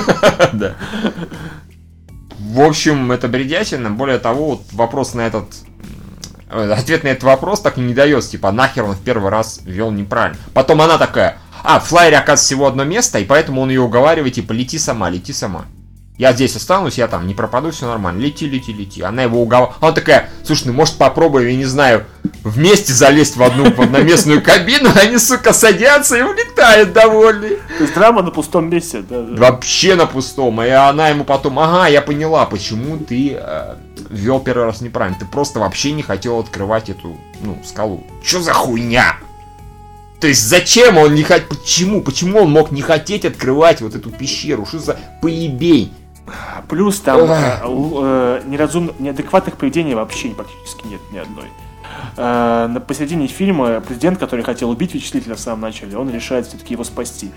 Да. 0.52 0.74
В 2.38 2.60
общем, 2.60 3.12
это 3.12 3.28
бредятина. 3.28 3.90
Более 3.90 4.18
того, 4.18 4.50
вот 4.50 4.62
вопрос 4.72 5.14
на 5.14 5.22
этот... 5.22 5.46
э, 6.50 6.72
Ответ 6.72 7.04
на 7.04 7.08
этот 7.08 7.24
вопрос 7.24 7.60
так 7.60 7.78
и 7.78 7.80
не 7.80 7.94
дается. 7.94 8.30
Типа, 8.30 8.50
нахер 8.52 8.84
он 8.84 8.94
в 8.94 9.00
первый 9.00 9.30
раз 9.30 9.60
вел 9.64 9.90
неправильно. 9.90 10.38
Потом 10.54 10.80
она 10.82 10.98
такая, 10.98 11.38
а, 11.62 11.78
в 11.80 11.84
флайере, 11.84 12.16
оказывается, 12.16 12.46
всего 12.46 12.66
одно 12.66 12.84
место, 12.84 13.18
и 13.18 13.24
поэтому 13.24 13.60
он 13.60 13.68
ее 13.70 13.80
уговаривает, 13.82 14.34
типа, 14.34 14.52
лети 14.52 14.78
сама, 14.78 15.10
лети 15.10 15.32
сама. 15.32 15.64
Я 16.20 16.34
здесь 16.34 16.54
останусь, 16.54 16.98
я 16.98 17.08
там 17.08 17.26
не 17.26 17.32
пропаду, 17.32 17.70
все 17.70 17.86
нормально. 17.86 18.20
Лети, 18.20 18.46
лети, 18.46 18.74
лети. 18.74 19.00
Она 19.00 19.22
его 19.22 19.40
уговаривает. 19.40 19.82
Она 19.82 19.92
такая, 19.92 20.28
слушай, 20.44 20.66
ну 20.66 20.74
может 20.74 20.96
попробуем, 20.96 21.48
я 21.48 21.56
не 21.56 21.64
знаю, 21.64 22.04
вместе 22.44 22.92
залезть 22.92 23.38
в 23.38 23.42
одну 23.42 23.68
одноместную 23.68 24.42
кабину, 24.42 24.90
они, 25.02 25.16
сука, 25.16 25.54
садятся 25.54 26.18
и 26.18 26.20
улетают 26.22 26.92
довольные. 26.92 27.56
То 27.78 27.84
есть 27.84 27.94
драма 27.94 28.20
на 28.20 28.30
пустом 28.32 28.68
месте. 28.68 29.00
да, 29.00 29.22
да. 29.22 29.34
Вообще 29.34 29.94
на 29.94 30.04
пустом. 30.04 30.60
И 30.60 30.68
она 30.68 31.08
ему 31.08 31.24
потом, 31.24 31.58
ага, 31.58 31.86
я 31.86 32.02
поняла, 32.02 32.44
почему 32.44 32.98
ты 32.98 33.38
э, 33.40 33.76
вел 34.10 34.40
первый 34.40 34.66
раз 34.66 34.82
неправильно. 34.82 35.18
Ты 35.18 35.24
просто 35.24 35.58
вообще 35.58 35.92
не 35.92 36.02
хотел 36.02 36.38
открывать 36.38 36.90
эту, 36.90 37.16
ну, 37.40 37.62
скалу. 37.64 38.04
Что 38.22 38.42
за 38.42 38.52
хуйня? 38.52 39.16
То 40.20 40.26
есть 40.26 40.46
зачем 40.46 40.98
он 40.98 41.14
не 41.14 41.22
хотел, 41.22 41.48
почему, 41.48 42.02
почему 42.02 42.40
он 42.40 42.50
мог 42.50 42.72
не 42.72 42.82
хотеть 42.82 43.24
открывать 43.24 43.80
вот 43.80 43.94
эту 43.94 44.10
пещеру? 44.10 44.66
Что 44.66 44.78
за 44.78 44.98
поебень? 45.22 45.94
Плюс 46.68 47.00
там 47.00 47.20
э, 47.22 47.58
э, 47.62 48.42
неразумно, 48.46 48.92
неадекватных 48.98 49.56
поведений 49.56 49.94
вообще 49.94 50.28
практически 50.30 50.86
нет 50.86 51.00
ни 51.12 51.18
одной. 51.18 51.46
Э, 52.16 52.66
на 52.68 52.80
посередине 52.80 53.26
фильма 53.26 53.80
президент, 53.80 54.18
который 54.18 54.44
хотел 54.44 54.70
убить 54.70 54.92
вычислителя 54.92 55.34
в 55.34 55.40
самом 55.40 55.62
начале, 55.62 55.96
он 55.96 56.10
решает 56.10 56.46
все-таки 56.46 56.74
его 56.74 56.84
спасти. 56.84 57.30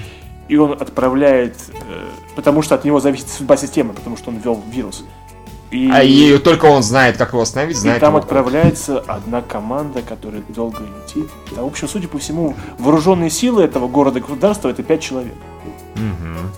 И 0.47 0.57
он 0.57 0.73
отправляет, 0.73 1.55
э, 1.69 2.05
потому 2.35 2.61
что 2.61 2.75
от 2.75 2.83
него 2.83 2.99
зависит 2.99 3.29
судьба 3.29 3.57
системы, 3.57 3.93
потому 3.93 4.17
что 4.17 4.29
он 4.29 4.37
ввел 4.37 4.61
вирус. 4.69 5.03
И, 5.71 5.89
А 5.91 6.03
и 6.03 6.37
только 6.37 6.65
он 6.65 6.83
знает, 6.83 7.17
как 7.17 7.29
его 7.29 7.41
остановить, 7.41 7.77
и 7.77 7.79
знает 7.79 7.99
там 7.99 8.11
его 8.11 8.19
отправляется 8.19 8.99
одна 8.99 9.41
команда, 9.41 10.03
которая 10.03 10.43
долго 10.49 10.83
летит. 10.83 11.31
А, 11.57 11.63
в 11.63 11.65
общем, 11.65 11.87
судя 11.87 12.07
по 12.07 12.19
всему, 12.19 12.55
вооруженные 12.77 13.31
силы 13.31 13.63
этого 13.63 13.87
города 13.87 14.19
государства 14.19 14.69
это 14.69 14.83
пять 14.83 15.01
человек. 15.01 15.33
Мгм. 15.95 16.51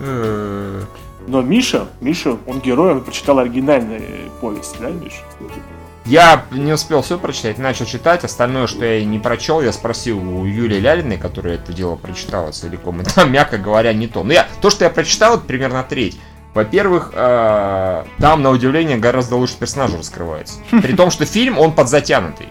Э, 0.00 0.82
Но 1.26 1.42
Миша, 1.42 1.88
Миша, 2.00 2.36
он 2.46 2.60
герой, 2.60 2.92
он 2.92 3.02
прочитал 3.02 3.38
оригинальную 3.38 4.30
повесть, 4.40 4.76
да, 4.80 4.88
Миша? 4.88 5.22
Я 6.06 6.44
не 6.50 6.72
успел 6.72 7.02
все 7.02 7.18
прочитать, 7.18 7.58
начал 7.58 7.84
читать. 7.84 8.24
Остальное, 8.24 8.66
что 8.66 8.84
я 8.84 9.04
не 9.04 9.18
прочел, 9.18 9.60
я 9.60 9.72
спросил 9.72 10.18
у 10.18 10.44
Юлии 10.44 10.80
Лялиной, 10.80 11.18
которая 11.18 11.54
это 11.54 11.72
дело 11.72 11.96
прочитала 11.96 12.50
целиком. 12.50 13.00
И 13.02 13.04
там, 13.04 13.30
мягко 13.30 13.58
говоря, 13.58 13.92
не 13.92 14.08
то. 14.08 14.24
Но 14.24 14.32
я, 14.32 14.48
то, 14.60 14.70
что 14.70 14.84
я 14.84 14.90
прочитал, 14.90 15.36
это 15.36 15.44
примерно 15.44 15.84
треть. 15.84 16.18
Во-первых, 16.54 17.12
э, 17.14 18.04
там, 18.18 18.42
на 18.42 18.50
удивление, 18.50 18.96
гораздо 18.96 19.36
лучше 19.36 19.56
персонажи 19.56 19.98
раскрывается. 19.98 20.58
При 20.82 20.96
том, 20.96 21.10
что 21.10 21.26
фильм, 21.26 21.58
он 21.58 21.72
подзатянутый. 21.72 22.48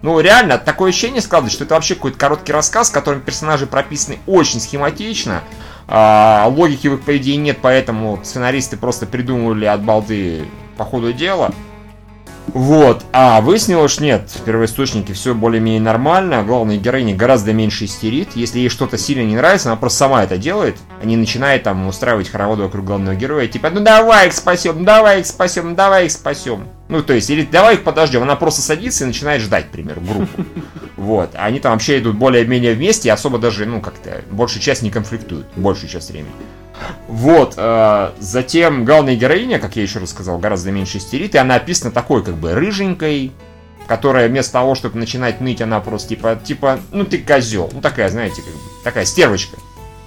Ну, 0.00 0.18
реально, 0.20 0.58
такое 0.58 0.90
ощущение 0.90 1.20
складывается, 1.20 1.56
что 1.56 1.64
это 1.64 1.74
вообще 1.74 1.96
какой-то 1.96 2.16
короткий 2.16 2.52
рассказ, 2.52 2.88
в 2.88 2.92
котором 2.92 3.20
персонажи 3.20 3.66
прописаны 3.66 4.18
очень 4.26 4.60
схематично. 4.60 5.42
А, 5.88 6.46
логики 6.48 6.86
в 6.86 6.94
их 6.94 7.00
поведении 7.00 7.46
нет, 7.46 7.58
поэтому 7.62 8.20
сценаристы 8.22 8.76
просто 8.76 9.06
придумывали 9.06 9.64
от 9.64 9.82
балды 9.82 10.44
по 10.76 10.84
ходу 10.84 11.14
дела. 11.14 11.52
Вот, 12.54 13.04
а 13.12 13.40
выяснилось, 13.40 13.92
что 13.92 14.04
нет, 14.04 14.30
в 14.30 14.42
первоисточнике 14.42 15.12
все 15.12 15.34
более-менее 15.34 15.80
нормально, 15.80 16.42
главная 16.42 16.76
героиня 16.76 17.14
гораздо 17.14 17.52
меньше 17.52 17.84
истерит, 17.84 18.30
если 18.34 18.58
ей 18.58 18.68
что-то 18.68 18.96
сильно 18.96 19.22
не 19.22 19.36
нравится, 19.36 19.68
она 19.68 19.76
просто 19.76 19.98
сама 19.98 20.24
это 20.24 20.38
делает, 20.38 20.76
а 21.00 21.04
не 21.04 21.16
начинает 21.16 21.62
там 21.64 21.86
устраивать 21.86 22.28
хороводы 22.28 22.62
вокруг 22.62 22.86
главного 22.86 23.14
героя, 23.14 23.46
типа, 23.46 23.70
ну 23.70 23.80
давай 23.80 24.28
их 24.28 24.32
спасем, 24.32 24.78
ну 24.78 24.84
давай 24.84 25.20
их 25.20 25.26
спасем, 25.26 25.70
ну 25.70 25.76
давай 25.76 26.06
их 26.06 26.12
спасем. 26.12 26.68
Ну, 26.88 27.02
то 27.02 27.12
есть, 27.12 27.28
или 27.28 27.42
давай 27.42 27.74
их 27.74 27.84
подождем, 27.84 28.22
она 28.22 28.34
просто 28.34 28.62
садится 28.62 29.04
и 29.04 29.06
начинает 29.06 29.42
ждать, 29.42 29.66
к 29.66 29.70
примеру, 29.70 30.00
группу. 30.00 30.42
Вот, 30.96 31.30
а 31.36 31.44
они 31.44 31.60
там 31.60 31.72
вообще 31.72 32.00
идут 32.00 32.16
более-менее 32.16 32.74
вместе, 32.74 33.08
и 33.08 33.12
особо 33.12 33.38
даже, 33.38 33.66
ну, 33.66 33.80
как-то, 33.80 34.22
большая 34.32 34.60
часть 34.60 34.82
не 34.82 34.90
конфликтуют, 34.90 35.46
большую 35.54 35.88
часть 35.88 36.10
времени. 36.10 36.32
Вот, 37.08 37.54
э, 37.56 38.10
затем 38.18 38.84
главная 38.84 39.16
героиня, 39.16 39.58
как 39.58 39.76
я 39.76 39.82
еще 39.82 39.98
раз 39.98 40.10
сказал, 40.10 40.38
гораздо 40.38 40.70
меньше 40.70 40.98
истерит, 40.98 41.34
и 41.34 41.38
она 41.38 41.56
описана 41.56 41.90
такой, 41.90 42.22
как 42.22 42.34
бы, 42.34 42.54
рыженькой, 42.54 43.32
которая 43.86 44.28
вместо 44.28 44.52
того, 44.52 44.74
чтобы 44.74 44.98
начинать 44.98 45.40
ныть, 45.40 45.62
она 45.62 45.80
просто 45.80 46.10
типа, 46.10 46.38
типа, 46.42 46.78
ну 46.92 47.04
ты 47.04 47.18
козел, 47.18 47.70
ну 47.72 47.80
такая, 47.80 48.10
знаете, 48.10 48.42
как 48.42 48.52
бы, 48.52 48.60
такая 48.84 49.04
стервочка. 49.06 49.56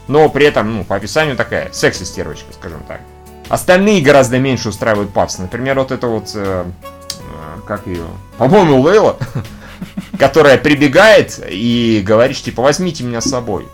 Но 0.07 0.30
при 0.30 0.45
этом, 0.45 0.78
ну, 0.78 0.84
по 0.84 0.95
описанию 0.95 1.36
такая, 1.36 1.72
секси-стервочка, 1.72 2.51
скажем 2.53 2.84
так. 2.88 3.01
Остальные 3.49 4.01
гораздо 4.01 4.39
меньше 4.39 4.69
устраивают 4.69 5.13
папс. 5.13 5.38
Например, 5.38 5.78
вот 5.80 5.91
это 5.91 6.07
вот, 6.07 6.32
э, 6.36 6.65
э, 6.65 7.61
как 7.65 7.88
ее, 7.88 8.05
по-моему, 8.38 8.82
Лейла, 8.82 9.17
которая 10.19 10.57
прибегает 10.57 11.39
и 11.49 12.03
говорит, 12.05 12.38
типа, 12.38 12.61
возьмите 12.61 13.03
меня 13.03 13.22
с 13.22 13.30
собой 13.30 13.67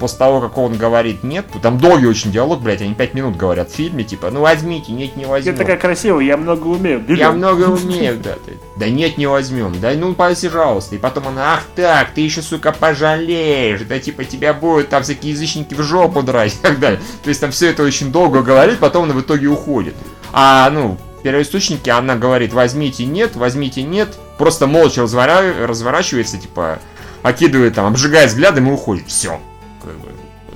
после 0.00 0.18
того, 0.18 0.40
как 0.40 0.58
он 0.58 0.76
говорит 0.76 1.22
нет, 1.22 1.46
там 1.62 1.78
долгий 1.78 2.06
очень 2.06 2.32
диалог, 2.32 2.60
блядь, 2.62 2.80
они 2.80 2.94
пять 2.94 3.14
минут 3.14 3.36
говорят 3.36 3.70
в 3.70 3.74
фильме, 3.74 4.02
типа, 4.02 4.30
ну 4.30 4.40
возьмите, 4.40 4.90
нет, 4.92 5.14
не 5.14 5.26
возьмем. 5.26 5.54
Ты 5.54 5.60
такая 5.60 5.76
красивая, 5.76 6.24
я 6.24 6.36
много 6.36 6.66
умею. 6.66 7.00
Берем. 7.00 7.18
Я 7.18 7.32
много 7.32 7.64
умею, 7.64 8.18
да. 8.18 8.34
Ты. 8.44 8.58
Да 8.76 8.88
нет, 8.88 9.18
не 9.18 9.26
возьмем. 9.26 9.78
Да 9.78 9.92
ну, 9.92 10.14
пожалуйста. 10.14 10.94
И 10.96 10.98
потом 10.98 11.28
она, 11.28 11.54
ах 11.54 11.64
так, 11.76 12.12
ты 12.14 12.22
еще, 12.22 12.40
сука, 12.40 12.72
пожалеешь. 12.72 13.82
Да 13.82 13.98
типа 13.98 14.24
тебя 14.24 14.54
будут 14.54 14.88
там 14.88 15.02
всякие 15.02 15.32
язычники 15.32 15.74
в 15.74 15.82
жопу 15.82 16.22
драть 16.22 16.54
и 16.58 16.58
так 16.58 16.80
далее. 16.80 17.00
То 17.22 17.28
есть 17.28 17.40
там 17.40 17.50
все 17.50 17.68
это 17.68 17.82
очень 17.82 18.10
долго 18.10 18.42
говорит, 18.42 18.78
потом 18.78 19.04
она 19.04 19.14
в 19.14 19.20
итоге 19.20 19.48
уходит. 19.48 19.94
А, 20.32 20.70
ну, 20.70 20.96
в 21.18 21.22
первоисточнике 21.22 21.90
она 21.90 22.16
говорит, 22.16 22.54
возьмите 22.54 23.04
нет, 23.04 23.36
возьмите 23.36 23.82
нет, 23.82 24.16
просто 24.38 24.66
молча 24.66 25.02
разворачивается, 25.02 26.38
типа, 26.38 26.78
окидывает 27.22 27.74
там, 27.74 27.84
обжигает 27.84 28.30
взглядом 28.30 28.68
и 28.68 28.72
уходит. 28.72 29.06
Все 29.08 29.38
как 29.82 29.98
бы, 29.98 30.08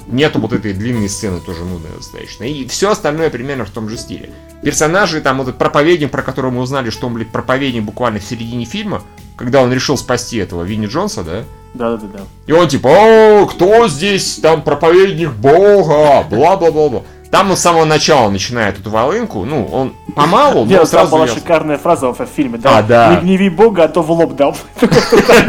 нету 0.07 0.41
вот 0.41 0.53
этой 0.53 0.73
длинной 0.73 1.09
сцены, 1.09 1.41
тоже 1.41 1.65
нудной 1.65 1.91
достаточно. 1.97 2.45
И 2.45 2.67
все 2.67 2.91
остальное 2.91 3.31
примерно 3.31 3.65
в 3.65 3.71
том 3.71 3.89
же 3.89 3.97
стиле. 3.97 4.31
Персонажи, 4.63 5.21
там 5.21 5.39
вот 5.39 5.49
этот 5.49 5.59
проповедник, 5.59 6.11
про 6.11 6.23
которого 6.23 6.51
мы 6.51 6.61
узнали, 6.63 6.91
что 6.91 7.07
он, 7.07 7.15
блядь, 7.15 7.31
проповедник 7.31 7.83
буквально 7.83 8.19
в 8.19 8.25
середине 8.25 8.65
фильма, 8.65 9.03
когда 9.37 9.63
он 9.63 9.73
решил 9.73 9.97
спасти 9.97 10.39
этого 10.39 10.63
Винни 10.63 10.87
Джонса, 10.87 11.23
да? 11.23 11.45
Да, 11.75 11.97
да, 11.97 12.07
да. 12.07 12.21
И 12.47 12.53
он 12.53 12.69
типа, 12.69 12.89
о, 12.89 13.47
кто 13.47 13.89
здесь 13.89 14.37
там 14.37 14.63
проповедник 14.63 15.33
Бога, 15.33 16.25
бла-бла-бла-бла. 16.31 17.03
Там 17.31 17.51
он 17.51 17.57
с 17.57 17.61
самого 17.61 17.85
начала 17.85 18.31
начинает 18.31 18.79
эту 18.79 18.91
волынку, 18.91 19.45
ну, 19.45 19.67
он 19.67 19.93
помалу, 20.15 20.65
но 20.67 20.85
сразу... 20.85 21.11
была 21.11 21.27
шикарная 21.27 21.79
фраза 21.79 22.13
в 22.13 22.27
фильме, 22.27 22.59
да? 22.59 22.79
А, 22.79 22.83
да. 22.83 23.17
Не 23.17 23.23
гневи 23.23 23.49
Бога, 23.49 23.85
а 23.85 23.89
то 23.89 24.03
в 24.03 24.11
лоб 24.13 24.37
дам. 24.37 24.55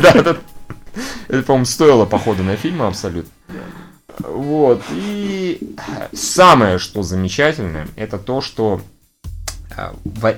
Да, 0.01 0.35
это, 1.27 1.43
по-моему, 1.43 1.65
стоило 1.65 2.05
походу 2.05 2.43
на 2.43 2.55
фильм 2.55 2.81
абсолютно. 2.81 3.31
Вот. 4.19 4.81
И 4.91 5.75
самое, 6.13 6.77
что 6.77 7.03
замечательное, 7.03 7.87
это 7.95 8.17
то, 8.17 8.41
что 8.41 8.81
э, 9.75 9.91
в, 10.03 10.35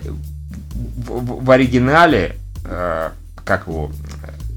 в, 1.07 1.45
в 1.45 1.51
оригинале, 1.51 2.35
э, 2.65 3.11
как 3.43 3.67
его, 3.67 3.91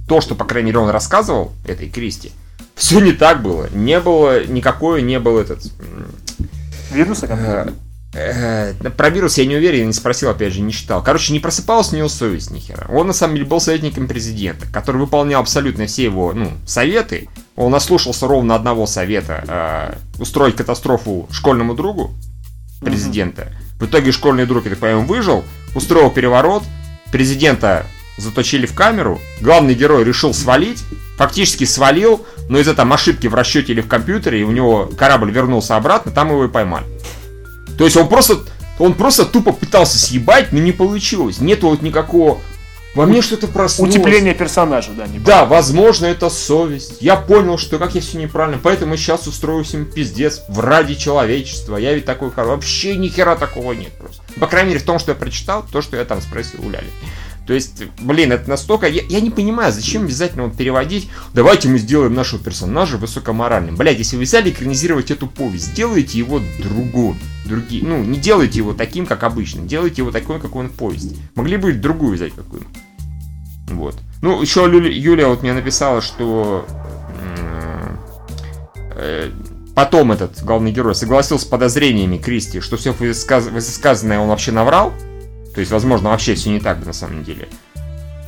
то, 0.08 0.20
что, 0.20 0.34
по 0.34 0.44
крайней 0.44 0.68
мере, 0.68 0.78
он 0.78 0.90
рассказывал 0.90 1.52
этой 1.66 1.88
Кристи, 1.88 2.32
все 2.74 3.00
не 3.00 3.12
так 3.12 3.42
было. 3.42 3.68
Не 3.72 4.00
было 4.00 4.44
никакой, 4.46 5.02
не 5.02 5.18
был 5.20 5.38
этот... 5.38 5.70
Вируса? 6.90 7.26
Э, 7.28 7.70
Э, 8.12 8.74
про 8.96 9.10
вирус 9.10 9.38
я 9.38 9.46
не 9.46 9.56
уверен, 9.56 9.86
не 9.86 9.92
спросил, 9.92 10.30
опять 10.30 10.52
же, 10.52 10.60
не 10.60 10.72
читал. 10.72 11.02
Короче, 11.02 11.32
не 11.32 11.38
просыпалась 11.38 11.92
у 11.92 11.96
него 11.96 12.08
совесть 12.08 12.50
нихера. 12.50 12.86
Он 12.90 13.06
на 13.06 13.12
самом 13.12 13.36
деле 13.36 13.46
был 13.46 13.60
советником 13.60 14.08
президента, 14.08 14.66
который 14.66 15.00
выполнял 15.00 15.40
абсолютно 15.40 15.86
все 15.86 16.04
его 16.04 16.32
ну, 16.32 16.52
советы. 16.66 17.28
Он 17.54 17.74
ослушался 17.74 18.26
ровно 18.26 18.54
одного 18.56 18.86
совета 18.86 19.44
э, 19.46 20.20
устроить 20.20 20.56
катастрофу 20.56 21.28
школьному 21.30 21.74
другу 21.74 22.14
президента. 22.80 23.42
Mm-hmm. 23.42 23.80
В 23.80 23.86
итоге 23.86 24.12
школьный 24.12 24.46
друг, 24.46 24.64
я 24.64 24.70
так 24.70 24.80
понимаю, 24.80 25.06
выжил, 25.06 25.44
устроил 25.74 26.10
переворот, 26.10 26.64
президента 27.12 27.86
заточили 28.18 28.66
в 28.66 28.74
камеру, 28.74 29.20
главный 29.40 29.74
герой 29.74 30.04
решил 30.04 30.34
свалить, 30.34 30.82
фактически 31.16 31.64
свалил, 31.64 32.26
но 32.48 32.58
из-за 32.58 32.74
там 32.74 32.92
ошибки 32.92 33.26
в 33.26 33.34
расчете 33.34 33.72
или 33.72 33.80
в 33.80 33.88
компьютере, 33.88 34.40
и 34.40 34.44
у 34.44 34.50
него 34.50 34.90
корабль 34.98 35.30
вернулся 35.30 35.76
обратно, 35.76 36.12
там 36.12 36.30
его 36.30 36.44
и 36.44 36.48
поймали. 36.48 36.84
То 37.80 37.86
есть 37.86 37.96
он 37.96 38.08
просто, 38.08 38.40
он 38.78 38.92
просто 38.92 39.24
тупо 39.24 39.52
пытался 39.52 39.98
съебать, 39.98 40.52
но 40.52 40.58
не 40.58 40.70
получилось. 40.70 41.40
Нету 41.40 41.70
вот 41.70 41.80
никакого... 41.80 42.38
Во 42.94 43.06
мне 43.06 43.22
что-то 43.22 43.46
проснулось. 43.46 43.94
Утепление 43.94 44.34
персонажа, 44.34 44.90
да, 44.90 45.06
не 45.06 45.18
Да, 45.18 45.46
возможно, 45.46 46.04
это 46.04 46.28
совесть. 46.28 47.00
Я 47.00 47.16
понял, 47.16 47.56
что 47.56 47.78
как 47.78 47.94
я 47.94 48.02
все 48.02 48.18
неправильно, 48.18 48.60
поэтому 48.62 48.98
сейчас 48.98 49.26
устрою 49.26 49.64
всем 49.64 49.86
пиздец 49.86 50.42
в 50.48 50.60
ради 50.60 50.94
человечества. 50.94 51.78
Я 51.78 51.94
ведь 51.94 52.04
такой 52.04 52.30
хороший. 52.30 52.50
Вообще 52.50 52.96
ни 52.96 53.08
хера 53.08 53.34
такого 53.34 53.72
нет 53.72 53.92
просто. 53.92 54.20
По 54.38 54.46
крайней 54.46 54.72
мере, 54.72 54.80
в 54.80 54.84
том, 54.84 54.98
что 54.98 55.12
я 55.12 55.16
прочитал, 55.16 55.64
то, 55.72 55.80
что 55.80 55.96
я 55.96 56.04
там 56.04 56.20
спросил 56.20 56.60
у 56.62 56.68
Ляли. 56.68 56.90
То 57.50 57.54
есть, 57.54 57.82
блин, 57.98 58.30
это 58.30 58.48
настолько... 58.48 58.86
Я, 58.86 59.02
я 59.08 59.20
не 59.20 59.30
понимаю, 59.30 59.72
зачем 59.72 60.04
обязательно 60.04 60.44
вот 60.44 60.56
переводить 60.56 61.10
«давайте 61.34 61.68
мы 61.68 61.78
сделаем 61.78 62.14
нашего 62.14 62.40
персонажа 62.40 62.96
высокоморальным». 62.96 63.74
Блядь, 63.74 63.98
если 63.98 64.14
вы 64.14 64.22
взяли 64.22 64.50
экранизировать 64.50 65.10
эту 65.10 65.26
повесть, 65.26 65.72
сделайте 65.72 66.16
его 66.16 66.40
другим. 66.62 67.16
Другие, 67.44 67.84
ну, 67.84 68.04
не 68.04 68.20
делайте 68.20 68.58
его 68.58 68.72
таким, 68.72 69.04
как 69.04 69.24
обычно. 69.24 69.62
Делайте 69.62 70.02
его 70.02 70.12
такой, 70.12 70.38
какой 70.38 70.66
он 70.66 70.70
в 70.70 70.74
повести. 70.74 71.16
Могли 71.34 71.56
бы 71.56 71.72
другую 71.72 72.14
взять 72.14 72.34
какую 72.36 72.62
Вот. 73.66 73.96
Ну, 74.22 74.40
еще 74.40 74.70
Юлия 74.72 75.26
вот 75.26 75.42
мне 75.42 75.52
написала, 75.52 76.00
что... 76.00 76.64
Э, 78.94 79.28
потом 79.74 80.12
этот 80.12 80.44
главный 80.44 80.70
герой 80.70 80.94
согласился 80.94 81.46
с 81.46 81.48
подозрениями 81.48 82.16
Кристи, 82.16 82.60
что 82.60 82.76
все 82.76 82.92
высказанное 82.92 84.20
он 84.20 84.28
вообще 84.28 84.52
наврал. 84.52 84.92
То 85.54 85.60
есть, 85.60 85.72
возможно, 85.72 86.10
вообще 86.10 86.34
все 86.34 86.50
не 86.50 86.60
так 86.60 86.84
на 86.84 86.92
самом 86.92 87.24
деле. 87.24 87.48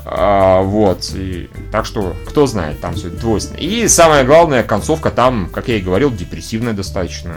А, 0.04 0.62
вот. 0.62 1.10
И, 1.14 1.48
так 1.70 1.86
что, 1.86 2.14
кто 2.26 2.46
знает, 2.46 2.80
там 2.80 2.94
все 2.94 3.08
двойственно. 3.08 3.58
И 3.58 3.86
самое 3.88 4.24
главное, 4.24 4.62
концовка 4.62 5.10
там, 5.10 5.48
как 5.52 5.68
я 5.68 5.76
и 5.76 5.80
говорил, 5.80 6.10
депрессивная 6.10 6.72
достаточно. 6.72 7.36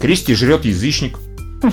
Кристи 0.00 0.34
жрет 0.34 0.64
язычник. 0.64 1.18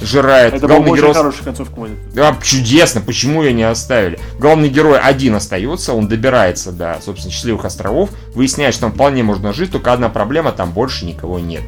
Жирает. 0.00 0.52
Это 0.52 0.66
Главный 0.66 0.94
герой... 0.94 1.14
хорошая 1.14 1.44
концовка 1.44 1.74
будет. 1.74 2.12
Да, 2.12 2.36
чудесно, 2.42 3.00
почему 3.00 3.42
ее 3.42 3.54
не 3.54 3.62
оставили? 3.62 4.18
Главный 4.38 4.68
герой 4.68 5.00
один 5.00 5.34
остается, 5.34 5.94
он 5.94 6.06
добирается 6.06 6.70
до, 6.70 7.00
собственно, 7.02 7.32
счастливых 7.32 7.64
островов, 7.64 8.10
выясняет, 8.34 8.74
что 8.74 8.82
там 8.82 8.92
вполне 8.92 9.22
можно 9.22 9.54
жить, 9.54 9.72
только 9.72 9.94
одна 9.94 10.10
проблема, 10.10 10.52
там 10.52 10.70
больше 10.72 11.06
никого 11.06 11.38
нет 11.38 11.62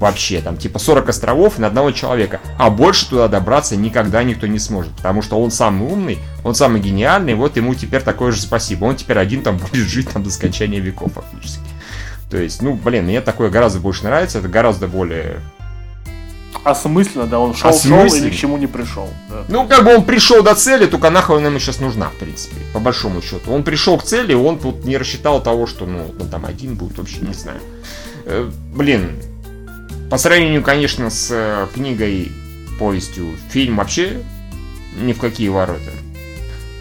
вообще, 0.00 0.40
там 0.40 0.56
типа 0.56 0.78
40 0.78 1.08
островов 1.08 1.58
на 1.58 1.66
одного 1.66 1.90
человека, 1.92 2.40
а 2.58 2.70
больше 2.70 3.08
туда 3.08 3.28
добраться 3.28 3.76
никогда 3.76 4.22
никто 4.22 4.46
не 4.46 4.58
сможет, 4.58 4.92
потому 4.96 5.22
что 5.22 5.40
он 5.40 5.50
самый 5.50 5.88
умный, 5.90 6.18
он 6.42 6.54
самый 6.54 6.80
гениальный, 6.80 7.34
вот 7.34 7.56
ему 7.56 7.74
теперь 7.74 8.02
такое 8.02 8.32
же 8.32 8.40
спасибо, 8.40 8.84
он 8.86 8.96
теперь 8.96 9.18
один 9.18 9.42
там 9.42 9.58
будет 9.72 9.86
жить 9.86 10.10
там 10.10 10.22
до 10.22 10.30
скончания 10.30 10.80
веков 10.80 11.12
фактически. 11.14 11.62
То 12.30 12.38
есть, 12.38 12.62
ну, 12.62 12.74
блин, 12.74 13.04
мне 13.04 13.20
такое 13.20 13.50
гораздо 13.50 13.80
больше 13.80 14.04
нравится, 14.04 14.38
это 14.38 14.48
гораздо 14.48 14.88
более 14.88 15.40
осмысленно, 16.64 17.26
да, 17.26 17.38
он 17.38 17.54
шел, 17.54 17.72
шел 17.72 18.06
и 18.06 18.20
ни 18.20 18.30
к 18.30 18.34
чему 18.34 18.56
не 18.56 18.66
пришел. 18.66 19.08
Да. 19.28 19.44
Ну, 19.48 19.68
как 19.68 19.84
бы 19.84 19.94
он 19.94 20.04
пришел 20.04 20.42
до 20.42 20.54
цели, 20.54 20.86
только 20.86 21.10
нахуй 21.10 21.38
она 21.38 21.48
ему 21.48 21.58
сейчас 21.58 21.78
нужна, 21.78 22.08
в 22.08 22.14
принципе, 22.14 22.56
по 22.72 22.80
большому 22.80 23.20
счету. 23.20 23.52
Он 23.52 23.62
пришел 23.62 23.98
к 23.98 24.02
цели, 24.02 24.32
он 24.32 24.58
тут 24.58 24.84
не 24.84 24.96
рассчитал 24.96 25.42
того, 25.42 25.66
что, 25.66 25.84
ну, 25.84 26.14
он 26.18 26.28
там 26.28 26.46
один 26.46 26.74
будет, 26.74 26.98
вообще 26.98 27.18
не 27.20 27.34
знаю. 27.34 27.60
Э, 28.24 28.50
блин, 28.74 29.20
по 30.14 30.18
сравнению, 30.18 30.62
конечно, 30.62 31.10
с 31.10 31.28
э, 31.32 31.66
книгой, 31.74 32.30
повестью, 32.78 33.34
фильм 33.50 33.78
вообще 33.78 34.22
ни 34.96 35.12
в 35.12 35.18
какие 35.18 35.48
ворота. 35.48 35.90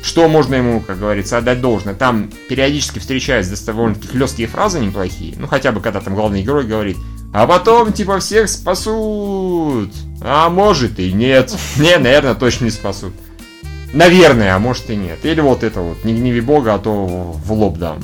Что 0.03 0.27
можно 0.27 0.53
ему, 0.53 0.81
как 0.81 0.99
говорится, 0.99 1.39
отдать 1.39 1.59
должное? 1.59 1.95
Там 1.95 2.29
периодически 2.47 2.99
встречаются 2.99 3.65
довольно-таки 3.65 4.07
хлесткие 4.07 4.47
фразы 4.47 4.79
неплохие. 4.79 5.33
Ну, 5.39 5.47
хотя 5.47 5.71
бы 5.71 5.81
когда 5.81 5.99
там 5.99 6.13
главный 6.13 6.43
герой 6.43 6.65
говорит, 6.65 6.97
а 7.33 7.47
потом, 7.47 7.91
типа, 7.91 8.19
всех 8.19 8.47
спасут. 8.47 9.89
А 10.21 10.49
может 10.49 10.99
и 10.99 11.11
нет. 11.11 11.57
Не, 11.77 11.97
наверное, 11.97 12.35
точно 12.35 12.65
не 12.65 12.69
спасут. 12.69 13.13
Наверное, 13.93 14.55
а 14.55 14.59
может 14.59 14.91
и 14.91 14.95
нет. 14.95 15.25
Или 15.25 15.41
вот 15.41 15.63
это 15.63 15.81
вот, 15.81 16.05
не 16.05 16.13
гневи 16.13 16.41
бога, 16.41 16.75
а 16.75 16.77
то 16.77 16.91
в 16.93 17.51
лоб 17.51 17.79
дам 17.79 17.99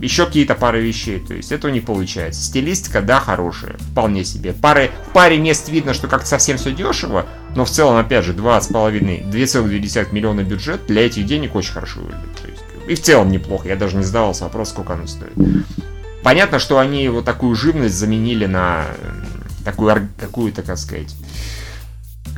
еще 0.00 0.26
какие-то 0.26 0.54
пары 0.54 0.80
вещей. 0.80 1.20
То 1.20 1.34
есть 1.34 1.52
этого 1.52 1.70
не 1.70 1.80
получается. 1.80 2.42
Стилистика, 2.42 3.02
да, 3.02 3.20
хорошая. 3.20 3.76
Вполне 3.78 4.24
себе. 4.24 4.52
Пары, 4.52 4.90
в 5.08 5.12
паре 5.12 5.38
мест 5.38 5.68
видно, 5.68 5.94
что 5.94 6.08
как-то 6.08 6.26
совсем 6.26 6.56
все 6.56 6.72
дешево. 6.72 7.26
Но 7.54 7.64
в 7.64 7.70
целом, 7.70 7.96
опять 7.96 8.24
же, 8.24 8.32
2,5, 8.32 9.30
2,2 9.30 10.08
миллиона 10.12 10.42
бюджет 10.42 10.86
для 10.86 11.06
этих 11.06 11.26
денег 11.26 11.54
очень 11.54 11.72
хорошо 11.72 12.00
выглядит. 12.00 12.36
То 12.42 12.48
есть, 12.48 12.62
и 12.88 12.94
в 12.94 13.02
целом 13.02 13.30
неплохо. 13.30 13.68
Я 13.68 13.76
даже 13.76 13.96
не 13.96 14.04
задавался 14.04 14.44
вопрос, 14.44 14.70
сколько 14.70 14.94
оно 14.94 15.06
стоит. 15.06 15.32
Понятно, 16.22 16.58
что 16.58 16.78
они 16.78 17.08
вот 17.08 17.24
такую 17.24 17.54
живность 17.54 17.94
заменили 17.94 18.46
на 18.46 18.86
такую, 19.64 20.08
какую-то, 20.18 20.62
как 20.62 20.76
сказать, 20.78 21.14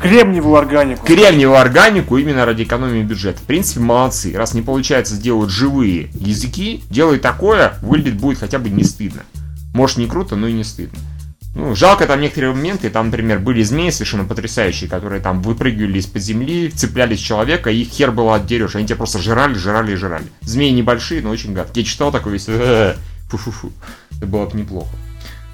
Кремниевую 0.01 0.57
органику. 0.57 1.07
Кремниевую 1.07 1.59
органику 1.59 2.17
именно 2.19 2.45
ради 2.45 2.65
экономии 2.65 3.03
бюджета. 3.03 3.39
В 3.39 3.43
принципе, 3.43 3.81
молодцы. 3.81 4.33
Раз 4.35 4.55
не 4.55 4.63
получается 4.63 5.15
сделать 5.15 5.51
живые 5.51 6.11
языки, 6.15 6.83
делай 6.91 7.19
такое, 7.19 7.75
выглядит 7.83 8.19
будет 8.19 8.39
хотя 8.39 8.59
бы 8.59 8.69
не 8.69 8.85
стыдно. 8.85 9.23
Может 9.75 9.99
не 9.99 10.07
круто, 10.07 10.35
но 10.35 10.49
и 10.49 10.53
не 10.53 10.65
стыдно. 10.65 10.99
Ну, 11.55 11.75
жалко 11.75 12.07
там 12.07 12.21
некоторые 12.21 12.55
моменты, 12.55 12.89
там, 12.89 13.07
например, 13.07 13.39
были 13.39 13.63
змеи 13.63 13.91
совершенно 13.91 14.25
потрясающие, 14.25 14.89
которые 14.89 15.21
там 15.21 15.43
выпрыгивали 15.43 15.99
из-под 15.99 16.23
земли, 16.23 16.71
цеплялись 16.71 17.21
человека, 17.21 17.71
и 17.71 17.83
их 17.83 17.89
хер 17.89 18.11
было 18.11 18.37
отдерешь, 18.37 18.75
они 18.75 18.87
тебя 18.87 18.97
просто 18.97 19.19
жрали, 19.19 19.55
жрали 19.55 19.93
и 19.93 19.97
жрали. 19.97 20.25
Змеи 20.41 20.71
небольшие, 20.71 21.21
но 21.21 21.29
очень 21.29 21.53
гадкие. 21.53 21.85
Я 21.85 21.91
читал 21.91 22.11
такой 22.11 22.33
весь, 22.33 22.47
фу-фу-фу, 23.29 23.71
это 24.17 24.27
было 24.27 24.47
бы 24.47 24.59
неплохо. 24.59 24.97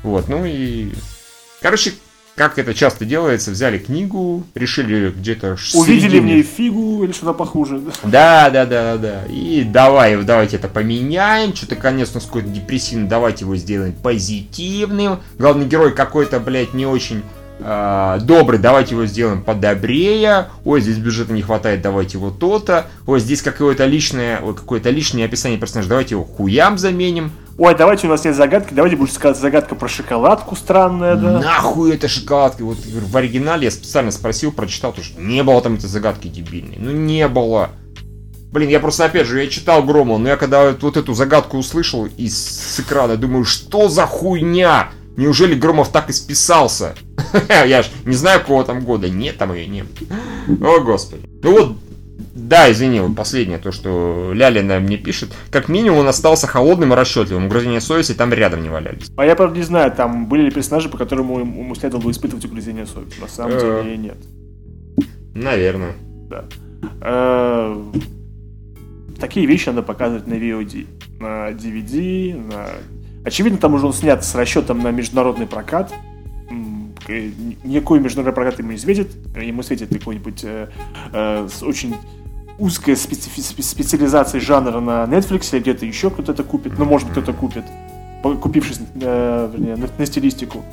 Вот, 0.05 0.28
ну 0.28 0.44
и... 0.46 0.92
Короче, 1.60 1.94
как 2.39 2.59
это 2.59 2.73
часто 2.73 3.05
делается, 3.05 3.51
взяли 3.51 3.77
книгу, 3.78 4.44
решили 4.55 5.10
где-то... 5.10 5.56
Увидели 5.74 6.20
в 6.20 6.24
ней 6.24 6.43
фигу 6.43 7.05
или 7.05 7.12
что-то 7.12 7.35
похуже. 7.35 7.82
Да, 8.05 8.48
да, 8.48 8.65
да, 8.65 8.97
да. 8.97 9.24
И 9.28 9.65
давай, 9.65 10.16
давайте 10.23 10.56
это 10.56 10.69
поменяем. 10.69 11.55
Что-то 11.55 11.77
конец 11.77 12.12
у 12.12 12.15
нас 12.15 12.24
какой-то 12.24 12.48
депрессивный, 12.48 13.09
давайте 13.09 13.44
его 13.44 13.56
сделаем 13.56 13.93
позитивным. 13.93 15.20
Главный 15.39 15.66
герой 15.66 15.93
какой-то, 15.94 16.40
блядь, 16.40 16.73
не 16.73 16.86
очень 16.86 17.23
э, 17.59 18.19
добрый, 18.23 18.59
давайте 18.59 18.94
его 18.94 19.05
сделаем 19.05 19.43
подобрее. 19.43 20.47
Ой, 20.65 20.81
здесь 20.81 20.98
бюджета 20.98 21.32
не 21.32 21.43
хватает, 21.43 21.82
давайте 21.82 22.19
вот 22.19 22.39
то-то. 22.39 22.86
Ой, 23.06 23.20
здесь 23.20 23.43
какое-то 23.43 23.85
личное, 23.85 24.39
какое-то 24.39 24.90
лишнее 24.90 25.27
описание 25.27 25.59
персонажа, 25.59 25.89
давайте 25.89 26.15
его 26.15 26.24
хуям 26.24 26.78
заменим. 26.78 27.32
Ой, 27.59 27.74
давайте 27.76 28.06
у 28.06 28.10
нас 28.10 28.24
нет 28.24 28.36
загадки, 28.36 28.72
давайте 28.72 28.97
будешь 28.97 29.12
сказать 29.12 29.36
загадка 29.36 29.74
про 29.74 29.89
шоколадку 29.89 30.55
странная, 30.55 31.16
да? 31.16 31.40
Нахуй 31.40 31.93
это 31.93 32.06
шоколадка? 32.06 32.64
Вот 32.64 32.78
в 32.78 33.16
оригинале 33.16 33.64
я 33.64 33.70
специально 33.72 34.12
спросил, 34.12 34.52
прочитал, 34.52 34.93
то 34.93 35.02
что 35.02 35.20
не 35.20 35.43
было 35.43 35.60
там 35.60 35.74
этой 35.74 35.89
загадки 35.89 36.28
дебильной. 36.28 36.76
Ну 36.78 36.93
не 36.93 37.26
было. 37.26 37.70
Блин, 38.52 38.68
я 38.68 38.78
просто, 38.78 39.06
опять 39.06 39.26
же, 39.26 39.43
я 39.43 39.48
читал 39.48 39.82
Громова, 39.82 40.18
но 40.18 40.28
я 40.28 40.36
когда 40.36 40.70
вот 40.70 40.97
эту 40.97 41.14
загадку 41.14 41.59
услышал 41.59 42.06
из 42.06 42.39
с 42.39 42.78
экрана, 42.78 43.16
думаю, 43.16 43.44
что 43.44 43.89
за 43.89 44.06
хуйня? 44.06 44.90
Неужели 45.16 45.56
Громов 45.56 45.89
так 45.89 46.10
и 46.10 46.12
списался? 46.12 46.94
Я 47.48 47.82
ж 47.82 47.86
не 48.05 48.14
знаю, 48.14 48.39
какого 48.39 48.62
там 48.64 48.85
года. 48.85 49.10
Нет, 49.10 49.36
там 49.36 49.52
ее 49.52 49.66
нет. 49.66 49.86
О, 50.62 50.78
господи. 50.78 51.28
Ну 51.43 51.51
вот, 51.51 51.76
да, 52.39 52.70
извини, 52.70 53.01
вот 53.01 53.16
последнее, 53.16 53.59
то, 53.59 53.73
что 53.73 54.32
Лялина 54.32 54.78
мне 54.81 54.97
пишет. 54.97 55.31
Как 55.51 55.69
минимум 55.69 55.98
он 56.01 56.09
остался 56.09 56.47
холодным 56.47 56.93
и 56.93 56.97
расчетливым. 56.97 57.47
Угрызения 57.47 57.81
совести 57.81 58.12
там 58.12 58.32
рядом 58.32 58.62
не 58.62 58.69
валялись. 58.69 59.10
А 59.16 59.24
я, 59.24 59.35
правда, 59.35 59.56
не 59.59 59.65
знаю, 59.65 59.90
там 59.93 60.27
были 60.27 60.43
ли 60.43 60.51
персонажи, 60.51 60.89
по 60.89 60.97
которым 60.97 61.31
ему 61.40 61.74
следовало 61.74 62.05
бы 62.05 62.10
испытывать 62.10 62.44
угрызения 62.44 62.86
совести. 62.86 63.20
На 63.20 63.28
самом 63.28 63.52
Э. 63.56 63.82
деле 63.82 63.97
нет. 63.97 64.19
Наверное. 65.35 65.93
Да. 66.31 66.44
Э, 67.01 67.82
Такие 69.20 69.47
вещи 69.47 69.69
надо 69.69 69.82
показывать 69.82 70.28
на 70.28 70.35
VOD, 70.35 70.86
на 71.19 71.51
DVD, 71.51 72.36
на... 72.36 72.66
Очевидно, 73.24 73.59
там 73.59 73.74
уже 73.74 73.86
он 73.86 73.93
снят 73.93 74.24
с 74.24 74.32
расчетом 74.36 74.78
на 74.81 74.93
международный 74.93 75.47
прокат. 75.47 75.93
Никакой 77.09 77.98
международный 78.01 78.35
прокат 78.35 78.59
ему 78.60 78.70
не 78.73 78.78
светит. 78.78 79.10
Ему 79.36 79.62
светит 79.62 79.89
какой-нибудь 79.89 80.44
э, 80.44 80.69
э, 81.12 81.48
с 81.51 81.62
очень 81.65 81.97
узкая 82.59 82.97
специфи- 82.97 83.40
спе- 83.40 83.62
специализация 83.62 84.40
жанра 84.40 84.80
на 84.80 85.05
Netflix 85.05 85.48
или 85.52 85.60
где-то 85.60 85.86
еще 85.86 86.10
кто-то 86.10 86.32
это 86.32 86.43
купит. 86.43 86.78
Ну, 86.78 86.85
может 86.85 87.09
кто-то 87.10 87.32
купит, 87.32 87.64
купившись 88.22 88.80
э, 89.01 89.51
вернее, 89.52 89.76
на, 89.76 89.89
на 89.97 90.06
стилистику. 90.06 90.64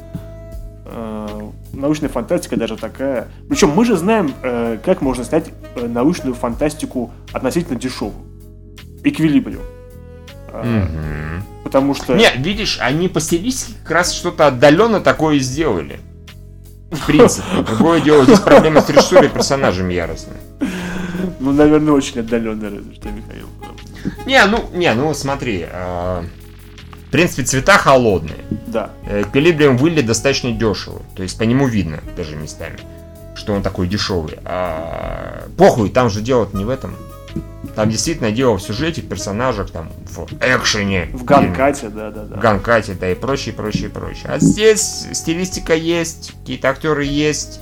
Э, 0.85 1.49
научная 1.73 2.09
фантастика 2.09 2.57
даже 2.57 2.75
такая. 2.77 3.27
Причем 3.47 3.69
мы 3.69 3.85
же 3.85 3.97
знаем, 3.97 4.33
э, 4.41 4.77
как 4.83 5.01
можно 5.01 5.23
снять 5.23 5.51
э, 5.75 5.87
научную 5.87 6.33
фантастику 6.33 7.11
относительно 7.31 7.79
дешевую. 7.79 8.25
Эквилибриум. 9.03 9.63
Мгм. 10.51 11.43
Потому 11.63 11.93
что... 11.93 12.15
Не, 12.15 12.31
видишь, 12.37 12.77
они 12.79 13.09
по 13.09 13.19
стилистике 13.19 13.73
как 13.83 13.91
раз 13.91 14.13
что-то 14.13 14.47
отдаленно 14.47 15.01
такое 15.01 15.39
сделали. 15.39 15.99
В 16.91 17.05
принципе. 17.05 17.45
Другое 17.67 17.99
дело, 17.99 18.23
здесь 18.23 18.39
проблема 18.39 18.81
с 18.81 18.89
режиссурой 18.89 19.25
и 19.25 19.29
персонажами 19.29 19.93
яростная. 19.93 20.37
Ну, 21.39 21.51
наверное, 21.51 21.93
очень 21.93 22.19
отдаленно, 22.19 22.69
разве 22.69 22.93
что, 22.95 23.09
Михаил. 23.09 23.47
Не, 24.25 24.45
ну, 24.45 24.69
не, 24.73 24.93
ну 24.93 25.13
смотри. 25.13 25.65
э, 25.69 26.23
в 27.07 27.11
принципе, 27.11 27.43
цвета 27.43 27.77
холодные. 27.77 28.37
Да. 28.67 28.91
Эквилибриум 29.07 29.77
выглядит 29.77 30.07
достаточно 30.07 30.51
дешево. 30.51 31.01
То 31.15 31.23
есть 31.23 31.37
по 31.37 31.43
нему 31.43 31.67
видно 31.67 31.99
даже 32.17 32.35
местами, 32.35 32.77
что 33.35 33.53
он 33.53 33.63
такой 33.63 33.87
дешевый. 33.87 34.37
А, 34.43 35.47
похуй, 35.57 35.89
там 35.89 36.09
же 36.09 36.21
дело 36.21 36.49
не 36.53 36.65
в 36.65 36.69
этом. 36.69 36.95
Там 37.75 37.89
действительно 37.89 38.31
дело 38.31 38.57
в 38.57 38.61
сюжете, 38.61 39.01
в 39.01 39.07
персонажах, 39.07 39.69
там, 39.69 39.91
в 40.05 40.25
экшене. 40.41 41.09
В 41.11 41.25
Ганкате, 41.25 41.89
да, 41.89 42.09
да, 42.09 42.23
да. 42.23 42.37
В 42.37 42.39
Ганкате, 42.39 42.93
да, 42.93 43.11
и 43.11 43.15
прочее, 43.15 43.53
прочее, 43.53 43.89
прочее. 43.89 44.27
А 44.27 44.39
здесь 44.39 45.07
стилистика 45.11 45.75
есть, 45.75 46.33
какие-то 46.39 46.69
актеры 46.69 47.03
есть, 47.03 47.59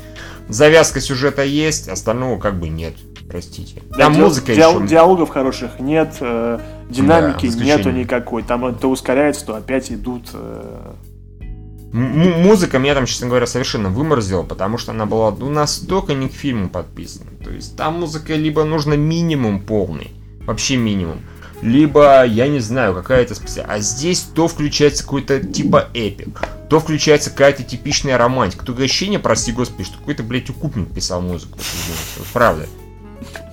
завязка 0.49 0.99
сюжета 1.02 1.44
есть, 1.44 1.88
остального 1.90 2.40
как 2.40 2.60
бы 2.60 2.70
нет. 2.70 2.94
Простите. 3.30 3.82
Да, 3.91 3.98
Там 4.06 4.14
ди- 4.14 4.20
музыка 4.22 4.53
диал- 4.53 4.80
еще. 4.80 4.88
диалогов 4.88 5.30
хороших 5.30 5.80
нет, 5.80 6.15
э, 6.20 6.60
динамики 6.90 7.48
Да, 7.49 7.64
нету 7.64 7.90
никакой. 7.91 8.44
Там 8.44 8.76
то 8.76 8.90
ускоряется, 8.90 9.45
то 9.45 9.56
опять 9.56 9.91
идут. 9.91 10.28
э, 10.34 10.94
М- 11.94 12.22
м- 12.22 12.41
музыка 12.41 12.80
меня 12.80 12.95
там, 12.95 13.06
честно 13.06 13.28
говоря, 13.28 13.45
совершенно 13.45 13.90
выморзила, 13.90 14.41
потому 14.44 14.78
что 14.80 14.91
она 14.91 15.06
была 15.06 15.30
ну, 15.32 15.49
настолько 15.49 16.14
не 16.15 16.28
к 16.28 16.34
фильму 16.34 16.68
подписана. 16.70 17.30
То 17.44 17.52
есть 17.52 17.78
там 17.78 17.99
музыка 17.99 18.34
либо 18.36 18.64
нужно 18.64 18.95
минимум 18.95 19.60
полный, 19.61 20.11
вообще 20.48 20.76
минимум, 20.76 21.20
либо, 21.61 22.26
я 22.26 22.48
не 22.48 22.60
знаю, 22.60 22.95
какая-то 22.95 23.36
специальная. 23.36 23.76
А 23.76 23.80
здесь 23.80 24.22
то 24.22 24.48
включается 24.48 25.03
какой-то 25.03 25.40
типа 25.40 25.88
эпик, 25.94 26.41
то 26.74 26.80
включается 26.80 27.30
какая-то 27.30 27.62
типичная 27.62 28.18
романтика. 28.18 28.66
Такое 28.66 28.86
ощущение, 28.86 29.20
прости 29.20 29.52
господи, 29.52 29.84
что 29.84 30.00
какой-то, 30.00 30.24
блядь, 30.24 30.50
укупник 30.50 30.91
писал 30.91 31.22
музыку. 31.22 31.60
Вот 32.18 32.28
правда. 32.34 32.66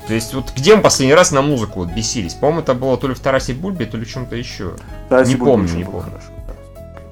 То 0.09 0.15
есть 0.15 0.33
вот 0.33 0.55
где 0.57 0.75
мы 0.75 0.81
последний 0.81 1.13
раз 1.13 1.31
на 1.31 1.43
музыку 1.43 1.81
вот 1.81 1.91
бесились? 1.91 2.33
По-моему, 2.33 2.63
это 2.63 2.73
было 2.73 2.97
то 2.97 3.09
ли 3.09 3.13
в 3.13 3.21
Тарасе 3.21 3.53
Бульбе, 3.53 3.85
то 3.85 3.99
ли 3.99 4.07
в 4.07 4.11
чем-то 4.11 4.37
еще. 4.37 4.73
да, 5.11 5.23
Не 5.23 5.37
помню, 5.37 5.71
не 5.71 5.85
помню. 5.85 6.01
хорошо, 6.01 6.29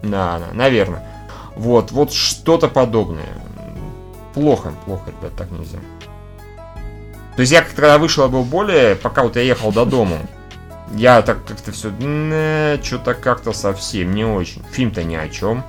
да. 0.02 0.38
Да, 0.38 0.40
наверное. 0.54 1.06
Вот, 1.56 1.90
вот 1.90 2.10
что-то 2.14 2.68
подобное. 2.68 3.28
Плохо, 4.32 4.72
плохо, 4.86 5.10
ребят, 5.10 5.36
так 5.36 5.50
нельзя. 5.50 5.76
То 7.36 7.42
есть 7.42 7.52
я 7.52 7.60
когда 7.60 7.98
вышел, 7.98 8.24
я 8.24 8.30
был 8.30 8.44
более, 8.44 8.96
пока 8.96 9.24
вот 9.24 9.36
я 9.36 9.42
ехал 9.42 9.72
до 9.72 9.84
дома, 9.84 10.16
я 10.94 11.20
так 11.20 11.44
как-то 11.44 11.70
все, 11.70 11.90
что-то 12.82 13.12
как-то 13.12 13.52
совсем 13.52 14.14
не 14.14 14.24
очень. 14.24 14.62
Фильм-то 14.72 15.04
ни 15.04 15.14
о 15.14 15.28
чем. 15.28 15.62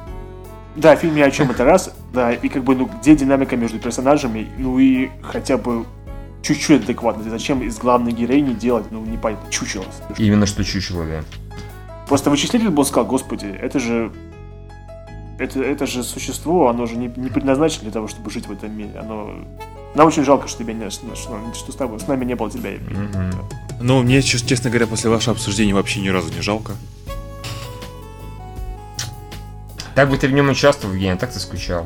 Да, 0.80 0.96
фильм 0.96 1.16
ни 1.16 1.22
о 1.22 1.30
чем 1.30 1.52
это 1.52 1.66
раз, 1.66 1.94
да, 2.14 2.32
и 2.32 2.48
как 2.48 2.64
бы, 2.64 2.74
ну, 2.74 2.90
где 3.02 3.14
динамика 3.14 3.58
между 3.58 3.80
персонажами, 3.80 4.48
ну 4.58 4.80
и 4.80 5.10
хотя 5.22 5.58
бы 5.58 5.86
чуть-чуть 6.42 6.84
адекватно. 6.84 7.30
Зачем 7.30 7.62
из 7.62 7.78
главной 7.78 8.14
героини 8.14 8.54
делать, 8.54 8.86
ну, 8.90 9.04
непонятно, 9.04 9.52
чучело. 9.52 9.84
Именно 10.18 10.46
что 10.46 10.64
чучело, 10.64 11.06
да. 11.06 11.24
Просто 12.08 12.30
вычислитель 12.30 12.70
бы 12.70 12.86
сказал, 12.86 13.06
господи, 13.06 13.48
это 13.48 13.78
же... 13.80 14.12
Это, 15.38 15.62
это 15.62 15.86
же 15.86 16.04
существо, 16.04 16.70
оно 16.70 16.86
же 16.86 16.96
не, 16.96 17.12
не 17.16 17.30
предназначено 17.30 17.84
для 17.84 17.92
того, 17.92 18.08
чтобы 18.08 18.30
жить 18.32 18.48
в 18.48 18.52
этом 18.52 18.78
мире. 18.78 18.92
Оно... 19.00 19.32
Нам 19.96 20.08
очень 20.08 20.24
жалко, 20.24 20.48
что 20.48 20.64
тебя 20.64 20.74
не, 20.74 20.90
что, 20.90 21.14
что 21.16 21.72
с, 21.72 21.76
тобой, 21.76 22.00
с 22.00 22.08
нами 22.08 22.24
не 22.24 22.36
было 22.36 22.50
тебя. 22.50 22.72
Мгм. 22.72 23.32
Ну, 23.82 24.02
мне, 24.04 24.22
чес- 24.22 24.46
честно 24.46 24.70
говоря, 24.70 24.88
после 24.88 25.10
вашего 25.10 25.34
обсуждения 25.36 25.74
вообще 25.74 26.00
ни 26.00 26.10
разу 26.10 26.34
не 26.34 26.42
жалко. 26.42 26.74
Так 30.00 30.10
бы 30.10 30.18
ты 30.18 30.30
в 30.30 30.32
нем 30.32 30.48
участвовал, 30.48 30.94
Евгений, 30.94 31.18
так 31.18 31.30
ты 31.30 31.42
скучал. 31.42 31.86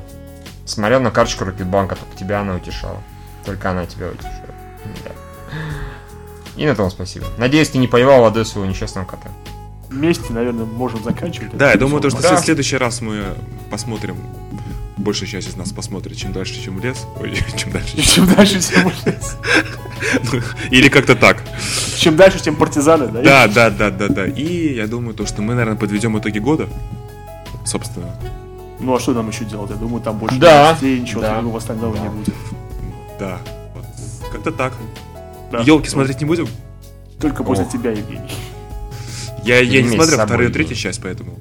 Смотрел 0.65 0.99
на 1.01 1.09
карточку 1.09 1.45
Рокетбанка, 1.45 1.95
только 1.95 2.15
тебя 2.15 2.41
она 2.41 2.53
утешала. 2.53 3.01
Только 3.43 3.71
она 3.71 3.87
тебя 3.87 4.09
утешала. 4.09 4.53
Да. 5.03 5.11
И 6.55 6.67
на 6.67 6.75
том 6.75 6.91
спасибо. 6.91 7.25
Надеюсь, 7.39 7.69
ты 7.69 7.79
не 7.79 7.87
поливал 7.87 8.21
водой 8.21 8.45
своего 8.45 8.69
несчастного 8.69 9.07
кота. 9.07 9.29
Вместе, 9.89 10.31
наверное, 10.31 10.65
можем 10.65 11.03
заканчивать. 11.03 11.57
Да, 11.57 11.71
я 11.71 11.75
думаю, 11.75 12.01
то, 12.03 12.11
что 12.11 12.21
Да. 12.21 12.35
в 12.39 12.45
следующий 12.45 12.77
раз 12.77 13.01
мы 13.01 13.33
посмотрим. 13.71 14.17
Большая 14.95 15.27
часть 15.27 15.49
из 15.49 15.55
нас 15.55 15.71
посмотрит, 15.71 16.15
чем 16.15 16.33
дальше, 16.33 16.61
чем 16.63 16.79
лес. 16.83 17.07
Ой, 17.19 17.35
чем 17.57 17.71
дальше. 17.71 17.99
Чем 17.99 18.31
дальше, 18.31 18.59
тем 18.59 18.85
лучше. 18.85 19.17
Ну, 20.31 20.39
Или 20.69 20.87
как-то 20.89 21.15
так. 21.15 21.41
Чем 21.97 22.15
дальше, 22.15 22.39
тем 22.39 22.57
партизаны, 22.57 23.07
да? 23.07 23.23
Да, 23.23 23.47
да, 23.47 23.69
да, 23.71 23.89
да, 23.89 24.07
да. 24.07 24.25
И 24.27 24.75
я 24.75 24.85
думаю, 24.85 25.15
то, 25.15 25.25
что 25.25 25.41
мы, 25.41 25.55
наверное, 25.55 25.79
подведем 25.79 26.15
итоги 26.19 26.37
года. 26.37 26.69
Собственно. 27.65 28.15
Ну 28.79 28.95
а 28.95 28.99
что 28.99 29.13
нам 29.13 29.29
еще 29.29 29.45
делать? 29.45 29.69
Я 29.71 29.77
думаю, 29.77 30.01
там 30.01 30.17
больше 30.17 30.37
Да. 30.39 30.65
новостей, 30.67 30.99
ничего 30.99 31.21
Да. 31.21 31.35
другого 31.35 31.57
остального 31.57 31.95
не 31.95 32.09
будет. 32.09 32.33
Да. 33.19 33.39
Вот. 33.75 33.85
Как-то 34.31 34.51
так. 34.51 34.73
Да. 35.51 35.59
Елки 35.59 35.89
смотреть 35.89 36.19
не 36.19 36.25
будем? 36.25 36.47
Только 37.19 37.43
после 37.43 37.65
Ох. 37.65 37.71
тебя, 37.71 37.91
Евгений. 37.91 38.31
Я, 39.43 39.59
я 39.59 39.81
не 39.81 39.89
смотрел 39.89 40.25
вторую 40.25 40.49
и 40.49 40.51
третью 40.53 40.75
часть, 40.75 41.01
поэтому. 41.01 41.31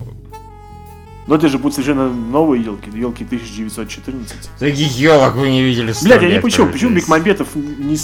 Но 1.29 1.37
это 1.37 1.49
же 1.49 1.57
будут 1.59 1.75
совершенно 1.75 2.09
новые 2.13 2.63
елки, 2.65 2.91
елки 2.91 3.25
1914. 3.25 4.51
Таких 4.59 4.97
елок 4.99 5.37
вы 5.37 5.51
не 5.51 5.63
видели 5.63 5.93
сто 5.93 6.05
Блядь, 6.07 6.23
я 6.23 6.29
не 6.29 6.41
почему, 6.41 6.69
почему 6.71 6.91
Бекмамбетов 6.97 7.55
не, 7.55 7.97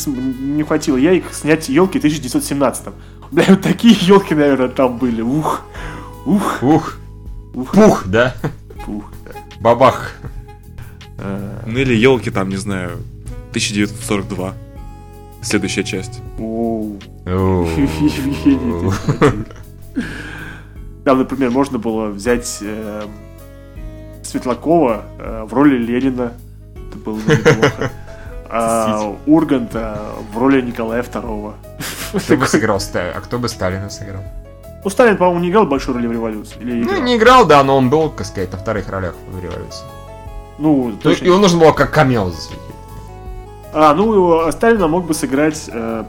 не 0.55 0.63
хватило? 0.63 0.97
Я 0.97 1.13
их 1.13 1.25
снять 1.35 1.69
елки 1.69 1.99
1917. 1.99 2.87
Бля, 3.33 3.45
вот 3.49 3.61
такие 3.61 3.93
елки, 4.01 4.35
наверное, 4.37 4.69
там 4.69 4.99
были. 4.99 5.21
Ух, 5.21 5.63
ух, 6.27 6.63
Ух, 6.63 6.97
ух, 7.55 7.73
пух, 7.73 8.07
да? 8.07 8.35
ух. 8.87 9.13
да. 9.25 9.33
Бабах. 9.61 10.13
Э, 11.19 11.63
ну 11.67 11.79
или 11.79 11.95
елки 11.95 12.31
там, 12.31 12.49
не 12.49 12.57
знаю, 12.57 12.99
1942. 13.51 14.55
Следующая 15.43 15.85
часть. 15.85 16.21
Там, 21.05 21.19
например, 21.19 21.51
можно 21.51 21.79
было 21.79 22.09
взять 22.09 22.59
э, 22.61 23.07
Светлакова 24.23 25.05
э, 25.19 25.47
в 25.49 25.55
роли 25.55 25.79
Ленина. 25.79 26.33
Это 26.75 26.99
было 26.99 27.19
неплохо. 27.19 27.91
А 28.51 29.15
Урганта 29.27 30.13
в 30.33 30.39
роли 30.39 30.63
Николая 30.63 31.03
II. 31.03 31.53
Кто 32.19 32.37
бы 32.39 32.47
сыграл 32.47 32.81
А 32.95 33.21
кто 33.21 33.39
бы 33.39 33.47
Сталина 33.47 33.91
сыграл? 33.91 34.23
Ну, 34.85 34.91
Сталин, 34.91 35.17
по-моему, 35.17 35.41
не 35.41 35.51
играл 35.51 35.67
большую 35.67 35.97
роль 35.97 36.07
в 36.07 36.13
революции. 36.13 36.57
Или 36.61 36.85
ну, 36.85 37.03
не 37.03 37.17
играл, 37.17 37.47
да, 37.47 37.63
но 37.65 37.77
он 37.77 37.91
был, 37.91 38.11
так 38.11 38.27
сказать, 38.27 38.53
на 38.53 38.59
вторых 38.59 38.89
ролях 38.89 39.15
в 39.31 39.43
революции. 39.43 39.85
Ну, 40.59 40.93
точно. 41.03 41.25
Его 41.25 41.39
нужно 41.39 41.61
было 41.61 41.73
как 41.73 41.91
камео 41.91 42.31
засветить. 42.31 42.63
А, 43.73 43.95
ну, 43.95 44.51
Сталина 44.51 44.89
мог 44.89 45.07
бы 45.07 45.15
сыграть... 45.15 45.69
Э, 45.73 46.05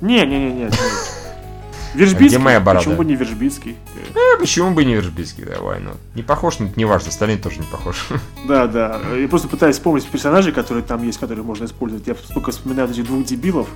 не, 0.00 0.26
не, 0.26 0.38
не, 0.38 0.52
не. 0.52 0.70
Вержбицкий? 1.94 2.28
Где 2.28 2.38
моя 2.38 2.60
борода? 2.60 2.80
Почему 2.80 2.96
бы 2.96 3.04
не 3.04 3.16
Вержбицкий? 3.16 3.76
Э, 4.14 4.38
почему 4.38 4.70
бы 4.70 4.84
не 4.84 4.94
Вержбицкий, 4.94 5.44
давай, 5.44 5.80
ну. 5.80 5.92
Не 6.14 6.22
похож, 6.22 6.58
но 6.58 6.66
это 6.66 6.78
не 6.78 6.84
важно, 6.84 7.10
Сталин 7.10 7.40
тоже 7.40 7.58
не 7.58 7.66
похож. 7.66 8.08
Да, 8.48 8.66
да. 8.66 9.00
Я 9.16 9.28
просто 9.28 9.48
пытаюсь 9.48 9.76
вспомнить 9.76 10.06
персонажей, 10.06 10.52
которые 10.52 10.82
там 10.82 11.02
есть, 11.02 11.18
которые 11.18 11.44
можно 11.44 11.64
использовать. 11.64 12.06
Я 12.06 12.14
только 12.14 12.50
вспоминаю 12.50 12.88
этих 12.90 13.04
двух 13.04 13.24
дебилов. 13.24 13.68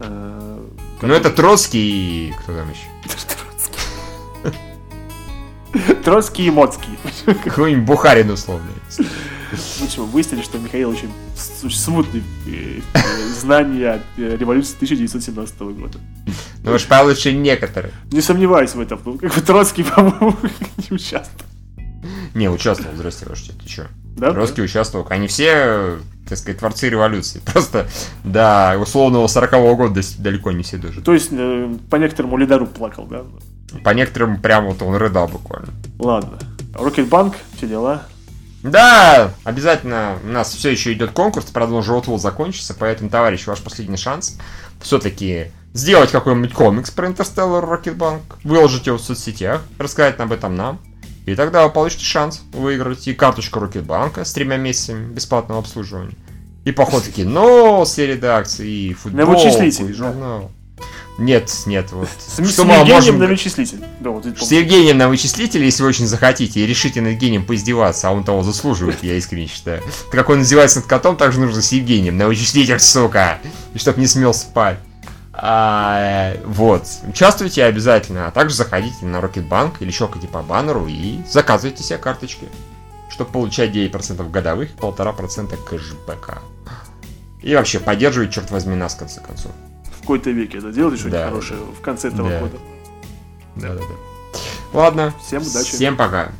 Э, 0.00 0.49
ну, 1.02 1.14
это 1.14 1.30
Троцкий 1.30 2.28
и 2.28 2.32
кто 2.32 2.52
там 2.54 2.68
еще? 2.70 2.86
Троцкий 6.04 6.46
и 6.46 6.50
Моцкий. 6.50 6.98
Какой-нибудь 7.44 7.84
Бухарин 7.84 8.30
условный. 8.30 8.72
В 9.52 9.82
общем, 9.82 10.06
выяснили, 10.06 10.42
что 10.42 10.58
Михаил 10.58 10.90
очень, 10.90 11.10
очень 11.64 11.76
смутные 11.76 12.22
э, 12.46 12.80
знания 13.40 14.00
э, 14.16 14.36
революции 14.36 14.74
1917 14.76 15.60
года. 15.60 15.98
Ну 16.62 16.72
уж 16.72 16.86
получше 16.86 17.32
некоторые. 17.32 17.92
Не 18.12 18.20
сомневаюсь 18.20 18.74
в 18.74 18.80
этом. 18.80 19.00
Ну, 19.04 19.18
как 19.18 19.34
бы 19.34 19.40
Троцкий, 19.40 19.82
по-моему, 19.96 20.36
не 20.76 20.94
участвовал. 20.94 21.50
Не, 22.34 22.48
участвовал, 22.48 22.94
здрасте, 22.94 23.26
ваше 23.26 23.52
ты 23.52 23.68
чё? 23.68 23.86
Да? 24.16 24.32
Троцкий 24.32 24.62
участвовал. 24.62 25.06
Они 25.08 25.26
все, 25.26 25.98
так 26.28 26.38
сказать, 26.38 26.58
творцы 26.58 26.88
революции. 26.88 27.40
Просто 27.52 27.88
до 28.24 28.76
условного 28.80 29.26
40-го 29.26 29.76
года 29.76 30.00
далеко 30.18 30.52
не 30.52 30.62
все 30.62 30.78
дожили. 30.78 31.02
То 31.02 31.14
есть, 31.14 31.28
э, 31.32 31.74
по 31.88 31.96
некоторому 31.96 32.36
Лидару 32.36 32.66
плакал, 32.66 33.06
да? 33.06 33.24
По 33.84 33.90
некоторым 33.90 34.40
прям 34.40 34.66
вот 34.66 34.82
он 34.82 34.96
рыдал 34.96 35.28
буквально. 35.28 35.68
Ладно. 35.98 36.38
Рокетбанк, 36.74 37.36
все 37.56 37.66
дела. 37.66 38.02
Да, 38.62 39.32
обязательно 39.44 40.18
у 40.22 40.28
нас 40.28 40.52
все 40.52 40.70
еще 40.70 40.92
идет 40.92 41.12
конкурс, 41.12 41.46
правда 41.46 41.76
он 41.76 41.82
же 41.82 41.93
вот-вот 41.93 42.18
закончится, 42.18 42.74
поэтому, 42.78 43.08
товарищи, 43.08 43.46
ваш 43.46 43.60
последний 43.60 43.96
шанс 43.96 44.36
все-таки 44.82 45.50
сделать 45.72 46.10
какой-нибудь 46.10 46.52
комикс 46.52 46.90
про 46.90 47.06
Интерстеллар 47.06 47.64
Рокетбанк, 47.64 48.22
выложить 48.44 48.86
его 48.86 48.98
в 48.98 49.00
соцсетях, 49.00 49.62
рассказать 49.78 50.18
об 50.20 50.32
этом 50.32 50.56
нам, 50.56 50.78
и 51.26 51.34
тогда 51.34 51.66
вы 51.66 51.72
получите 51.72 52.04
шанс 52.04 52.42
выиграть 52.52 53.06
и 53.08 53.14
карточку 53.14 53.60
Рокетбанка 53.60 54.24
с 54.24 54.32
тремя 54.32 54.56
месяцами 54.56 55.12
бесплатного 55.12 55.60
обслуживания, 55.60 56.14
и 56.64 56.72
поход 56.72 57.04
в 57.04 57.12
кино 57.12 57.84
с 57.84 57.98
редакцией, 57.98 58.90
и 58.90 58.94
футбол, 58.94 59.20
На 59.20 59.26
вычислитель, 59.26 59.90
и 59.90 59.92
журнал. 59.92 60.50
Нет, 61.18 61.52
нет, 61.66 61.92
вот. 61.92 62.08
С, 62.18 62.34
что 62.34 62.42
с 62.42 62.58
Евгением 62.58 62.94
можем... 62.94 63.18
на 63.18 63.26
вычислитель. 63.26 63.80
Да, 64.00 64.10
вот, 64.10 64.24
с 64.24 64.50
Евгением 64.50 64.96
на 64.96 65.08
вычислитель, 65.08 65.62
если 65.62 65.82
вы 65.82 65.90
очень 65.90 66.06
захотите, 66.06 66.60
и 66.60 66.66
решите 66.66 67.02
над 67.02 67.12
Евгением 67.12 67.44
поиздеваться, 67.44 68.08
а 68.08 68.12
он 68.12 68.24
того 68.24 68.42
заслуживает, 68.42 69.02
я 69.02 69.16
искренне 69.16 69.46
считаю. 69.46 69.82
Как 70.10 70.30
он 70.30 70.40
издевается 70.40 70.78
над 70.78 70.86
котом, 70.86 71.16
так 71.16 71.32
же 71.32 71.40
нужно 71.40 71.60
с 71.60 71.72
Евгением 71.72 72.16
на 72.16 72.26
вычислитель, 72.26 72.80
сука! 72.80 73.38
И 73.74 73.78
чтоб 73.78 73.98
не 73.98 74.06
смел 74.06 74.32
спать. 74.32 74.78
А, 75.32 76.34
вот, 76.44 76.84
участвуйте 77.08 77.64
обязательно, 77.64 78.26
а 78.26 78.30
также 78.30 78.56
заходите 78.56 79.06
на 79.06 79.20
Рокетбанк 79.20 79.80
или 79.80 79.90
щелкайте 79.90 80.26
по 80.26 80.42
баннеру 80.42 80.86
и 80.88 81.20
заказывайте 81.28 81.82
себе 81.82 81.98
карточки, 81.98 82.48
чтобы 83.10 83.30
получать 83.30 83.70
9% 83.70 84.28
годовых 84.30 84.70
и 84.70 84.76
1,5% 84.76 85.56
кэшбэка. 85.68 86.42
И 87.42 87.54
вообще 87.54 87.78
поддерживать, 87.78 88.32
черт 88.32 88.50
возьми, 88.50 88.74
нас 88.74 88.94
в 88.94 88.98
конце 88.98 89.20
концов 89.20 89.52
в 90.00 90.02
какой-то 90.02 90.30
веке 90.30 90.58
это 90.58 90.72
делали 90.72 90.96
что-нибудь 90.96 91.20
да, 91.20 91.28
хорошее 91.28 91.60
да. 91.60 91.72
в 91.72 91.80
конце 91.82 92.08
этого 92.08 92.30
да. 92.30 92.40
года. 92.40 92.58
Да, 93.56 93.68
да, 93.74 93.80
да. 93.80 94.38
Ладно. 94.72 95.14
Всем 95.20 95.42
удачи. 95.42 95.74
Всем 95.74 95.96
пока. 95.96 96.32